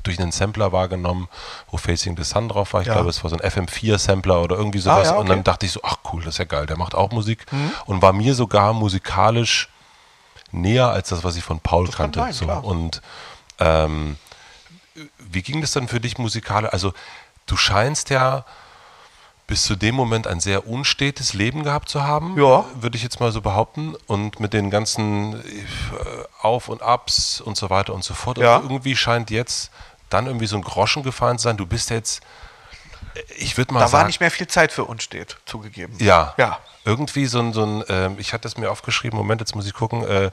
durch 0.08 0.20
einen 0.20 0.32
Sampler 0.32 0.72
wahrgenommen, 0.72 1.28
wo 1.70 1.76
Facing 1.76 2.16
the 2.16 2.24
Sun 2.24 2.48
drauf 2.48 2.72
war. 2.72 2.80
Ich 2.80 2.86
Ja. 2.88 2.94
glaube, 2.94 3.10
es 3.10 3.22
war 3.22 3.30
so 3.30 3.36
ein 3.36 3.42
FM4-Sampler 3.42 4.42
oder 4.42 4.56
irgendwie 4.56 4.78
sowas. 4.78 5.08
Ah, 5.08 5.12
ja, 5.14 5.18
Und 5.18 5.28
dann 5.28 5.38
okay. 5.38 5.44
dachte 5.44 5.66
ich 5.66 5.72
so, 5.72 5.80
ach 5.82 5.96
cool, 6.12 6.22
das 6.24 6.34
ist 6.34 6.38
ja 6.38 6.44
geil, 6.44 6.66
der 6.66 6.76
macht 6.76 6.94
auch 6.94 7.10
Musik. 7.12 7.46
Und 7.86 8.02
war 8.02 8.12
mir 8.12 8.34
sogar 8.34 8.72
musikalisch 8.72 9.68
näher 10.50 10.88
als 10.88 11.10
das, 11.10 11.24
was 11.24 11.36
ich 11.36 11.44
von 11.44 11.60
Paul 11.60 11.86
Das 11.86 11.96
kann 11.96 12.10
kannte. 12.12 12.20
sein, 12.20 12.32
so. 12.32 12.44
klar. 12.46 12.64
Und 12.64 13.02
ähm, 13.58 14.16
wie 15.18 15.42
ging 15.42 15.60
das 15.60 15.72
dann 15.72 15.88
für 15.88 16.00
dich 16.00 16.18
musikalisch? 16.18 16.72
Also 16.72 16.92
du 17.46 17.56
scheinst 17.56 18.10
ja 18.10 18.44
bis 19.46 19.64
zu 19.64 19.76
dem 19.76 19.94
Moment 19.94 20.26
ein 20.26 20.40
sehr 20.40 20.66
unstetes 20.68 21.32
Leben 21.32 21.62
gehabt 21.64 21.88
zu 21.88 22.02
haben, 22.02 22.38
Ja. 22.38 22.66
würde 22.80 22.96
ich 22.98 23.02
jetzt 23.02 23.18
mal 23.18 23.32
so 23.32 23.40
behaupten. 23.40 23.94
Und 24.06 24.40
mit 24.40 24.52
den 24.52 24.70
ganzen 24.70 25.34
äh, 25.42 25.64
Auf 26.42 26.68
und 26.68 26.82
Abs 26.82 27.40
und 27.40 27.56
so 27.56 27.70
weiter 27.70 27.94
und 27.94 28.04
so 28.04 28.12
fort. 28.12 28.36
Ja. 28.38 28.56
Und 28.56 28.64
irgendwie 28.64 28.94
scheint 28.96 29.30
jetzt 29.30 29.70
dann 30.10 30.26
irgendwie 30.26 30.46
so 30.46 30.56
ein 30.56 30.62
Groschen 30.62 31.02
gefallen 31.02 31.38
zu 31.38 31.44
sein. 31.44 31.56
Du 31.56 31.66
bist 31.66 31.90
jetzt, 31.90 32.22
äh, 33.14 33.20
ich 33.36 33.56
würde 33.56 33.72
mal 33.74 33.80
Da 33.80 33.84
war 33.84 33.90
sagen, 33.90 34.06
nicht 34.08 34.20
mehr 34.20 34.30
viel 34.30 34.46
Zeit 34.46 34.72
für 34.72 34.84
unstet, 34.84 35.36
zugegeben. 35.46 35.94
ja, 35.98 36.34
Ja. 36.36 36.58
irgendwie 36.84 37.26
so 37.26 37.40
ein, 37.40 37.52
so 37.52 37.64
ein 37.64 37.84
ähm, 37.88 38.16
ich 38.18 38.32
hatte 38.32 38.48
es 38.48 38.56
mir 38.56 38.70
aufgeschrieben, 38.70 39.16
Moment, 39.16 39.40
jetzt 39.40 39.54
muss 39.54 39.66
ich 39.66 39.74
gucken, 39.74 40.04
äh, 40.06 40.30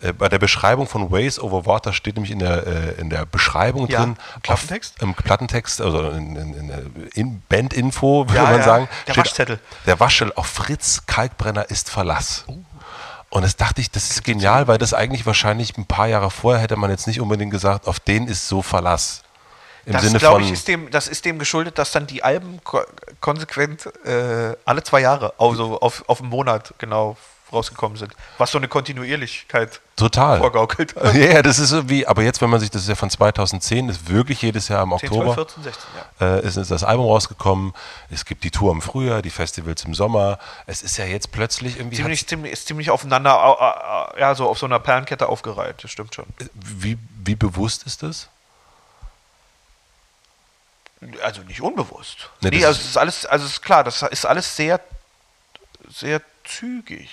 äh, 0.00 0.12
bei 0.12 0.28
der 0.28 0.38
Beschreibung 0.38 0.86
von 0.86 1.10
Ways 1.10 1.38
over 1.38 1.64
Water 1.64 1.94
steht 1.94 2.16
nämlich 2.16 2.30
in 2.30 2.38
der, 2.40 2.66
äh, 2.66 3.00
in 3.00 3.08
der 3.08 3.24
Beschreibung 3.24 3.88
Ja, 3.88 4.00
drin, 4.00 4.16
im 4.36 4.42
Klappentext? 4.42 4.96
Auf, 4.96 5.02
im 5.02 5.14
Plattentext, 5.14 5.80
also 5.80 6.10
in, 6.10 6.36
in, 6.36 7.08
in, 7.14 7.42
Bandinfo, 7.48 8.28
würde 8.28 8.34
Ja, 8.36 8.42
man 8.42 8.58
ja, 8.58 8.62
sagen. 8.62 8.88
der 9.06 9.16
Waschzettel. 9.16 9.58
Der 9.86 9.98
Waschzettel 9.98 10.34
auf 10.36 10.46
Fritz 10.48 11.02
Kalkbrenner 11.06 11.70
ist 11.70 11.88
Verlass. 11.88 12.44
Oh. 12.46 12.58
Und 13.30 13.42
das 13.42 13.56
dachte 13.56 13.80
ich, 13.80 13.90
das 13.90 14.10
ist 14.10 14.24
genial, 14.24 14.68
weil 14.68 14.78
das 14.78 14.94
eigentlich 14.94 15.26
wahrscheinlich 15.26 15.76
ein 15.76 15.86
paar 15.86 16.06
Jahre 16.06 16.30
vorher 16.30 16.62
hätte 16.62 16.76
man 16.76 16.90
jetzt 16.90 17.06
nicht 17.06 17.20
unbedingt 17.20 17.50
gesagt, 17.50 17.86
auf 17.86 18.00
den 18.00 18.28
ist 18.28 18.48
so 18.48 18.62
Verlass. 18.62 19.22
Im 19.84 19.92
Das, 19.92 20.02
Sinne 20.02 20.18
glaube 20.18 20.36
von. 20.40 20.44
ich, 20.44 20.52
ist 20.52 20.68
dem, 20.68 20.90
das 20.90 21.06
ist 21.08 21.24
dem 21.24 21.38
geschuldet, 21.38 21.78
dass 21.78 21.92
dann 21.92 22.06
die 22.06 22.22
Alben 22.22 22.62
ko 22.64 22.80
konsequent 23.20 23.86
äh, 24.04 24.56
alle 24.64 24.82
zwei 24.82 25.00
Jahre, 25.00 25.34
also 25.38 25.78
auf, 25.80 26.04
auf 26.08 26.20
einen 26.20 26.30
Monat 26.30 26.74
genau 26.78 27.16
rausgekommen 27.52 27.96
sind. 27.96 28.12
Was 28.38 28.50
so 28.50 28.58
eine 28.58 28.66
Kontinuierlichkeit 28.68 29.80
Total. 29.94 30.38
vorgaukelt. 30.38 30.94
Ja, 30.96 31.12
ja, 31.12 31.42
das 31.42 31.58
ist 31.60 31.68
so 31.68 31.88
wie, 31.88 32.06
aber 32.06 32.22
jetzt, 32.22 32.40
wenn 32.42 32.50
man 32.50 32.58
sich, 32.60 32.70
das 32.70 32.82
ist 32.82 32.88
ja 32.88 32.96
von 32.96 33.08
2010, 33.08 33.88
ist 33.88 34.08
wirklich 34.08 34.42
jedes 34.42 34.68
Jahr 34.68 34.82
im 34.82 34.90
10, 34.98 35.08
Oktober 35.10 35.34
12, 35.34 35.36
14, 35.36 35.62
16, 35.62 35.84
ja. 36.20 36.26
äh, 36.36 36.40
ist, 36.46 36.56
ist 36.56 36.70
das 36.70 36.82
Album 36.84 37.06
rausgekommen. 37.06 37.72
Es 38.10 38.24
gibt 38.24 38.42
die 38.44 38.50
Tour 38.50 38.72
im 38.72 38.82
Frühjahr, 38.82 39.22
die 39.22 39.30
Festivals 39.30 39.84
im 39.84 39.94
Sommer. 39.94 40.38
Es 40.66 40.82
ist 40.82 40.96
ja 40.96 41.04
jetzt 41.04 41.30
plötzlich 41.30 41.76
irgendwie. 41.78 41.96
Ziemlich, 41.96 42.26
ziemlich, 42.26 42.52
ist 42.52 42.66
ziemlich 42.66 42.90
aufeinander, 42.90 43.42
au- 43.42 43.54
au- 43.58 44.10
au- 44.10 44.18
ja, 44.18 44.34
so 44.34 44.48
auf 44.48 44.58
so 44.58 44.66
einer 44.66 44.80
Perlenkette 44.80 45.28
aufgereiht, 45.28 45.82
das 45.84 45.90
stimmt 45.92 46.14
schon. 46.14 46.26
wie, 46.54 46.98
wie 47.24 47.36
bewusst 47.36 47.84
ist 47.86 48.02
das? 48.02 48.28
Also 51.22 51.42
nicht 51.42 51.60
unbewusst. 51.60 52.30
Nee, 52.40 52.50
Nee, 52.50 52.64
also 52.64 52.80
es 52.80 52.86
ist 52.88 52.96
alles, 52.96 53.26
also 53.26 53.44
es 53.46 53.52
ist 53.52 53.62
klar, 53.62 53.84
das 53.84 54.02
ist 54.02 54.24
alles 54.24 54.56
sehr, 54.56 54.80
sehr 55.90 56.20
zügig. 56.44 57.10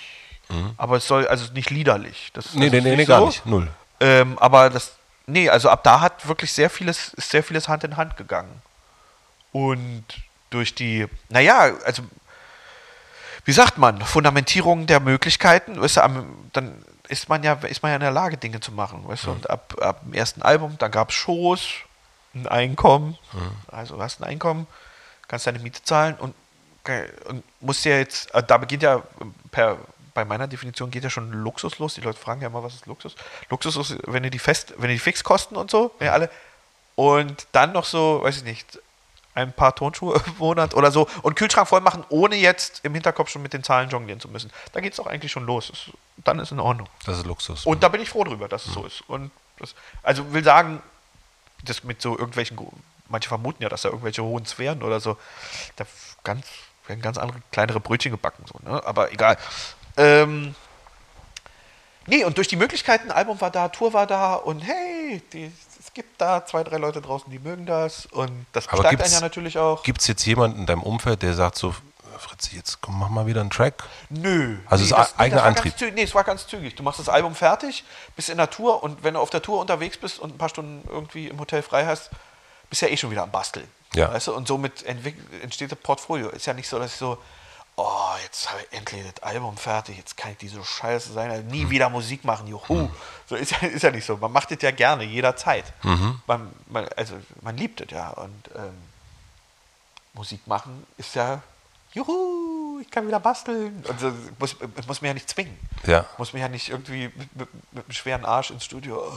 Aber 0.77 0.97
es 0.97 1.07
soll, 1.07 1.27
also 1.27 1.51
nicht 1.53 1.69
liederlich. 1.69 2.31
Das, 2.33 2.53
Mhm. 2.53 2.59
Nee, 2.59 2.65
das 2.69 2.73
nee, 2.73 2.81
nee, 2.81 2.89
nee, 2.91 2.95
nicht 2.97 3.07
gar 3.07 3.19
so. 3.19 3.25
nicht. 3.27 3.45
Null. 3.45 3.67
Ähm, 3.99 4.37
aber 4.39 4.69
das, 4.69 4.93
nee, 5.27 5.49
also 5.49 5.69
ab 5.69 5.83
da 5.83 6.01
hat 6.01 6.27
wirklich 6.27 6.51
sehr 6.51 6.69
vieles, 6.69 7.13
ist 7.13 7.29
sehr 7.29 7.43
vieles 7.43 7.67
Hand 7.67 7.83
in 7.83 7.97
Hand 7.97 8.17
gegangen. 8.17 8.61
Und 9.51 10.05
durch 10.49 10.73
die, 10.75 11.07
naja, 11.29 11.71
also, 11.85 12.03
wie 13.45 13.51
sagt 13.51 13.77
man, 13.77 14.01
Fundamentierung 14.01 14.87
der 14.87 14.99
Möglichkeiten, 14.99 15.79
weißt 15.81 15.97
du, 15.97 16.03
am, 16.03 16.49
dann 16.53 16.83
ist 17.07 17.29
man 17.29 17.43
ja, 17.43 17.53
ist 17.53 17.83
man 17.83 17.91
ja 17.91 17.95
in 17.95 18.01
der 18.01 18.11
Lage, 18.11 18.37
Dinge 18.37 18.59
zu 18.59 18.71
machen, 18.71 19.07
weißt 19.07 19.25
du, 19.25 19.31
und 19.31 19.49
ab, 19.49 19.75
ab 19.81 20.01
dem 20.03 20.13
ersten 20.13 20.41
Album, 20.41 20.75
dann 20.79 20.91
gab 20.91 21.09
es 21.09 21.15
Shows, 21.15 21.67
ein 22.33 22.47
Einkommen, 22.47 23.17
also 23.67 23.95
du 23.97 24.01
hast 24.01 24.21
ein 24.21 24.23
Einkommen, 24.23 24.65
kannst 25.27 25.45
deine 25.45 25.59
Miete 25.59 25.83
zahlen 25.83 26.15
und, 26.15 26.33
und 27.25 27.43
musst 27.59 27.85
ja 27.85 27.97
jetzt, 27.97 28.33
äh, 28.33 28.41
da 28.41 28.57
beginnt 28.57 28.83
ja 28.83 29.03
per, 29.51 29.77
bei 30.13 30.25
meiner 30.25 30.47
Definition 30.47 30.91
geht 30.91 31.03
ja 31.03 31.09
schon 31.09 31.31
Luxus 31.31 31.79
los. 31.79 31.95
Die 31.95 32.01
Leute 32.01 32.19
fragen 32.19 32.41
ja 32.41 32.47
immer, 32.47 32.63
was 32.63 32.75
ist 32.75 32.85
Luxus? 32.85 33.15
Luxus 33.49 33.75
ist, 33.77 33.97
wenn 34.05 34.23
du 34.23 34.29
die 34.29 34.39
fest, 34.39 34.73
wenn 34.77 34.89
du 34.89 34.93
die 34.93 34.99
Fixkosten 34.99 35.57
und 35.57 35.71
so, 35.71 35.91
ja 35.99 36.13
alle, 36.13 36.29
und 36.95 37.47
dann 37.51 37.71
noch 37.71 37.85
so, 37.85 38.21
weiß 38.23 38.37
ich 38.37 38.43
nicht, 38.43 38.79
ein 39.35 39.51
paar 39.51 39.75
Tonschuhe 39.75 40.15
im 40.25 40.37
Monat 40.37 40.73
oder 40.75 40.91
so 40.91 41.07
und 41.21 41.35
Kühlschrank 41.35 41.67
voll 41.67 41.81
machen, 41.81 42.05
ohne 42.09 42.35
jetzt 42.35 42.81
im 42.83 42.93
Hinterkopf 42.93 43.29
schon 43.29 43.41
mit 43.41 43.53
den 43.53 43.63
Zahlen 43.63 43.89
jonglieren 43.89 44.19
zu 44.19 44.27
müssen. 44.27 44.51
Da 44.73 44.79
geht 44.79 44.93
es 44.93 44.97
doch 44.97 45.07
eigentlich 45.07 45.31
schon 45.31 45.45
los. 45.45 45.69
Das, 45.69 45.97
dann 46.23 46.39
ist 46.39 46.51
in 46.51 46.59
Ordnung. 46.59 46.87
Das 47.05 47.17
ist 47.17 47.25
Luxus. 47.25 47.65
Und 47.65 47.81
da 47.83 47.89
bin 47.89 48.01
ich 48.01 48.09
froh 48.09 48.23
drüber, 48.23 48.47
dass 48.47 48.65
es 48.65 48.73
so 48.73 48.85
ist. 48.85 49.01
Und 49.07 49.31
das, 49.57 49.75
also 50.03 50.33
will 50.33 50.43
sagen, 50.43 50.81
das 51.63 51.83
mit 51.83 52.01
so 52.01 52.17
irgendwelchen, 52.17 52.57
manche 53.09 53.29
vermuten 53.29 53.63
ja, 53.63 53.69
dass 53.69 53.83
da 53.83 53.89
irgendwelche 53.89 54.23
hohen 54.23 54.45
Sphären 54.45 54.83
oder 54.83 54.99
so, 54.99 55.17
da 55.77 55.85
ganz, 56.23 56.45
werden 56.87 57.01
ganz 57.01 57.17
andere, 57.17 57.41
kleinere 57.51 57.79
Brötchen 57.79 58.11
gebacken, 58.11 58.45
so, 58.45 58.59
ne? 58.69 58.85
aber 58.85 59.11
egal. 59.11 59.37
Ähm, 59.97 60.55
nee, 62.07 62.23
und 62.23 62.37
durch 62.37 62.47
die 62.47 62.55
Möglichkeiten, 62.55 63.11
Album 63.11 63.39
war 63.41 63.51
da, 63.51 63.69
Tour 63.69 63.93
war 63.93 64.07
da 64.07 64.35
und 64.35 64.61
hey, 64.61 65.21
die, 65.31 65.51
es 65.79 65.93
gibt 65.93 66.19
da 66.19 66.45
zwei, 66.45 66.63
drei 66.63 66.77
Leute 66.77 67.01
draußen, 67.01 67.31
die 67.31 67.39
mögen 67.39 67.65
das 67.65 68.05
und 68.07 68.45
das 68.53 68.67
Aber 68.69 68.77
bestärkt 68.77 69.03
einen 69.03 69.13
ja 69.13 69.21
natürlich 69.21 69.57
auch. 69.57 69.83
Gibt 69.83 70.01
es 70.01 70.07
jetzt 70.07 70.25
jemanden 70.25 70.59
in 70.59 70.65
deinem 70.65 70.83
Umfeld, 70.83 71.21
der 71.21 71.33
sagt 71.33 71.57
so, 71.57 71.75
Fritzi, 72.17 72.55
jetzt 72.55 72.81
komm, 72.81 72.99
mach 72.99 73.09
mal 73.09 73.25
wieder 73.25 73.41
einen 73.41 73.49
Track. 73.49 73.83
Nö. 74.09 74.57
Also 74.67 74.83
es 74.83 74.91
ist 74.91 75.19
eigener 75.19 75.41
war 75.41 75.47
Antrieb. 75.47 75.77
Zügig, 75.77 75.95
nee, 75.95 76.03
es 76.03 76.15
war 76.15 76.23
ganz 76.23 76.47
zügig. 76.47 76.75
Du 76.75 76.83
machst 76.83 76.99
das 76.99 77.09
Album 77.09 77.35
fertig, 77.35 77.83
bist 78.15 78.29
in 78.29 78.37
der 78.37 78.49
Tour 78.49 78.81
und 78.83 79.03
wenn 79.03 79.15
du 79.15 79.19
auf 79.19 79.29
der 79.29 79.41
Tour 79.41 79.59
unterwegs 79.59 79.97
bist 79.97 80.19
und 80.19 80.35
ein 80.35 80.37
paar 80.37 80.49
Stunden 80.49 80.87
irgendwie 80.89 81.27
im 81.27 81.39
Hotel 81.39 81.61
frei 81.61 81.85
hast, 81.85 82.09
bist 82.69 82.81
du 82.81 82.85
ja 82.87 82.91
eh 82.91 82.97
schon 82.97 83.11
wieder 83.11 83.23
am 83.23 83.31
Basteln. 83.31 83.67
Ja. 83.95 84.11
Weißt 84.11 84.27
du? 84.27 84.33
Und 84.33 84.47
somit 84.47 84.83
entsteht 84.83 85.71
das 85.71 85.79
Portfolio. 85.79 86.29
Ist 86.29 86.45
ja 86.45 86.53
nicht 86.53 86.67
so, 86.67 86.79
dass 86.79 86.93
ich 86.93 86.97
so, 86.97 87.17
oh, 87.75 88.13
jetzt 88.23 88.49
habe 88.49 88.61
ich 88.61 88.77
endlich 88.77 89.03
das 89.13 89.23
Album 89.23 89.57
fertig, 89.57 89.97
jetzt 89.97 90.17
kann 90.17 90.31
ich 90.31 90.37
diese 90.37 90.63
Scheiße 90.63 91.11
sein, 91.11 91.31
also 91.31 91.43
nie 91.43 91.69
wieder 91.69 91.89
Musik 91.89 92.23
machen, 92.23 92.47
juhu. 92.47 92.89
So 93.27 93.35
ist 93.35 93.51
ja, 93.51 93.57
ist 93.67 93.83
ja 93.83 93.91
nicht 93.91 94.05
so. 94.05 94.17
Man 94.17 94.31
macht 94.31 94.51
das 94.51 94.61
ja 94.61 94.71
gerne, 94.71 95.03
jederzeit. 95.03 95.65
Mhm. 95.83 96.21
Man, 96.27 96.51
man, 96.67 96.87
also 96.95 97.15
man 97.41 97.57
liebt 97.57 97.81
es 97.81 97.89
ja. 97.91 98.09
Und 98.09 98.49
ähm, 98.55 98.77
Musik 100.13 100.45
machen 100.45 100.85
ist 100.97 101.15
ja, 101.15 101.41
juhu, 101.93 102.79
ich 102.81 102.91
kann 102.91 103.07
wieder 103.07 103.19
basteln. 103.19 103.83
Und 103.87 103.99
so, 103.99 104.11
muss, 104.37 104.55
muss 104.87 105.01
mir 105.01 105.09
ja 105.09 105.13
nicht 105.15 105.29
zwingen. 105.29 105.57
Ja. 105.85 106.05
Muss 106.17 106.33
mich 106.33 106.41
ja 106.41 106.49
nicht 106.49 106.69
irgendwie 106.69 107.11
mit, 107.15 107.35
mit, 107.35 107.73
mit 107.73 107.85
einem 107.85 107.93
schweren 107.93 108.25
Arsch 108.25 108.51
ins 108.51 108.65
Studio. 108.65 109.03
oh. 109.07 109.13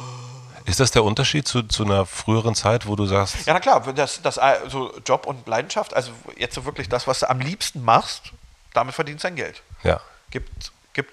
Ist 0.66 0.80
das 0.80 0.90
der 0.90 1.04
Unterschied 1.04 1.46
zu, 1.46 1.62
zu 1.62 1.84
einer 1.84 2.06
früheren 2.06 2.56
Zeit, 2.56 2.86
wo 2.88 2.96
du 2.96 3.06
sagst, 3.06 3.46
Ja, 3.46 3.52
na 3.52 3.60
klar, 3.60 3.80
das, 3.92 4.20
das 4.20 4.36
also 4.36 4.92
Job 5.04 5.26
und 5.26 5.46
Leidenschaft, 5.46 5.94
also 5.94 6.10
jetzt 6.36 6.56
so 6.56 6.64
wirklich 6.64 6.88
das, 6.88 7.06
was 7.06 7.20
du 7.20 7.30
am 7.30 7.38
liebsten 7.38 7.84
machst, 7.84 8.32
damit 8.76 8.94
verdienst 8.94 9.24
du 9.24 9.28
dein 9.28 9.36
Geld. 9.36 9.62
ja, 9.82 10.00
Gibt, 10.30 10.72
gibt 10.92 11.12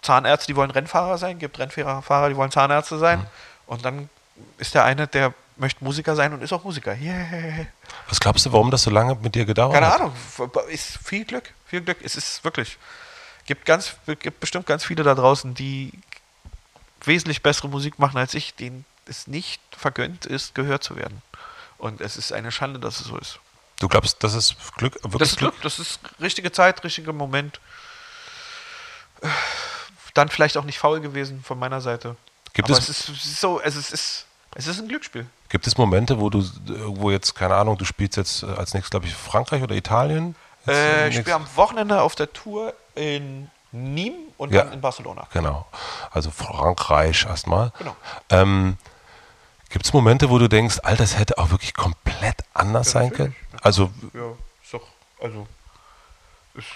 Zahnärzte, 0.00 0.46
die 0.46 0.56
wollen 0.56 0.70
Rennfahrer 0.70 1.18
sein, 1.18 1.38
gibt 1.38 1.58
Rennfahrer, 1.58 2.28
die 2.28 2.36
wollen 2.36 2.50
Zahnärzte 2.50 2.98
sein. 2.98 3.20
Mhm. 3.20 3.26
Und 3.66 3.84
dann 3.84 4.08
ist 4.58 4.74
der 4.74 4.84
eine, 4.84 5.06
der 5.06 5.34
möchte 5.56 5.84
Musiker 5.84 6.14
sein 6.14 6.32
und 6.32 6.42
ist 6.42 6.52
auch 6.52 6.64
Musiker. 6.64 6.94
Yeah. 6.94 7.66
was 8.08 8.20
glaubst 8.20 8.46
du, 8.46 8.52
warum 8.52 8.70
das 8.70 8.82
so 8.82 8.90
lange 8.90 9.16
mit 9.16 9.34
dir 9.34 9.44
gedauert 9.44 9.74
Keine 9.74 9.86
hat? 9.86 10.00
Ahnung, 10.00 10.14
ist 10.68 10.98
viel 11.04 11.24
Glück, 11.24 11.52
viel 11.66 11.80
Glück. 11.82 11.98
Es 12.02 12.16
ist 12.16 12.44
wirklich, 12.44 12.78
gibt 13.46 13.64
ganz, 13.64 13.94
gibt 14.06 14.40
bestimmt 14.40 14.66
ganz 14.66 14.84
viele 14.84 15.02
da 15.02 15.14
draußen, 15.14 15.54
die 15.54 15.92
wesentlich 17.04 17.42
bessere 17.42 17.68
Musik 17.68 17.98
machen 17.98 18.18
als 18.18 18.34
ich, 18.34 18.54
denen 18.54 18.84
es 19.06 19.26
nicht 19.26 19.60
vergönnt 19.76 20.26
ist, 20.26 20.54
gehört 20.54 20.84
zu 20.84 20.96
werden. 20.96 21.22
Und 21.78 22.00
es 22.00 22.16
ist 22.16 22.32
eine 22.32 22.52
Schande, 22.52 22.78
dass 22.78 23.00
es 23.00 23.06
so 23.06 23.18
ist. 23.18 23.40
Du 23.82 23.88
glaubst, 23.88 24.22
das 24.22 24.34
ist 24.34 24.54
Glück, 24.76 24.94
wirklich 25.02 25.18
Das 25.18 25.30
ist 25.30 25.38
Glück, 25.38 25.54
das 25.62 25.78
ist 25.80 25.98
richtige 26.20 26.52
Zeit, 26.52 26.84
richtiger 26.84 27.12
Moment. 27.12 27.58
Dann 30.14 30.28
vielleicht 30.28 30.56
auch 30.56 30.62
nicht 30.64 30.78
faul 30.78 31.00
gewesen 31.00 31.42
von 31.42 31.58
meiner 31.58 31.80
Seite. 31.80 32.14
Gibt 32.52 32.70
Aber 32.70 32.78
es- 32.78 32.88
es 32.88 33.08
ist, 33.08 33.40
so, 33.40 33.60
es 33.60 33.74
ist, 33.74 33.92
es 33.92 34.00
ist, 34.00 34.26
es 34.54 34.66
ist 34.68 34.78
ein 34.78 34.86
Glücksspiel. 34.86 35.26
Gibt 35.48 35.66
es 35.66 35.76
Momente, 35.76 36.20
wo 36.20 36.30
du 36.30 36.44
irgendwo 36.68 37.10
jetzt, 37.10 37.34
keine 37.34 37.56
Ahnung, 37.56 37.76
du 37.76 37.84
spielst 37.84 38.16
jetzt 38.16 38.44
äh, 38.44 38.46
als 38.46 38.72
nächstes, 38.72 38.90
glaube 38.90 39.06
ich, 39.06 39.14
Frankreich 39.14 39.62
oder 39.64 39.74
Italien? 39.74 40.36
Äh, 40.68 41.08
ich 41.08 41.16
spiele 41.16 41.34
am 41.34 41.46
Wochenende 41.56 42.02
auf 42.02 42.14
der 42.14 42.32
Tour 42.32 42.74
in 42.94 43.50
Nîmes 43.74 44.12
und 44.36 44.52
Ja. 44.52 44.62
dann 44.64 44.74
in 44.74 44.80
Barcelona. 44.80 45.26
Genau. 45.32 45.66
Also 46.12 46.30
Frankreich 46.30 47.24
erstmal. 47.26 47.72
Genau. 47.78 47.96
Ähm, 48.30 48.76
Gibt 49.72 49.86
es 49.86 49.92
Momente, 49.92 50.28
wo 50.30 50.38
du 50.38 50.48
denkst, 50.48 50.80
Alter, 50.82 51.02
das 51.02 51.18
hätte 51.18 51.38
auch 51.38 51.50
wirklich 51.50 51.74
komplett 51.74 52.36
anders 52.52 52.90
sein 52.90 53.10
können? 53.12 53.34
Also, 53.62 53.90
Ja, 54.12 54.20
ist 54.62 54.72
doch, 54.74 54.86
also, 55.20 55.46
ist 56.54 56.66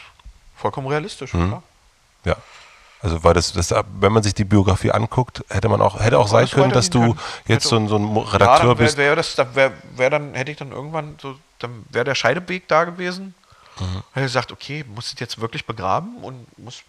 vollkommen 0.56 0.86
realistisch, 0.88 1.32
Mhm. 1.34 1.52
oder? 1.52 1.62
ja. 2.24 2.36
Also, 3.02 3.22
weil 3.22 3.34
das, 3.34 3.52
das, 3.52 3.72
wenn 4.00 4.10
man 4.12 4.22
sich 4.22 4.32
die 4.32 4.44
Biografie 4.44 4.90
anguckt, 4.90 5.44
hätte 5.50 5.68
man 5.68 5.82
auch, 5.82 6.00
hätte 6.00 6.18
auch 6.18 6.26
sein 6.26 6.48
können, 6.48 6.72
dass 6.72 6.88
du 6.88 7.00
können. 7.00 7.20
jetzt 7.46 7.66
so 7.68 7.76
ein, 7.76 7.86
so 7.88 7.96
ein 7.96 8.02
Mo- 8.02 8.24
Ja, 8.24 8.30
Redakteur 8.30 8.58
dann 8.70 8.78
wär, 8.78 8.84
bist. 8.86 8.96
wär 8.96 9.14
das, 9.14 9.34
dann 9.34 9.54
wär, 9.54 9.72
wär 9.94 10.08
dann, 10.10 10.34
hätte 10.34 10.50
ich 10.50 10.56
dann 10.56 10.72
irgendwann 10.72 11.18
so, 11.20 11.38
dann 11.58 11.84
wäre 11.90 12.06
der 12.06 12.14
Scheideweg 12.14 12.66
da 12.66 12.84
gewesen. 12.84 13.34
Mhm. 13.78 14.02
Hätte 14.14 14.24
gesagt, 14.26 14.50
okay, 14.50 14.84
muss 14.88 15.12
ich 15.12 15.20
jetzt 15.20 15.38
wirklich 15.40 15.66
begraben 15.66 16.16
und 16.24 16.46
muss 16.58 16.82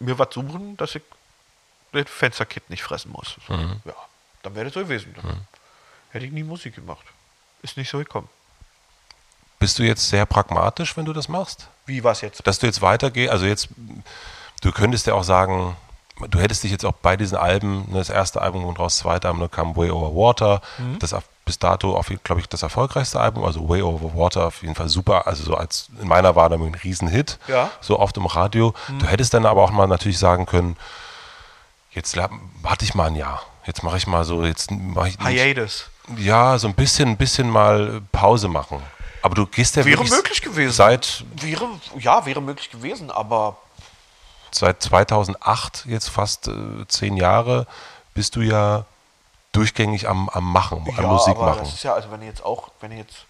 mir 0.00 0.18
was 0.18 0.28
suchen, 0.34 0.76
dass 0.76 0.96
ich 0.96 1.02
das 1.92 2.04
Fensterkit 2.10 2.68
nicht 2.68 2.82
fressen 2.82 3.12
muss. 3.12 3.36
Mhm. 3.48 3.80
Ja, 3.84 3.94
dann 4.48 4.54
wäre 4.56 4.64
das 4.66 4.74
so 4.74 4.80
gewesen. 4.80 5.14
Dann 5.20 5.46
hätte 6.10 6.26
ich 6.26 6.32
nie 6.32 6.42
Musik 6.42 6.74
gemacht. 6.74 7.04
Ist 7.62 7.76
nicht 7.76 7.90
so 7.90 7.98
gekommen. 7.98 8.28
Bist 9.58 9.78
du 9.78 9.82
jetzt 9.82 10.08
sehr 10.08 10.24
pragmatisch, 10.26 10.96
wenn 10.96 11.04
du 11.04 11.12
das 11.12 11.28
machst? 11.28 11.68
Wie 11.86 12.04
war 12.04 12.12
es 12.12 12.20
jetzt? 12.20 12.46
dass 12.46 12.58
du 12.58 12.66
jetzt 12.66 12.80
weitergehst, 12.82 13.30
also 13.32 13.46
jetzt, 13.46 13.68
du 14.62 14.70
könntest 14.72 15.06
ja 15.06 15.14
auch 15.14 15.24
sagen, 15.24 15.76
du 16.30 16.38
hättest 16.38 16.62
dich 16.62 16.70
jetzt 16.70 16.84
auch 16.84 16.92
bei 16.92 17.16
diesen 17.16 17.36
Alben, 17.38 17.90
ne, 17.90 17.98
das 17.98 18.10
erste 18.10 18.40
Album 18.42 18.64
und 18.64 18.78
raus, 18.78 18.94
das 18.94 19.02
zweite 19.02 19.26
Album, 19.28 19.40
da 19.40 19.48
kam 19.48 19.74
Way 19.76 19.90
Over 19.90 20.14
Water, 20.14 20.62
das 21.00 21.12
auf- 21.12 21.28
bis 21.44 21.58
dato, 21.58 21.98
glaube 22.24 22.40
ich, 22.42 22.48
das 22.48 22.62
erfolgreichste 22.62 23.18
Album, 23.18 23.42
also 23.44 23.66
Way 23.68 23.80
Over 23.82 24.14
Water, 24.14 24.46
auf 24.48 24.60
jeden 24.62 24.74
Fall 24.74 24.88
super, 24.90 25.26
also 25.26 25.42
so 25.44 25.54
als, 25.56 25.88
in 26.00 26.06
meiner 26.06 26.36
Wahrnehmung 26.36 26.68
ein 26.68 26.74
Riesenhit, 26.74 27.38
Ja. 27.48 27.70
so 27.80 27.98
oft 27.98 28.16
im 28.18 28.26
Radio. 28.26 28.74
Du 28.98 29.06
hättest 29.06 29.32
dann 29.32 29.46
aber 29.46 29.62
auch 29.64 29.70
mal 29.70 29.86
natürlich 29.88 30.18
sagen 30.18 30.44
können, 30.44 30.76
jetzt 31.92 32.16
warte 32.62 32.84
ich 32.84 32.94
mal 32.94 33.06
ein 33.06 33.16
Jahr, 33.16 33.42
jetzt 33.68 33.82
mache 33.82 33.98
ich 33.98 34.06
mal 34.06 34.24
so, 34.24 34.44
jetzt 34.44 34.70
mache 34.70 35.10
ich 35.10 35.18
nicht, 35.18 35.40
Hiatus. 35.40 35.90
ja, 36.16 36.58
so 36.58 36.68
ein 36.68 36.74
bisschen, 36.74 37.10
ein 37.10 37.16
bisschen 37.16 37.48
mal 37.50 38.00
Pause 38.10 38.48
machen. 38.48 38.82
Aber 39.22 39.34
du 39.34 39.46
gehst 39.46 39.76
ja 39.76 39.84
Wäre 39.84 40.04
möglich 40.04 40.40
gewesen. 40.40 40.72
Seit, 40.72 41.24
Wäre, 41.36 41.68
ja, 41.98 42.24
wäre 42.24 42.40
möglich 42.40 42.70
gewesen, 42.70 43.10
aber 43.10 43.58
seit 44.50 44.82
2008, 44.82 45.84
jetzt 45.86 46.08
fast 46.08 46.48
äh, 46.48 46.52
zehn 46.88 47.16
Jahre, 47.16 47.66
bist 48.14 48.36
du 48.36 48.40
ja 48.40 48.86
durchgängig 49.52 50.08
am, 50.08 50.30
am 50.30 50.50
Machen, 50.50 50.86
am 50.96 51.04
ja, 51.04 51.08
Musik 51.08 51.36
aber 51.36 51.46
machen. 51.46 51.60
das 51.60 51.74
ist 51.74 51.82
ja, 51.82 51.92
also 51.92 52.10
wenn 52.10 52.20
du 52.20 52.26
jetzt 52.26 52.42
auch, 52.42 52.70
wenn 52.80 52.90
du 52.90 52.96
jetzt 52.96 53.26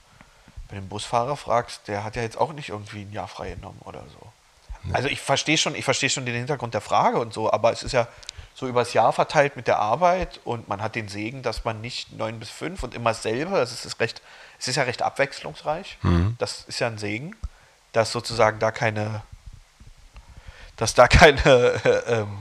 bei 0.69 0.77
dem 0.77 0.89
Busfahrer 0.89 1.37
fragst, 1.37 1.89
der 1.89 2.05
hat 2.05 2.15
ja 2.15 2.23
jetzt 2.23 2.39
auch 2.39 2.53
nicht 2.53 2.69
irgendwie 2.69 3.03
ein 3.03 3.13
Jahr 3.13 3.27
frei 3.27 3.51
genommen 3.55 3.81
oder 3.85 4.05
so. 4.13 4.95
Also 4.95 5.09
ich 5.09 5.21
verstehe 5.21 5.59
schon, 5.59 5.75
ich 5.75 5.85
verstehe 5.85 6.09
schon 6.09 6.25
den 6.25 6.35
Hintergrund 6.35 6.73
der 6.75 6.81
Frage 6.81 7.19
und 7.19 7.35
so, 7.35 7.53
aber 7.53 7.73
es 7.73 7.83
ist 7.83 7.93
ja 7.93 8.07
so 8.59 8.67
übers 8.67 8.93
Jahr 8.93 9.13
verteilt 9.13 9.55
mit 9.55 9.69
der 9.69 9.79
Arbeit 9.79 10.41
und 10.45 10.67
man 10.69 10.83
hat 10.83 10.97
den 10.97 11.07
Segen, 11.07 11.43
dass 11.43 11.65
man 11.65 11.81
nicht 11.81 12.13
neun 12.15 12.41
bis 12.41 12.51
fünf 12.51 12.83
und 12.83 12.93
immer 12.93 13.11
dasselbe, 13.11 13.57
es 13.59 13.85
ist 13.85 14.01
recht, 14.01 14.21
es 14.59 14.67
ist 14.67 14.75
ja 14.75 14.83
recht 14.83 15.01
abwechslungsreich. 15.01 15.97
Das 16.39 16.65
ist 16.67 16.81
ja 16.81 16.89
ein 16.89 16.99
Segen, 16.99 17.37
dass 17.93 18.11
sozusagen 18.11 18.59
da 18.59 18.73
keine, 18.73 19.23
dass 20.77 20.95
da 20.95 21.07
keine 21.07 21.39
äh, 21.85 21.89
ähm, 22.21 22.37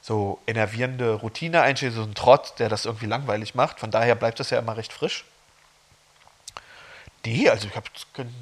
so 0.00 0.40
enervierende 0.46 1.12
Routine 1.12 1.60
einsteht, 1.60 1.92
so 1.92 2.04
ein 2.04 2.14
Trott, 2.14 2.54
der 2.58 2.70
das 2.70 2.86
irgendwie 2.86 3.04
langweilig 3.04 3.54
macht. 3.54 3.80
Von 3.80 3.90
daher 3.90 4.14
bleibt 4.14 4.40
das 4.40 4.48
ja 4.48 4.58
immer 4.58 4.78
recht 4.78 4.94
frisch. 4.94 5.26
Nee, 7.26 7.50
also 7.50 7.68
ich 7.68 7.76
habe 7.76 7.86
keine 8.14 8.32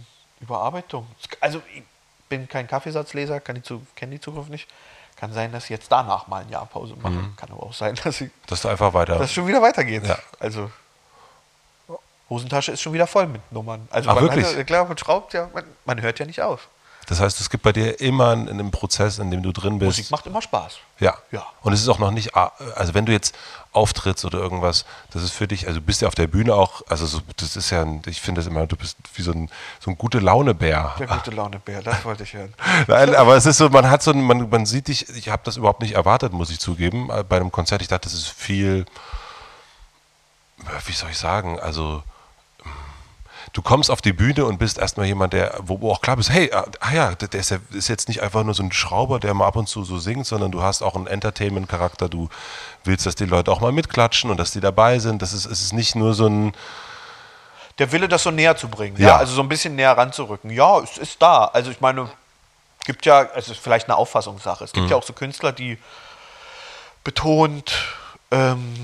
Überarbeitung. 0.41 1.09
Also 1.41 1.61
ich 1.75 1.83
bin 2.29 2.47
kein 2.49 2.69
Kaffeesatzleser, 2.69 3.41
kann 3.41 3.57
die 3.57 3.63
zu, 3.63 3.85
kenne 3.97 4.13
die 4.13 4.21
Zukunft 4.21 4.51
nicht. 4.51 4.69
Kann 5.17 5.33
sein, 5.33 5.51
dass 5.51 5.65
ich 5.65 5.71
jetzt 5.71 5.91
danach 5.91 6.27
mal 6.27 6.43
ein 6.43 6.51
Jahr 6.51 6.67
Pause 6.67 6.95
mache. 7.01 7.15
Kann 7.37 7.51
aber 7.51 7.63
auch 7.63 7.73
sein, 7.73 7.95
dass, 8.05 8.21
ich, 8.21 8.31
Dass 8.47 8.63
du 8.63 8.69
einfach 8.69 8.93
weiter. 8.93 9.15
dass 9.15 9.27
es 9.27 9.33
schon 9.33 9.47
wieder 9.47 9.63
weitergeht. 9.63 10.07
Ja. 10.07 10.19
Also 10.39 10.71
Hosentasche 12.29 12.73
ist 12.73 12.83
schon 12.83 12.93
wieder 12.93 13.07
voll 13.07 13.27
mit 13.27 13.41
Nummern. 13.53 13.89
Also 13.91 14.11
Ach, 14.11 14.15
man 14.17 14.25
wirklich? 14.25 14.47
Hat, 14.47 14.67
klar, 14.67 14.85
man 14.85 14.99
schraubt 14.99 15.33
ja, 15.33 15.49
man, 15.55 15.65
man 15.85 16.01
hört 16.03 16.19
ja 16.19 16.27
nicht 16.27 16.43
auf. 16.43 16.69
Das 17.09 17.21
heißt, 17.21 17.41
es 17.41 17.51
gibt 17.51 17.63
bei 17.63 17.73
dir 17.73 18.01
immer 18.01 18.31
einen, 18.31 18.71
Prozess, 18.73 19.19
in 19.19 19.31
dem 19.31 19.43
du 19.43 19.53
drin 19.53 19.79
bist. 19.79 19.99
Musik 19.99 20.11
macht 20.11 20.27
immer 20.27 20.43
Spaß. 20.43 20.79
Ja. 20.99 21.15
Ja. 21.31 21.47
Und 21.63 21.73
es 21.73 21.81
ist 21.81 21.89
auch 21.89 22.01
noch 22.01 22.11
nicht, 22.11 22.35
also 22.35 22.95
wenn 22.95 23.07
du 23.07 23.13
jetzt 23.13 23.35
auftrittst 23.73 24.25
oder 24.25 24.39
irgendwas, 24.39 24.85
das 25.13 25.23
ist 25.23 25.33
für 25.33 25.47
dich, 25.47 25.69
also 25.69 25.79
du 25.79 25.87
bist 25.87 26.01
ja 26.01 26.09
auf 26.09 26.15
der 26.17 26.27
Bühne 26.27 26.55
auch, 26.55 26.83
also 26.89 27.07
so, 27.07 27.21
das 27.37 27.55
ist 27.57 27.71
ja, 27.71 27.83
ein, 27.83 28.03
ich 28.07 28.21
finde 28.21 28.41
das 28.41 28.49
immer, 28.49 28.67
du 28.67 28.75
bist 28.77 28.97
wie 29.15 29.23
so 29.23 29.31
ein, 29.31 29.49
so 29.79 29.91
ein 29.91 29.99
gute 29.99 30.19
Laune-Bär. 30.19 30.95
Der 30.99 31.07
gute 31.07 31.31
Laune-Bär, 31.31 31.83
das 31.83 32.05
wollte 32.05 32.25
ich 32.25 32.35
hören. 32.35 32.53
Nein, 32.89 33.15
aber 33.15 33.37
es 33.37 33.47
ist 33.47 33.59
so, 33.59 33.69
man 33.69 33.89
hat 33.89 34.03
so, 34.03 34.11
ein- 34.11 34.23
man, 34.23 34.49
man 34.49 34.67
sieht 34.67 34.89
dich, 34.89 35.09
ich 35.17 35.29
habe 35.29 35.43
das 35.45 35.57
überhaupt 35.59 35.83
nicht 35.83 35.95
erwartet, 35.95 36.33
muss 36.33 36.51
ich 36.51 36.59
zugeben, 36.59 37.09
äh, 37.11 37.23
bei 37.23 37.37
einem 37.37 37.53
Konzert. 37.53 37.83
Ich 37.83 37.89
dachte, 37.89 38.09
das 38.09 38.15
ist 38.15 38.29
viel, 38.29 38.85
wie 40.87 40.93
soll 40.93 41.11
ich 41.11 41.19
sagen, 41.19 41.61
also 41.61 42.03
du 43.57 43.63
kommst 43.63 43.91
auf 43.91 44.03
die 44.03 44.13
Bühne 44.13 44.45
und 44.45 44.59
bist 44.59 44.77
erstmal 44.77 45.07
jemand, 45.07 45.33
der, 45.33 45.55
wo, 45.63 45.81
wo 45.81 45.91
auch 45.91 46.03
klar 46.03 46.17
bist, 46.17 46.29
hey, 46.31 46.53
ah 46.53 46.67
ah 46.81 46.93
ja, 46.93 47.15
der 47.15 47.41
ist, 47.41 47.51
ja, 47.51 47.57
ist 47.73 47.89
jetzt 47.89 48.07
nicht 48.07 48.23
einfach 48.23 48.45
nur 48.45 48.53
so 48.53 48.63
ein 48.63 48.71
Schrauber, 48.71 49.19
der 49.19 49.33
mal 49.33 49.47
ab 49.47 49.57
und 49.57 49.67
zu 49.67 49.83
so 49.83 49.99
singt, 49.99 50.27
sondern 50.27 50.53
du 50.53 50.63
hast 50.63 50.83
auch 50.83 50.95
einen 50.95 51.07
Entertainment-Charakter, 51.07 52.11
du 52.11 52.29
willst, 52.85 53.07
dass 53.07 53.15
die 53.15 53.25
Leute 53.25 53.51
auch 53.51 53.61
mal 53.61 53.73
mitklatschen 53.73 54.31
und 54.31 54.37
dass 54.37 54.51
die 54.51 54.61
dabei 54.61 54.99
sind. 54.99 55.23
Das 55.23 55.33
ist, 55.33 55.47
es 55.47 55.63
ist 55.63 55.73
nicht 55.73 55.95
nur 55.95 56.13
so 56.13 56.27
ein, 56.27 56.55
der 57.79 57.93
Wille, 57.93 58.09
das 58.09 58.25
so 58.25 58.31
näher 58.31 58.57
zu 58.59 58.69
bringen. 58.69 58.97
Ja. 58.99 59.09
Ja. 59.09 59.17
also 59.17 59.33
so 59.35 59.41
ein 59.41 59.49
bisschen 59.49 59.75
näher 59.75 59.93
ranzurücken. 59.97 60.51
Ja, 60.51 60.79
es 60.81 60.99
ist 60.99 61.23
da. 61.23 61.47
Also 61.47 61.71
ich 61.71 61.81
meine, 61.81 62.11
gibt 62.85 63.07
ja, 63.07 63.23
es 63.37 63.49
ist 63.49 63.59
vielleicht 63.59 63.89
eine 63.89 63.97
Auffassungssache. 63.97 64.65
Es 64.65 64.73
gibt 64.73 64.85
Mhm. 64.85 64.91
ja 64.91 64.97
auch 64.97 65.03
so 65.03 65.15
Künstler, 65.15 65.53
die 65.53 65.79
betont 67.05 67.73
ähm, 68.31 68.75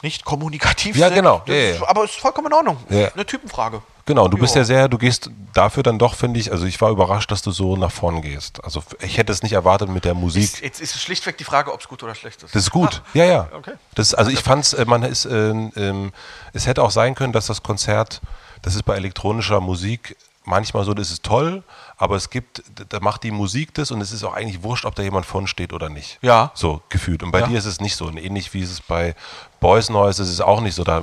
nicht 0.00 0.24
kommunikativ 0.24 0.96
Ja, 0.96 1.08
sind. 1.08 1.16
genau. 1.16 1.42
Ja, 1.46 1.54
ist, 1.54 1.80
ja. 1.80 1.86
Aber 1.88 2.04
es 2.04 2.12
ist 2.12 2.20
vollkommen 2.20 2.46
in 2.46 2.52
Ordnung. 2.54 2.78
Eine 2.88 3.26
Typenfrage. 3.26 3.82
Genau, 4.06 4.28
du 4.28 4.38
bist 4.38 4.54
ja 4.54 4.62
sehr, 4.64 4.88
du 4.88 4.98
gehst 4.98 5.30
dafür 5.52 5.82
dann 5.82 5.98
doch, 5.98 6.14
finde 6.14 6.38
ich, 6.38 6.52
also 6.52 6.64
ich 6.64 6.80
war 6.80 6.90
überrascht, 6.90 7.30
dass 7.32 7.42
du 7.42 7.50
so 7.50 7.76
nach 7.76 7.90
vorn 7.90 8.22
gehst. 8.22 8.62
Also 8.64 8.82
ich 9.00 9.18
hätte 9.18 9.32
es 9.32 9.42
nicht 9.42 9.52
erwartet 9.52 9.88
mit 9.88 10.04
der 10.04 10.14
Musik. 10.14 10.44
Ist, 10.44 10.60
jetzt 10.60 10.80
ist 10.80 10.94
es 10.94 11.02
schlichtweg 11.02 11.36
die 11.38 11.44
Frage, 11.44 11.72
ob 11.72 11.80
es 11.80 11.88
gut 11.88 12.04
oder 12.04 12.14
schlecht 12.14 12.42
ist. 12.44 12.54
Das 12.54 12.62
ist 12.62 12.70
gut. 12.70 13.02
Ah, 13.04 13.18
ja, 13.18 13.24
ja. 13.24 13.48
okay. 13.52 13.72
Das, 13.96 14.14
also 14.14 14.30
ich 14.30 14.40
fand 14.40 14.64
es, 14.64 14.86
man 14.86 15.02
ist, 15.02 15.24
ähm, 15.24 15.72
ähm, 15.76 16.12
es 16.52 16.66
hätte 16.66 16.84
auch 16.84 16.92
sein 16.92 17.16
können, 17.16 17.32
dass 17.32 17.46
das 17.46 17.64
Konzert, 17.64 18.20
das 18.62 18.76
ist 18.76 18.84
bei 18.84 18.94
elektronischer 18.94 19.60
Musik 19.60 20.16
manchmal 20.46 20.84
so, 20.84 20.94
das 20.94 21.10
ist 21.10 21.24
toll, 21.24 21.64
aber 21.96 22.14
es 22.16 22.30
gibt, 22.30 22.62
da 22.88 23.00
macht 23.00 23.24
die 23.24 23.32
Musik 23.32 23.74
das 23.74 23.90
und 23.90 24.00
es 24.00 24.12
ist 24.12 24.22
auch 24.22 24.32
eigentlich 24.34 24.62
wurscht, 24.62 24.84
ob 24.84 24.94
da 24.94 25.02
jemand 25.02 25.26
von 25.26 25.46
steht 25.46 25.72
oder 25.72 25.88
nicht. 25.88 26.18
Ja. 26.22 26.52
So 26.54 26.80
gefühlt. 26.88 27.22
Und 27.24 27.32
bei 27.32 27.40
Ja. 27.40 27.46
dir 27.48 27.58
ist 27.58 27.64
es 27.66 27.80
nicht 27.80 27.96
so. 27.96 28.06
Und 28.06 28.16
ähnlich 28.16 28.54
wie 28.54 28.62
es 28.62 28.80
bei 28.80 29.14
Boys 29.60 29.88
Noise 29.90 30.22
ist 30.22 30.28
es 30.28 30.40
auch 30.40 30.60
nicht 30.60 30.74
so. 30.74 30.84
Da 30.84 31.02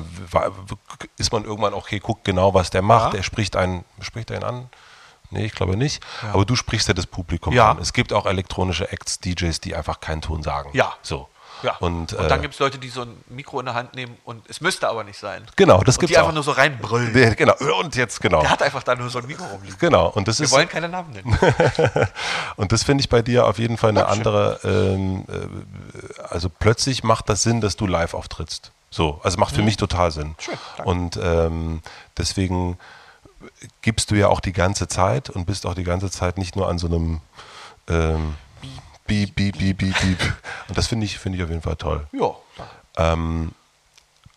ist 1.18 1.32
man 1.32 1.44
irgendwann, 1.44 1.74
okay, 1.74 2.00
guckt 2.00 2.24
genau, 2.24 2.54
was 2.54 2.70
der 2.70 2.82
macht. 2.82 3.06
Ja. 3.06 3.18
Der 3.18 3.24
spricht 3.24 3.56
einen, 3.56 3.84
spricht 4.02 4.32
einen 4.32 4.44
an. 4.44 4.70
Nee, 5.30 5.46
ich 5.46 5.54
glaube 5.56 5.76
nicht. 5.76 6.04
Aber 6.32 6.46
du 6.46 6.56
sprichst 6.56 6.88
ja 6.88 6.94
das 6.94 7.08
Publikum 7.08 7.54
Ja. 7.54 7.72
an. 7.72 7.80
Es 7.80 7.94
gibt 7.94 8.14
auch 8.14 8.26
elektronische 8.28 8.92
Acts, 8.92 9.20
DJs, 9.20 9.60
die 9.62 9.76
einfach 9.76 10.00
keinen 10.00 10.22
Ton 10.22 10.44
sagen. 10.44 10.70
Ja. 10.74 10.94
So. 11.02 11.28
Ja. 11.64 11.78
Und, 11.80 12.14
Und, 12.14 12.20
äh, 12.20 12.28
dann 12.28 12.42
gibt 12.42 12.54
es 12.54 12.60
Leute, 12.60 12.78
die 12.78 12.90
so 12.90 13.02
ein 13.02 13.24
Mikro 13.30 13.60
in 13.60 13.66
der 13.66 13.76
Hand 13.76 13.96
nehmen 13.96 14.18
und 14.26 14.48
es 14.50 14.62
müsste 14.62 14.88
aber 14.90 15.04
nicht 15.04 15.18
sein. 15.18 15.46
Genau, 15.56 15.82
das 15.84 15.96
und 15.96 16.02
gibt's 16.02 16.12
die 16.14 16.18
einfach 16.18 16.30
auch. 16.30 16.34
nur 16.34 16.44
so 16.44 16.52
reinbrüllen. 16.52 17.14
Der, 17.14 17.36
genau. 17.36 17.56
Und 17.80 17.96
jetzt, 17.96 18.22
genau. 18.22 18.42
Der 18.42 18.50
hat 18.50 18.62
einfach 18.62 18.84
da 18.84 18.96
nur 18.96 19.10
so 19.10 19.20
ein 19.20 19.26
Mikro 19.26 19.46
rumliegen. 19.46 19.78
Genau. 19.80 20.10
Und 20.10 20.28
das 20.28 20.40
Wir 20.40 20.46
ist. 20.46 20.52
wollen 20.52 20.70
keine 20.70 20.90
Namen 20.90 21.12
nennen. 21.12 21.38
Und 22.58 22.72
das 22.72 22.84
finde 22.84 23.02
ich 23.02 23.10
bei 23.10 23.22
dir 23.22 23.48
auf 23.48 23.60
jeden 23.60 23.78
Fall 23.78 23.90
eine 23.90 24.08
andere, 24.08 24.60
ähm, 24.64 25.26
äh, 25.28 26.24
also 26.24 26.50
plötzlich 26.50 27.04
macht 27.04 27.30
das 27.30 27.44
Sinn, 27.44 27.62
dass 27.62 27.76
du 27.76 27.88
live 27.88 28.14
auftrittst. 28.14 28.72
So, 28.90 29.20
also 29.24 29.40
macht 29.40 29.56
für 29.56 29.64
mich 29.64 29.78
total 29.78 30.12
Sinn. 30.12 30.28
Mhm. 30.30 30.36
Schön, 30.38 30.58
danke. 30.78 30.92
Und 30.92 31.20
ähm, 31.22 31.82
deswegen 32.18 32.78
gibst 33.82 34.12
du 34.12 34.16
ja 34.16 34.28
auch 34.28 34.40
die 34.40 34.54
ganze 34.54 34.88
Zeit 34.88 35.30
und 35.30 35.46
bist 35.46 35.66
auch 35.66 35.74
die 35.74 35.84
ganze 35.84 36.12
Zeit 36.12 36.38
nicht 36.38 36.56
nur 36.56 36.68
an 36.70 36.78
so 36.78 36.88
einem 36.88 37.22
ähm, 37.88 38.36
Beep, 39.14 39.36
Beep, 39.36 39.58
Beep, 39.58 39.78
Beep, 39.78 40.00
Beep. 40.02 40.34
Und 40.68 40.78
das 40.78 40.88
finde 40.88 41.06
ich, 41.06 41.18
finde 41.20 41.38
ich 41.38 41.44
auf 41.44 41.50
jeden 41.50 41.62
Fall 41.62 41.76
toll. 41.76 42.08
ja. 42.12 42.32
Ähm, 42.98 43.52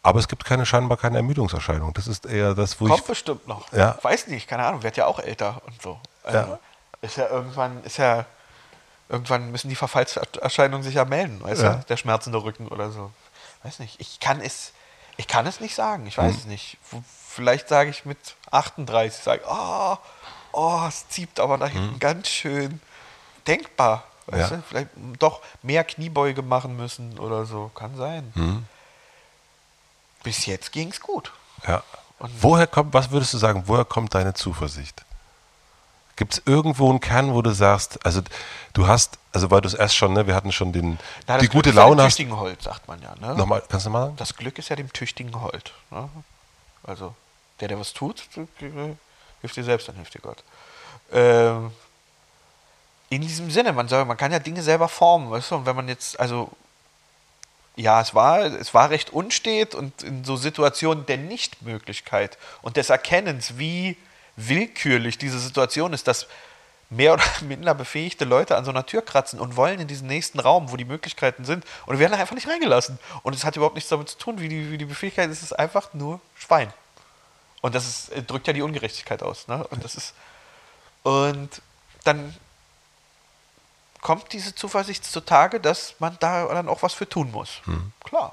aber 0.02 0.18
es 0.20 0.28
gibt 0.28 0.44
keine 0.44 0.64
scheinbar 0.64 0.96
keine 0.96 1.16
Ermüdungserscheinung. 1.16 1.92
Das 1.94 2.06
ist 2.06 2.26
eher 2.26 2.54
das, 2.54 2.80
wo 2.80 2.86
Kommt 2.86 3.00
ich. 3.00 3.04
bestimmt 3.06 3.46
noch. 3.48 3.72
Ja. 3.72 3.98
Weiß 4.02 4.28
nicht, 4.28 4.46
keine 4.48 4.64
Ahnung, 4.64 4.82
wird 4.84 4.96
ja 4.96 5.06
auch 5.06 5.18
älter 5.18 5.60
und 5.66 5.82
so. 5.82 5.98
Also 6.22 6.38
Ja. 6.38 6.58
Ist 7.02 7.16
ja 7.16 7.28
irgendwann, 7.28 7.82
ist 7.84 7.96
ja, 7.98 8.24
irgendwann 9.08 9.50
müssen 9.50 9.68
die 9.68 9.74
Verfallserscheinungen 9.76 10.82
sich 10.84 10.94
ja 10.94 11.04
melden, 11.04 11.42
weißt 11.42 11.62
Ja. 11.62 11.74
du? 11.74 11.84
Der 11.88 11.96
schmerzende 11.96 12.42
Rücken 12.42 12.68
oder 12.68 12.90
so. 12.90 13.10
Weiß 13.64 13.78
nicht. 13.80 14.00
Ich 14.00 14.20
kann 14.20 14.40
es, 14.40 14.72
ich 15.16 15.26
kann 15.26 15.46
es 15.46 15.60
nicht 15.60 15.74
sagen. 15.74 16.06
Ich 16.06 16.16
weiß 16.16 16.32
Hm. 16.32 16.38
es 16.40 16.46
nicht. 16.46 16.78
Vielleicht 17.28 17.68
sage 17.68 17.90
ich 17.90 18.04
mit 18.04 18.18
38, 18.52 19.22
sage, 19.22 19.42
oh, 19.48 19.96
oh, 20.52 20.82
es 20.88 21.08
zieht 21.08 21.38
aber 21.40 21.58
da 21.58 21.66
hinten 21.66 21.98
ganz 21.98 22.28
schön 22.28 22.80
denkbar. 23.46 24.04
Weißt. 24.26 24.50
Ja. 24.50 24.56
du? 24.56 24.62
Vielleicht 24.68 24.88
doch 25.18 25.40
mehr 25.62 25.84
Kniebeuge 25.84 26.42
machen 26.42 26.76
müssen 26.76 27.18
oder 27.18 27.44
so. 27.46 27.70
Kann 27.74 27.96
sein. 27.96 28.32
Hm. 28.34 28.66
Bis 30.22 30.46
jetzt 30.46 30.72
ging 30.72 30.88
es 30.90 31.00
gut. 31.00 31.32
Ja. 31.66 31.82
Und- 32.18 32.30
woher 32.42 32.66
kommt, 32.66 32.92
was 32.94 33.10
würdest 33.10 33.34
du 33.34 33.38
sagen, 33.38 33.64
woher 33.66 33.84
kommt 33.84 34.14
deine 34.14 34.34
Zuversicht? 34.34 35.04
Gibt 36.16 36.32
es 36.32 36.42
irgendwo 36.46 36.88
einen 36.88 37.00
Kern, 37.00 37.34
wo 37.34 37.42
du 37.42 37.50
sagst, 37.52 38.04
also 38.06 38.22
du 38.72 38.86
hast, 38.86 39.18
also 39.32 39.50
weil 39.50 39.60
du 39.60 39.68
es 39.68 39.74
erst 39.74 39.94
schon, 39.96 40.14
ne, 40.14 40.26
wir 40.26 40.34
hatten 40.34 40.50
schon 40.50 40.72
den, 40.72 40.98
Na, 41.26 41.36
die 41.36 41.40
das 41.44 41.50
Glück 41.50 41.52
gute 41.52 41.68
ist 41.70 41.76
ja 41.76 41.82
Laune 41.82 41.96
dem 41.96 42.06
hast. 42.06 42.16
tüchtigen 42.16 42.36
Holz, 42.38 42.64
sagt 42.64 42.88
man 42.88 43.02
ja. 43.02 43.14
Ne? 43.20 43.34
Nochmal, 43.34 43.62
kannst 43.68 43.84
du 43.84 43.90
mal 43.90 44.04
sagen? 44.06 44.16
Das 44.16 44.34
Glück 44.34 44.58
ist 44.58 44.70
ja 44.70 44.76
dem 44.76 44.90
tüchtigen 44.92 45.38
Hold. 45.42 45.74
Ne? 45.90 46.08
Also, 46.84 47.14
der, 47.60 47.68
der 47.68 47.78
was 47.78 47.92
tut, 47.92 48.26
hilft 49.42 49.56
dir 49.56 49.64
selbst, 49.64 49.88
dann 49.88 49.96
hilft 49.96 50.14
dir 50.14 50.20
Gott. 50.20 50.42
Ähm, 51.12 51.70
in 53.16 53.22
diesem 53.22 53.50
Sinne, 53.50 53.72
man, 53.72 53.88
soll, 53.88 54.04
man 54.04 54.16
kann 54.16 54.32
ja 54.32 54.38
Dinge 54.38 54.62
selber 54.62 54.88
formen, 54.88 55.30
weißt 55.30 55.50
du? 55.50 55.54
Und 55.56 55.66
wenn 55.66 55.76
man 55.76 55.88
jetzt, 55.88 56.20
also, 56.20 56.50
ja, 57.74 58.00
es 58.00 58.14
war, 58.14 58.40
es 58.40 58.74
war 58.74 58.90
recht 58.90 59.10
unstet 59.10 59.74
und 59.74 60.02
in 60.02 60.24
so 60.24 60.36
Situationen 60.36 61.06
der 61.06 61.16
Nichtmöglichkeit 61.16 62.38
und 62.62 62.76
des 62.76 62.90
Erkennens, 62.90 63.58
wie 63.58 63.96
willkürlich 64.36 65.18
diese 65.18 65.38
Situation 65.38 65.92
ist, 65.92 66.06
dass 66.08 66.26
mehr 66.90 67.14
oder 67.14 67.24
minder 67.40 67.74
befähigte 67.74 68.24
Leute 68.24 68.56
an 68.56 68.64
so 68.64 68.70
einer 68.70 68.86
Tür 68.86 69.02
kratzen 69.02 69.40
und 69.40 69.56
wollen 69.56 69.80
in 69.80 69.88
diesen 69.88 70.08
nächsten 70.08 70.38
Raum, 70.38 70.70
wo 70.70 70.76
die 70.76 70.84
Möglichkeiten 70.84 71.44
sind 71.44 71.64
und 71.86 71.98
werden 71.98 72.14
einfach 72.14 72.34
nicht 72.34 72.48
reingelassen. 72.48 72.98
Und 73.22 73.34
es 73.34 73.44
hat 73.44 73.56
überhaupt 73.56 73.74
nichts 73.74 73.90
damit 73.90 74.10
zu 74.10 74.18
tun, 74.18 74.40
wie 74.40 74.48
die, 74.48 74.70
wie 74.70 74.78
die 74.78 74.84
Befähigkeit 74.84 75.30
ist, 75.30 75.38
es 75.38 75.44
ist 75.44 75.58
einfach 75.58 75.94
nur 75.94 76.20
Schwein. 76.34 76.72
Und 77.62 77.74
das 77.74 77.86
ist, 77.86 78.10
drückt 78.30 78.46
ja 78.46 78.52
die 78.52 78.62
Ungerechtigkeit 78.62 79.22
aus. 79.22 79.48
Ne? 79.48 79.66
Und 79.68 79.82
das 79.82 79.94
ist. 79.94 80.14
Und 81.02 81.62
dann 82.04 82.34
kommt 84.07 84.32
diese 84.32 84.54
Zuversicht 84.54 85.04
zutage, 85.04 85.59
dass 85.59 85.96
man 85.98 86.16
da 86.20 86.46
dann 86.54 86.68
auch 86.68 86.84
was 86.84 86.94
für 86.94 87.09
tun 87.09 87.32
muss. 87.32 87.61
Klar. 88.04 88.32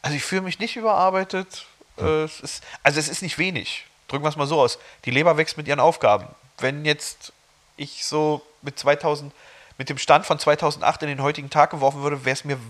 Also 0.00 0.16
ich 0.16 0.22
fühle 0.22 0.42
mich 0.42 0.60
nicht 0.60 0.76
überarbeitet. 0.76 1.66
Äh, 1.98 2.22
es 2.22 2.38
ist, 2.38 2.62
also 2.84 3.00
es 3.00 3.08
ist 3.08 3.20
nicht 3.20 3.36
wenig. 3.36 3.84
Drücken 4.06 4.24
wir 4.24 4.28
es 4.28 4.36
mal 4.36 4.46
so 4.46 4.60
aus. 4.60 4.78
Die 5.04 5.10
Leber 5.10 5.36
wächst 5.36 5.56
mit 5.56 5.66
ihren 5.66 5.80
Aufgaben. 5.80 6.28
Wenn 6.58 6.84
jetzt 6.84 7.32
ich 7.76 8.04
so 8.04 8.42
mit 8.60 8.78
2000, 8.78 9.34
mit 9.76 9.88
dem 9.88 9.98
Stand 9.98 10.24
von 10.24 10.38
2008 10.38 11.02
in 11.02 11.08
den 11.08 11.20
heutigen 11.20 11.50
Tag 11.50 11.70
geworfen 11.70 12.04
würde, 12.04 12.24
wäre 12.24 12.34
es 12.34 12.44
mir 12.44 12.60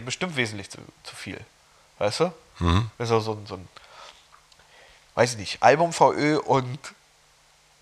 bestimmt 0.00 0.34
wesentlich 0.34 0.70
zu, 0.70 0.78
zu 1.04 1.14
viel. 1.14 1.38
Weißt 2.00 2.18
du? 2.18 2.32
Also 2.98 3.20
so, 3.20 3.40
so 3.46 3.54
ein, 3.54 3.68
weiß 5.14 5.34
ich 5.34 5.38
nicht, 5.38 5.62
Album 5.62 5.92
VÖ 5.92 6.40
und 6.40 6.80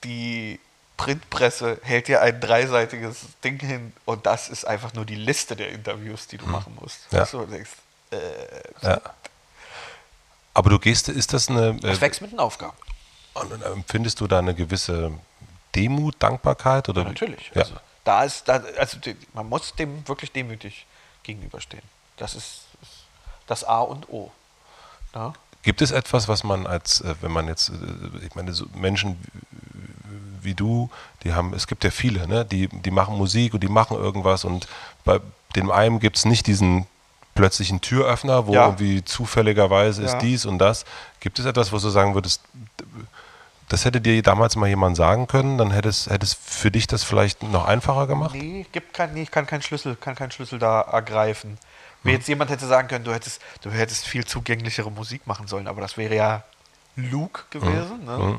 die 0.05 0.61
Printpresse 0.97 1.79
hält 1.83 2.09
dir 2.09 2.23
ein 2.23 2.41
dreiseitiges 2.41 3.27
Ding 3.45 3.59
hin 3.61 3.93
und 4.07 4.25
das 4.27 4.49
ist 4.49 4.65
einfach 4.67 4.95
nur 4.95 5.05
die 5.05 5.15
Liste 5.17 5.55
der 5.57 5.71
Interviews, 5.71 6.27
die 6.27 6.39
du 6.39 6.47
machen 6.47 6.77
musst. 6.81 7.01
Ja. 7.11 7.21
Weißt 7.21 7.35
du, 7.35 7.45
denkst, 7.47 7.71
äh, 8.11 8.17
Ja. 8.83 9.01
Aber 10.55 10.71
du 10.71 10.79
gehst, 10.79 11.09
ist 11.09 11.33
das 11.35 11.49
eine, 11.51 11.75
das 11.81 11.99
äh, 11.99 12.01
wächst 12.01 12.23
mit 12.23 12.33
den 12.33 12.39
Aufgaben. 12.39 12.77
und, 13.35 13.53
und 13.53 13.63
empfindest 13.63 14.21
du 14.21 14.27
da 14.27 14.39
eine 14.39 14.55
gewisse 14.55 15.13
Demut, 15.75 16.15
Dankbarkeit? 16.19 16.89
Oder 16.89 17.03
Ja, 17.03 17.09
natürlich. 17.09 17.51
Ja. 17.55 17.63
Also, 17.63 17.75
da 18.05 18.25
ist, 18.25 18.49
da, 18.49 18.63
also 18.79 18.99
die- 18.99 19.17
man 19.35 19.49
muss 19.49 19.75
dem 19.75 20.07
wirklich 20.09 20.33
demütig 20.33 20.87
gegenüberstehen. 21.25 21.83
Das 22.17 22.35
ist, 22.35 22.63
ist 22.81 22.91
das 23.47 23.65
A 23.65 23.81
und 23.81 24.09
O. 24.09 24.33
Ja? 25.15 25.35
Gibt 25.63 25.83
es 25.83 25.91
etwas, 25.91 26.27
was 26.29 26.43
man 26.45 26.67
als, 26.67 27.03
äh, 27.03 27.15
wenn 27.21 27.33
man 27.33 27.49
jetzt, 27.49 27.69
äh, 27.69 27.73
ich 28.25 28.35
meine, 28.35 28.55
so 28.55 28.65
Menschen 28.75 29.19
wie- 30.47 30.55
du, 30.55 30.89
die 31.25 31.35
haben, 31.35 31.53
es 31.53 31.67
gibt 31.67 31.85
ja 31.85 31.91
viele, 31.91 32.27
ne? 32.27 32.45
die, 32.47 32.69
die 32.69 32.91
machen 32.91 33.17
Musik 33.19 33.53
und 33.53 33.61
die 33.63 33.69
machen 33.69 33.99
irgendwas 33.99 34.45
und 34.47 34.67
bei 35.05 35.21
dem 35.55 35.71
einen 35.71 36.01
gibt 36.01 36.17
es 36.17 36.25
nicht 36.25 36.47
diesen 36.47 36.87
plötzlichen 37.35 37.83
Türöffner, 37.83 38.47
wo 38.47 38.55
Ja. 38.55 38.65
irgendwie 38.67 39.05
zufälligerweise 39.05 40.03
ist 40.03 40.15
Ja. 40.15 40.19
dies 40.21 40.47
und 40.47 40.59
das. 40.59 40.87
Gibt 41.21 41.39
es 41.39 41.45
etwas, 41.45 41.71
wo 41.73 41.79
du 41.79 41.91
sagen 41.91 42.15
würdest, 42.15 42.41
das 43.69 43.85
hätte 43.85 44.01
dir 44.01 44.23
damals 44.23 44.57
mal 44.57 44.69
jemand 44.69 44.97
sagen 44.97 45.27
können, 45.27 45.59
dann 45.59 45.71
hätte 45.73 45.89
es, 45.89 46.07
hätte 46.07 46.25
es 46.25 46.35
für 46.35 46.71
dich 46.71 46.87
das 46.87 47.03
vielleicht 47.05 47.43
noch 47.43 47.67
einfacher 47.67 48.07
gemacht? 48.07 48.35
Nee, 48.35 48.65
gibt 48.73 48.95
kein, 48.95 49.13
nee, 49.13 49.23
ich 49.23 49.31
kann 49.31 49.47
keinen 49.47 49.63
Schlüssel, 49.63 49.97
kann 49.97 50.15
keinen 50.15 50.31
Schlüssel 50.31 50.59
da 50.59 50.81
ergreifen. 50.83 51.59
Mir 52.05 52.13
jetzt 52.13 52.29
jemand 52.29 52.51
hätte 52.51 52.67
sagen 52.67 52.87
können, 52.87 53.05
du 53.05 53.13
hättest, 53.13 53.41
du 53.63 53.71
hättest 53.71 54.07
viel 54.07 54.25
zugänglichere 54.25 54.91
Musik 54.93 55.27
machen 55.27 55.49
sollen, 55.49 55.67
aber 55.67 55.81
das 55.81 55.97
wäre 55.97 56.15
ja 56.15 56.43
Luke 56.95 57.43
gewesen. 57.51 58.05
Ne? 58.07 58.39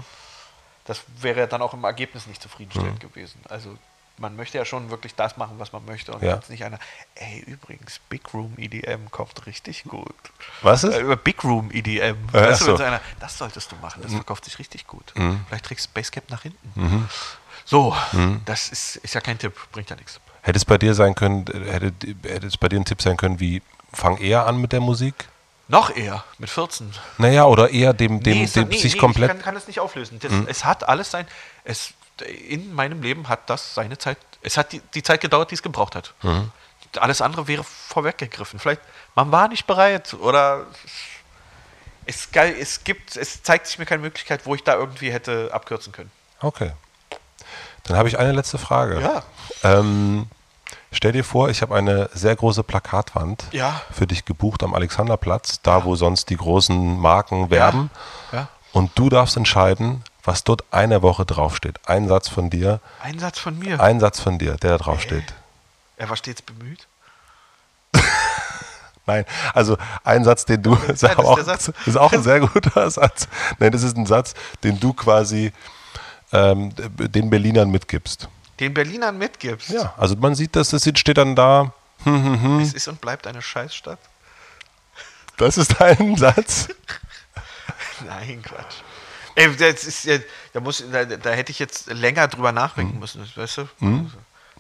Das 0.87 1.01
wäre 1.21 1.41
ja 1.41 1.47
dann 1.47 1.61
auch 1.61 1.73
im 1.73 1.83
Ergebnis 1.83 2.25
nicht 2.27 2.41
zufriedenstellend 2.41 2.99
gewesen. 2.99 3.39
Also 3.49 3.77
man 4.17 4.35
möchte 4.35 4.57
ja 4.57 4.65
schon 4.65 4.89
wirklich 4.89 5.13
das 5.13 5.37
machen, 5.37 5.59
was 5.59 5.73
man 5.73 5.85
möchte 5.85 6.11
und 6.11 6.23
Ja. 6.23 6.35
jetzt 6.35 6.49
nicht 6.49 6.63
einer, 6.63 6.79
ey, 7.15 7.39
übrigens, 7.45 7.99
Big 8.09 8.33
Room 8.33 8.53
EDM 8.57 9.11
kommt 9.11 9.45
richtig 9.45 9.83
gut. 9.83 10.15
Was 10.63 10.83
ist? 10.83 10.95
Äh, 10.95 11.15
Big 11.23 11.43
Room 11.43 11.69
EDM. 11.71 12.15
Äh, 12.29 12.33
weißt 12.33 12.61
du, 12.61 12.77
so. 12.77 12.83
einer, 12.83 12.99
das 13.19 13.37
solltest 13.37 13.71
du 13.71 13.75
machen, 13.75 14.01
das 14.01 14.13
verkauft 14.13 14.45
sich 14.45 14.57
richtig 14.57 14.87
gut. 14.87 15.13
Vielleicht 15.47 15.65
trägst 15.65 15.85
du 15.87 15.91
Basecap 15.93 16.29
nach 16.31 16.41
hinten. 16.41 17.07
So, 17.65 17.95
das 18.45 18.69
ist, 18.69 18.95
ist 18.97 19.13
ja 19.13 19.21
kein 19.21 19.37
Tipp, 19.37 19.53
bringt 19.71 19.89
ja 19.89 19.95
nichts. 19.95 20.19
Hätte 20.41 20.57
es 20.57 20.65
bei 20.65 20.77
dir 20.77 20.93
sein 20.93 21.13
können, 21.13 21.45
äh, 21.47 21.69
hätte, 21.71 21.93
hätte 22.23 22.47
es 22.47 22.57
bei 22.57 22.69
dir 22.69 22.79
ein 22.79 22.85
Tipp 22.85 23.01
sein 23.01 23.17
können, 23.17 23.39
wie 23.41 23.61
fang 23.91 24.17
eher 24.17 24.45
an 24.47 24.57
mit 24.61 24.71
der 24.71 24.79
Musik? 24.79 25.27
Noch 25.69 25.93
eher, 25.95 26.23
mit 26.37 26.49
14. 26.49 26.93
Naja, 27.17 27.45
oder 27.45 27.69
eher 27.69 27.93
dem, 27.93 28.23
dem, 28.23 28.43
es- 28.43 28.53
dem 28.53 28.71
sich 28.71 28.97
komplett. 28.97 29.29
Ich 29.31 29.35
kann, 29.37 29.43
kann 29.43 29.55
es 29.57 29.67
nicht 29.67 29.79
auflösen. 29.79 30.19
Das, 30.19 30.31
Es 30.47 30.63
hat 30.65 30.87
alles 30.87 31.11
sein. 31.11 31.27
Es, 31.65 31.93
in 32.47 32.73
meinem 32.73 33.01
Leben 33.01 33.27
hat 33.27 33.49
das 33.49 33.73
seine 33.75 33.97
Zeit. 33.97 34.17
Es 34.41 34.55
hat 34.57 34.71
die, 34.71 34.81
die 34.93 35.03
Zeit 35.03 35.19
gedauert, 35.21 35.51
die 35.51 35.55
es 35.55 35.63
gebraucht 35.63 35.95
hat. 35.95 36.13
Alles 36.99 37.21
andere 37.21 37.47
wäre 37.47 37.63
vorweggegriffen. 37.65 38.59
Vielleicht, 38.59 38.81
man 39.15 39.31
war 39.31 39.49
nicht 39.49 39.67
bereit 39.67 40.13
oder 40.13 40.65
es, 42.05 42.29
es 42.33 42.83
gibt, 42.85 43.17
es 43.17 43.43
zeigt 43.43 43.67
sich 43.67 43.77
mir 43.77 43.85
keine 43.85 44.01
Möglichkeit, 44.01 44.45
wo 44.45 44.55
ich 44.55 44.63
da 44.63 44.75
irgendwie 44.75 45.11
hätte 45.11 45.49
abkürzen 45.51 45.91
können. 45.91 46.11
Okay. 46.39 46.71
Dann 47.83 47.97
habe 47.97 48.07
ich 48.07 48.17
eine 48.17 48.31
letzte 48.31 48.57
Frage. 48.57 49.01
Ja. 49.01 49.23
Ähm, 49.63 50.27
stell 50.97 51.11
dir 51.13 51.23
vor, 51.23 51.49
ich 51.49 51.61
habe 51.61 51.75
eine 51.75 52.09
sehr 52.13 52.35
große 52.35 52.63
Plakatwand 52.63 53.45
Ja. 53.51 53.81
für 53.91 54.07
dich 54.07 54.25
gebucht 54.25 54.63
am 54.63 54.73
Alexanderplatz, 54.73 55.61
da 55.61 55.85
wo 55.85 55.95
sonst 55.95 56.29
die 56.29 56.37
großen 56.37 56.99
Marken 56.99 57.49
werben. 57.49 57.89
Ja. 58.31 58.47
Und 58.73 58.91
du 58.95 59.09
darfst 59.09 59.37
entscheiden, 59.37 60.03
was 60.23 60.43
dort 60.43 60.65
eine 60.71 61.01
Woche 61.01 61.25
draufsteht. 61.25 61.79
Ein 61.87 62.07
Satz 62.07 62.27
von 62.27 62.49
dir, 62.49 62.81
Ein 63.01 63.17
Satz 63.19 63.39
von 63.39 63.57
mir. 63.57 63.79
ein 63.79 63.99
Satz 63.99 64.19
von 64.19 64.37
dir, 64.37 64.55
der 64.57 64.71
da 64.71 64.77
draufsteht. 64.77 65.33
Er 65.95 66.09
war 66.09 66.17
stets 66.17 66.41
bemüht. 66.41 66.87
Nein, 69.05 69.23
also 69.53 69.77
ein 70.03 70.23
Satz, 70.25 70.43
den 70.45 70.61
du, 70.61 70.73
ist, 70.87 71.01
das 71.01 71.11
ist 71.13 71.17
auch, 71.19 71.39
Satz. 71.39 71.71
ist 71.85 71.97
auch 71.97 72.11
ein 72.11 72.21
sehr 72.23 72.41
guter 72.41 72.89
Satz. 72.91 73.27
Nein, 73.57 73.71
das 73.71 73.83
ist 73.83 73.95
ein 73.97 74.05
Satz, 74.05 74.33
den 74.63 74.79
du 74.79 74.93
quasi 74.93 75.53
ähm, 76.33 76.73
den 76.75 77.29
Berlinern 77.29 77.69
mitgibst. 77.69 78.27
Den 78.59 78.73
Berlinern 78.73 79.17
mitgibst. 79.17 79.69
Ja, 79.69 79.93
also 79.97 80.15
man 80.15 80.35
sieht, 80.35 80.55
dass 80.55 80.69
das 80.69 80.83
steht 80.83 81.17
dann 81.17 81.35
da. 81.35 81.73
Es 82.61 82.73
ist 82.73 82.87
und 82.87 83.01
bleibt 83.01 83.27
eine 83.27 83.41
Scheißstadt. 83.41 83.99
Das 85.37 85.57
ist 85.57 85.75
dein 85.79 86.15
Satz. 86.17 86.69
Nein, 88.05 88.41
Quatsch. 88.41 88.75
Ey, 89.35 89.55
das 89.55 89.83
ist 89.83 90.07
da, 90.53 90.59
muss, 90.59 90.83
da, 90.91 91.05
da 91.05 91.29
hätte 91.31 91.51
ich 91.51 91.59
jetzt 91.59 91.87
länger 91.87 92.27
drüber 92.27 92.51
nachdenken 92.51 92.97
müssen, 92.97 93.23
weißt 93.35 93.57
du? 93.57 93.67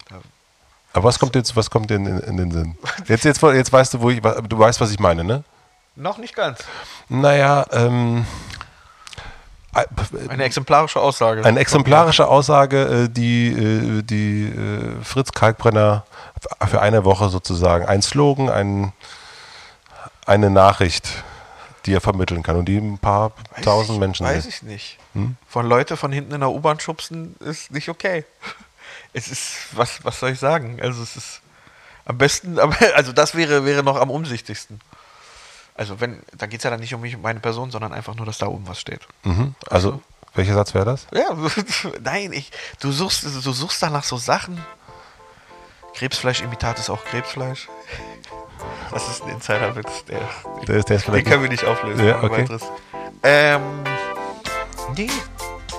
Da, 0.09 0.21
Aber 0.93 1.03
was 1.05 1.17
kommt 1.17 1.33
jetzt, 1.33 1.55
was 1.55 1.69
kommt 1.69 1.89
denn 1.89 2.05
in, 2.05 2.19
in 2.19 2.37
den 2.37 2.51
Sinn? 2.51 2.77
Jetzt, 3.07 3.25
jetzt, 3.25 3.41
jetzt 3.41 3.73
weißt 3.73 3.95
du, 3.95 4.01
wo 4.01 4.11
ich, 4.11 4.21
du 4.21 4.59
weißt, 4.59 4.79
was 4.79 4.91
ich 4.91 4.99
meine, 4.99 5.23
ne? 5.23 5.43
noch 5.97 6.17
nicht 6.19 6.35
ganz. 6.35 6.59
Naja, 7.09 7.65
ähm, 7.71 8.25
Eine 10.29 10.43
exemplarische 10.43 10.99
Aussage. 10.99 11.45
eine 11.45 11.59
exemplarische 11.59 12.27
Aussage, 12.27 13.05
äh, 13.05 13.09
die, 13.09 13.49
äh, 13.49 14.01
die 14.01 14.45
äh, 14.47 15.03
Fritz 15.03 15.31
Kalkbrenner 15.31 16.05
für 16.67 16.81
eine 16.81 17.05
Woche 17.05 17.29
sozusagen, 17.29 17.85
ein 17.85 18.01
Slogan, 18.01 18.49
ein, 18.49 18.93
eine 20.25 20.49
Nachricht, 20.49 21.23
die 21.85 21.93
er 21.93 22.01
vermitteln 22.01 22.43
kann 22.43 22.55
und 22.55 22.65
die 22.65 22.77
ein 22.77 22.97
paar 22.97 23.31
Weiß 23.55 23.63
tausend 23.63 23.95
ich, 23.95 23.99
Menschen 23.99 24.25
Weiß 24.25 24.43
sehen. 24.43 24.49
ich 24.49 24.63
nicht. 24.63 24.97
Von 25.47 25.67
Leute 25.67 25.97
von 25.97 26.11
hinten 26.11 26.33
in 26.33 26.41
der 26.41 26.51
U-Bahn 26.51 26.79
schubsen 26.79 27.35
ist 27.39 27.71
nicht 27.71 27.89
okay. 27.89 28.25
Es 29.13 29.29
ist, 29.29 29.69
was, 29.71 30.03
was 30.03 30.19
soll 30.19 30.31
ich 30.31 30.39
sagen? 30.39 30.79
Also 30.81 31.01
es 31.01 31.15
ist 31.15 31.41
am 32.05 32.17
besten, 32.17 32.59
also 32.95 33.11
das 33.13 33.35
wäre, 33.35 33.65
wäre 33.65 33.83
noch 33.83 33.99
am 33.99 34.09
umsichtigsten. 34.09 34.79
Also 35.77 35.99
wenn, 36.01 36.21
da 36.35 36.47
geht 36.47 36.59
es 36.59 36.63
ja 36.63 36.69
dann 36.71 36.79
nicht 36.79 36.93
um 36.93 37.01
mich 37.01 37.15
und 37.15 37.21
meine 37.21 37.39
Person, 37.39 37.69
sondern 37.71 37.93
einfach 37.93 38.15
nur, 38.15 38.25
dass 38.25 38.39
da 38.39 38.47
oben 38.47 38.67
was 38.67 38.79
steht. 38.79 39.01
Mhm. 39.23 39.53
Also, 39.69 40.01
welcher 40.33 40.55
Satz 40.55 40.73
wäre 40.73 40.85
das? 40.85 41.05
Ja, 41.13 41.29
nein, 42.01 42.33
ich, 42.33 42.51
du 42.79 42.91
suchst, 42.91 43.23
du 43.23 43.51
suchst 43.51 43.81
danach 43.83 44.03
so 44.03 44.17
Sachen. 44.17 44.59
Krebsfleischimitat 45.95 46.79
ist 46.79 46.89
auch 46.89 47.03
Krebsfleisch. 47.05 47.67
Das 48.89 49.07
ist 49.09 49.21
ein 49.23 49.29
Insiderwitz, 49.29 50.05
der, 50.05 50.19
Der 50.65 50.77
ist, 50.77 50.89
der 50.89 50.95
ist 50.95 51.07
den 51.07 51.23
können 51.25 51.43
wir 51.43 51.49
nicht 51.49 51.65
auflösen. 51.65 52.03
Ja, 52.05 52.23
okay. 52.23 52.45
Ähm, 53.21 53.61
nee, 54.95 55.09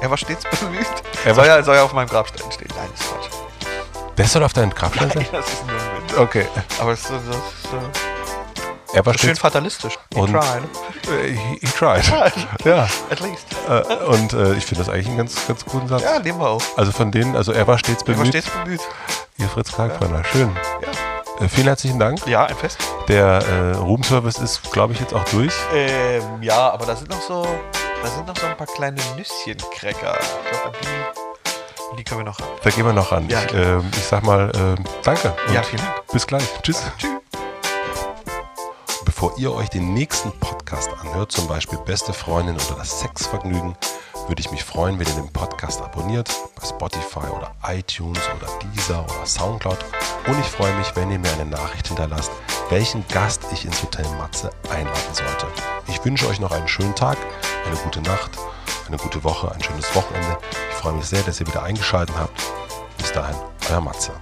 er 0.00 0.10
war 0.10 0.16
stets 0.18 0.44
bemüht. 0.60 0.86
Er 1.24 1.34
soll, 1.34 1.48
war- 1.48 1.56
ja, 1.56 1.62
soll 1.64 1.74
ja 1.76 1.82
auf 1.84 1.92
meinem 1.94 2.08
Grabstein 2.08 2.52
stehen. 2.52 2.68
Nein, 2.76 2.88
das 2.92 3.00
ist 3.00 3.10
Quatsch. 3.10 4.14
Der 4.18 4.26
soll 4.28 4.44
auf 4.44 4.52
deinen 4.52 4.70
Grabstein 4.74 5.10
sein? 5.10 5.26
Das 5.32 5.48
ist 5.52 5.66
nur 5.66 5.74
ein 5.74 6.02
Witz. 6.08 6.18
Okay. 6.18 6.46
Aber 6.80 6.92
es 6.92 7.00
ist 7.00 7.08
so, 7.08 7.18
so, 7.18 7.32
so, 7.32 7.80
Er 8.94 9.04
war 9.04 9.16
schön 9.18 9.36
fatalistisch. 9.36 9.98
He 10.14 10.20
Und- 10.20 10.32
tried. 10.32 10.62
Äh, 11.22 11.32
he, 11.32 11.58
he 11.60 11.66
tried. 11.66 12.04
ja. 12.64 12.88
At 13.10 13.20
least. 13.20 13.44
Äh, 13.68 13.94
und 14.06 14.32
äh, 14.32 14.54
ich 14.54 14.64
finde 14.66 14.82
das 14.84 14.92
eigentlich 14.92 15.08
einen 15.08 15.18
ganz, 15.18 15.46
ganz 15.46 15.64
guten 15.64 15.88
Satz. 15.88 16.02
Ja, 16.02 16.18
nehmen 16.18 16.40
wir 16.40 16.48
auch. 16.48 16.62
Also 16.76 16.92
von 16.92 17.10
denen, 17.12 17.36
also 17.36 17.52
er 17.52 17.66
war 17.66 17.78
stets 17.78 18.02
Er 18.02 18.08
war 18.08 18.14
bemüht. 18.14 18.28
stets 18.28 18.48
bemüht. 18.50 18.80
Ihr 19.36 19.48
Fritz 19.48 19.72
Kalkbrenner. 19.72 20.24
Schön. 20.24 20.50
Ja, 20.82 21.44
Äh, 21.44 21.48
vielen 21.48 21.66
herzlichen 21.66 21.98
Dank. 21.98 22.26
ja 22.26 22.46
ein 22.46 22.56
Fest. 22.56 22.78
Der 23.08 23.24
äh, 23.46 23.76
Roomservice 23.76 24.38
ist, 24.38 24.72
glaube 24.72 24.94
ich, 24.94 25.00
jetzt 25.00 25.12
auch 25.14 25.24
durch. 25.26 25.52
Ähm, 25.74 26.42
ja, 26.42 26.70
aber 26.70 26.86
da 26.86 26.96
sind 26.96 27.10
noch 27.10 27.20
so, 27.20 27.46
da 28.02 28.08
sind 28.08 28.26
noch 28.26 28.36
so 28.36 28.46
ein 28.46 28.56
paar 28.56 28.66
kleine 28.66 29.00
Nüsschencracker. 29.16 30.18
Ich 30.18 30.50
glaube, 30.60 30.76
die, 30.82 31.96
die 31.98 32.04
können 32.04 32.20
wir 32.20 32.24
noch 32.24 32.38
haben. 32.38 32.48
Da 32.64 32.70
gehen 32.70 32.84
wir 32.86 32.92
noch 32.94 33.12
ran. 33.12 33.28
Ja. 33.28 33.42
Ich, 33.44 33.54
ähm, 33.54 33.84
ich 33.96 34.04
sag 34.04 34.24
mal, 34.24 34.50
ähm, 34.56 34.82
danke. 35.04 35.34
Ja, 35.52 35.62
vielen 35.62 35.82
Dank. 35.82 36.06
Bis 36.10 36.26
gleich. 36.26 36.42
Tschüss. 36.62 36.82
Tschüss. 36.98 37.10
Bevor 39.20 39.36
ihr 39.36 39.52
euch 39.52 39.68
den 39.68 39.94
nächsten 39.94 40.30
Podcast 40.38 40.88
anhört, 41.00 41.32
zum 41.32 41.48
Beispiel 41.48 41.76
Beste 41.80 42.12
Freundin 42.12 42.54
oder 42.54 42.76
das 42.78 43.00
Sexvergnügen, 43.00 43.74
würde 44.28 44.40
ich 44.40 44.52
mich 44.52 44.62
freuen, 44.62 44.96
wenn 44.96 45.08
ihr 45.08 45.14
den 45.14 45.32
Podcast 45.32 45.82
abonniert, 45.82 46.30
bei 46.54 46.64
Spotify 46.64 47.26
oder 47.36 47.52
iTunes 47.66 48.20
oder 48.36 48.46
Deezer 48.60 49.04
oder 49.04 49.26
Soundcloud. 49.26 49.78
Und 50.28 50.38
ich 50.38 50.46
freue 50.46 50.72
mich, 50.74 50.94
wenn 50.94 51.10
ihr 51.10 51.18
mir 51.18 51.32
eine 51.32 51.46
Nachricht 51.46 51.88
hinterlasst, 51.88 52.30
welchen 52.70 53.04
Gast 53.08 53.42
ich 53.52 53.64
ins 53.64 53.82
Hotel 53.82 54.06
Matze 54.18 54.52
einladen 54.70 55.12
sollte. 55.12 55.48
Ich 55.88 56.04
wünsche 56.04 56.28
euch 56.28 56.38
noch 56.38 56.52
einen 56.52 56.68
schönen 56.68 56.94
Tag, 56.94 57.18
eine 57.66 57.74
gute 57.74 58.00
Nacht, 58.02 58.30
eine 58.86 58.98
gute 58.98 59.24
Woche, 59.24 59.50
ein 59.50 59.60
schönes 59.60 59.92
Wochenende. 59.96 60.38
Ich 60.70 60.76
freue 60.76 60.92
mich 60.92 61.06
sehr, 61.06 61.24
dass 61.24 61.40
ihr 61.40 61.46
wieder 61.48 61.64
eingeschaltet 61.64 62.14
habt. 62.16 62.40
Bis 62.98 63.10
dahin, 63.10 63.34
euer 63.68 63.80
Matze. 63.80 64.12